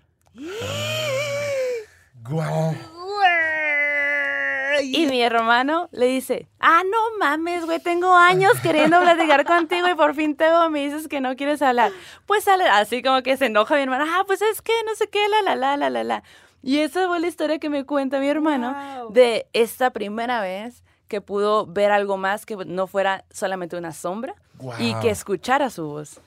Guau. 2.22 2.74
Y 4.82 5.06
mi 5.08 5.20
hermano 5.22 5.88
le 5.92 6.06
dice, 6.06 6.48
ah, 6.58 6.82
no 6.90 7.18
mames, 7.18 7.66
güey, 7.66 7.80
tengo 7.80 8.14
años 8.16 8.52
queriendo 8.62 8.98
platicar 9.00 9.44
contigo 9.44 9.86
y 9.88 9.94
por 9.94 10.14
fin 10.14 10.36
te 10.36 10.44
veo, 10.44 10.70
me 10.70 10.80
dices 10.84 11.06
que 11.06 11.20
no 11.20 11.36
quieres 11.36 11.60
hablar. 11.60 11.92
Pues 12.26 12.44
sale 12.44 12.64
así 12.64 13.02
como 13.02 13.22
que 13.22 13.36
se 13.36 13.46
enoja 13.46 13.74
mi 13.76 13.82
hermano, 13.82 14.06
ah, 14.08 14.24
pues 14.26 14.40
es 14.40 14.62
que 14.62 14.72
no 14.86 14.94
sé 14.94 15.08
qué, 15.08 15.20
la, 15.28 15.42
la, 15.42 15.56
la, 15.56 15.76
la, 15.76 15.90
la, 15.90 16.04
la. 16.04 16.22
Y 16.62 16.78
esa 16.78 17.06
fue 17.08 17.20
la 17.20 17.26
historia 17.26 17.58
que 17.58 17.68
me 17.68 17.84
cuenta 17.84 18.20
mi 18.20 18.28
hermano 18.28 18.74
Wow. 19.00 19.12
de 19.12 19.46
esta 19.52 19.90
primera 19.90 20.40
vez 20.40 20.82
que 21.08 21.20
pudo 21.20 21.66
ver 21.66 21.90
algo 21.92 22.16
más 22.16 22.46
que 22.46 22.56
no 22.56 22.86
fuera 22.86 23.24
solamente 23.30 23.76
una 23.76 23.92
sombra 23.92 24.34
y 24.78 24.94
que 24.94 25.10
escuchara 25.10 25.68
su 25.68 25.86
voz. 25.88 26.20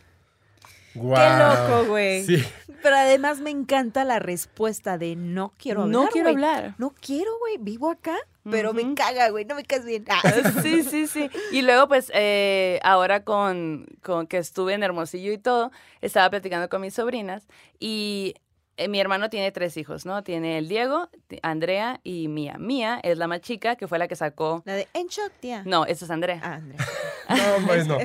Guau. 0.96 1.18
Qué 1.20 1.68
loco, 1.68 1.86
güey. 1.90 2.24
Sí. 2.26 2.44
Pero 2.82 2.96
además 2.98 3.40
me 3.40 3.50
encanta 3.50 4.04
la 4.04 4.20
respuesta 4.20 4.98
de 4.98 5.16
no 5.16 5.54
quiero 5.58 5.84
hablar. 5.84 6.04
no 6.04 6.10
quiero 6.10 6.30
hablar. 6.30 6.76
No 6.78 6.94
quiero, 7.00 7.32
güey. 7.40 7.58
Vivo 7.60 7.90
acá, 7.90 8.18
pero 8.50 8.74
me 8.74 8.94
caga, 8.94 9.30
güey. 9.30 9.46
No 9.46 9.56
me 9.56 9.64
caes 9.64 9.86
bien. 9.86 10.06
Ah. 10.10 10.22
Sí, 10.62 10.84
sí, 10.84 11.08
sí. 11.08 11.30
Y 11.52 11.62
luego, 11.62 11.88
pues, 11.88 12.12
eh, 12.14 12.80
ahora 12.84 13.24
con, 13.24 13.88
con 14.02 14.28
que 14.28 14.38
estuve 14.38 14.74
en 14.74 14.84
Hermosillo 14.84 15.32
y 15.32 15.38
todo, 15.38 15.72
estaba 16.02 16.30
platicando 16.30 16.70
con 16.70 16.82
mis 16.82 16.94
sobrinas 16.94 17.48
y 17.80 18.36
eh, 18.78 18.88
mi 18.88 19.00
hermano 19.00 19.30
tiene 19.30 19.52
tres 19.52 19.78
hijos, 19.78 20.06
¿no? 20.06 20.24
Tiene 20.24 20.58
el 20.58 20.68
Diego, 20.68 21.10
Andrea 21.44 22.00
y 22.04 22.28
Mía. 22.28 22.56
Mía 22.60 23.00
es 23.04 23.18
la 23.18 23.28
más 23.28 23.42
chica, 23.42 23.76
que 23.76 23.88
fue 23.88 24.00
la 24.00 24.08
que 24.08 24.16
sacó... 24.16 24.64
La 24.66 24.74
de 24.74 24.88
en 24.94 25.08
shock, 25.08 25.32
tía. 25.40 25.64
No, 25.66 25.86
esa 25.86 26.06
es 26.06 26.12
Andrea. 26.12 26.40
Ah, 26.44 26.54
Andrea. 26.56 26.80
No, 27.30 27.66
bueno. 27.66 27.98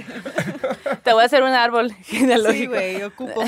Te 1.03 1.13
voy 1.13 1.23
a 1.23 1.27
hacer 1.27 1.43
un 1.43 1.49
árbol 1.51 1.91
Sí, 2.05 2.19
genealógico. 2.19 2.73
güey, 2.75 3.03
ocupo. 3.03 3.43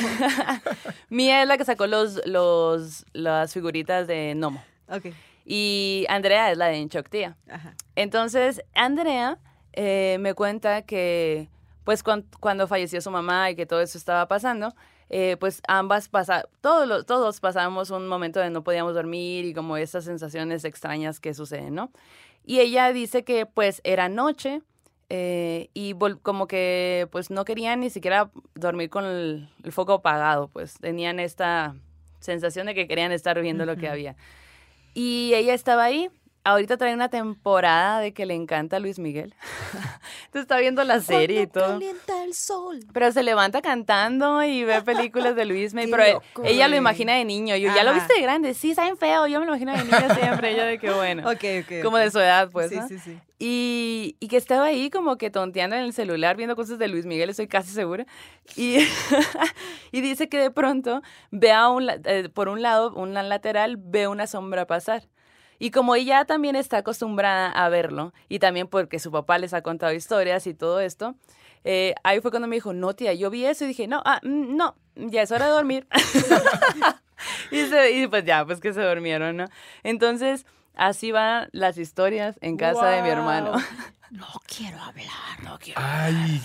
Mía 1.09 1.43
es 1.43 1.49
la 1.49 1.57
que 1.59 1.65
sacó 1.65 1.87
los, 1.87 2.21
los, 2.27 3.05
las 3.13 3.53
figuritas 3.53 4.07
de 4.07 4.35
Nomo. 4.35 4.63
ok. 4.89 5.07
Y 5.45 6.07
Andrea 6.09 6.51
es 6.53 6.59
la 6.59 6.67
de 6.67 6.77
Enchoc, 6.77 7.09
tía. 7.09 7.37
Ajá. 7.49 7.75
Entonces, 7.97 8.63
Andrea 8.75 9.39
eh, 9.73 10.19
me 10.21 10.35
cuenta 10.35 10.83
que, 10.83 11.49
pues, 11.85 12.03
cuan- 12.05 12.25
cuando 12.41 12.69
falleció 12.69 13.01
su 13.01 13.11
mamá 13.11 13.51
y 13.51 13.57
que 13.57 13.67
todo 13.67 13.81
eso 13.81 13.99
estaba 13.99 14.29
pasando, 14.29 14.75
eh, 15.11 15.37
pues 15.39 15.61
ambas 15.69 16.09
pasa, 16.09 16.45
todos, 16.61 16.89
los- 16.89 17.05
todos 17.05 17.41
pasamos 17.41 17.91
un 17.91 18.07
momento 18.09 18.41
de 18.41 18.49
no 18.51 18.63
podíamos 18.65 18.95
dormir 18.95 19.45
y 19.45 19.53
como 19.55 19.77
esas 19.77 20.05
sensaciones 20.05 20.65
extrañas 20.65 21.21
que 21.21 21.35
suceden, 21.35 21.75
¿no? 21.75 21.91
Y 22.45 22.61
ella 22.61 22.93
dice 22.93 23.23
que 23.25 23.45
pues 23.45 23.81
era 23.85 24.09
noche 24.09 24.63
eh, 25.11 25.69
y 25.75 25.93
vol- 25.95 26.21
como 26.23 26.47
que 26.47 27.09
pues 27.11 27.31
no 27.31 27.45
querían 27.45 27.81
ni 27.81 27.91
siquiera 27.91 28.31
dormir 28.55 28.89
con 28.89 29.05
el, 29.05 29.49
el 29.65 29.73
foco 29.73 29.95
apagado, 29.95 30.49
pues 30.49 30.75
tenían 30.79 31.19
esta 31.21 31.75
sensación 32.21 32.67
de 32.67 32.75
que 32.75 32.87
querían 32.87 33.11
estar 33.13 33.41
viendo 33.41 33.67
lo 33.67 33.77
que 33.77 33.89
había. 33.89 34.15
Y 34.95 35.33
ella 35.35 35.55
estaba 35.55 35.85
ahí. 35.85 36.11
Ahorita 36.51 36.77
trae 36.77 36.93
una 36.95 37.09
temporada 37.09 38.01
de 38.01 38.13
que 38.13 38.27
le 38.27 38.35
encanta 38.35 38.79
Luis 38.79 38.99
Miguel. 38.99 39.35
Entonces 40.27 40.43
está 40.43 40.59
viendo 40.59 40.83
la 40.85 41.01
serie 41.01 41.43
y 41.43 41.47
todo. 41.47 41.69
calienta 41.69 42.25
el 42.25 42.35
sol. 42.35 42.81
Pero 42.93 43.13
se 43.13 43.23
levanta 43.23 43.63
cantando 43.63 44.43
y 44.43 44.65
ve 44.65 44.83
películas 44.83 45.37
de 45.37 45.45
Luis 45.45 45.75
Miguel. 45.75 45.91
Pero 45.91 46.23
ella 46.45 46.69
lo 46.69 46.77
imagina 46.77 47.15
de 47.15 47.25
niño. 47.25 47.57
Yo, 47.57 47.75
¿Ya 47.75 47.85
lo 47.85 47.95
viste 47.95 48.15
de 48.15 48.23
grande? 48.23 48.55
Sí, 48.55 48.75
saben 48.75 48.97
feo. 48.97 49.27
Yo 49.27 49.39
me 49.41 49.47
lo 49.47 49.53
imagino 49.57 49.73
de 49.73 49.85
niño 49.85 50.15
siempre. 50.15 50.57
Yo 50.57 50.65
de 50.65 50.79
qué 50.79 50.91
bueno. 50.91 51.23
Ok, 51.31 51.45
ok. 51.63 51.83
Como 51.83 51.97
de 51.97 52.11
su 52.11 52.19
edad, 52.19 52.51
pues. 52.51 52.71
sí, 52.71 52.77
¿no? 52.77 52.89
sí, 52.89 52.99
sí. 52.99 53.19
Y, 53.39 54.17
y 54.21 54.29
que 54.29 54.37
estaba 54.37 54.67
ahí 54.67 54.91
como 54.91 55.17
que 55.17 55.31
tonteando 55.31 55.75
en 55.77 55.83
el 55.83 55.93
celular 55.95 56.37
viendo 56.37 56.57
cosas 56.57 56.79
de 56.79 56.89
Luis 56.89 57.07
Miguel, 57.07 57.31
estoy 57.31 57.47
casi 57.49 57.71
segura. 57.71 58.05
Y, 58.57 58.77
y 59.93 60.01
dice 60.03 60.29
que 60.29 60.39
de 60.39 60.51
pronto 60.51 61.01
ve 61.31 61.53
a 61.53 61.69
un, 61.71 61.89
eh, 62.05 62.29
por 62.29 62.49
un 62.49 62.61
lado, 62.61 62.93
una 62.95 63.23
lateral, 63.23 63.77
ve 63.79 64.09
una 64.09 64.27
sombra 64.27 64.67
pasar. 64.67 65.09
Y 65.61 65.71
como 65.71 65.95
ella 65.95 66.25
también 66.25 66.57
está 66.57 66.79
acostumbrada 66.79 67.51
a 67.53 67.69
verlo, 67.69 68.13
y 68.29 68.41
también 68.41 68.67
porque 68.67 68.99
su 68.99 69.13
papá 69.13 69.39
les 69.39 69.55
ha 69.55 69.63
contado 69.63 69.93
historias 69.93 70.47
y 70.49 70.55
todo 70.55 70.81
esto, 70.81 71.15
eh, 71.63 71.95
ahí 72.03 72.21
fue 72.21 72.31
cuando 72.33 72.49
me 72.49 72.57
dijo, 72.57 72.73
no 72.73 72.95
tía, 72.95 73.13
yo 73.15 73.31
vi 73.31 73.45
eso 73.47 73.65
y 73.65 73.69
dije, 73.69 73.87
no, 73.87 74.03
ah, 74.05 74.21
mm, 74.25 74.57
no, 74.57 74.75
ya 74.97 75.23
es 75.23 75.31
hora 75.31 75.45
de 75.47 75.53
dormir. 75.53 75.87
y, 77.51 77.67
se- 77.67 77.93
y 77.93 78.07
pues 78.07 78.25
ya, 78.25 78.45
pues 78.45 78.61
que 78.61 78.73
se 78.73 78.83
durmieron, 78.83 79.37
¿no? 79.37 79.45
Entonces, 79.83 80.47
así 80.75 81.13
van 81.13 81.49
las 81.53 81.77
historias 81.79 82.39
en 82.41 82.57
casa 82.57 82.87
de 82.89 83.03
mi 83.03 83.09
hermano. 83.11 83.53
No 84.11 84.27
quiero 84.45 84.77
hablar. 84.81 85.07
No 85.45 85.57
quiero. 85.61 85.81
Ay, 85.81 86.43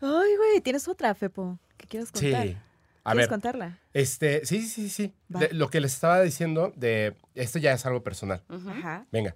Ay, 0.00 0.36
güey, 0.36 0.60
tienes 0.62 0.86
otra, 0.86 1.12
Fepo, 1.16 1.58
que 1.76 1.88
quieres 1.88 2.10
sí. 2.14 2.56
A 3.04 3.12
¿Quieres 3.12 3.28
ver, 3.28 3.30
contarla? 3.30 3.78
este, 3.92 4.44
sí, 4.46 4.62
sí, 4.62 4.88
sí. 4.88 5.14
De- 5.28 5.52
lo 5.52 5.68
que 5.70 5.80
les 5.80 5.92
estaba 5.94 6.20
diciendo 6.22 6.72
de, 6.76 7.14
esto 7.34 7.58
ya 7.58 7.72
es 7.72 7.84
algo 7.86 8.02
personal. 8.02 8.42
Ajá. 8.48 9.06
Venga. 9.10 9.34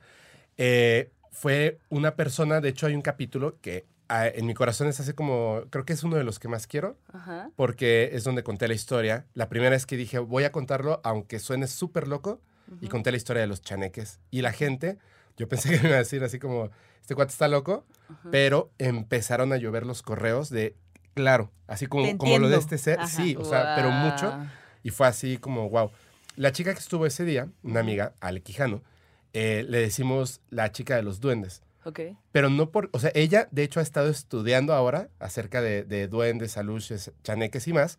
Eh, 0.56 1.10
fue 1.32 1.78
una 1.88 2.14
persona, 2.16 2.60
de 2.60 2.68
hecho 2.70 2.86
hay 2.86 2.94
un 2.94 3.02
capítulo 3.02 3.58
que 3.60 3.84
ah, 4.08 4.26
en 4.28 4.46
mi 4.46 4.54
corazón 4.54 4.86
es 4.88 5.00
así 5.00 5.12
como, 5.12 5.62
creo 5.70 5.84
que 5.84 5.92
es 5.92 6.02
uno 6.04 6.16
de 6.16 6.24
los 6.24 6.38
que 6.38 6.48
más 6.48 6.66
quiero, 6.66 6.96
Ajá. 7.12 7.50
porque 7.56 8.10
es 8.12 8.22
donde 8.24 8.42
conté 8.44 8.68
la 8.68 8.74
historia. 8.74 9.26
La 9.34 9.48
primera 9.48 9.70
vez 9.70 9.84
que 9.84 9.96
dije, 9.96 10.18
voy 10.20 10.44
a 10.44 10.52
contarlo, 10.52 11.00
aunque 11.04 11.38
suene 11.40 11.66
súper 11.66 12.06
loco, 12.08 12.40
y 12.80 12.88
conté 12.88 13.10
la 13.12 13.16
historia 13.16 13.42
de 13.42 13.46
los 13.46 13.62
chaneques. 13.62 14.18
Y 14.30 14.42
la 14.42 14.52
gente, 14.52 14.98
yo 15.36 15.48
pensé 15.48 15.68
que 15.76 15.80
me 15.82 15.88
iba 15.88 15.96
a 15.96 15.98
decir 16.00 16.22
así 16.24 16.38
como, 16.38 16.70
este 17.00 17.14
cuate 17.14 17.30
está 17.32 17.46
loco, 17.48 17.84
pero 18.32 18.70
empezaron 18.78 19.52
a 19.52 19.56
llover 19.56 19.84
los 19.86 20.02
correos 20.02 20.50
de, 20.50 20.74
claro, 21.16 21.50
así 21.66 21.86
como, 21.86 22.16
como 22.18 22.38
lo 22.38 22.48
de 22.48 22.58
este 22.58 22.76
ser, 22.78 23.00
Ajá. 23.00 23.08
sí, 23.08 23.34
o 23.36 23.44
sea, 23.44 23.74
pero 23.74 23.90
mucho. 23.90 24.38
Y 24.82 24.90
fue 24.90 25.08
así 25.08 25.38
como, 25.38 25.68
wow. 25.70 25.90
La 26.36 26.52
chica 26.52 26.72
que 26.74 26.78
estuvo 26.78 27.06
ese 27.06 27.24
día, 27.24 27.48
una 27.62 27.80
amiga, 27.80 28.12
Ale 28.20 28.42
Quijano, 28.42 28.82
eh, 29.32 29.64
le 29.66 29.80
decimos 29.80 30.42
la 30.50 30.70
chica 30.70 30.94
de 30.94 31.02
los 31.02 31.18
duendes. 31.20 31.62
Ok. 31.84 32.00
Pero 32.32 32.50
no 32.50 32.70
por, 32.70 32.90
o 32.92 32.98
sea, 32.98 33.10
ella 33.14 33.48
de 33.50 33.62
hecho 33.62 33.80
ha 33.80 33.82
estado 33.82 34.10
estudiando 34.10 34.74
ahora 34.74 35.08
acerca 35.18 35.62
de, 35.62 35.84
de 35.84 36.06
duendes, 36.06 36.58
aluches, 36.58 37.10
chaneques 37.24 37.66
y 37.66 37.72
más, 37.72 37.98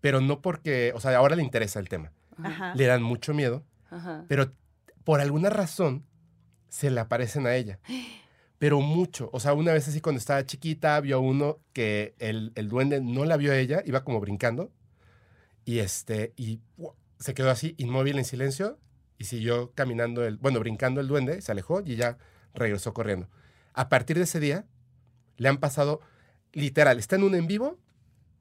pero 0.00 0.20
no 0.20 0.42
porque, 0.42 0.92
o 0.96 1.00
sea, 1.00 1.16
ahora 1.16 1.36
le 1.36 1.42
interesa 1.44 1.78
el 1.78 1.88
tema. 1.88 2.10
Ajá. 2.42 2.74
Le 2.74 2.86
dan 2.86 3.02
mucho 3.02 3.32
miedo, 3.32 3.62
Ajá. 3.90 4.24
pero 4.26 4.52
por 5.04 5.20
alguna 5.20 5.50
razón 5.50 6.04
se 6.68 6.90
le 6.90 6.98
aparecen 7.00 7.46
a 7.46 7.54
ella. 7.54 7.78
Pero 8.60 8.82
mucho. 8.82 9.30
O 9.32 9.40
sea, 9.40 9.54
una 9.54 9.72
vez 9.72 9.88
así 9.88 10.02
cuando 10.02 10.18
estaba 10.18 10.44
chiquita, 10.44 11.00
vio 11.00 11.18
uno 11.18 11.60
que 11.72 12.14
el, 12.18 12.52
el 12.56 12.68
duende 12.68 13.00
no 13.00 13.24
la 13.24 13.38
vio 13.38 13.52
a 13.52 13.56
ella, 13.56 13.82
iba 13.86 14.04
como 14.04 14.20
brincando. 14.20 14.70
Y 15.64 15.78
este, 15.78 16.34
y 16.36 16.60
se 17.18 17.32
quedó 17.32 17.48
así, 17.48 17.74
inmóvil 17.78 18.18
en 18.18 18.26
silencio, 18.26 18.78
y 19.16 19.24
siguió 19.24 19.72
caminando, 19.72 20.26
el, 20.26 20.36
bueno, 20.36 20.60
brincando 20.60 21.00
el 21.00 21.08
duende, 21.08 21.40
se 21.40 21.50
alejó 21.50 21.80
y 21.80 21.96
ya 21.96 22.18
regresó 22.52 22.92
corriendo. 22.92 23.30
A 23.72 23.88
partir 23.88 24.18
de 24.18 24.24
ese 24.24 24.40
día, 24.40 24.66
le 25.38 25.48
han 25.48 25.56
pasado, 25.56 26.02
literal, 26.52 26.98
está 26.98 27.16
en 27.16 27.22
un 27.22 27.34
en 27.34 27.46
vivo 27.46 27.78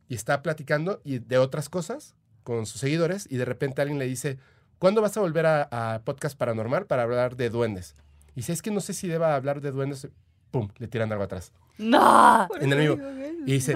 y 0.09 0.15
está 0.15 0.41
platicando 0.41 0.99
y 1.05 1.19
de 1.19 1.37
otras 1.37 1.69
cosas 1.69 2.13
con 2.43 2.65
sus 2.65 2.81
seguidores, 2.81 3.25
y 3.29 3.37
de 3.37 3.45
repente 3.45 3.81
alguien 3.81 3.99
le 3.99 4.05
dice, 4.05 4.37
¿cuándo 4.79 5.01
vas 5.01 5.15
a 5.15 5.21
volver 5.21 5.45
a 5.45 6.01
Podcast 6.03 6.37
Paranormal 6.37 6.87
para 6.87 7.03
hablar 7.03 7.37
de 7.37 7.49
duendes? 7.49 7.95
Y 8.35 8.43
si 8.43 8.51
es 8.51 8.61
que 8.61 8.71
no 8.71 8.79
sé 8.81 8.93
si 8.93 9.07
deba 9.07 9.35
hablar 9.35 9.61
de 9.61 9.71
duendes, 9.71 10.07
pum, 10.51 10.69
le 10.77 10.87
tiran 10.87 11.11
algo 11.11 11.23
atrás. 11.23 11.51
¡No! 11.77 12.47
En 12.59 12.73
el 12.73 12.79
vivo. 12.79 12.97
Y 13.45 13.53
dice, 13.53 13.73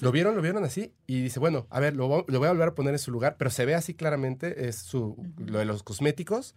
¿lo 0.00 0.12
vieron? 0.12 0.36
¿Lo 0.36 0.42
vieron 0.42 0.64
así? 0.64 0.92
Y 1.06 1.22
dice, 1.22 1.40
bueno, 1.40 1.66
a 1.70 1.80
ver, 1.80 1.96
lo, 1.96 2.24
lo 2.28 2.38
voy 2.38 2.46
a 2.46 2.52
volver 2.52 2.68
a 2.68 2.74
poner 2.74 2.94
en 2.94 2.98
su 2.98 3.10
lugar, 3.10 3.36
pero 3.38 3.50
se 3.50 3.64
ve 3.66 3.74
así 3.74 3.94
claramente, 3.94 4.68
es 4.68 4.76
su, 4.76 5.16
lo 5.38 5.58
de 5.58 5.64
los 5.64 5.82
cosméticos, 5.82 6.54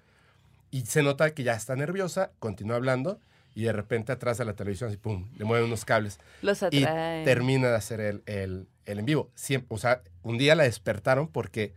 y 0.69 0.81
se 0.85 1.01
nota 1.01 1.33
que 1.33 1.43
ya 1.43 1.53
está 1.53 1.75
nerviosa, 1.75 2.31
continúa 2.39 2.75
hablando, 2.75 3.19
y 3.55 3.63
de 3.63 3.73
repente 3.73 4.11
atrás 4.11 4.37
de 4.37 4.45
la 4.45 4.53
televisión, 4.53 4.89
así, 4.89 4.97
pum, 4.97 5.27
le 5.35 5.45
mueven 5.45 5.65
unos 5.65 5.83
cables, 5.83 6.19
Los 6.43 6.61
y 6.69 6.83
atrae. 6.83 7.23
termina 7.23 7.69
de 7.69 7.75
hacer 7.75 7.99
el, 7.99 8.21
el, 8.27 8.67
el 8.85 8.99
en 8.99 9.05
vivo. 9.05 9.31
Siempre, 9.33 9.67
o 9.75 9.79
sea, 9.79 10.03
un 10.21 10.37
día 10.37 10.53
la 10.53 10.63
despertaron 10.63 11.27
porque 11.27 11.73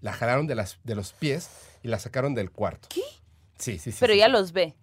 la 0.00 0.12
jalaron 0.12 0.46
de, 0.46 0.54
las, 0.54 0.78
de 0.84 0.94
los 0.94 1.12
pies 1.12 1.50
y 1.82 1.88
la 1.88 1.98
sacaron 1.98 2.34
del 2.36 2.52
cuarto. 2.52 2.86
¿Qué? 2.88 3.02
Sí, 3.58 3.78
sí, 3.78 3.92
sí. 3.92 3.96
Pero 4.00 4.12
sí, 4.12 4.18
ella 4.18 4.26
sí. 4.26 4.32
los 4.32 4.52
ve. 4.52 4.74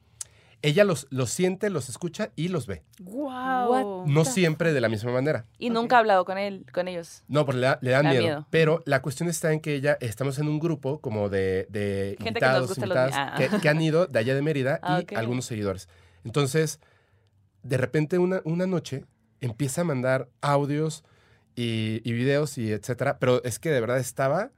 Ella 0.61 0.83
los, 0.83 1.05
los 1.11 1.29
siente, 1.29 1.69
los 1.69 1.89
escucha 1.89 2.31
y 2.35 2.47
los 2.47 2.65
ve. 2.65 2.81
Wow. 2.99 4.07
No 4.07 4.25
siempre 4.25 4.73
de 4.73 4.81
la 4.81 4.89
misma 4.89 5.11
manera. 5.11 5.45
Y 5.59 5.69
nunca 5.69 5.97
ha 5.97 5.99
hablado 5.99 6.25
con 6.25 6.37
él, 6.39 6.65
con 6.73 6.87
ellos. 6.87 7.23
No, 7.27 7.45
porque 7.45 7.59
le, 7.61 7.67
da- 7.67 7.79
le 7.81 7.91
dan 7.91 8.03
Da 8.05 8.09
miedo. 8.09 8.23
miedo. 8.23 8.47
Pero 8.49 8.81
la 8.85 9.01
cuestión 9.03 9.29
está 9.29 9.53
en 9.53 9.59
que 9.59 9.75
ella, 9.75 9.95
estamos 10.01 10.39
en 10.39 10.47
un 10.47 10.59
grupo 10.59 10.99
como 11.01 11.29
de, 11.29 11.67
de 11.69 12.15
Gente 12.17 12.23
que 12.23 12.27
invitados, 12.29 12.67
gusta 12.69 12.85
los 12.87 12.97
invitadas, 12.97 13.39
mi- 13.39 13.45
ah. 13.45 13.49
que, 13.51 13.61
que 13.61 13.69
han 13.69 13.81
ido 13.81 14.07
de 14.07 14.17
allá 14.17 14.33
de 14.33 14.41
Mérida 14.41 14.79
Ah, 14.83 15.03
y 15.07 15.15
algunos 15.15 15.45
seguidores. 15.45 15.87
Entonces, 16.23 16.79
de 17.61 17.77
repente 17.77 18.17
una, 18.17 18.41
una 18.45 18.65
noche 18.65 19.05
empieza 19.41 19.81
a 19.81 19.83
mandar 19.83 20.29
audios 20.41 21.03
y, 21.55 22.01
y 22.03 22.13
videos 22.13 22.57
y 22.57 22.71
etcétera, 22.71 23.19
pero 23.19 23.43
es 23.43 23.59
que 23.59 23.69
de 23.69 23.81
verdad 23.81 23.99
estaba, 23.99 24.49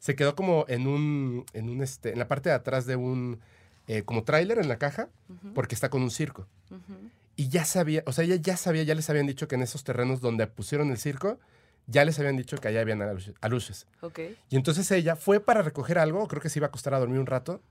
se 0.00 0.16
quedó 0.16 0.34
como 0.34 0.64
en 0.66 0.88
un, 0.88 1.44
en 1.52 1.68
un 1.68 1.82
este, 1.82 2.12
en 2.12 2.18
la 2.18 2.26
parte 2.26 2.48
de 2.48 2.56
atrás 2.56 2.86
de 2.86 2.96
un, 2.96 3.38
eh, 3.86 4.02
como 4.02 4.24
tráiler 4.24 4.58
en 4.58 4.68
la 4.68 4.78
caja, 4.78 5.08
porque 5.54 5.74
está 5.74 5.90
con 5.90 6.02
un 6.02 6.10
circo. 6.10 6.48
Y 7.36 7.48
ya 7.48 7.64
sabía, 7.64 8.02
o 8.06 8.12
sea, 8.12 8.24
ella 8.24 8.36
ya 8.36 8.56
sabía, 8.56 8.82
ya 8.82 8.94
les 8.94 9.08
habían 9.08 9.26
dicho 9.26 9.46
que 9.46 9.54
en 9.54 9.62
esos 9.62 9.84
terrenos 9.84 10.20
donde 10.20 10.46
pusieron 10.46 10.90
el 10.90 10.98
circo, 10.98 11.38
ya 11.86 12.04
les 12.04 12.18
habían 12.18 12.36
dicho 12.36 12.56
que 12.56 12.68
allá 12.68 12.80
habían 12.80 13.02
aluches. 13.02 13.34
aluches. 13.40 13.86
Ok. 14.00 14.20
Y 14.48 14.56
entonces 14.56 14.90
ella 14.90 15.16
fue 15.16 15.38
para 15.40 15.62
recoger 15.62 15.98
algo, 15.98 16.26
creo 16.28 16.40
que 16.40 16.48
se 16.48 16.58
iba 16.58 16.66
a 16.66 16.68
acostar 16.68 16.94
a 16.94 16.98
dormir 16.98 17.20
un 17.20 17.26
rato, 17.26 17.62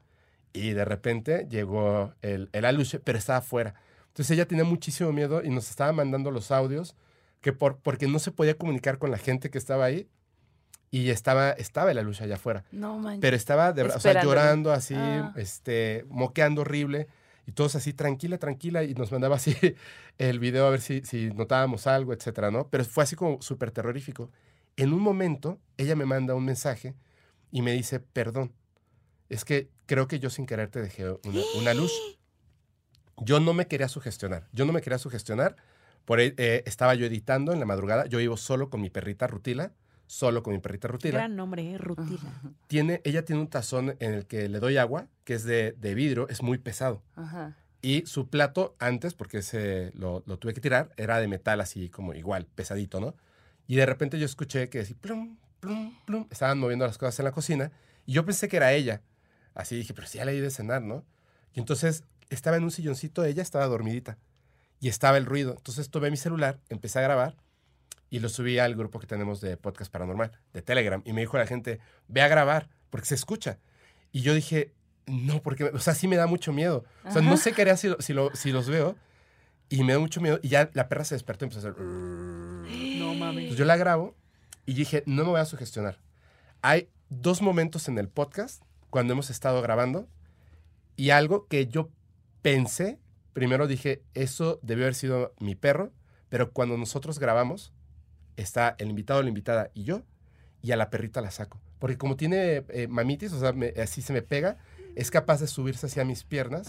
y 0.53 0.71
de 0.71 0.85
repente 0.85 1.47
llegó 1.49 2.13
el, 2.21 2.49
el 2.53 2.65
aluche, 2.65 2.99
pero 2.99 3.17
estaba 3.17 3.39
afuera. 3.39 3.73
Entonces 4.07 4.31
ella 4.31 4.47
tenía 4.47 4.63
muchísimo 4.63 5.11
miedo 5.11 5.43
y 5.43 5.49
nos 5.49 5.69
estaba 5.69 5.91
mandando 5.93 6.31
los 6.31 6.51
audios, 6.51 6.95
que 7.41 7.53
por, 7.53 7.77
porque 7.77 8.07
no 8.07 8.19
se 8.19 8.31
podía 8.31 8.55
comunicar 8.55 8.97
con 8.99 9.11
la 9.11 9.17
gente 9.17 9.49
que 9.49 9.57
estaba 9.57 9.85
ahí, 9.85 10.07
y 10.91 11.09
estaba, 11.09 11.51
estaba 11.51 11.91
el 11.91 11.97
aluche 11.99 12.23
allá 12.23 12.35
afuera. 12.35 12.63
No 12.71 12.97
manches. 12.97 13.21
Pero 13.21 13.35
estaba 13.35 13.73
de 13.73 13.83
verdad, 13.83 13.97
o 13.97 13.99
sea, 13.99 14.11
Esperándolo. 14.11 14.39
llorando 14.41 14.71
así, 14.71 14.93
Ah. 14.97 15.33
este, 15.35 16.05
moqueando 16.09 16.61
horrible. 16.61 17.07
Y 17.45 17.51
todos 17.51 17.75
así, 17.75 17.93
tranquila, 17.93 18.37
tranquila. 18.37 18.83
Y 18.83 18.93
nos 18.93 19.11
mandaba 19.11 19.35
así 19.37 19.55
el 20.17 20.39
video 20.39 20.67
a 20.67 20.69
ver 20.69 20.81
si, 20.81 21.01
si 21.03 21.29
notábamos 21.31 21.87
algo, 21.87 22.13
etcétera, 22.13 22.51
¿no? 22.51 22.67
Pero 22.69 22.85
fue 22.85 23.03
así 23.03 23.15
como 23.15 23.41
súper 23.41 23.71
terrorífico. 23.71 24.31
En 24.77 24.93
un 24.93 25.01
momento, 25.01 25.59
ella 25.77 25.95
me 25.95 26.05
manda 26.05 26.35
un 26.35 26.45
mensaje 26.45 26.95
y 27.51 27.61
me 27.61 27.71
dice, 27.73 27.99
perdón, 27.99 28.53
es 29.29 29.45
que 29.45 29.69
creo 29.87 30.07
que 30.07 30.19
yo 30.19 30.29
sin 30.29 30.45
querer 30.45 30.69
te 30.69 30.81
dejé 30.81 31.09
una, 31.09 31.41
una 31.59 31.73
luz. 31.73 31.91
Yo 33.17 33.39
no 33.39 33.53
me 33.53 33.67
quería 33.67 33.87
sugestionar. 33.89 34.47
Yo 34.53 34.65
no 34.65 34.71
me 34.73 34.81
quería 34.81 34.97
sugestionar. 34.97 35.55
Por 36.05 36.19
ahí, 36.19 36.33
eh, 36.37 36.63
estaba 36.65 36.95
yo 36.95 37.05
editando 37.05 37.51
en 37.51 37.59
la 37.59 37.65
madrugada. 37.65 38.05
Yo 38.05 38.19
vivo 38.19 38.37
solo 38.37 38.69
con 38.69 38.81
mi 38.81 38.89
perrita 38.89 39.27
Rutila. 39.27 39.73
Solo 40.09 40.41
con 40.41 40.53
mi 40.53 40.59
perrita 40.59 40.87
Rutila 40.87 41.19
Gran 41.19 41.35
nombre, 41.35 41.71
¿eh? 41.71 41.77
Rutina. 41.77 42.41
tiene, 42.65 42.99
ella 43.03 43.23
tiene 43.25 43.41
un 43.43 43.47
tazón 43.47 43.95
en 43.99 44.15
el 44.15 44.25
que 44.25 44.49
le 44.49 44.59
doy 44.59 44.77
agua, 44.77 45.07
que 45.23 45.35
es 45.35 45.43
de, 45.43 45.73
de 45.73 45.93
vidrio, 45.93 46.27
es 46.29 46.41
muy 46.41 46.57
pesado. 46.57 47.03
Ajá. 47.15 47.55
Y 47.83 48.07
su 48.07 48.27
plato 48.27 48.75
antes, 48.79 49.13
porque 49.13 49.37
ese 49.37 49.91
lo, 49.93 50.23
lo 50.25 50.39
tuve 50.39 50.55
que 50.55 50.61
tirar, 50.61 50.89
era 50.97 51.19
de 51.19 51.27
metal 51.27 51.61
así 51.61 51.89
como 51.89 52.15
igual, 52.15 52.47
pesadito, 52.47 52.99
¿no? 52.99 53.13
Y 53.67 53.75
de 53.75 53.85
repente 53.85 54.17
yo 54.17 54.25
escuché 54.25 54.67
que 54.67 54.79
así, 54.79 54.95
plum, 54.95 55.37
plum, 55.59 55.95
plum, 56.05 56.25
estaban 56.31 56.57
moviendo 56.57 56.87
las 56.87 56.97
cosas 56.97 57.19
en 57.19 57.25
la 57.25 57.31
cocina. 57.31 57.71
Y 58.07 58.13
yo 58.13 58.25
pensé 58.25 58.47
que 58.47 58.57
era 58.57 58.73
ella. 58.73 59.03
Así 59.53 59.75
dije, 59.75 59.93
pero 59.93 60.07
si 60.07 60.17
ya 60.17 60.25
le 60.25 60.31
di 60.31 60.39
de 60.39 60.49
cenar, 60.49 60.81
¿no? 60.81 61.05
Y 61.53 61.59
entonces 61.59 62.03
estaba 62.31 62.57
en 62.57 62.63
un 62.63 62.71
silloncito, 62.71 63.23
ella 63.25 63.43
estaba 63.43 63.67
dormidita. 63.67 64.17
Y 64.79 64.87
estaba 64.87 65.17
el 65.17 65.27
ruido. 65.27 65.53
Entonces 65.55 65.91
tomé 65.91 66.09
mi 66.09 66.17
celular, 66.17 66.59
empecé 66.69 66.97
a 66.97 67.03
grabar. 67.03 67.37
Y 68.09 68.19
lo 68.19 68.29
subí 68.29 68.57
al 68.59 68.75
grupo 68.75 68.99
que 68.99 69.07
tenemos 69.07 69.41
de 69.41 69.57
podcast 69.57 69.91
paranormal, 69.91 70.31
de 70.53 70.61
Telegram. 70.61 71.01
Y 71.05 71.13
me 71.13 71.21
dijo 71.21 71.37
la 71.37 71.45
gente, 71.47 71.79
ve 72.07 72.21
a 72.21 72.27
grabar, 72.27 72.69
porque 72.89 73.05
se 73.07 73.15
escucha. 73.15 73.59
Y 74.11 74.21
yo 74.21 74.33
dije, 74.33 74.73
no, 75.05 75.41
porque, 75.41 75.65
o 75.65 75.79
sea, 75.79 75.93
sí 75.93 76.07
me 76.07 76.15
da 76.15 76.25
mucho 76.27 76.51
miedo. 76.53 76.85
O 77.05 77.11
sea, 77.11 77.21
no 77.21 77.37
sé 77.37 77.51
qué 77.53 77.61
haría 77.63 77.77
si, 77.77 77.93
si, 77.99 78.13
lo- 78.13 78.35
si 78.35 78.51
los 78.51 78.67
veo. 78.69 78.95
Y 79.69 79.83
me 79.83 79.93
da 79.93 79.99
mucho 79.99 80.19
miedo. 80.21 80.39
Y 80.41 80.49
ya 80.49 80.69
la 80.73 80.89
perra 80.89 81.03
se 81.05 81.13
despertó 81.15 81.45
y 81.45 81.49
empezó 81.49 81.67
a 81.67 81.71
hacer... 81.71 81.83
No 81.83 83.13
mames. 83.15 83.43
Entonces 83.43 83.57
yo 83.57 83.65
la 83.65 83.77
grabo 83.77 84.15
y 84.65 84.73
dije, 84.73 85.03
no 85.05 85.23
me 85.23 85.29
voy 85.31 85.39
a 85.39 85.45
sugestionar. 85.45 85.97
Hay 86.61 86.89
dos 87.09 87.41
momentos 87.41 87.87
en 87.87 87.97
el 87.97 88.07
podcast 88.09 88.63
cuando 88.89 89.13
hemos 89.13 89.29
estado 89.29 89.61
grabando 89.61 90.07
y 90.95 91.09
algo 91.11 91.47
que 91.47 91.67
yo 91.67 91.89
pensé, 92.41 92.99
primero 93.33 93.67
dije, 93.67 94.03
eso 94.13 94.59
debió 94.61 94.85
haber 94.85 94.95
sido 94.95 95.33
mi 95.39 95.55
perro, 95.55 95.91
pero 96.29 96.51
cuando 96.51 96.77
nosotros 96.77 97.17
grabamos, 97.19 97.73
está 98.41 98.75
el 98.79 98.89
invitado, 98.89 99.21
la 99.21 99.29
invitada 99.29 99.69
y 99.73 99.83
yo, 99.83 100.01
y 100.61 100.71
a 100.71 100.75
la 100.77 100.89
perrita 100.89 101.21
la 101.21 101.31
saco. 101.31 101.59
Porque 101.79 101.97
como 101.97 102.15
tiene 102.17 102.63
eh, 102.69 102.87
mamitis, 102.89 103.31
o 103.33 103.39
sea, 103.39 103.53
me- 103.53 103.73
así 103.81 104.01
se 104.01 104.11
me 104.13 104.21
pega, 104.21 104.57
es 104.95 105.11
capaz 105.11 105.39
de 105.39 105.47
subirse 105.47 105.85
hacia 105.85 106.03
mis 106.03 106.23
piernas 106.23 106.67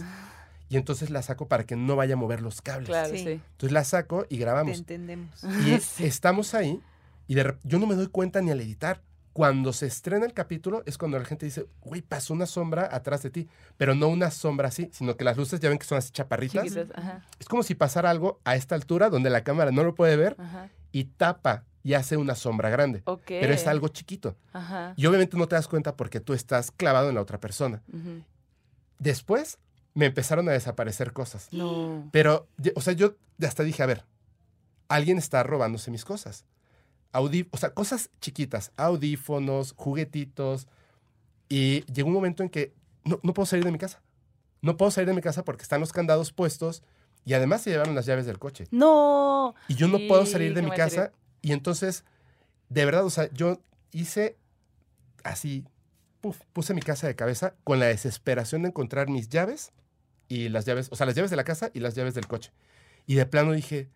y 0.68 0.76
entonces 0.76 1.10
la 1.10 1.22
saco 1.22 1.48
para 1.48 1.64
que 1.64 1.74
no 1.74 1.96
vaya 1.96 2.14
a 2.14 2.16
mover 2.16 2.42
los 2.42 2.62
cables. 2.62 2.88
Claro, 2.88 3.10
Sí. 3.10 3.18
sí. 3.24 3.30
Entonces 3.52 3.72
la 3.72 3.82
saco 3.84 4.24
y 4.28 4.36
Te 4.36 4.40
grabamos. 4.42 4.78
entendemos. 4.78 5.42
Y 5.66 5.70
es- 5.74 6.00
estamos 6.00 6.54
ahí 6.54 6.80
y 7.26 7.34
de 7.34 7.56
yo 7.64 7.78
no 7.80 7.86
me 7.86 7.94
doy 7.96 8.06
cuenta 8.08 8.40
ni 8.40 8.50
al 8.50 8.60
editar. 8.60 9.02
Cuando 9.32 9.72
se 9.72 9.86
estrena 9.86 10.26
el 10.26 10.32
capítulo 10.34 10.82
es 10.86 10.98
cuando 10.98 11.16
la 11.16 11.24
gente 11.24 11.46
dice, 11.46 11.66
güey, 11.82 12.02
pasó 12.02 12.34
una 12.34 12.46
sombra 12.46 12.88
atrás 12.90 13.22
de 13.22 13.30
ti. 13.30 13.48
Pero 13.76 13.94
no 13.94 14.08
una 14.08 14.30
sombra 14.32 14.68
así, 14.68 14.90
sino 14.92 15.16
que 15.16 15.24
las 15.24 15.36
luces 15.36 15.60
ya 15.60 15.68
ven 15.68 15.78
que 15.78 15.86
son 15.86 15.98
así 15.98 16.10
chaparritas. 16.10 16.66
Ajá, 16.94 17.22
Es 17.38 17.46
como 17.46 17.62
si 17.62 17.76
pasara 17.76 18.10
algo 18.10 18.40
a 18.44 18.56
esta 18.56 18.74
altura 18.74 19.08
donde 19.08 19.30
la 19.30 19.44
cámara 19.44 19.70
no 19.70 19.84
lo 19.84 19.94
puede 19.94 20.16
ver 20.16 20.34
ajá. 20.38 20.68
Y 20.92 21.04
tapa 21.04 21.64
y 21.82 21.94
hace 21.94 22.16
una 22.16 22.34
sombra 22.34 22.68
grande. 22.70 23.02
Ok. 23.04 23.22
Pero 23.26 23.52
es 23.52 23.66
algo 23.66 23.88
chiquito. 23.88 24.36
Ajá. 24.52 24.94
Y 24.96 25.06
obviamente 25.06 25.36
no 25.36 25.48
te 25.48 25.56
das 25.56 25.68
cuenta 25.68 25.96
porque 25.96 26.20
tú 26.20 26.34
estás 26.34 26.70
clavado 26.70 27.08
en 27.08 27.14
la 27.14 27.22
otra 27.22 27.40
persona. 27.40 27.82
Después 28.98 29.58
me 29.94 30.06
empezaron 30.06 30.48
a 30.48 30.52
desaparecer 30.52 31.12
cosas. 31.12 31.48
No. 31.52 32.08
Pero, 32.12 32.48
o 32.74 32.80
sea, 32.80 32.92
yo 32.92 33.16
hasta 33.42 33.62
dije, 33.62 33.82
a 33.82 33.86
ver, 33.86 34.04
alguien 34.88 35.18
está 35.18 35.42
robándose 35.42 35.90
mis 35.90 36.04
cosas. 36.04 36.44
Audí 37.12 37.48
o 37.50 37.56
sea, 37.56 37.74
cosas 37.74 38.10
chiquitas, 38.20 38.72
audífonos, 38.76 39.74
juguetitos. 39.76 40.68
Y 41.48 41.84
llegó 41.92 42.08
un 42.08 42.14
momento 42.14 42.42
en 42.42 42.50
que 42.50 42.74
no, 43.04 43.18
no 43.22 43.32
puedo 43.34 43.46
salir 43.46 43.64
de 43.64 43.72
mi 43.72 43.78
casa. 43.78 44.02
No 44.62 44.76
puedo 44.76 44.90
salir 44.90 45.08
de 45.08 45.14
mi 45.14 45.22
casa 45.22 45.44
porque 45.44 45.62
están 45.62 45.80
los 45.80 45.92
candados 45.92 46.32
puestos 46.32 46.82
y 47.24 47.34
además 47.34 47.62
se 47.62 47.70
llevaron 47.70 47.94
las 47.94 48.06
llaves 48.06 48.26
del 48.26 48.38
coche. 48.38 48.66
No. 48.70 49.54
Y 49.68 49.74
yo 49.74 49.88
no 49.88 49.98
puedo 50.08 50.26
salir 50.26 50.54
de 50.54 50.62
mi 50.62 50.70
casa. 50.70 51.12
Y 51.42 51.52
entonces, 51.52 52.04
de 52.68 52.84
verdad, 52.84 53.04
o 53.04 53.10
sea, 53.10 53.30
yo 53.32 53.60
hice 53.92 54.36
así, 55.24 55.64
puf, 56.20 56.38
puse 56.52 56.74
mi 56.74 56.80
casa 56.82 57.06
de 57.06 57.14
cabeza 57.16 57.54
con 57.64 57.78
la 57.78 57.86
desesperación 57.86 58.62
de 58.62 58.68
encontrar 58.68 59.08
mis 59.08 59.28
llaves 59.28 59.72
y 60.28 60.48
las 60.48 60.64
llaves, 60.64 60.88
o 60.90 60.96
sea, 60.96 61.06
las 61.06 61.14
llaves 61.14 61.30
de 61.30 61.36
la 61.36 61.44
casa 61.44 61.70
y 61.74 61.80
las 61.80 61.94
llaves 61.94 62.14
del 62.14 62.26
coche. 62.26 62.52
Y 63.06 63.14
de 63.16 63.26
plano 63.26 63.52
dije, 63.52 63.88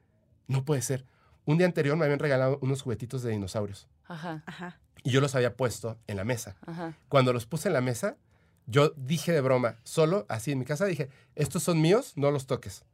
no 0.49 0.65
puede 0.65 0.83
ser. 0.83 1.05
Un 1.45 1.59
día 1.59 1.67
anterior 1.67 1.97
me 1.97 2.05
habían 2.05 2.19
regalado 2.19 2.59
unos 2.63 2.81
juguetitos 2.83 3.23
de 3.23 3.31
dinosaurios 3.31 3.87
Ajá, 4.07 4.43
Ajá. 4.47 4.79
y 5.03 5.11
yo 5.11 5.21
los 5.21 5.35
había 5.35 5.55
puesto 5.57 5.99
en 6.07 6.17
la 6.17 6.25
mesa. 6.25 6.57
ajá. 6.67 6.95
Cuando 7.09 7.33
los 7.33 7.45
puse 7.47 7.69
en 7.69 7.75
la 7.75 7.81
mesa, 7.83 8.17
yo 8.67 8.91
dije 8.97 9.33
de 9.33 9.43
broma, 9.43 9.77
solo 9.85 10.25
así 10.29 10.53
en 10.53 10.59
mi 10.59 10.65
casa, 10.65 10.87
dije, 10.87 11.11
estos 11.35 11.63
son 11.63 11.81
míos, 11.83 12.13
no 12.17 12.31
los 12.31 12.47
toques. 12.47 12.85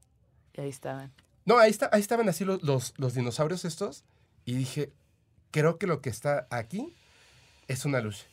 Y 0.55 0.61
ahí 0.61 0.69
estaban. 0.69 1.13
No, 1.45 1.59
ahí, 1.59 1.71
está, 1.71 1.89
ahí 1.93 2.01
estaban 2.01 2.29
así 2.29 2.45
los, 2.45 2.63
los, 2.63 2.95
los 2.97 3.15
dinosaurios 3.15 3.65
estos. 3.65 4.05
Y 4.45 4.55
dije, 4.55 4.93
creo 5.51 5.79
que 5.79 5.87
lo 5.87 6.01
que 6.01 6.11
está 6.11 6.47
aquí 6.51 6.95
es 7.69 7.85
una 7.85 8.01
luz. 8.01 8.27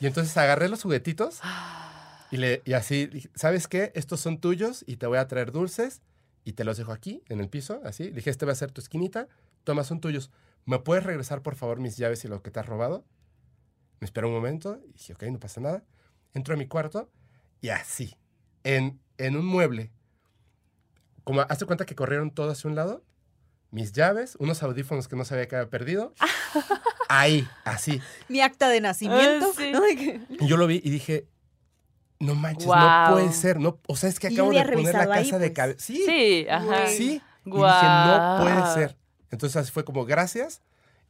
Y 0.00 0.06
entonces 0.06 0.36
agarré 0.36 0.68
los 0.68 0.82
juguetitos 0.82 1.40
y, 2.30 2.36
le, 2.36 2.62
y 2.64 2.74
así, 2.74 3.30
¿sabes 3.34 3.68
qué? 3.68 3.92
Estos 3.94 4.20
son 4.20 4.38
tuyos 4.38 4.84
y 4.86 4.96
te 4.96 5.06
voy 5.06 5.18
a 5.18 5.28
traer 5.28 5.52
dulces 5.52 6.02
y 6.44 6.52
te 6.52 6.64
los 6.64 6.76
dejo 6.76 6.92
aquí, 6.92 7.22
en 7.28 7.40
el 7.40 7.48
piso, 7.48 7.80
así. 7.84 8.10
Dije, 8.10 8.30
este 8.30 8.46
va 8.46 8.52
a 8.52 8.56
ser 8.56 8.70
tu 8.70 8.80
esquinita, 8.80 9.28
toma, 9.64 9.82
son 9.82 10.00
tuyos. 10.00 10.30
¿Me 10.64 10.78
puedes 10.78 11.04
regresar, 11.04 11.42
por 11.42 11.56
favor, 11.56 11.80
mis 11.80 11.96
llaves 11.96 12.24
y 12.24 12.28
lo 12.28 12.42
que 12.42 12.50
te 12.50 12.60
has 12.60 12.66
robado? 12.66 13.04
Me 14.00 14.04
esperó 14.04 14.28
un 14.28 14.34
momento 14.34 14.80
y 14.88 14.92
dije, 14.92 15.14
ok, 15.14 15.22
no 15.24 15.40
pasa 15.40 15.60
nada. 15.60 15.84
Entro 16.34 16.54
a 16.54 16.56
mi 16.56 16.66
cuarto 16.66 17.10
y 17.60 17.70
así, 17.70 18.16
en, 18.62 19.00
en 19.18 19.36
un 19.36 19.46
mueble, 19.46 19.90
como 21.26 21.40
hazte 21.40 21.66
cuenta 21.66 21.84
que 21.84 21.96
corrieron 21.96 22.30
todo 22.30 22.52
hacia 22.52 22.70
un 22.70 22.76
lado, 22.76 23.02
mis 23.72 23.90
llaves, 23.92 24.36
unos 24.38 24.62
audífonos 24.62 25.08
que 25.08 25.16
no 25.16 25.24
sabía 25.24 25.48
que 25.48 25.56
había 25.56 25.68
perdido, 25.68 26.14
ahí, 27.08 27.46
así. 27.64 28.00
Mi 28.28 28.40
acta 28.40 28.68
de 28.68 28.80
nacimiento. 28.80 29.52
Sí. 29.56 29.72
¿no? 29.72 29.86
Y 29.88 30.46
yo 30.46 30.56
lo 30.56 30.66
vi 30.68 30.80
y 30.84 30.88
dije, 30.90 31.26
no 32.20 32.34
manches, 32.36 32.66
no 32.66 32.72
Guau. 32.74 33.12
puede 33.14 33.32
ser, 33.32 33.58
no, 33.58 33.80
o 33.88 33.96
sea, 33.96 34.08
es 34.08 34.20
que 34.20 34.28
acabo 34.28 34.50
de 34.50 34.62
poner 34.62 34.66
la 34.66 34.70
revisado 34.70 35.12
ahí, 35.12 35.24
casa 35.24 35.38
de 35.40 35.48
pues. 35.48 35.56
cabeza. 35.56 35.78
Sí, 35.84 36.02
Sí, 36.06 36.46
ajá. 36.48 36.86
Sí. 36.86 37.02
Y 37.44 37.50
dije, 37.50 37.60
no 37.60 38.38
puede 38.40 38.74
ser. 38.74 38.96
Entonces 39.30 39.56
así 39.56 39.70
fue 39.72 39.84
como, 39.84 40.04
gracias. 40.04 40.62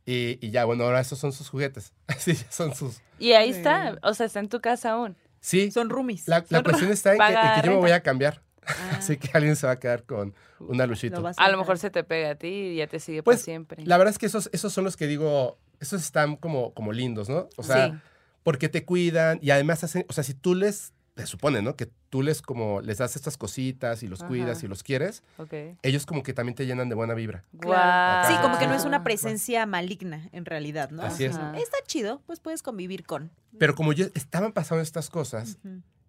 Y, 0.09 0.39
y 0.45 0.51
ya, 0.51 0.65
bueno, 0.65 0.85
ahora 0.85 1.01
esos 1.01 1.19
son 1.19 1.33
sus 1.33 1.49
juguetes. 1.51 1.93
Así 2.07 2.35
son 2.49 2.75
sus. 2.77 3.01
Y 3.19 3.33
ahí 3.33 3.53
Sí. 3.53 3.59
está, 3.59 3.99
o 4.03 4.15
sea, 4.15 4.27
está 4.27 4.39
en 4.39 4.49
tu 4.49 4.61
casa 4.61 4.93
aún. 4.93 5.17
Sí, 5.41 5.71
Son 5.73 5.91
roomies. 5.91 6.27
la, 6.29 6.45
la 6.49 6.63
cuestión 6.63 6.91
está 6.93 7.13
en 7.13 7.19
que, 7.19 7.25
en 7.27 7.61
que 7.61 7.67
yo 7.67 7.73
me 7.75 7.79
voy 7.81 7.91
a 7.91 8.03
cambiar. 8.03 8.43
Ah, 8.67 8.97
Así 8.99 9.17
que 9.17 9.31
alguien 9.35 9.57
se 9.57 9.67
va 9.67 9.73
a 9.75 9.79
quedar 9.79 10.05
con 10.05 10.35
una 10.61 10.87
luchita. 10.87 11.21
lo 11.21 11.31
A 11.37 11.51
lo 11.51 11.59
mejor 11.59 11.79
se 11.79 11.91
te 11.91 12.05
pega 12.05 12.31
a 12.31 12.35
ti 12.35 12.49
y 12.49 12.77
ya 12.77 12.87
te 12.87 12.99
sigue 13.01 13.23
Pues, 13.23 13.39
para 13.39 13.45
siempre. 13.45 13.85
La 13.87 13.97
verdad 13.99 14.13
es 14.13 14.19
que 14.19 14.27
esos, 14.27 14.51
esos 14.53 14.73
son 14.73 14.85
los 14.85 14.97
que 14.97 15.07
digo, 15.07 15.59
esos 15.81 16.03
están 16.03 16.37
como, 16.37 16.73
como 16.75 16.93
lindos, 16.93 17.29
¿no? 17.29 17.49
O 17.57 17.63
sea, 17.63 17.89
Sí. 17.91 17.95
porque 18.43 18.69
te 18.69 18.85
cuidan 18.85 19.39
y 19.43 19.51
además 19.51 19.85
hacen, 19.85 20.05
o 20.09 20.13
sea, 20.13 20.25
si 20.25 20.35
tú 20.35 20.55
les, 20.55 20.93
se 21.17 21.27
supone, 21.27 21.63
¿no? 21.63 21.77
Que 21.77 21.89
tú 22.11 22.23
les 22.23 22.43
como, 22.43 22.81
les 22.83 22.99
das 22.99 23.17
estas 23.17 23.37
cositas 23.39 24.03
y 24.03 24.07
los 24.09 24.21
Ajá. 24.21 24.29
cuidas 24.29 24.63
y 24.63 24.69
los 24.69 24.83
quieres, 24.83 25.23
Ok. 25.39 25.53
ellos 25.83 26.05
como 26.07 26.23
que 26.23 26.35
también 26.35 26.55
te 26.55 26.67
llenan 26.67 26.89
de 26.91 26.95
buena 26.95 27.15
vibra. 27.15 27.45
Guau. 27.53 28.27
Sí, 28.31 28.35
como 28.43 28.59
que 28.59 28.67
no 28.67 28.75
es 28.75 28.85
una 28.85 29.03
presencia 29.03 29.65
maligna, 29.67 30.29
en 30.33 30.45
realidad, 30.45 30.91
¿no? 30.91 31.03
Así 31.03 31.25
es. 31.25 31.37
Ajá. 31.37 31.57
Está 31.57 31.79
chido, 31.87 32.21
pues 32.27 32.41
puedes 32.41 32.63
convivir 32.63 33.05
con. 33.07 33.31
Pero 33.59 33.75
como 33.75 33.93
yo 33.95 34.07
estaban 34.15 34.53
pasando 34.53 34.83
estas 34.83 35.09
cosas. 35.09 35.57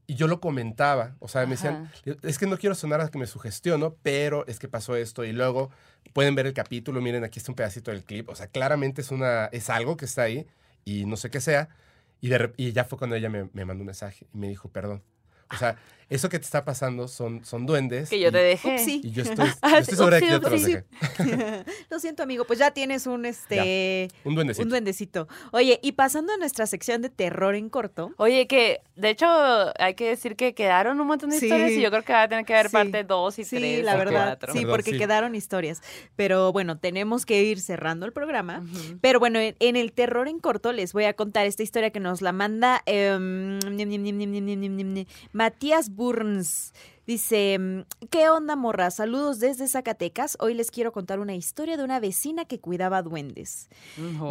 Y 0.08 0.16
yo 0.16 0.28
lo 0.28 0.40
comentaba, 0.40 1.16
o 1.20 1.28
sea, 1.28 1.46
me 1.46 1.52
decían, 1.52 1.92
es 2.24 2.40
que 2.40 2.48
no 2.48 2.58
quiero 2.58 2.76
sonar 2.76 3.02
a 3.02 3.10
que 3.10 3.18
me 3.18 3.28
sugestiono, 3.28 3.96
pero 4.02 4.48
es 4.48 4.58
que 4.58 4.70
pasó 4.70 4.96
esto 4.96 5.26
y 5.26 5.34
luego 5.34 5.70
pueden 6.14 6.34
ver 6.34 6.48
el 6.48 6.54
capítulo, 6.54 7.02
miren, 7.02 7.26
aquí 7.26 7.40
está 7.40 7.52
un 7.52 7.58
pedacito 7.58 7.92
del 7.92 8.06
clip, 8.06 8.30
o 8.30 8.36
sea, 8.36 8.48
claramente 8.48 9.02
es 9.02 9.12
una 9.12 9.48
es 9.48 9.70
algo 9.70 9.98
que 9.98 10.06
está 10.06 10.24
ahí 10.24 10.48
y 10.86 11.06
no 11.06 11.18
sé 11.18 11.30
qué 11.30 11.42
sea 11.42 11.68
y, 12.22 12.30
de 12.30 12.54
y 12.56 12.72
ya 12.72 12.86
fue 12.86 12.98
cuando 12.98 13.18
ella 13.18 13.30
me, 13.30 13.50
me 13.52 13.66
mandó 13.66 13.82
un 13.82 13.88
mensaje 13.88 14.26
y 14.34 14.38
me 14.38 14.48
dijo, 14.48 14.70
"Perdón." 14.70 15.04
O 15.54 15.58
sea, 15.58 15.78
eso 16.10 16.30
que 16.30 16.40
te 16.40 16.46
está 16.46 16.64
pasando 16.64 17.08
son, 17.08 17.44
son 17.44 17.66
duendes. 17.66 18.10
Que 18.10 18.20
yo 18.20 18.32
te 18.32 18.38
dejé. 18.38 18.78
Y 18.88 19.12
yo 19.12 19.24
estoy, 19.24 19.48
ah, 19.62 19.84
sobre 19.84 20.18
aquí, 20.18 20.28
Lo 21.90 22.00
siento, 22.00 22.24
amigo, 22.24 22.46
pues 22.46 22.60
ya 22.60 22.72
tienes 22.72 23.08
un 23.08 23.26
este 23.26 24.08
un 24.24 24.36
duendecito. 24.36 24.64
Un 24.64 24.70
duendecito. 24.70 25.28
Oye, 25.52 25.80
y 25.84 25.94
pasando 25.94 26.34
a 26.34 26.38
nuestra 26.38 26.66
sección 26.66 27.02
de 27.02 27.10
terror 27.10 27.56
en 27.56 27.70
corto. 27.70 28.12
Oye, 28.18 28.48
que 28.48 28.82
de 28.96 29.10
hecho 29.10 29.28
hay 29.80 29.96
que 29.96 30.10
decir 30.10 30.36
que 30.36 30.54
quedaron 30.54 31.00
un 31.02 31.08
montón 31.08 31.30
de 31.30 31.38
historias 31.38 31.72
y 31.72 31.82
yo 31.82 31.90
creo 31.90 32.04
que 32.04 32.14
va 32.14 32.24
a 32.24 32.30
tener 32.30 32.46
que 32.46 32.54
haber 32.54 32.70
sí. 32.70 32.74
parte 32.74 33.04
2 33.04 33.40
y 33.40 33.44
3. 33.44 33.50
Sí, 33.50 33.82
la 33.84 33.98
verdad. 33.98 34.40
Sí, 34.54 34.66
porque 34.66 34.98
quedaron 34.98 35.36
historias. 35.36 35.82
Pero 36.16 36.54
bueno, 36.54 36.78
tenemos 36.78 37.26
que 37.26 37.44
ir 37.44 37.60
cerrando 37.60 38.06
el 38.06 38.14
programa. 38.14 38.64
Pero 39.02 39.20
bueno, 39.20 39.40
en, 39.42 39.76
el 39.76 39.92
terror 39.92 40.28
en 40.30 40.40
corto 40.40 40.72
les 40.72 40.94
voy 40.94 41.04
a 41.04 41.14
contar 41.14 41.46
esta 41.46 41.64
historia 41.64 41.90
que 41.90 42.00
nos 42.00 42.22
la 42.22 42.32
manda 42.32 42.82
eh, 42.86 43.18
Matías 45.34 45.90
Burns. 45.98 46.74
Dice, 47.08 47.56
em, 47.56 47.86
¿qué 48.12 48.30
onda 48.30 48.56
morra? 48.56 48.92
Saludos 48.92 49.40
desde 49.40 49.68
Zacatecas. 49.68 50.38
Hoy 50.40 50.54
les 50.54 50.70
quiero 50.70 50.92
contar 50.92 51.20
una 51.20 51.36
historia 51.36 51.76
de 51.76 51.84
una 51.84 52.00
vecina 52.00 52.46
que 52.46 52.60
cuidaba 52.60 53.02
duendes. 53.02 53.68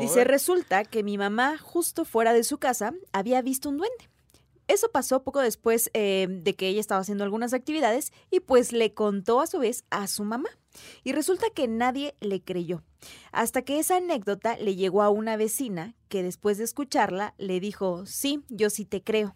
Dice, 0.01 0.23
resulta 0.23 0.85
que 0.85 1.03
mi 1.03 1.19
mamá 1.19 1.59
justo 1.59 2.05
fuera 2.05 2.33
de 2.33 2.45
su 2.45 2.59
casa 2.59 2.95
había 3.13 3.43
visto 3.43 3.69
un 3.69 3.79
duende. 3.79 4.09
Eso 4.69 4.91
pasó 4.93 5.25
poco 5.25 5.41
después 5.41 5.91
eh, 5.93 6.29
de 6.31 6.55
que 6.55 6.69
ella 6.69 6.81
estaba 6.81 7.01
haciendo 7.01 7.25
algunas 7.25 7.53
actividades 7.53 8.13
y 8.31 8.41
pues 8.41 8.73
le 8.73 8.95
contó 8.95 9.41
a 9.41 9.47
su 9.49 9.59
vez 9.59 9.85
a 9.91 10.07
su 10.07 10.23
mamá. 10.23 10.51
Y 11.03 11.13
resulta 11.13 11.47
que 11.53 11.67
nadie 11.67 12.15
le 12.21 12.43
creyó. 12.43 12.85
Hasta 13.33 13.63
que 13.63 13.81
esa 13.81 13.97
anécdota 13.97 14.57
le 14.57 14.77
llegó 14.77 15.03
a 15.03 15.11
una 15.11 15.37
vecina 15.37 15.97
que 16.09 16.23
después 16.23 16.59
de 16.59 16.65
escucharla 16.65 17.35
le 17.39 17.59
dijo, 17.59 18.07
sí, 18.07 18.45
yo 18.51 18.71
sí 18.71 18.85
te 18.85 19.03
creo. 19.03 19.35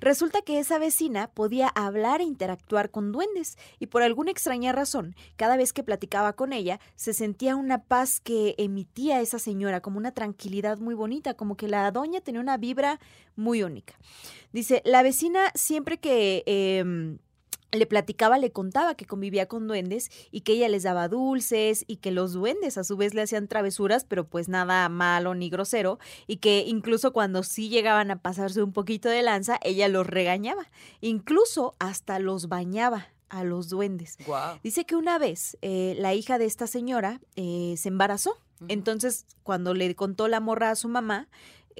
Resulta 0.00 0.42
que 0.42 0.58
esa 0.58 0.78
vecina 0.78 1.28
podía 1.28 1.68
hablar 1.68 2.20
e 2.20 2.24
interactuar 2.24 2.90
con 2.90 3.12
duendes 3.12 3.56
y 3.78 3.86
por 3.86 4.02
alguna 4.02 4.30
extraña 4.30 4.72
razón, 4.72 5.14
cada 5.36 5.56
vez 5.56 5.72
que 5.72 5.82
platicaba 5.82 6.34
con 6.34 6.52
ella, 6.52 6.80
se 6.94 7.14
sentía 7.14 7.56
una 7.56 7.82
paz 7.82 8.20
que 8.20 8.54
emitía 8.58 9.20
esa 9.20 9.38
señora, 9.38 9.80
como 9.80 9.98
una 9.98 10.12
tranquilidad 10.12 10.78
muy 10.78 10.94
bonita, 10.94 11.34
como 11.34 11.56
que 11.56 11.68
la 11.68 11.90
doña 11.90 12.20
tenía 12.20 12.40
una 12.40 12.56
vibra 12.56 13.00
muy 13.36 13.62
única. 13.62 13.94
Dice, 14.52 14.82
la 14.84 15.02
vecina 15.02 15.50
siempre 15.54 15.98
que... 15.98 16.42
em, 16.46 17.18
le 17.72 17.86
platicaba, 17.86 18.38
le 18.38 18.50
contaba 18.50 18.94
que 18.94 19.06
convivía 19.06 19.46
con 19.46 19.66
duendes 19.66 20.10
y 20.30 20.40
que 20.40 20.52
ella 20.52 20.68
les 20.68 20.84
daba 20.84 21.08
dulces 21.08 21.84
y 21.86 21.96
que 21.96 22.10
los 22.10 22.32
duendes 22.32 22.78
a 22.78 22.84
su 22.84 22.96
vez 22.96 23.14
le 23.14 23.22
hacían 23.22 23.48
travesuras, 23.48 24.04
pero 24.04 24.26
pues 24.26 24.48
nada 24.48 24.88
malo 24.88 25.34
ni 25.34 25.50
grosero 25.50 25.98
y 26.26 26.38
que 26.38 26.64
incluso 26.66 27.12
cuando 27.12 27.42
sí 27.42 27.68
llegaban 27.68 28.10
a 28.10 28.20
pasarse 28.20 28.62
un 28.62 28.72
poquito 28.72 29.08
de 29.08 29.22
lanza, 29.22 29.58
ella 29.62 29.88
los 29.88 30.06
regañaba, 30.06 30.70
incluso 31.00 31.74
hasta 31.78 32.18
los 32.18 32.48
bañaba 32.48 33.08
a 33.28 33.44
los 33.44 33.68
duendes. 33.68 34.16
Dice 34.62 34.86
que 34.86 34.96
una 34.96 35.18
vez 35.18 35.58
eh, 35.60 35.94
la 35.98 36.14
hija 36.14 36.38
de 36.38 36.46
esta 36.46 36.66
señora 36.66 37.20
eh, 37.36 37.74
se 37.76 37.88
embarazó, 37.88 38.38
entonces 38.66 39.26
cuando 39.42 39.74
le 39.74 39.94
contó 39.94 40.26
la 40.26 40.40
morra 40.40 40.70
a 40.70 40.76
su 40.76 40.88
mamá, 40.88 41.28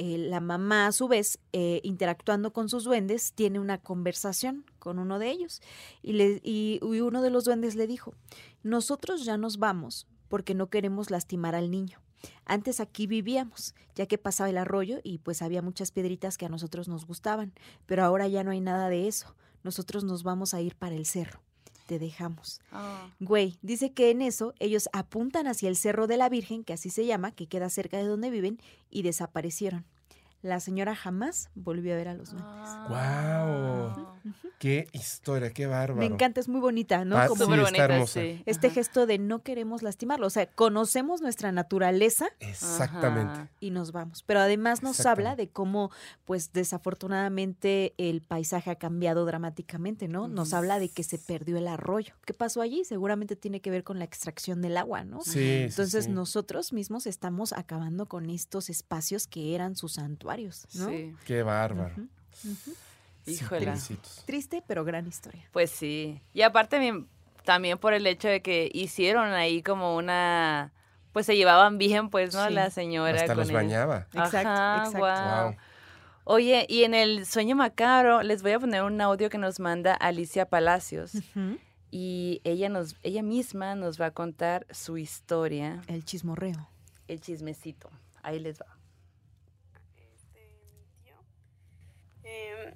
eh, 0.01 0.17
la 0.17 0.39
mamá 0.39 0.87
a 0.87 0.93
su 0.93 1.09
vez, 1.09 1.41
eh, 1.53 1.81
interactuando 1.83 2.53
con 2.53 2.69
sus 2.69 2.85
duendes, 2.85 3.33
tiene 3.33 3.59
una 3.59 3.79
conversación 3.79 4.65
con 4.79 4.99
uno 4.99 5.19
de 5.19 5.31
ellos. 5.31 5.61
Y, 6.03 6.13
le, 6.13 6.41
y, 6.43 6.81
y 6.83 7.01
uno 7.01 7.23
de 7.23 7.31
los 7.31 7.45
duendes 7.45 7.75
le 7.75 7.87
dijo, 7.87 8.15
nosotros 8.63 9.25
ya 9.25 9.37
nos 9.37 9.59
vamos 9.59 10.07
porque 10.29 10.55
no 10.55 10.69
queremos 10.69 11.11
lastimar 11.11 11.55
al 11.55 11.71
niño. 11.71 12.01
Antes 12.45 12.81
aquí 12.81 13.07
vivíamos, 13.07 13.75
ya 13.95 14.07
que 14.07 14.19
pasaba 14.19 14.51
el 14.51 14.59
arroyo 14.59 14.99
y 15.03 15.19
pues 15.19 15.43
había 15.43 15.63
muchas 15.63 15.93
piedritas 15.93 16.37
que 16.37 16.47
a 16.47 16.49
nosotros 16.49 16.89
nos 16.89 17.07
gustaban, 17.07 17.53
pero 17.87 18.05
ahora 18.05 18.27
ya 18.29 18.45
no 18.45 18.51
hay 18.51 18.61
nada 18.61 18.89
de 18.89 19.09
eso. 19.09 19.35
Nosotros 19.63 20.05
nos 20.05 20.23
vamos 20.23 20.55
a 20.55 20.61
ir 20.61 20.75
para 20.75 20.95
el 20.95 21.07
cerro. 21.07 21.43
Te 21.87 21.99
dejamos. 21.99 22.61
Ah. 22.71 23.11
Güey, 23.19 23.59
dice 23.63 23.93
que 23.93 24.11
en 24.11 24.23
eso 24.23 24.55
ellos 24.59 24.89
apuntan 24.93 25.47
hacia 25.47 25.71
el 25.71 25.77
Cerro 25.77 26.07
de 26.07 26.19
la 26.19 26.29
Virgen, 26.29 26.63
que 26.63 26.75
así 26.75 26.91
se 26.91 27.07
llama, 27.07 27.33
que 27.33 27.47
queda 27.47 27.71
cerca 27.71 27.97
de 27.97 28.05
donde 28.05 28.29
viven, 28.29 28.61
y 28.91 29.03
desaparecieron. 29.03 29.87
La 30.41 30.61
señora 30.61 30.95
jamás 30.95 31.51
volvió 31.57 31.93
a 31.95 31.97
ver 31.97 32.09
a 32.09 32.15
los 32.15 32.31
duendes. 32.31 32.51
Ah. 32.55 34.15
Qué 34.59 34.89
historia, 34.93 35.51
qué 35.53 35.67
bárbaro. 35.67 36.01
Me 36.01 36.07
encanta, 36.07 36.41
es 36.41 36.49
muy 36.49 36.61
bonita, 36.61 37.05
¿no? 37.05 37.17
Ah, 37.17 37.29
Como 37.29 37.45
sí, 37.45 37.51
bonita, 37.61 37.85
hermosa. 37.85 38.21
sí. 38.21 38.43
este 38.45 38.67
Ajá. 38.69 38.75
gesto 38.75 39.07
de 39.07 39.19
no 39.19 39.43
queremos 39.43 39.83
lastimarlo. 39.83 40.27
O 40.27 40.31
sea, 40.31 40.47
conocemos 40.51 41.21
nuestra 41.23 41.53
naturaleza 41.53 42.29
Exactamente. 42.41 43.33
Ajá. 43.33 43.49
y 43.61 43.71
nos 43.71 43.93
vamos. 43.93 44.25
Pero 44.25 44.41
además 44.41 44.83
nos 44.83 45.05
habla 45.07 45.37
de 45.37 45.49
cómo, 45.49 45.91
pues 46.25 46.53
desafortunadamente, 46.53 47.95
el 47.99 48.21
paisaje 48.21 48.71
ha 48.71 48.77
cambiado 48.77 49.25
dramáticamente, 49.25 50.09
¿no? 50.09 50.27
Nos 50.29 50.53
habla 50.55 50.79
de 50.81 50.89
que 50.89 51.05
se 51.05 51.19
perdió 51.19 51.57
el 51.57 51.69
arroyo. 51.69 52.15
¿Qué 52.25 52.35
pasó 52.35 52.61
allí? 52.61 52.85
Seguramente 52.85 53.37
tiene 53.37 53.61
que 53.61 53.71
ver 53.71 53.85
con 53.85 53.99
la 53.99 54.05
extracción 54.05 54.61
del 54.61 54.77
agua, 54.77 55.05
¿no? 55.05 55.21
Sí, 55.23 55.63
Entonces 55.69 56.07
sí. 56.07 56.11
nosotros 56.11 56.73
mismos 56.73 57.07
estamos 57.07 57.53
acabando 57.53 58.07
con 58.07 58.29
estos 58.29 58.71
espacios 58.71 59.27
que 59.29 59.55
eran 59.55 59.77
sus 59.77 59.99
santuarios, 60.33 60.67
¿no? 60.75 60.89
Sí. 60.89 61.15
Qué 61.25 61.43
bárbaro. 61.43 61.95
Sí, 62.33 63.33
Híjola. 63.33 63.61
pobrecitos. 63.61 64.23
Triste, 64.27 64.63
pero 64.67 64.85
gran 64.85 65.07
historia. 65.07 65.45
Pues 65.53 65.71
sí. 65.71 66.21
Y 66.33 66.43
aparte 66.43 67.05
también 67.45 67.79
por 67.79 67.93
el 67.95 68.07
hecho 68.07 68.29
de 68.29 68.43
que 68.43 68.71
hicieron 68.73 69.33
ahí 69.33 69.63
como 69.63 69.97
una... 69.97 70.73
Pues 71.13 71.27
se 71.27 71.37
llevaban 71.37 71.79
bien, 71.79 72.11
pues, 72.11 72.35
¿no? 72.35 72.47
Sí. 72.47 72.53
La 72.55 72.71
señora 72.71 73.17
Hasta 73.17 73.29
con 73.29 73.39
los 73.39 73.49
él. 73.49 73.55
bañaba. 73.55 74.07
Exacto, 74.13 74.49
Ajá, 74.49 74.85
exacto. 74.87 74.99
Wow. 75.47 75.57
Oye, 76.25 76.67
y 76.69 76.85
en 76.85 76.95
el 76.95 77.25
sueño 77.27 77.57
macabro 77.57 78.23
les 78.23 78.43
voy 78.43 78.53
a 78.53 78.61
poner 78.61 78.83
un 78.83 79.01
audio 79.01 79.31
que 79.31 79.39
nos 79.39 79.59
manda 79.59 79.95
Alicia 79.95 80.47
Palacios. 80.47 81.13
Y 81.91 82.43
ella 82.45 82.69
nos, 82.69 82.97
ella 83.03 83.23
misma 83.23 83.75
nos 83.75 83.99
va 83.99 84.07
a 84.07 84.11
contar 84.11 84.67
su 84.71 84.99
historia, 84.99 85.81
El 85.87 86.05
chismorreo. 86.05 86.69
el 87.09 87.21
chismecito. 87.23 87.91
Ahí 88.23 88.39
les 88.39 88.61
va. 88.61 88.67
este, 89.97 90.55
mi 90.77 90.85
tío. 91.03 91.15
Em, 92.29 92.75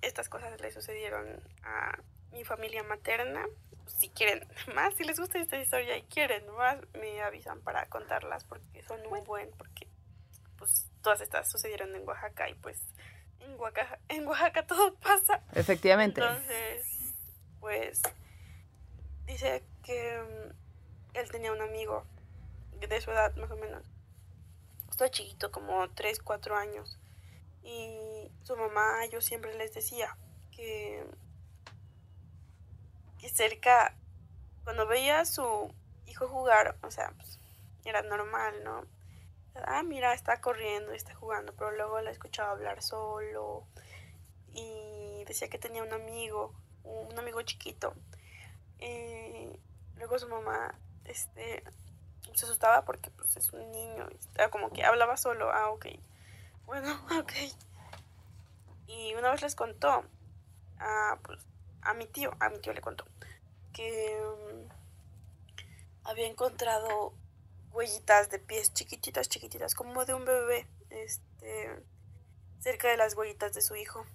estas 0.00 0.28
cosas 0.28 0.58
le 0.60 0.72
sucedieron 0.72 1.42
a 1.62 1.98
mi 2.32 2.44
familia 2.44 2.82
materna. 2.82 3.44
Si 3.86 4.08
quieren 4.08 4.46
más, 4.74 4.94
si 4.94 5.04
les 5.04 5.18
gusta 5.18 5.38
esta 5.38 5.58
historia 5.58 5.98
y 5.98 6.02
quieren 6.04 6.48
más, 6.54 6.78
me 6.94 7.20
avisan 7.22 7.60
para 7.60 7.86
contarlas 7.86 8.44
porque 8.44 8.82
son 8.84 9.00
un 9.06 9.24
buen, 9.24 9.50
porque 9.52 9.86
pues 10.56 10.88
todas 11.02 11.20
estas 11.20 11.50
sucedieron 11.50 11.94
en 11.94 12.08
Oaxaca 12.08 12.48
y 12.48 12.54
pues 12.54 12.78
en 13.40 13.60
Oaxaca, 13.60 13.98
en 14.08 14.26
Oaxaca 14.26 14.66
todo 14.66 14.94
pasa. 14.94 15.42
Efectivamente. 15.54 16.22
Entonces, 16.22 16.86
pues 17.60 18.00
dice 19.26 19.62
que 19.82 20.18
mm, 20.18 21.18
él 21.18 21.30
tenía 21.30 21.52
un 21.52 21.60
amigo 21.60 22.06
de 22.80 23.00
su 23.00 23.10
edad 23.10 23.34
más 23.36 23.50
o 23.50 23.56
menos. 23.56 23.84
Estaba 24.90 25.10
chiquito, 25.10 25.50
como 25.50 25.90
3, 25.90 26.20
4 26.20 26.56
años. 26.56 26.98
Y 27.62 27.98
su 28.46 28.56
mamá, 28.56 29.04
yo 29.06 29.20
siempre 29.20 29.52
les 29.56 29.74
decía 29.74 30.16
que, 30.52 31.04
que 33.18 33.28
cerca, 33.28 33.96
cuando 34.62 34.86
veía 34.86 35.18
a 35.18 35.24
su 35.24 35.74
hijo 36.06 36.28
jugar, 36.28 36.76
o 36.82 36.90
sea, 36.92 37.10
pues, 37.16 37.40
era 37.84 38.02
normal, 38.02 38.62
¿no? 38.62 38.84
Ah, 39.64 39.82
mira, 39.82 40.14
está 40.14 40.40
corriendo, 40.40 40.92
está 40.92 41.12
jugando, 41.14 41.54
pero 41.54 41.72
luego 41.72 42.00
la 42.02 42.12
escuchaba 42.12 42.52
hablar 42.52 42.82
solo 42.82 43.64
y 44.52 45.24
decía 45.24 45.48
que 45.48 45.58
tenía 45.58 45.82
un 45.82 45.92
amigo, 45.92 46.54
un 46.84 47.18
amigo 47.18 47.42
chiquito. 47.42 47.94
Y 48.78 49.58
luego 49.96 50.20
su 50.20 50.28
mamá 50.28 50.78
este, 51.04 51.64
se 52.32 52.44
asustaba 52.44 52.84
porque 52.84 53.10
pues, 53.10 53.36
es 53.36 53.52
un 53.52 53.72
niño, 53.72 54.08
y 54.10 54.50
como 54.50 54.70
que 54.70 54.84
hablaba 54.84 55.16
solo, 55.16 55.50
ah, 55.50 55.70
ok, 55.70 55.86
bueno, 56.66 56.94
ok. 57.18 57.32
Y 58.86 59.14
una 59.14 59.30
vez 59.30 59.42
les 59.42 59.54
contó 59.54 60.04
a, 60.78 61.18
pues, 61.22 61.40
a 61.82 61.94
mi 61.94 62.06
tío, 62.06 62.32
a 62.40 62.48
mi 62.48 62.58
tío 62.60 62.72
le 62.72 62.80
contó, 62.80 63.04
que 63.72 64.16
mm, 64.20 64.68
había 66.04 66.26
encontrado 66.26 67.14
huellitas 67.72 68.30
de 68.30 68.38
pies 68.38 68.72
chiquititas, 68.72 69.28
chiquititas, 69.28 69.74
como 69.74 70.04
de 70.04 70.14
un 70.14 70.24
bebé, 70.24 70.66
este, 70.90 71.82
cerca 72.60 72.88
de 72.88 72.96
las 72.96 73.14
huellitas 73.14 73.52
de 73.52 73.60
su 73.60 73.76
hijo 73.76 74.06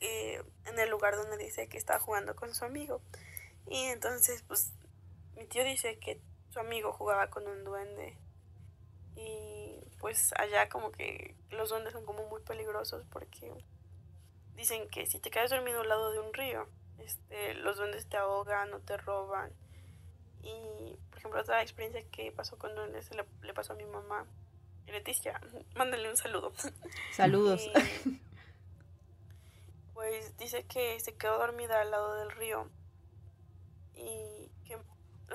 en 0.00 0.78
el 0.78 0.90
lugar 0.90 1.16
donde 1.16 1.36
dice 1.36 1.68
que 1.68 1.76
estaba 1.76 1.98
jugando 1.98 2.36
con 2.36 2.54
su 2.54 2.64
amigo. 2.64 3.00
Y 3.66 3.84
entonces, 3.84 4.42
pues, 4.46 4.72
mi 5.36 5.44
tío 5.46 5.64
dice 5.64 5.98
que 5.98 6.20
su 6.50 6.60
amigo 6.60 6.92
jugaba 6.92 7.30
con 7.30 7.46
un 7.46 7.64
duende. 7.64 8.16
Y 9.16 9.47
pues 10.00 10.32
allá 10.38 10.68
como 10.68 10.92
que 10.92 11.34
los 11.50 11.70
duendes 11.70 11.92
son 11.92 12.04
como 12.04 12.26
muy 12.28 12.40
peligrosos 12.42 13.04
porque 13.10 13.52
dicen 14.54 14.88
que 14.90 15.06
si 15.06 15.18
te 15.18 15.30
quedas 15.30 15.50
dormido 15.50 15.80
al 15.82 15.88
lado 15.88 16.10
de 16.12 16.20
un 16.20 16.32
río, 16.34 16.68
este, 16.98 17.54
los 17.54 17.76
duendes 17.76 18.06
te 18.08 18.16
ahogan 18.16 18.72
o 18.74 18.80
te 18.80 18.96
roban. 18.96 19.52
Y, 20.42 20.96
por 21.10 21.18
ejemplo, 21.18 21.40
otra 21.40 21.62
experiencia 21.62 22.02
que 22.10 22.30
pasó 22.32 22.56
con 22.58 22.74
duendes 22.74 23.12
le, 23.14 23.24
le 23.42 23.54
pasó 23.54 23.72
a 23.72 23.76
mi 23.76 23.84
mamá, 23.84 24.24
Leticia. 24.86 25.40
Mándale 25.74 26.08
un 26.08 26.16
saludo. 26.16 26.52
Saludos. 27.12 27.62
Y, 28.06 28.20
pues 29.94 30.36
dice 30.38 30.64
que 30.64 30.98
se 31.00 31.16
quedó 31.16 31.38
dormida 31.38 31.80
al 31.80 31.90
lado 31.90 32.14
del 32.16 32.30
río 32.30 32.68
y 33.94 34.48
que 34.64 34.78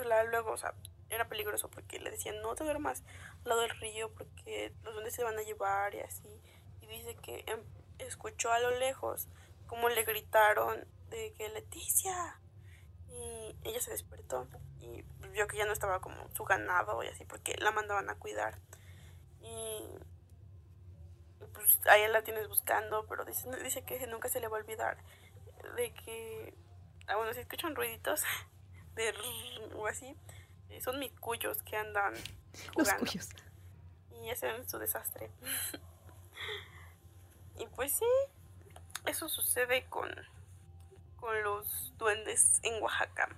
la- 0.05 0.23
luego, 0.23 0.51
o 0.51 0.57
sea, 0.57 0.73
era 1.13 1.27
peligroso 1.27 1.69
porque 1.69 1.99
le 1.99 2.11
decían 2.11 2.41
no 2.41 2.55
te 2.55 2.63
duermas 2.63 3.03
al 3.43 3.49
lado 3.49 3.61
del 3.61 3.71
río 3.79 4.11
porque 4.13 4.73
los 4.83 4.93
duendes 4.93 5.13
se 5.13 5.23
van 5.23 5.37
a 5.37 5.43
llevar 5.43 5.95
y 5.95 6.01
así. 6.01 6.41
Y 6.81 6.87
dice 6.87 7.15
que 7.15 7.43
em- 7.47 7.63
escuchó 7.99 8.51
a 8.51 8.59
lo 8.59 8.71
lejos 8.79 9.27
como 9.67 9.89
le 9.89 10.03
gritaron 10.03 10.85
de 11.09 11.33
que 11.33 11.49
Leticia. 11.49 12.39
Y 13.09 13.55
ella 13.63 13.79
se 13.79 13.91
despertó 13.91 14.47
y 14.79 15.03
vio 15.29 15.47
que 15.47 15.57
ya 15.57 15.65
no 15.65 15.73
estaba 15.73 16.01
como 16.01 16.29
su 16.33 16.43
ganado 16.45 17.03
y 17.03 17.07
así 17.07 17.25
porque 17.25 17.55
la 17.59 17.71
mandaban 17.71 18.09
a 18.09 18.15
cuidar. 18.15 18.59
Y 19.41 19.83
pues 21.53 21.79
ahí 21.87 22.07
la 22.07 22.23
tienes 22.23 22.47
buscando, 22.47 23.05
pero 23.07 23.23
dice, 23.25 23.47
dice 23.63 23.83
que 23.83 24.05
nunca 24.07 24.29
se 24.29 24.39
le 24.39 24.47
va 24.47 24.57
a 24.57 24.61
olvidar 24.61 24.97
de 25.75 25.93
que, 25.93 26.53
bueno, 27.07 27.33
si 27.33 27.41
escuchan 27.41 27.75
ruiditos 27.75 28.23
de 28.95 29.13
o 29.75 29.87
así, 29.87 30.15
son 30.81 30.99
mis 30.99 31.11
cuyos 31.19 31.61
que 31.63 31.75
andan 31.77 32.13
Los 32.13 32.71
jugando 32.89 33.05
cuyos. 33.05 33.29
y 34.23 34.29
hacen 34.29 34.67
su 34.69 34.77
desastre. 34.79 35.29
y 37.59 37.65
pues 37.75 37.91
sí, 37.93 38.05
eso 39.05 39.29
sucede 39.29 39.85
con, 39.89 40.09
con 41.17 41.41
los 41.43 41.93
duendes 41.97 42.59
en 42.63 42.81
Oaxaca. 42.81 43.29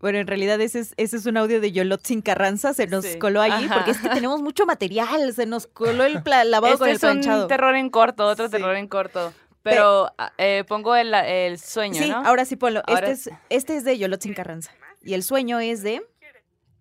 Bueno, 0.00 0.18
en 0.18 0.26
realidad 0.26 0.60
ese 0.60 0.80
es, 0.80 0.92
ese 0.98 1.16
es 1.16 1.24
un 1.24 1.38
audio 1.38 1.62
de 1.62 1.72
Yolotzin 1.72 2.20
Carranza, 2.20 2.74
se 2.74 2.86
nos 2.86 3.06
Sí. 3.06 3.18
coló 3.18 3.40
allí, 3.40 3.64
Ajá. 3.64 3.76
porque 3.76 3.92
es 3.92 3.98
que 4.00 4.10
tenemos 4.10 4.42
mucho 4.42 4.66
material, 4.66 5.32
se 5.32 5.46
nos 5.46 5.66
coló 5.66 6.04
el 6.04 6.14
lavado 6.50 6.74
Este 6.74 6.78
con 6.78 6.88
el 6.90 6.96
es 6.96 7.02
un 7.02 7.10
planchado. 7.12 7.46
terror 7.46 7.74
en 7.74 7.88
corto, 7.88 8.26
otro 8.26 8.46
Sí. 8.46 8.50
terror 8.52 8.76
en 8.76 8.86
corto. 8.88 9.32
Pero 9.62 10.12
ah, 10.18 10.30
eh, 10.36 10.62
pongo 10.68 10.94
el, 10.94 11.14
el 11.14 11.58
sueño, 11.58 12.02
Sí, 12.02 12.10
¿no? 12.10 12.18
ahora 12.26 12.44
sí 12.44 12.56
ponlo. 12.56 12.82
Ahora- 12.86 13.08
Este, 13.08 13.30
es, 13.30 13.36
este 13.48 13.76
es 13.78 13.84
de 13.84 13.96
Yolotzin 13.96 14.34
Carranza. 14.34 14.72
Y 15.04 15.14
el 15.14 15.22
sueño 15.22 15.58
es 15.60 15.82
de 15.82 16.02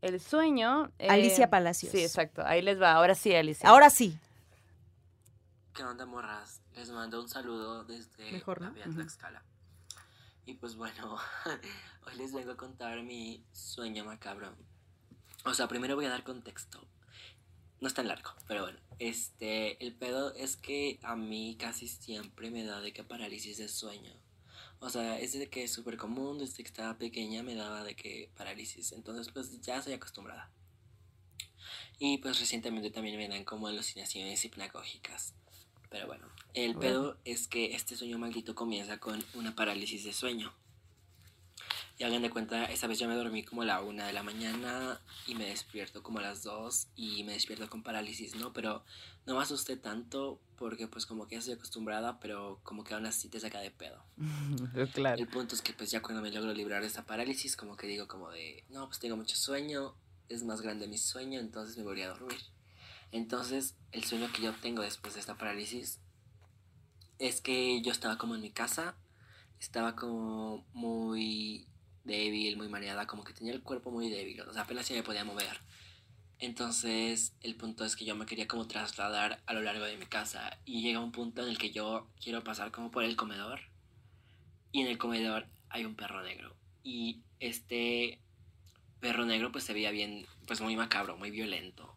El 0.01 0.19
sueño. 0.19 0.91
eh, 0.99 1.07
Alicia 1.09 1.49
Palacios. 1.49 1.91
Sí, 1.91 2.01
exacto. 2.01 2.41
Ahí 2.45 2.61
les 2.61 2.81
va. 2.81 2.93
Ahora 2.93 3.15
sí, 3.15 3.33
Alicia. 3.33 3.67
Ahora 3.69 3.89
sí. 3.89 4.17
¿Qué 5.73 5.83
onda, 5.83 6.05
morras? 6.05 6.61
Les 6.75 6.89
mando 6.89 7.21
un 7.21 7.29
saludo 7.29 7.83
desde 7.83 8.31
Mejor, 8.31 8.61
¿no? 8.61 8.71
la. 8.73 8.85
Tlaxcala. 8.85 9.43
Y 10.45 10.55
pues 10.55 10.75
bueno, 10.75 11.17
hoy 12.05 12.15
les 12.17 12.33
vengo 12.33 12.51
a 12.51 12.57
contar 12.57 13.01
mi 13.03 13.43
sueño 13.53 14.03
macabro. 14.05 14.53
O 15.45 15.53
sea, 15.53 15.67
primero 15.67 15.95
voy 15.95 16.05
a 16.05 16.09
dar 16.09 16.23
contexto. 16.23 16.85
No 17.79 17.87
es 17.87 17.93
tan 17.93 18.07
largo, 18.07 18.31
pero 18.47 18.63
bueno. 18.63 18.79
Este, 18.99 19.83
el 19.85 19.93
pedo 19.95 20.33
es 20.35 20.55
que 20.55 20.99
a 21.03 21.15
mí 21.15 21.57
casi 21.59 21.87
siempre 21.87 22.49
me 22.51 22.63
da 22.63 22.79
de 22.81 22.93
que 22.93 23.03
parálisis 23.03 23.57
de 23.57 23.67
sueño. 23.67 24.13
O 24.83 24.89
sea, 24.89 25.17
es 25.17 25.31
de 25.31 25.47
que 25.47 25.63
es 25.63 25.71
súper 25.71 25.95
común, 25.95 26.39
desde 26.39 26.57
que 26.57 26.67
estaba 26.67 26.97
pequeña 26.97 27.41
me 27.41 27.55
daba 27.55 27.85
de 27.85 27.95
que 27.95 28.29
parálisis. 28.35 28.91
Entonces, 28.91 29.31
pues 29.31 29.61
ya 29.61 29.81
soy 29.81 29.93
acostumbrada. 29.93 30.51
Y 31.99 32.17
pues 32.17 32.37
recientemente 32.37 32.91
también 32.91 33.15
me 33.15 33.29
dan 33.29 33.45
como 33.45 33.67
alucinaciones 33.67 34.43
hipnagógicas. 34.43 35.35
Pero 35.89 36.07
bueno, 36.07 36.27
el 36.53 36.75
pedo 36.75 37.17
es 37.23 37.47
que 37.47 37.75
este 37.75 37.95
sueño 37.95 38.19
maldito 38.19 38.55
comienza 38.55 38.97
con 38.97 39.23
una 39.35 39.55
parálisis 39.55 40.03
de 40.03 40.11
sueño. 40.11 40.53
Y 41.97 42.03
hagan 42.03 42.23
de 42.23 42.31
cuenta, 42.31 42.65
esta 42.65 42.87
vez 42.87 42.97
yo 42.97 43.07
me 43.07 43.15
dormí 43.15 43.43
como 43.43 43.61
a 43.61 43.65
la 43.65 43.81
una 43.81 44.07
de 44.07 44.13
la 44.13 44.23
mañana 44.23 44.99
y 45.27 45.35
me 45.35 45.45
despierto 45.45 46.01
como 46.01 46.19
a 46.19 46.23
las 46.23 46.41
dos 46.41 46.87
y 46.95 47.23
me 47.23 47.33
despierto 47.33 47.69
con 47.69 47.83
parálisis, 47.83 48.35
¿no? 48.35 48.51
Pero 48.51 48.83
no 49.27 49.35
me 49.35 49.43
asusté 49.43 49.77
tanto 49.77 50.39
porque 50.57 50.87
pues 50.87 51.05
como 51.05 51.27
que 51.27 51.35
ya 51.35 51.39
estoy 51.39 51.53
acostumbrada, 51.53 52.19
pero 52.19 52.59
como 52.63 52.83
que 52.83 52.95
aún 52.95 53.05
así 53.05 53.29
te 53.29 53.39
saca 53.39 53.59
de 53.59 53.69
pedo. 53.69 54.03
claro. 54.93 55.21
El 55.21 55.27
punto 55.27 55.53
es 55.53 55.61
que 55.61 55.73
pues 55.73 55.91
ya 55.91 56.01
cuando 56.01 56.23
me 56.23 56.31
logro 56.31 56.51
librar 56.53 56.81
de 56.81 56.87
esta 56.87 57.05
parálisis, 57.05 57.55
como 57.55 57.77
que 57.77 57.85
digo 57.85 58.07
como 58.07 58.31
de, 58.31 58.63
no, 58.69 58.87
pues 58.87 58.99
tengo 58.99 59.15
mucho 59.15 59.35
sueño, 59.35 59.93
es 60.29 60.43
más 60.43 60.61
grande 60.61 60.87
mi 60.87 60.97
sueño, 60.97 61.39
entonces 61.39 61.77
me 61.77 61.83
voy 61.83 62.01
a 62.01 62.09
dormir. 62.09 62.39
Entonces, 63.11 63.75
el 63.91 64.03
sueño 64.03 64.31
que 64.33 64.41
yo 64.41 64.53
tengo 64.53 64.81
después 64.81 65.13
de 65.13 65.19
esta 65.19 65.37
parálisis 65.37 65.99
es 67.19 67.39
que 67.41 67.81
yo 67.83 67.91
estaba 67.91 68.17
como 68.17 68.33
en 68.33 68.41
mi 68.41 68.49
casa, 68.49 68.95
estaba 69.59 69.95
como 69.95 70.65
muy 70.73 71.67
débil, 72.03 72.57
muy 72.57 72.69
mareada, 72.69 73.07
como 73.07 73.23
que 73.23 73.33
tenía 73.33 73.53
el 73.53 73.63
cuerpo 73.63 73.91
muy 73.91 74.09
débil, 74.09 74.41
o 74.41 74.53
sea, 74.53 74.63
apenas 74.63 74.85
se 74.85 74.93
me 74.93 75.03
podía 75.03 75.23
mover. 75.23 75.61
Entonces, 76.39 77.35
el 77.41 77.55
punto 77.55 77.85
es 77.85 77.95
que 77.95 78.05
yo 78.05 78.15
me 78.15 78.25
quería 78.25 78.47
como 78.47 78.67
trasladar 78.67 79.41
a 79.45 79.53
lo 79.53 79.61
largo 79.61 79.85
de 79.85 79.97
mi 79.97 80.05
casa 80.05 80.59
y 80.65 80.81
llega 80.81 80.99
un 80.99 81.11
punto 81.11 81.43
en 81.43 81.49
el 81.49 81.57
que 81.57 81.71
yo 81.71 82.09
quiero 82.21 82.43
pasar 82.43 82.71
como 82.71 82.91
por 82.91 83.03
el 83.03 83.15
comedor 83.15 83.61
y 84.71 84.81
en 84.81 84.87
el 84.87 84.97
comedor 84.97 85.47
hay 85.69 85.85
un 85.85 85.95
perro 85.95 86.21
negro 86.21 86.55
y 86.83 87.23
este 87.39 88.19
perro 88.99 89.25
negro 89.25 89.51
pues 89.51 89.63
se 89.63 89.73
veía 89.73 89.91
bien, 89.91 90.27
pues 90.45 90.61
muy 90.61 90.75
macabro, 90.75 91.17
muy 91.17 91.31
violento. 91.31 91.95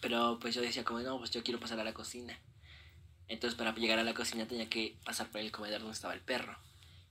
Pero 0.00 0.38
pues 0.40 0.54
yo 0.54 0.60
decía 0.60 0.84
como, 0.84 1.00
no, 1.00 1.18
pues 1.18 1.30
yo 1.30 1.42
quiero 1.42 1.60
pasar 1.60 1.80
a 1.80 1.84
la 1.84 1.94
cocina. 1.94 2.38
Entonces 3.28 3.56
para 3.56 3.74
llegar 3.74 3.98
a 3.98 4.04
la 4.04 4.14
cocina 4.14 4.46
tenía 4.46 4.68
que 4.68 4.98
pasar 5.04 5.30
por 5.30 5.40
el 5.40 5.52
comedor 5.52 5.80
donde 5.80 5.94
estaba 5.94 6.14
el 6.14 6.20
perro. 6.20 6.58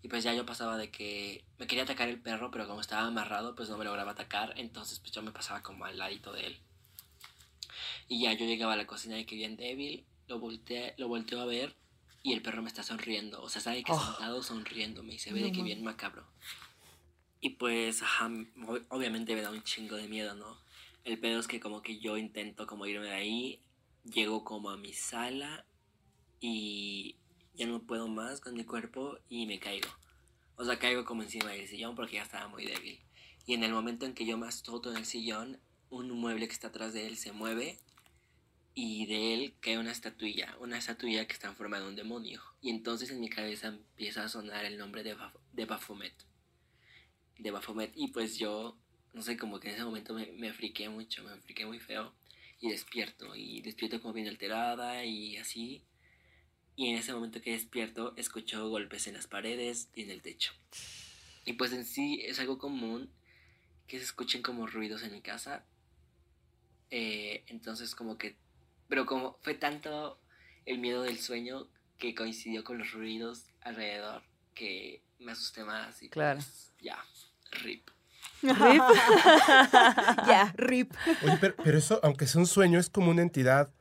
Y 0.03 0.09
pues 0.09 0.23
ya 0.23 0.33
yo 0.33 0.45
pasaba 0.45 0.77
de 0.77 0.91
que 0.91 1.45
me 1.57 1.65
quería 1.65 1.85
atacar 1.85 2.09
el 2.09 2.19
perro, 2.21 2.51
pero 2.51 2.67
como 2.67 2.81
estaba 2.81 3.07
amarrado, 3.07 3.55
pues 3.55 3.69
no 3.69 3.77
me 3.77 3.85
lograba 3.85 4.11
atacar. 4.11 4.53
Entonces 4.57 4.99
pues 4.99 5.11
yo 5.13 5.21
me 5.23 5.31
pasaba 5.31 5.63
como 5.63 5.85
al 5.85 5.97
ladito 5.97 6.33
de 6.33 6.47
él. 6.47 6.59
Y 8.09 8.23
ya 8.23 8.33
yo 8.33 8.45
llegaba 8.45 8.73
a 8.73 8.77
la 8.77 8.85
cocina 8.85 9.17
y 9.17 9.25
que 9.25 9.35
bien 9.35 9.55
débil, 9.55 10.05
lo 10.27 10.39
volteé, 10.39 10.93
lo 10.97 11.07
volteo 11.07 11.39
a 11.39 11.45
ver 11.45 11.75
y 12.21 12.33
el 12.33 12.41
perro 12.41 12.61
me 12.61 12.67
está 12.67 12.83
sonriendo. 12.83 13.41
O 13.41 13.49
sea, 13.49 13.61
sabe 13.61 13.83
que 13.83 13.91
Oh. 13.93 13.99
sentado 14.05 14.43
sonriéndome 14.43 15.13
y 15.15 15.19
se 15.19 15.31
ve 15.33 15.41
de 15.41 15.51
que 15.53 15.63
bien 15.63 15.83
macabro. 15.83 16.27
Y 17.39 17.51
pues, 17.51 18.01
ajá, 18.01 18.27
ob- 18.29 18.85
obviamente 18.89 19.35
me 19.35 19.41
da 19.41 19.51
un 19.51 19.63
chingo 19.63 19.95
de 19.95 20.07
miedo, 20.07 20.35
¿no? 20.35 20.57
El 21.05 21.17
pedo 21.19 21.39
es 21.39 21.47
que 21.47 21.59
como 21.59 21.81
que 21.81 21.99
yo 21.99 22.17
intento 22.17 22.67
como 22.67 22.85
irme 22.85 23.07
de 23.07 23.13
ahí, 23.13 23.59
llego 24.05 24.43
como 24.45 24.69
a 24.69 24.77
mi 24.77 24.93
sala 24.93 25.65
y 26.39 27.17
ya 27.53 27.67
no 27.67 27.81
puedo 27.83 28.07
más 28.07 28.41
con 28.41 28.55
mi 28.55 28.63
cuerpo 28.63 29.17
y 29.29 29.45
me 29.45 29.59
caigo. 29.59 29.89
O 30.55 30.65
sea, 30.65 30.79
caigo 30.79 31.05
como 31.05 31.23
encima 31.23 31.51
del 31.51 31.67
sillón 31.67 31.95
porque 31.95 32.15
ya 32.15 32.23
estaba 32.23 32.47
muy 32.47 32.65
débil. 32.65 32.99
Y 33.45 33.53
en 33.53 33.63
el 33.63 33.73
momento 33.73 34.05
en 34.05 34.13
que 34.13 34.25
yo 34.25 34.37
me 34.37 34.47
azoto 34.47 34.91
en 34.91 34.97
el 34.97 35.05
sillón, 35.05 35.59
un 35.89 36.09
mueble 36.11 36.47
que 36.47 36.53
está 36.53 36.67
atrás 36.67 36.93
de 36.93 37.07
él 37.07 37.17
se 37.17 37.31
mueve 37.31 37.79
y 38.75 39.05
de 39.05 39.33
él 39.33 39.53
cae 39.59 39.77
una 39.77 39.91
estatuilla, 39.91 40.55
una 40.59 40.77
estatuilla 40.77 41.27
que 41.27 41.33
está 41.33 41.47
en 41.47 41.55
forma 41.55 41.79
de 41.79 41.87
un 41.87 41.95
demonio. 41.95 42.41
Y 42.61 42.69
entonces 42.69 43.11
en 43.11 43.19
mi 43.19 43.29
cabeza 43.29 43.67
empieza 43.67 44.23
a 44.23 44.29
sonar 44.29 44.65
el 44.65 44.77
nombre 44.77 45.03
de, 45.03 45.15
Baf- 45.15 45.37
de 45.51 45.65
Baphomet. 45.65 46.13
De 47.37 47.51
Baphomet. 47.51 47.91
Y 47.95 48.07
pues 48.09 48.37
yo, 48.37 48.77
no 49.13 49.21
sé, 49.21 49.37
como 49.37 49.59
que 49.59 49.69
en 49.69 49.75
ese 49.75 49.83
momento 49.85 50.13
me, 50.13 50.31
me 50.31 50.53
friqué 50.53 50.89
mucho, 50.89 51.23
me 51.23 51.35
friqué 51.41 51.65
muy 51.65 51.79
feo. 51.79 52.13
Y 52.59 52.69
despierto, 52.69 53.35
y 53.35 53.61
despierto 53.61 54.01
como 54.01 54.13
bien 54.13 54.27
alterada 54.29 55.03
y 55.05 55.37
así. 55.37 55.83
Y 56.75 56.89
en 56.89 56.97
ese 56.97 57.13
momento 57.13 57.41
que 57.41 57.51
despierto, 57.51 58.13
escucho 58.17 58.67
golpes 58.69 59.07
en 59.07 59.13
las 59.13 59.27
paredes 59.27 59.89
y 59.95 60.03
en 60.03 60.11
el 60.11 60.21
techo. 60.21 60.53
Y 61.45 61.53
pues 61.53 61.71
en 61.73 61.85
sí 61.85 62.21
es 62.23 62.39
algo 62.39 62.57
común 62.57 63.11
que 63.87 63.97
se 63.97 64.05
escuchen 64.05 64.41
como 64.41 64.65
ruidos 64.65 65.03
en 65.03 65.11
mi 65.11 65.21
casa. 65.21 65.65
Eh, 66.89 67.43
entonces 67.47 67.95
como 67.95 68.17
que... 68.17 68.37
Pero 68.87 69.05
como 69.05 69.37
fue 69.41 69.53
tanto 69.53 70.19
el 70.65 70.79
miedo 70.79 71.03
del 71.03 71.19
sueño 71.19 71.67
que 71.97 72.15
coincidió 72.15 72.63
con 72.63 72.77
los 72.77 72.91
ruidos 72.91 73.45
alrededor 73.61 74.23
que 74.55 75.03
me 75.19 75.31
asusté 75.31 75.63
más 75.63 76.01
y 76.01 76.09
Claro. 76.09 76.39
pues, 76.39 76.73
ya, 76.81 76.97
rip. 77.51 77.89
ya, 78.41 80.53
rip. 80.57 80.91
Oye, 81.23 81.37
pero, 81.39 81.55
pero 81.63 81.77
eso, 81.77 81.99
aunque 82.03 82.27
sea 82.27 82.41
un 82.41 82.47
sueño, 82.47 82.79
es 82.79 82.89
como 82.89 83.09
una 83.11 83.21
entidad 83.21 83.71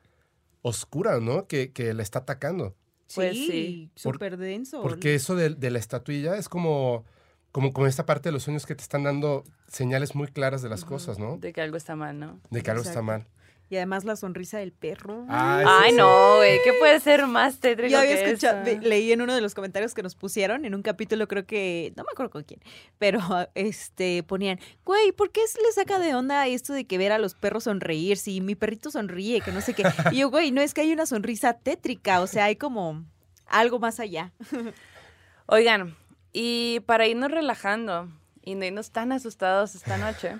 oscura, 0.62 1.18
¿no? 1.20 1.46
Que, 1.48 1.72
que 1.72 1.92
la 1.94 2.02
está 2.02 2.20
atacando. 2.20 2.76
Pues 3.14 3.36
sí. 3.36 3.90
Súper 3.94 4.36
denso. 4.36 4.82
Porque 4.82 5.14
eso 5.14 5.36
de, 5.36 5.50
de 5.50 5.70
la 5.70 5.78
estatuilla 5.78 6.36
es 6.36 6.48
como, 6.48 7.04
como 7.50 7.72
con 7.72 7.86
esta 7.86 8.06
parte 8.06 8.28
de 8.28 8.32
los 8.32 8.44
sueños 8.44 8.66
que 8.66 8.74
te 8.74 8.82
están 8.82 9.04
dando 9.04 9.44
señales 9.68 10.14
muy 10.14 10.28
claras 10.28 10.62
de 10.62 10.68
las 10.68 10.84
cosas, 10.84 11.18
¿no? 11.18 11.38
De 11.38 11.52
que 11.52 11.60
algo 11.60 11.76
está 11.76 11.96
mal, 11.96 12.18
¿no? 12.18 12.40
De 12.50 12.62
que 12.62 12.70
algo 12.70 12.82
está 12.82 13.02
mal. 13.02 13.26
Y 13.72 13.76
además 13.76 14.04
la 14.04 14.16
sonrisa 14.16 14.58
del 14.58 14.70
perro. 14.70 15.24
Ah, 15.30 15.62
Ay, 15.66 15.92
sí, 15.92 15.96
no, 15.96 16.36
güey. 16.36 16.62
¿Qué 16.62 16.74
puede 16.78 17.00
ser 17.00 17.26
más 17.26 17.58
tétrico 17.58 17.90
Yo 17.90 18.00
había 18.00 18.16
que 18.16 18.24
escuchado, 18.26 18.60
eso? 18.66 18.82
leí 18.82 19.10
en 19.12 19.22
uno 19.22 19.34
de 19.34 19.40
los 19.40 19.54
comentarios 19.54 19.94
que 19.94 20.02
nos 20.02 20.14
pusieron, 20.14 20.66
en 20.66 20.74
un 20.74 20.82
capítulo 20.82 21.26
creo 21.26 21.46
que, 21.46 21.94
no 21.96 22.02
me 22.02 22.10
acuerdo 22.12 22.28
con 22.28 22.42
quién, 22.42 22.60
pero 22.98 23.18
este 23.54 24.24
ponían, 24.24 24.60
güey, 24.84 25.12
¿por 25.12 25.32
qué 25.32 25.40
se 25.46 25.58
le 25.62 25.72
saca 25.72 25.98
de 25.98 26.14
onda 26.14 26.46
esto 26.48 26.74
de 26.74 26.84
que 26.84 26.98
ver 26.98 27.12
a 27.12 27.18
los 27.18 27.32
perros 27.34 27.64
sonreír? 27.64 28.18
Si 28.18 28.42
mi 28.42 28.56
perrito 28.56 28.90
sonríe, 28.90 29.40
que 29.40 29.52
no 29.52 29.62
sé 29.62 29.72
qué. 29.72 29.84
Y 30.12 30.18
yo, 30.18 30.28
güey, 30.28 30.50
no 30.50 30.60
es 30.60 30.74
que 30.74 30.82
hay 30.82 30.92
una 30.92 31.06
sonrisa 31.06 31.54
tétrica, 31.54 32.20
o 32.20 32.26
sea, 32.26 32.44
hay 32.44 32.56
como 32.56 33.06
algo 33.46 33.78
más 33.78 34.00
allá. 34.00 34.32
Oigan, 35.46 35.96
y 36.30 36.80
para 36.80 37.06
irnos 37.06 37.30
relajando 37.30 38.10
y 38.42 38.54
no 38.54 38.66
irnos 38.66 38.90
tan 38.90 39.12
asustados 39.12 39.74
esta 39.74 39.96
noche, 39.96 40.36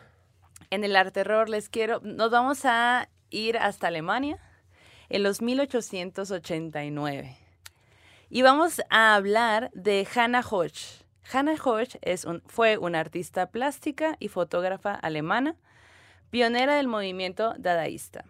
en 0.68 0.84
el 0.84 0.96
arte 0.96 1.12
terror 1.12 1.48
les 1.48 1.70
quiero, 1.70 2.00
nos 2.02 2.30
vamos 2.30 2.66
a 2.66 3.08
ir 3.32 3.58
hasta 3.58 3.88
Alemania 3.88 4.38
en 5.08 5.22
los 5.22 5.42
1889. 5.42 7.36
Y 8.30 8.42
vamos 8.42 8.80
a 8.88 9.14
hablar 9.14 9.70
de 9.74 10.06
Hannah 10.14 10.44
Hoch. 10.48 11.02
Hannah 11.32 11.56
Hoch 11.62 11.96
es 12.00 12.26
fue 12.46 12.78
una 12.78 13.00
artista 13.00 13.50
plástica 13.50 14.16
y 14.20 14.28
fotógrafa 14.28 14.94
alemana, 14.94 15.56
pionera 16.30 16.76
del 16.76 16.88
movimiento 16.88 17.54
dadaísta. 17.58 18.24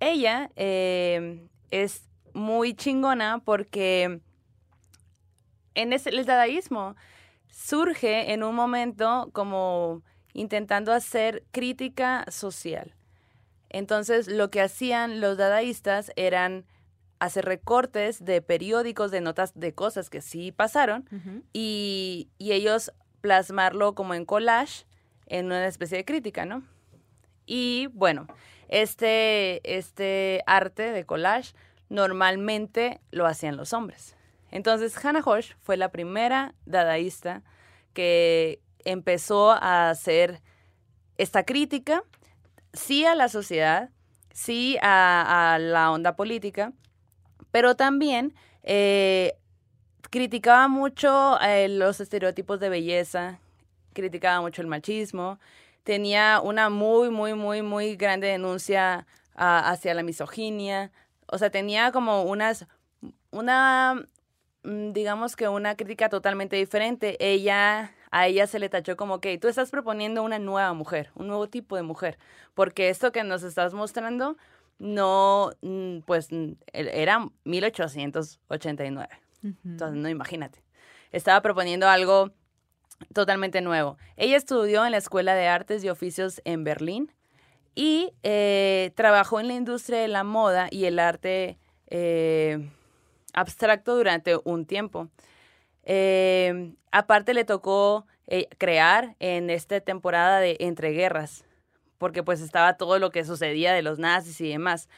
Ella 0.00 0.50
eh, 0.56 1.46
es 1.70 2.08
muy 2.32 2.74
chingona 2.74 3.42
porque 3.44 4.20
en 5.74 5.92
el 5.92 6.24
dadaísmo 6.24 6.96
surge 7.50 8.32
en 8.32 8.42
un 8.42 8.54
momento 8.54 9.28
como 9.32 10.02
intentando 10.32 10.92
hacer 10.92 11.44
crítica 11.50 12.24
social. 12.30 12.94
Entonces, 13.70 14.28
lo 14.28 14.50
que 14.50 14.60
hacían 14.60 15.20
los 15.20 15.38
dadaístas 15.38 16.12
eran 16.16 16.66
hacer 17.18 17.44
recortes 17.44 18.24
de 18.24 18.42
periódicos, 18.42 19.10
de 19.10 19.20
notas 19.20 19.52
de 19.54 19.74
cosas 19.74 20.10
que 20.10 20.20
sí 20.20 20.52
pasaron, 20.52 21.08
y, 21.52 22.28
y 22.38 22.52
ellos 22.52 22.92
plasmarlo 23.20 23.94
como 23.94 24.14
en 24.14 24.24
collage, 24.24 24.86
en 25.26 25.46
una 25.46 25.66
especie 25.66 25.98
de 25.98 26.04
crítica, 26.04 26.44
¿no? 26.44 26.62
Y 27.46 27.88
bueno, 27.92 28.26
este, 28.68 29.60
este 29.76 30.42
arte 30.46 30.92
de 30.92 31.04
collage 31.04 31.54
normalmente 31.88 33.00
lo 33.10 33.26
hacían 33.26 33.56
los 33.56 33.72
hombres. 33.72 34.16
Entonces, 34.50 34.96
Hannah 35.04 35.22
Hoch 35.24 35.56
fue 35.60 35.76
la 35.76 35.90
primera 35.90 36.54
dadaísta 36.66 37.42
que 37.92 38.60
empezó 38.84 39.50
a 39.50 39.90
hacer 39.90 40.40
esta 41.18 41.44
crítica, 41.44 42.02
sí 42.72 43.04
a 43.04 43.14
la 43.14 43.28
sociedad, 43.28 43.90
sí 44.32 44.78
a, 44.82 45.58
la 45.60 45.90
onda 45.90 46.16
política, 46.16 46.72
pero 47.50 47.74
también 47.74 48.34
eh, 48.62 49.34
criticaba 50.10 50.68
mucho 50.68 51.40
eh, 51.40 51.68
los 51.68 52.00
estereotipos 52.00 52.60
de 52.60 52.68
belleza, 52.68 53.40
criticaba 53.92 54.40
mucho 54.40 54.62
el 54.62 54.68
machismo, 54.68 55.38
tenía 55.84 56.40
una 56.42 56.68
muy, 56.68 57.10
muy, 57.10 57.34
muy, 57.34 57.62
muy 57.62 57.96
grande 57.96 58.28
denuncia 58.28 59.06
ah, 59.34 59.70
hacia 59.70 59.94
la 59.94 60.02
misoginia, 60.02 60.92
o 61.30 61.38
sea, 61.38 61.50
tenía 61.50 61.92
como 61.92 62.22
unas, 62.22 62.66
una 63.30 64.04
mm, 64.64 64.92
digamos 64.92 65.36
que 65.36 65.48
una 65.48 65.76
crítica 65.76 66.08
totalmente 66.08 66.56
diferente. 66.56 67.16
Ella, 67.20 67.92
a 68.10 68.26
ella 68.26 68.46
se 68.46 68.58
le 68.58 68.68
tachó 68.68 68.96
como 68.96 69.20
que 69.20 69.38
tú 69.38 69.48
estás 69.48 69.70
proponiendo 69.70 70.22
una 70.22 70.38
nueva 70.38 70.72
mujer, 70.72 71.10
un 71.14 71.28
nuevo 71.28 71.48
tipo 71.48 71.76
de 71.76 71.82
mujer, 71.82 72.18
porque 72.54 72.88
esto 72.88 73.12
que 73.12 73.24
nos 73.24 73.42
estás 73.42 73.74
mostrando 73.74 74.36
no, 74.78 75.52
mm, 75.60 75.98
pues 76.00 76.32
mm, 76.32 76.52
era 76.72 77.28
1889. 77.44 79.08
Entonces, 79.64 79.96
no 79.96 80.08
imagínate. 80.08 80.62
Estaba 81.12 81.40
proponiendo 81.40 81.88
algo 81.88 82.30
totalmente 83.14 83.60
nuevo. 83.60 83.96
Ella 84.16 84.36
estudió 84.36 84.84
en 84.84 84.92
la 84.92 84.98
Escuela 84.98 85.34
de 85.34 85.48
Artes 85.48 85.84
y 85.84 85.88
Oficios 85.88 86.40
en 86.44 86.64
Berlín 86.64 87.12
y 87.74 88.12
eh, 88.22 88.92
trabajó 88.96 89.40
en 89.40 89.48
la 89.48 89.54
industria 89.54 90.00
de 90.00 90.08
la 90.08 90.24
moda 90.24 90.68
y 90.70 90.84
el 90.84 90.98
arte 90.98 91.58
eh, 91.86 92.68
abstracto 93.32 93.96
durante 93.96 94.38
un 94.44 94.66
tiempo. 94.66 95.08
Eh, 95.84 96.74
aparte 96.92 97.34
le 97.34 97.44
tocó 97.44 98.06
eh, 98.26 98.48
crear 98.58 99.16
en 99.18 99.50
esta 99.50 99.80
temporada 99.80 100.40
de 100.40 100.56
entreguerras, 100.60 101.44
porque 101.98 102.22
pues 102.22 102.40
estaba 102.40 102.76
todo 102.76 102.98
lo 102.98 103.10
que 103.10 103.24
sucedía 103.24 103.72
de 103.72 103.82
los 103.82 103.98
nazis 103.98 104.40
y 104.40 104.48
demás. 104.48 104.88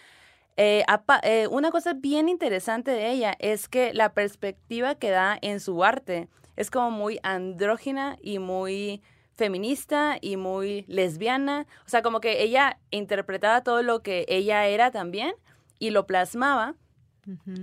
Eh, 0.56 0.84
eh, 1.22 1.48
una 1.50 1.70
cosa 1.70 1.94
bien 1.94 2.28
interesante 2.28 2.90
de 2.90 3.10
ella 3.10 3.34
es 3.38 3.68
que 3.68 3.94
la 3.94 4.12
perspectiva 4.12 4.94
que 4.94 5.10
da 5.10 5.38
en 5.40 5.60
su 5.60 5.82
arte 5.82 6.28
es 6.56 6.70
como 6.70 6.90
muy 6.90 7.18
andrógina 7.22 8.18
y 8.20 8.38
muy 8.38 9.02
feminista 9.34 10.18
y 10.20 10.36
muy 10.36 10.84
lesbiana. 10.88 11.66
O 11.86 11.88
sea, 11.88 12.02
como 12.02 12.20
que 12.20 12.42
ella 12.42 12.78
interpretaba 12.90 13.62
todo 13.62 13.82
lo 13.82 14.02
que 14.02 14.26
ella 14.28 14.66
era 14.66 14.90
también 14.90 15.32
y 15.78 15.90
lo 15.90 16.06
plasmaba 16.06 16.74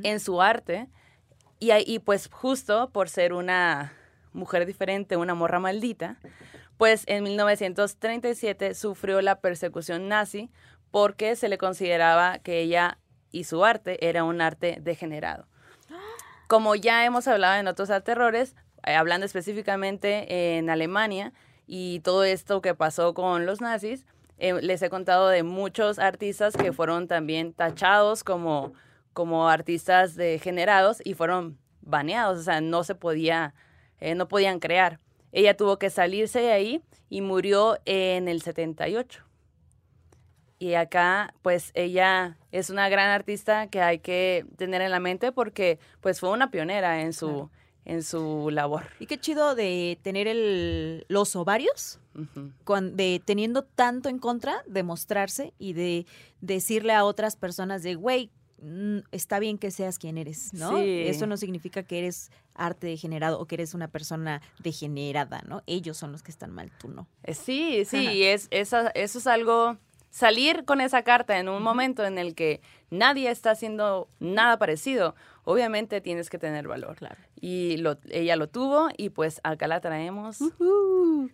en 0.04 0.20
su 0.20 0.42
arte. 0.42 0.88
Y, 1.60 1.72
y 1.86 2.00
pues 2.00 2.28
justo 2.32 2.90
por 2.90 3.08
ser 3.08 3.34
una 3.34 3.94
mujer 4.34 4.66
diferente, 4.66 5.18
una 5.18 5.36
morra 5.36 5.60
maldita, 5.60 6.18
pues 6.78 7.04
en 7.08 7.24
1937 7.24 8.74
sufrió 8.74 9.22
la 9.22 9.40
persecución 9.40 10.08
nazi 10.08 10.50
porque 10.92 11.36
se 11.36 11.50
le 11.50 11.58
consideraba 11.58 12.40
que 12.40 12.60
ella 12.62 12.98
y 13.32 13.44
su 13.44 13.64
arte 13.64 14.08
era 14.08 14.24
un 14.24 14.42
arte 14.42 14.78
degenerado. 14.82 15.48
Como 16.48 16.76
ya 16.76 17.06
hemos 17.06 17.28
hablado 17.28 17.60
en 17.60 17.68
otros 17.68 17.90
terrores, 18.04 18.56
hablando 18.82 19.26
específicamente 19.26 20.58
en 20.58 20.70
Alemania 20.70 21.34
y 21.68 22.00
todo 22.00 22.24
esto 22.24 22.62
que 22.62 22.74
pasó 22.74 23.14
con 23.14 23.46
los 23.46 23.62
nazis, 23.62 24.06
eh, 24.40 24.60
les 24.62 24.82
he 24.82 24.90
contado 24.90 25.28
de 25.28 25.44
muchos 25.44 26.00
artistas 26.00 26.56
que 26.56 26.72
fueron 26.72 27.08
también 27.08 27.54
tachados 27.54 28.24
como, 28.24 28.74
como 29.14 29.50
artistas 29.50 30.16
degenerados 30.16 31.02
y 31.04 31.14
fueron 31.14 31.60
baneados, 31.82 32.40
o 32.40 32.44
sea, 32.44 32.62
no 32.62 32.84
se 32.84 32.96
podía, 32.96 33.54
eh, 34.00 34.16
no 34.16 34.28
podían 34.28 34.60
crear. 34.60 35.00
Ella 35.32 35.56
tuvo 35.56 35.78
que 35.78 35.90
salirse 35.90 36.40
de 36.40 36.52
ahí 36.52 36.82
y 37.10 37.22
murió 37.22 37.78
en 37.86 38.28
el 38.28 38.42
78. 38.42 39.24
Y 40.62 40.74
acá, 40.74 41.34
pues 41.42 41.72
ella 41.74 42.38
es 42.52 42.70
una 42.70 42.90
gran 42.90 43.10
artista 43.10 43.68
que 43.68 43.82
hay 43.82 44.00
que 44.00 44.46
tener 44.58 44.82
en 44.82 44.92
la 44.92 45.00
mente 45.00 45.32
porque, 45.32 45.80
pues, 46.02 46.20
fue 46.20 46.32
una 46.32 46.52
pionera 46.52 47.02
en 47.02 47.14
su, 47.14 47.28
Claro. 47.28 47.50
en 47.86 48.04
su 48.04 48.50
labor. 48.52 48.84
Y 49.00 49.06
qué 49.06 49.18
chido 49.18 49.56
de 49.56 49.98
tener 50.02 50.28
el, 50.28 51.06
los 51.08 51.36
ovarios, 51.38 52.00
cuan- 52.66 52.98
de 52.98 53.22
teniendo 53.24 53.64
tanto 53.64 54.10
en 54.10 54.20
contra, 54.20 54.62
de 54.68 54.84
mostrarse 54.84 55.54
y 55.58 55.72
de 55.74 56.06
decirle 56.42 56.92
a 56.94 57.06
otras 57.06 57.38
personas 57.38 57.82
de, 57.82 57.96
güey, 57.96 58.30
está 59.12 59.40
bien 59.40 59.58
que 59.58 59.72
seas 59.72 59.98
quien 60.00 60.18
eres, 60.18 60.54
¿no? 60.54 60.76
Sí. 60.78 61.04
Eso 61.08 61.28
no 61.28 61.38
significa 61.38 61.84
que 61.84 62.00
eres 62.00 62.32
arte 62.54 62.88
degenerado 62.88 63.40
o 63.40 63.46
que 63.46 63.56
eres 63.56 63.74
una 63.74 63.88
persona 63.88 64.42
degenerada, 64.62 65.42
¿no? 65.48 65.64
Ellos 65.66 65.98
son 65.98 66.12
los 66.12 66.24
que 66.24 66.32
están 66.32 66.52
mal, 66.52 66.72
tú 66.80 66.88
no. 66.90 67.08
Eh, 67.24 67.34
Sí, 67.34 67.84
sí, 67.86 67.98
y 68.10 68.24
es, 68.24 68.48
esa- 68.52 68.90
eso 68.90 69.20
es 69.20 69.28
algo, 69.28 69.78
salir 70.10 70.66
con 70.66 70.82
esa 70.82 71.04
carta 71.04 71.40
en 71.40 71.50
un 71.50 71.62
momento 71.62 72.06
en 72.06 72.18
el 72.18 72.36
que 72.36 72.62
nadie 72.90 73.30
está 73.30 73.52
haciendo 73.52 74.08
nada 74.20 74.58
parecido, 74.58 75.16
obviamente 75.44 76.02
tienes 76.02 76.30
que 76.30 76.38
tener 76.38 76.68
valor. 76.68 76.96
Claro. 76.96 77.18
Y 77.40 77.78
lo, 77.78 77.98
ella 78.10 78.36
lo 78.36 78.50
tuvo 78.50 78.90
y 78.98 79.10
pues 79.10 79.40
acá 79.44 79.68
la 79.68 79.80
traemos 79.80 80.40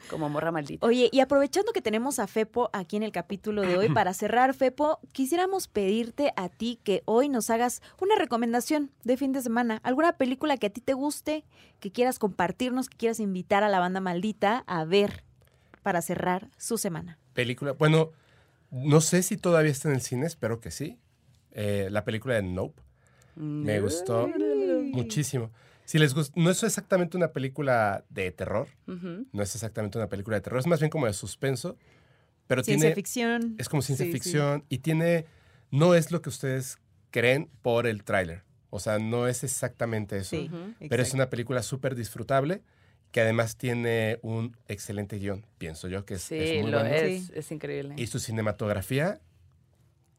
como 0.09 0.29
morra 0.29 0.51
maldita. 0.51 0.85
Oye, 0.85 1.09
y 1.11 1.19
aprovechando 1.19 1.71
que 1.71 1.81
tenemos 1.81 2.19
a 2.19 2.27
Fepo 2.27 2.69
aquí 2.73 2.95
en 2.95 3.03
el 3.03 3.11
capítulo 3.11 3.61
de 3.61 3.77
hoy, 3.77 3.89
para 3.93 4.13
cerrar, 4.13 4.53
Fepo, 4.53 4.99
quisiéramos 5.13 5.67
pedirte 5.67 6.33
a 6.35 6.49
ti 6.49 6.79
que 6.83 7.01
hoy 7.05 7.29
nos 7.29 7.49
hagas 7.49 7.81
una 7.99 8.15
recomendación 8.15 8.91
de 9.03 9.17
fin 9.17 9.31
de 9.31 9.41
semana, 9.41 9.79
alguna 9.83 10.13
película 10.13 10.57
que 10.57 10.67
a 10.67 10.69
ti 10.69 10.81
te 10.81 10.93
guste, 10.93 11.43
que 11.79 11.91
quieras 11.91 12.19
compartirnos, 12.19 12.89
que 12.89 12.97
quieras 12.97 13.19
invitar 13.19 13.63
a 13.63 13.69
la 13.69 13.79
banda 13.79 13.99
maldita 13.99 14.63
a 14.67 14.85
ver 14.85 15.23
para 15.81 16.01
cerrar 16.01 16.49
su 16.57 16.77
semana. 16.77 17.19
Película, 17.33 17.73
bueno, 17.73 18.11
no 18.75 18.99
sé 19.01 19.23
si 19.23 19.37
todavía 19.37 19.71
está 19.71 19.89
en 19.89 19.95
el 19.95 20.01
cine, 20.01 20.25
espero 20.25 20.59
que 20.59 20.69
sí. 20.71 20.97
Eh, 21.51 21.87
la 21.89 22.03
película 22.03 22.35
de 22.35 22.43
Nope 22.43 22.81
me 23.37 23.79
gustó 23.79 24.29
muchísimo. 24.91 25.51
Si 25.85 25.99
les 25.99 26.13
gusta, 26.13 26.33
no 26.39 26.49
es 26.49 26.63
exactamente 26.63 27.15
una 27.15 27.31
película 27.31 28.03
de 28.09 28.31
terror, 28.31 28.67
no 28.87 29.43
es 29.43 29.53
exactamente 29.55 29.97
una 29.97 30.07
película 30.09 30.37
de 30.37 30.41
terror, 30.41 30.59
es 30.59 30.67
más 30.67 30.79
bien 30.79 30.89
como 30.89 31.05
de 31.05 31.13
suspenso, 31.13 31.77
pero 32.47 32.63
Ciencia 32.63 32.87
tiene, 32.89 32.95
ficción. 32.95 33.55
es 33.59 33.69
como 33.69 33.81
ciencia 33.81 34.05
Sí, 34.05 34.11
sí. 34.11 34.17
ficción 34.19 34.63
y 34.69 34.79
tiene, 34.79 35.25
no 35.71 35.93
es 35.95 36.11
lo 36.11 36.21
que 36.21 36.29
ustedes 36.29 36.77
creen 37.11 37.49
por 37.61 37.87
el 37.87 38.03
tráiler, 38.03 38.43
o 38.71 38.79
sea, 38.79 38.97
no 38.99 39.27
es 39.27 39.43
exactamente 39.43 40.17
eso, 40.17 40.31
Sí, 40.31 40.49
pero 40.89 41.03
es 41.03 41.13
una 41.13 41.29
película 41.29 41.61
súper 41.63 41.93
disfrutable 41.95 42.61
que 43.15 43.21
además 43.21 43.55
tiene 43.55 44.19
un 44.23 44.57
excelente 44.67 45.17
guion, 45.19 45.45
pienso 45.57 45.87
yo, 45.87 46.03
que 46.03 46.15
es, 46.15 46.21
Sí, 46.23 46.35
es 46.37 46.61
muy 46.63 46.69
lo 46.69 46.79
bueno. 46.81 46.93
es, 46.93 47.27
Sí. 47.27 47.31
es 47.33 47.49
increíble. 47.49 47.93
Y 47.95 48.07
su 48.07 48.19
cinematografía, 48.19 49.21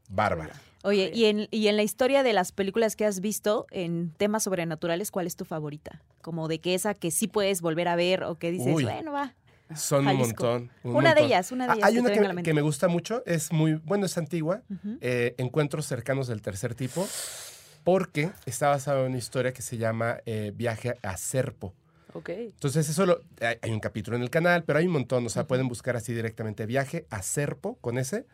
bárbara. 0.09 0.55
Oye, 0.82 1.10
y 1.14 1.27
en, 1.27 1.47
y 1.51 1.68
en 1.68 1.77
la 1.77 1.82
historia 1.82 2.23
de 2.23 2.32
las 2.32 2.52
películas 2.52 2.97
que 2.97 3.05
has 3.05 3.20
visto 3.20 3.66
en 3.70 4.12
temas 4.16 4.44
sobrenaturales, 4.44 5.10
¿cuál 5.10 5.27
es 5.27 5.36
tu 5.36 5.44
favorita? 5.44 6.01
Como 6.23 6.48
de 6.48 6.59
que 6.60 6.74
esa 6.74 6.94
que 6.94 7.10
sí 7.10 7.27
puedes 7.27 7.60
volver 7.60 7.86
a 7.89 7.97
ver 7.97 8.23
o 8.24 8.36
que 8.39 8.51
dices, 8.51 8.74
Uy. 8.74 8.85
bueno, 8.85 9.12
va. 9.12 9.35
Son 9.74 10.06
Jalisco. 10.06 10.23
un 10.55 10.60
montón. 10.62 10.70
un 10.82 10.97
Una 10.97 11.14
de 11.14 11.24
ellas, 11.27 11.52
una 11.52 11.66
de 11.66 11.73
Ah, 11.73 11.74
ellas. 11.74 11.89
Hay 11.89 11.94
que 11.97 12.01
una 12.01 12.12
que, 12.14 12.20
me- 12.20 12.28
mente. 12.28 12.43
que 12.44 12.55
me 12.55 12.62
gusta 12.62 12.89
mucho, 12.89 13.23
es 13.27 13.52
muy, 13.52 13.74
bueno, 13.74 14.06
es 14.06 14.16
antigua, 14.16 14.62
eh, 15.02 15.35
Encuentros 15.36 15.85
cercanos 15.85 16.28
del 16.28 16.40
tercer 16.40 16.74
tipo, 16.74 17.06
porque 17.85 18.31
está 18.47 18.68
basado 18.68 19.01
en 19.05 19.10
una 19.10 19.18
historia 19.18 19.52
que 19.52 19.60
se 19.60 19.77
llama 19.77 20.16
eh, 20.24 20.51
Viaje 20.56 20.97
a 21.02 21.18
Serpo. 21.18 21.74
Ok. 22.12 22.31
Entonces, 22.31 22.89
eso 22.89 23.07
lo, 23.07 23.20
hay, 23.41 23.57
hay 23.61 23.70
un 23.70 23.81
capítulo 23.81 24.16
en 24.16 24.23
el 24.23 24.31
canal, 24.31 24.65
pero 24.65 24.78
hay 24.78 24.87
un 24.87 24.93
montón, 24.93 25.27
o 25.27 25.28
sea, 25.28 25.47
pueden 25.47 25.69
buscar 25.69 25.97
así 25.97 26.15
directamente 26.15 26.66
Viaje 26.66 27.07
a 27.11 27.23
Serpo 27.23 27.77
con 27.81 27.99
ese. 27.99 28.27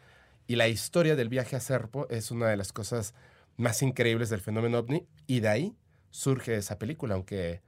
Y 0.46 0.56
la 0.56 0.68
historia 0.68 1.16
del 1.16 1.28
viaje 1.28 1.56
a 1.56 1.60
Serpo 1.60 2.06
es 2.10 2.30
una 2.30 2.48
de 2.48 2.56
las 2.56 2.72
cosas 2.72 3.14
más 3.56 3.82
increíbles 3.82 4.28
del 4.28 4.40
fenómeno 4.40 4.78
ovni, 4.78 5.06
y 5.26 5.40
de 5.40 5.48
ahí 5.48 5.76
surge 6.10 6.56
esa 6.56 6.78
película, 6.78 7.14
aunque 7.14 7.62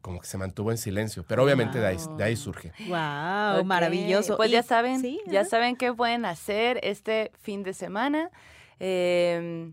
como 0.00 0.18
que 0.20 0.26
se 0.26 0.38
mantuvo 0.38 0.70
en 0.70 0.78
silencio, 0.78 1.24
pero 1.28 1.44
obviamente 1.44 1.78
de 1.78 1.86
ahí, 1.86 1.96
de 2.16 2.24
ahí 2.24 2.36
surge. 2.36 2.72
Wow, 2.86 3.64
maravilloso. 3.64 4.36
Pues 4.36 4.50
ya 4.50 4.62
saben, 4.62 5.00
sí, 5.00 5.20
ya 5.26 5.44
saben 5.44 5.76
qué 5.76 5.92
pueden 5.92 6.24
hacer 6.24 6.80
este 6.82 7.32
fin 7.42 7.62
de 7.62 7.74
semana. 7.74 8.30
Eh, 8.78 9.72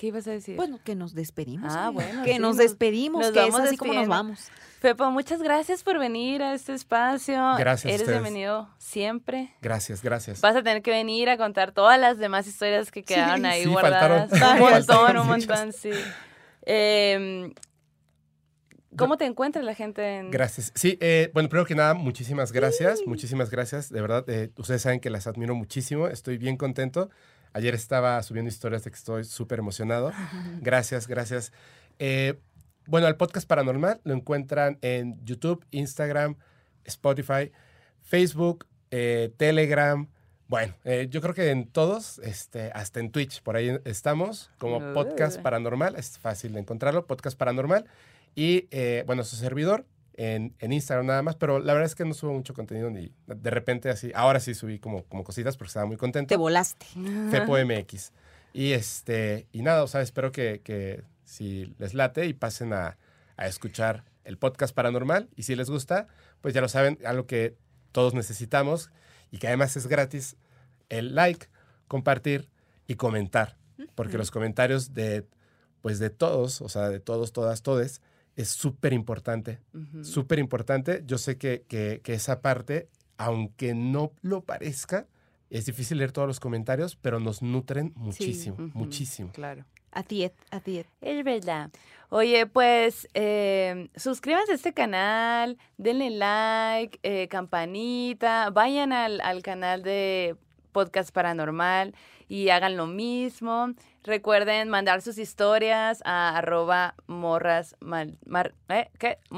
¿Qué 0.00 0.06
ibas 0.06 0.26
a 0.28 0.30
decir? 0.30 0.56
Bueno, 0.56 0.80
que 0.82 0.94
nos 0.94 1.12
despedimos. 1.12 1.74
Ah, 1.76 1.90
bueno, 1.90 2.22
que 2.24 2.32
sí, 2.32 2.38
nos 2.38 2.56
despedimos, 2.56 3.20
nos 3.20 3.32
que 3.32 3.46
es 3.46 3.54
así 3.54 3.76
como 3.76 3.92
nos 3.92 4.08
vamos. 4.08 4.48
Pepo, 4.80 5.10
muchas 5.10 5.42
gracias 5.42 5.82
por 5.82 5.98
venir 5.98 6.42
a 6.42 6.54
este 6.54 6.72
espacio. 6.72 7.34
Gracias 7.58 7.84
Eres 7.92 8.00
ustedes. 8.00 8.22
bienvenido 8.22 8.70
siempre. 8.78 9.54
Gracias, 9.60 10.02
gracias. 10.02 10.40
Vas 10.40 10.56
a 10.56 10.62
tener 10.62 10.80
que 10.80 10.90
venir 10.90 11.28
a 11.28 11.36
contar 11.36 11.72
todas 11.72 12.00
las 12.00 12.16
demás 12.16 12.46
historias 12.46 12.90
que 12.90 13.02
quedaron 13.02 13.44
ahí 13.44 13.64
sí, 13.64 13.68
guardadas. 13.68 14.30
faltaron- 14.30 14.54
un 14.54 14.58
montón, 14.60 14.70
faltaron 14.86 15.22
un 15.22 15.28
montón, 15.28 15.72
sí. 15.74 15.90
Eh, 16.64 17.52
¿Cómo 18.96 19.18
te 19.18 19.26
encuentra 19.26 19.60
la 19.62 19.74
gente 19.74 20.16
en 20.16 20.30
Gracias. 20.30 20.72
Sí, 20.74 20.96
eh, 21.02 21.30
bueno, 21.34 21.50
primero 21.50 21.66
que 21.66 21.74
nada, 21.74 21.92
muchísimas 21.92 22.52
gracias, 22.52 23.00
muchísimas 23.04 23.50
gracias. 23.50 23.90
De 23.92 24.00
verdad, 24.00 24.24
eh, 24.28 24.50
ustedes 24.56 24.80
saben 24.80 24.98
que 25.00 25.10
las 25.10 25.26
admiro 25.26 25.54
muchísimo, 25.54 26.08
estoy 26.08 26.38
bien 26.38 26.56
contento. 26.56 27.10
Ayer 27.52 27.74
estaba 27.74 28.22
subiendo 28.22 28.48
historias 28.48 28.84
de 28.84 28.90
que 28.90 28.96
estoy 28.96 29.24
súper 29.24 29.58
emocionado. 29.58 30.12
Gracias, 30.60 31.08
gracias. 31.08 31.52
Eh, 31.98 32.38
bueno, 32.86 33.08
el 33.08 33.16
podcast 33.16 33.46
paranormal 33.46 34.00
lo 34.04 34.14
encuentran 34.14 34.78
en 34.82 35.24
YouTube, 35.24 35.64
Instagram, 35.70 36.36
Spotify, 36.84 37.52
Facebook, 38.02 38.66
eh, 38.90 39.32
Telegram. 39.36 40.08
Bueno, 40.46 40.74
eh, 40.84 41.08
yo 41.10 41.20
creo 41.20 41.34
que 41.34 41.50
en 41.50 41.68
todos, 41.68 42.18
este, 42.20 42.70
hasta 42.72 43.00
en 43.00 43.10
Twitch, 43.10 43.42
por 43.42 43.56
ahí 43.56 43.78
estamos, 43.84 44.50
como 44.58 44.92
podcast 44.92 45.40
paranormal, 45.40 45.96
es 45.96 46.18
fácil 46.18 46.54
de 46.54 46.60
encontrarlo, 46.60 47.06
podcast 47.06 47.36
paranormal. 47.36 47.84
Y 48.34 48.68
bueno, 49.06 49.24
su 49.24 49.36
servidor 49.36 49.86
en, 50.20 50.54
en 50.58 50.74
Instagram 50.74 51.06
nada 51.06 51.22
más, 51.22 51.36
pero 51.36 51.60
la 51.60 51.72
verdad 51.72 51.86
es 51.86 51.94
que 51.94 52.04
no 52.04 52.12
subo 52.12 52.34
mucho 52.34 52.52
contenido 52.52 52.90
ni 52.90 53.10
de 53.26 53.48
repente 53.48 53.88
así. 53.88 54.12
Ahora 54.14 54.38
sí 54.38 54.54
subí 54.54 54.78
como, 54.78 55.04
como 55.04 55.24
cositas 55.24 55.56
porque 55.56 55.68
estaba 55.68 55.86
muy 55.86 55.96
contento. 55.96 56.28
Te 56.28 56.36
volaste. 56.36 56.84
Fepo 57.30 57.56
MX. 57.56 58.12
Y 58.52 58.72
este, 58.72 59.46
y 59.50 59.62
nada, 59.62 59.82
o 59.82 59.86
sea, 59.86 60.02
espero 60.02 60.30
que, 60.30 60.60
que 60.62 61.04
si 61.24 61.74
les 61.78 61.94
late 61.94 62.26
y 62.26 62.34
pasen 62.34 62.74
a, 62.74 62.98
a 63.38 63.46
escuchar 63.46 64.04
el 64.24 64.36
podcast 64.36 64.74
paranormal. 64.74 65.30
Y 65.36 65.44
si 65.44 65.56
les 65.56 65.70
gusta, 65.70 66.06
pues 66.42 66.52
ya 66.52 66.60
lo 66.60 66.68
saben, 66.68 66.98
algo 67.06 67.26
que 67.26 67.56
todos 67.90 68.12
necesitamos 68.12 68.90
y 69.30 69.38
que 69.38 69.46
además 69.46 69.74
es 69.78 69.86
gratis, 69.86 70.36
el 70.90 71.14
like, 71.14 71.48
compartir 71.88 72.50
y 72.86 72.96
comentar. 72.96 73.56
Porque 73.94 74.18
los 74.18 74.30
comentarios 74.30 74.92
de, 74.92 75.26
pues 75.80 75.98
de 75.98 76.10
todos, 76.10 76.60
o 76.60 76.68
sea, 76.68 76.90
de 76.90 77.00
todos, 77.00 77.32
todas, 77.32 77.62
todes, 77.62 78.02
es 78.40 78.48
súper 78.48 78.92
importante. 78.92 79.58
Ujú. 79.74 80.04
Súper 80.04 80.38
importante. 80.38 81.02
Yo 81.06 81.18
sé 81.18 81.36
que, 81.38 81.64
que- 81.68 82.00
que 82.02 82.14
esa 82.14 82.40
parte, 82.40 82.88
aunque 83.18 83.74
no 83.74 84.12
lo 84.22 84.42
parezca, 84.42 85.06
es 85.50 85.66
difícil 85.66 85.98
leer 85.98 86.12
todos 86.12 86.28
los 86.28 86.38
comentarios, 86.40 86.96
pero 86.96 87.18
nos 87.20 87.42
nutren 87.42 87.92
muchísimo, 87.96 88.56
muchísimo. 88.74 89.32
Claro. 89.32 89.64
A 89.92 90.04
ti, 90.04 90.30
a 90.52 90.60
ti. 90.60 90.84
Es 91.00 91.24
verdad. 91.24 91.70
Oye, 92.10 92.46
pues 92.46 93.08
eh, 93.14 93.88
suscríbanse 93.96 94.52
a 94.52 94.54
este 94.54 94.72
canal, 94.72 95.58
denle 95.76 96.10
like, 96.10 97.00
eh, 97.02 97.26
campanita, 97.28 98.50
vayan 98.50 98.92
al, 98.92 99.20
al 99.20 99.42
canal 99.42 99.82
de 99.82 100.36
Podcast 100.72 101.10
Paranormal 101.12 101.94
y 102.30 102.48
hagan 102.50 102.76
lo 102.76 102.86
mismo. 102.86 103.74
Recuerden 104.04 104.68
mandar 104.68 105.02
sus 105.02 105.18
historias 105.18 106.00
a 106.06 106.38
arroba 106.38 106.94
morras, 107.08 107.74
mal- 107.80 108.16
mar- 108.24 108.54
¿eh? 108.68 108.88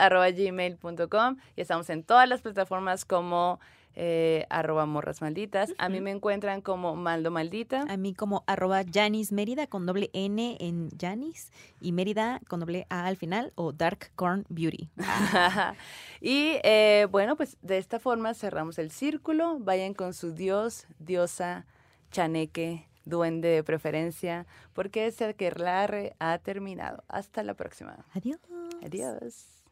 arroba 0.00 0.30
gmail.com 0.30 1.36
y 1.54 1.60
estamos 1.60 1.90
en 1.90 2.02
todas 2.02 2.26
las 2.26 2.40
plataformas 2.40 3.04
como 3.04 3.60
eh, 3.94 4.46
arroba 4.48 4.86
morras 4.86 5.20
malditas. 5.20 5.72
A 5.78 5.88
mí 5.90 6.00
me 6.00 6.10
encuentran 6.12 6.62
como 6.62 6.96
Maldo 6.96 7.30
Maldita. 7.30 7.84
A 7.88 7.96
mí 7.98 8.14
como 8.14 8.42
arroba 8.46 8.82
Janis 8.90 9.30
Mérida 9.30 9.66
con 9.66 9.84
doble 9.86 10.08
N 10.14 10.56
en 10.60 10.88
Janis 10.98 11.52
y 11.80 11.92
Mérida 11.92 12.40
con 12.48 12.58
doble 12.60 12.86
A 12.88 13.06
al 13.06 13.16
final 13.16 13.52
o 13.54 13.72
Dark 13.72 14.10
Corn 14.16 14.46
Beauty. 14.48 14.88
y 16.20 16.56
eh, 16.64 17.06
bueno, 17.10 17.36
pues 17.36 17.56
de 17.62 17.78
esta 17.78 17.98
forma 18.00 18.34
cerramos 18.34 18.78
el 18.78 18.90
círculo. 18.90 19.58
Vayan 19.60 19.94
con 19.94 20.14
su 20.14 20.32
dios, 20.32 20.86
diosa, 20.98 21.66
chaneque, 22.14 22.88
duende 23.04 23.48
de 23.48 23.64
preferencia, 23.64 24.46
porque 24.72 25.12
aquelarre 25.28 26.14
ha 26.20 26.38
terminado. 26.38 27.02
Hasta 27.08 27.42
la 27.42 27.54
próxima. 27.54 28.06
Adiós. 28.12 28.38
Adiós. 28.82 29.64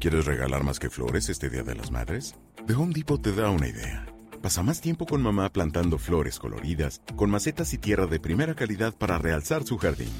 ¿Quieres 0.00 0.26
regalar 0.26 0.62
más 0.64 0.78
que 0.78 0.90
flores 0.90 1.28
este 1.28 1.48
Día 1.48 1.62
de 1.62 1.74
las 1.74 1.90
Madres? 1.90 2.34
The 2.66 2.74
Home 2.74 2.92
Depot 2.94 3.20
te 3.20 3.32
da 3.32 3.50
una 3.50 3.68
idea. 3.68 4.06
Pasa 4.42 4.62
más 4.62 4.80
tiempo 4.80 5.06
con 5.06 5.22
mamá 5.22 5.52
plantando 5.52 5.98
flores 5.98 6.38
coloridas, 6.38 7.00
con 7.16 7.30
macetas 7.30 7.72
y 7.74 7.78
tierra 7.78 8.06
de 8.06 8.20
primera 8.20 8.54
calidad 8.54 8.94
para 8.94 9.18
realzar 9.18 9.64
su 9.64 9.76
jardín. 9.78 10.12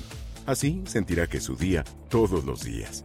Así 0.47 0.83
sentirá 0.87 1.29
que 1.29 1.37
es 1.37 1.45
su 1.45 1.57
día 1.57 1.85
todos 2.09 2.45
los 2.45 2.65
días. 2.65 3.05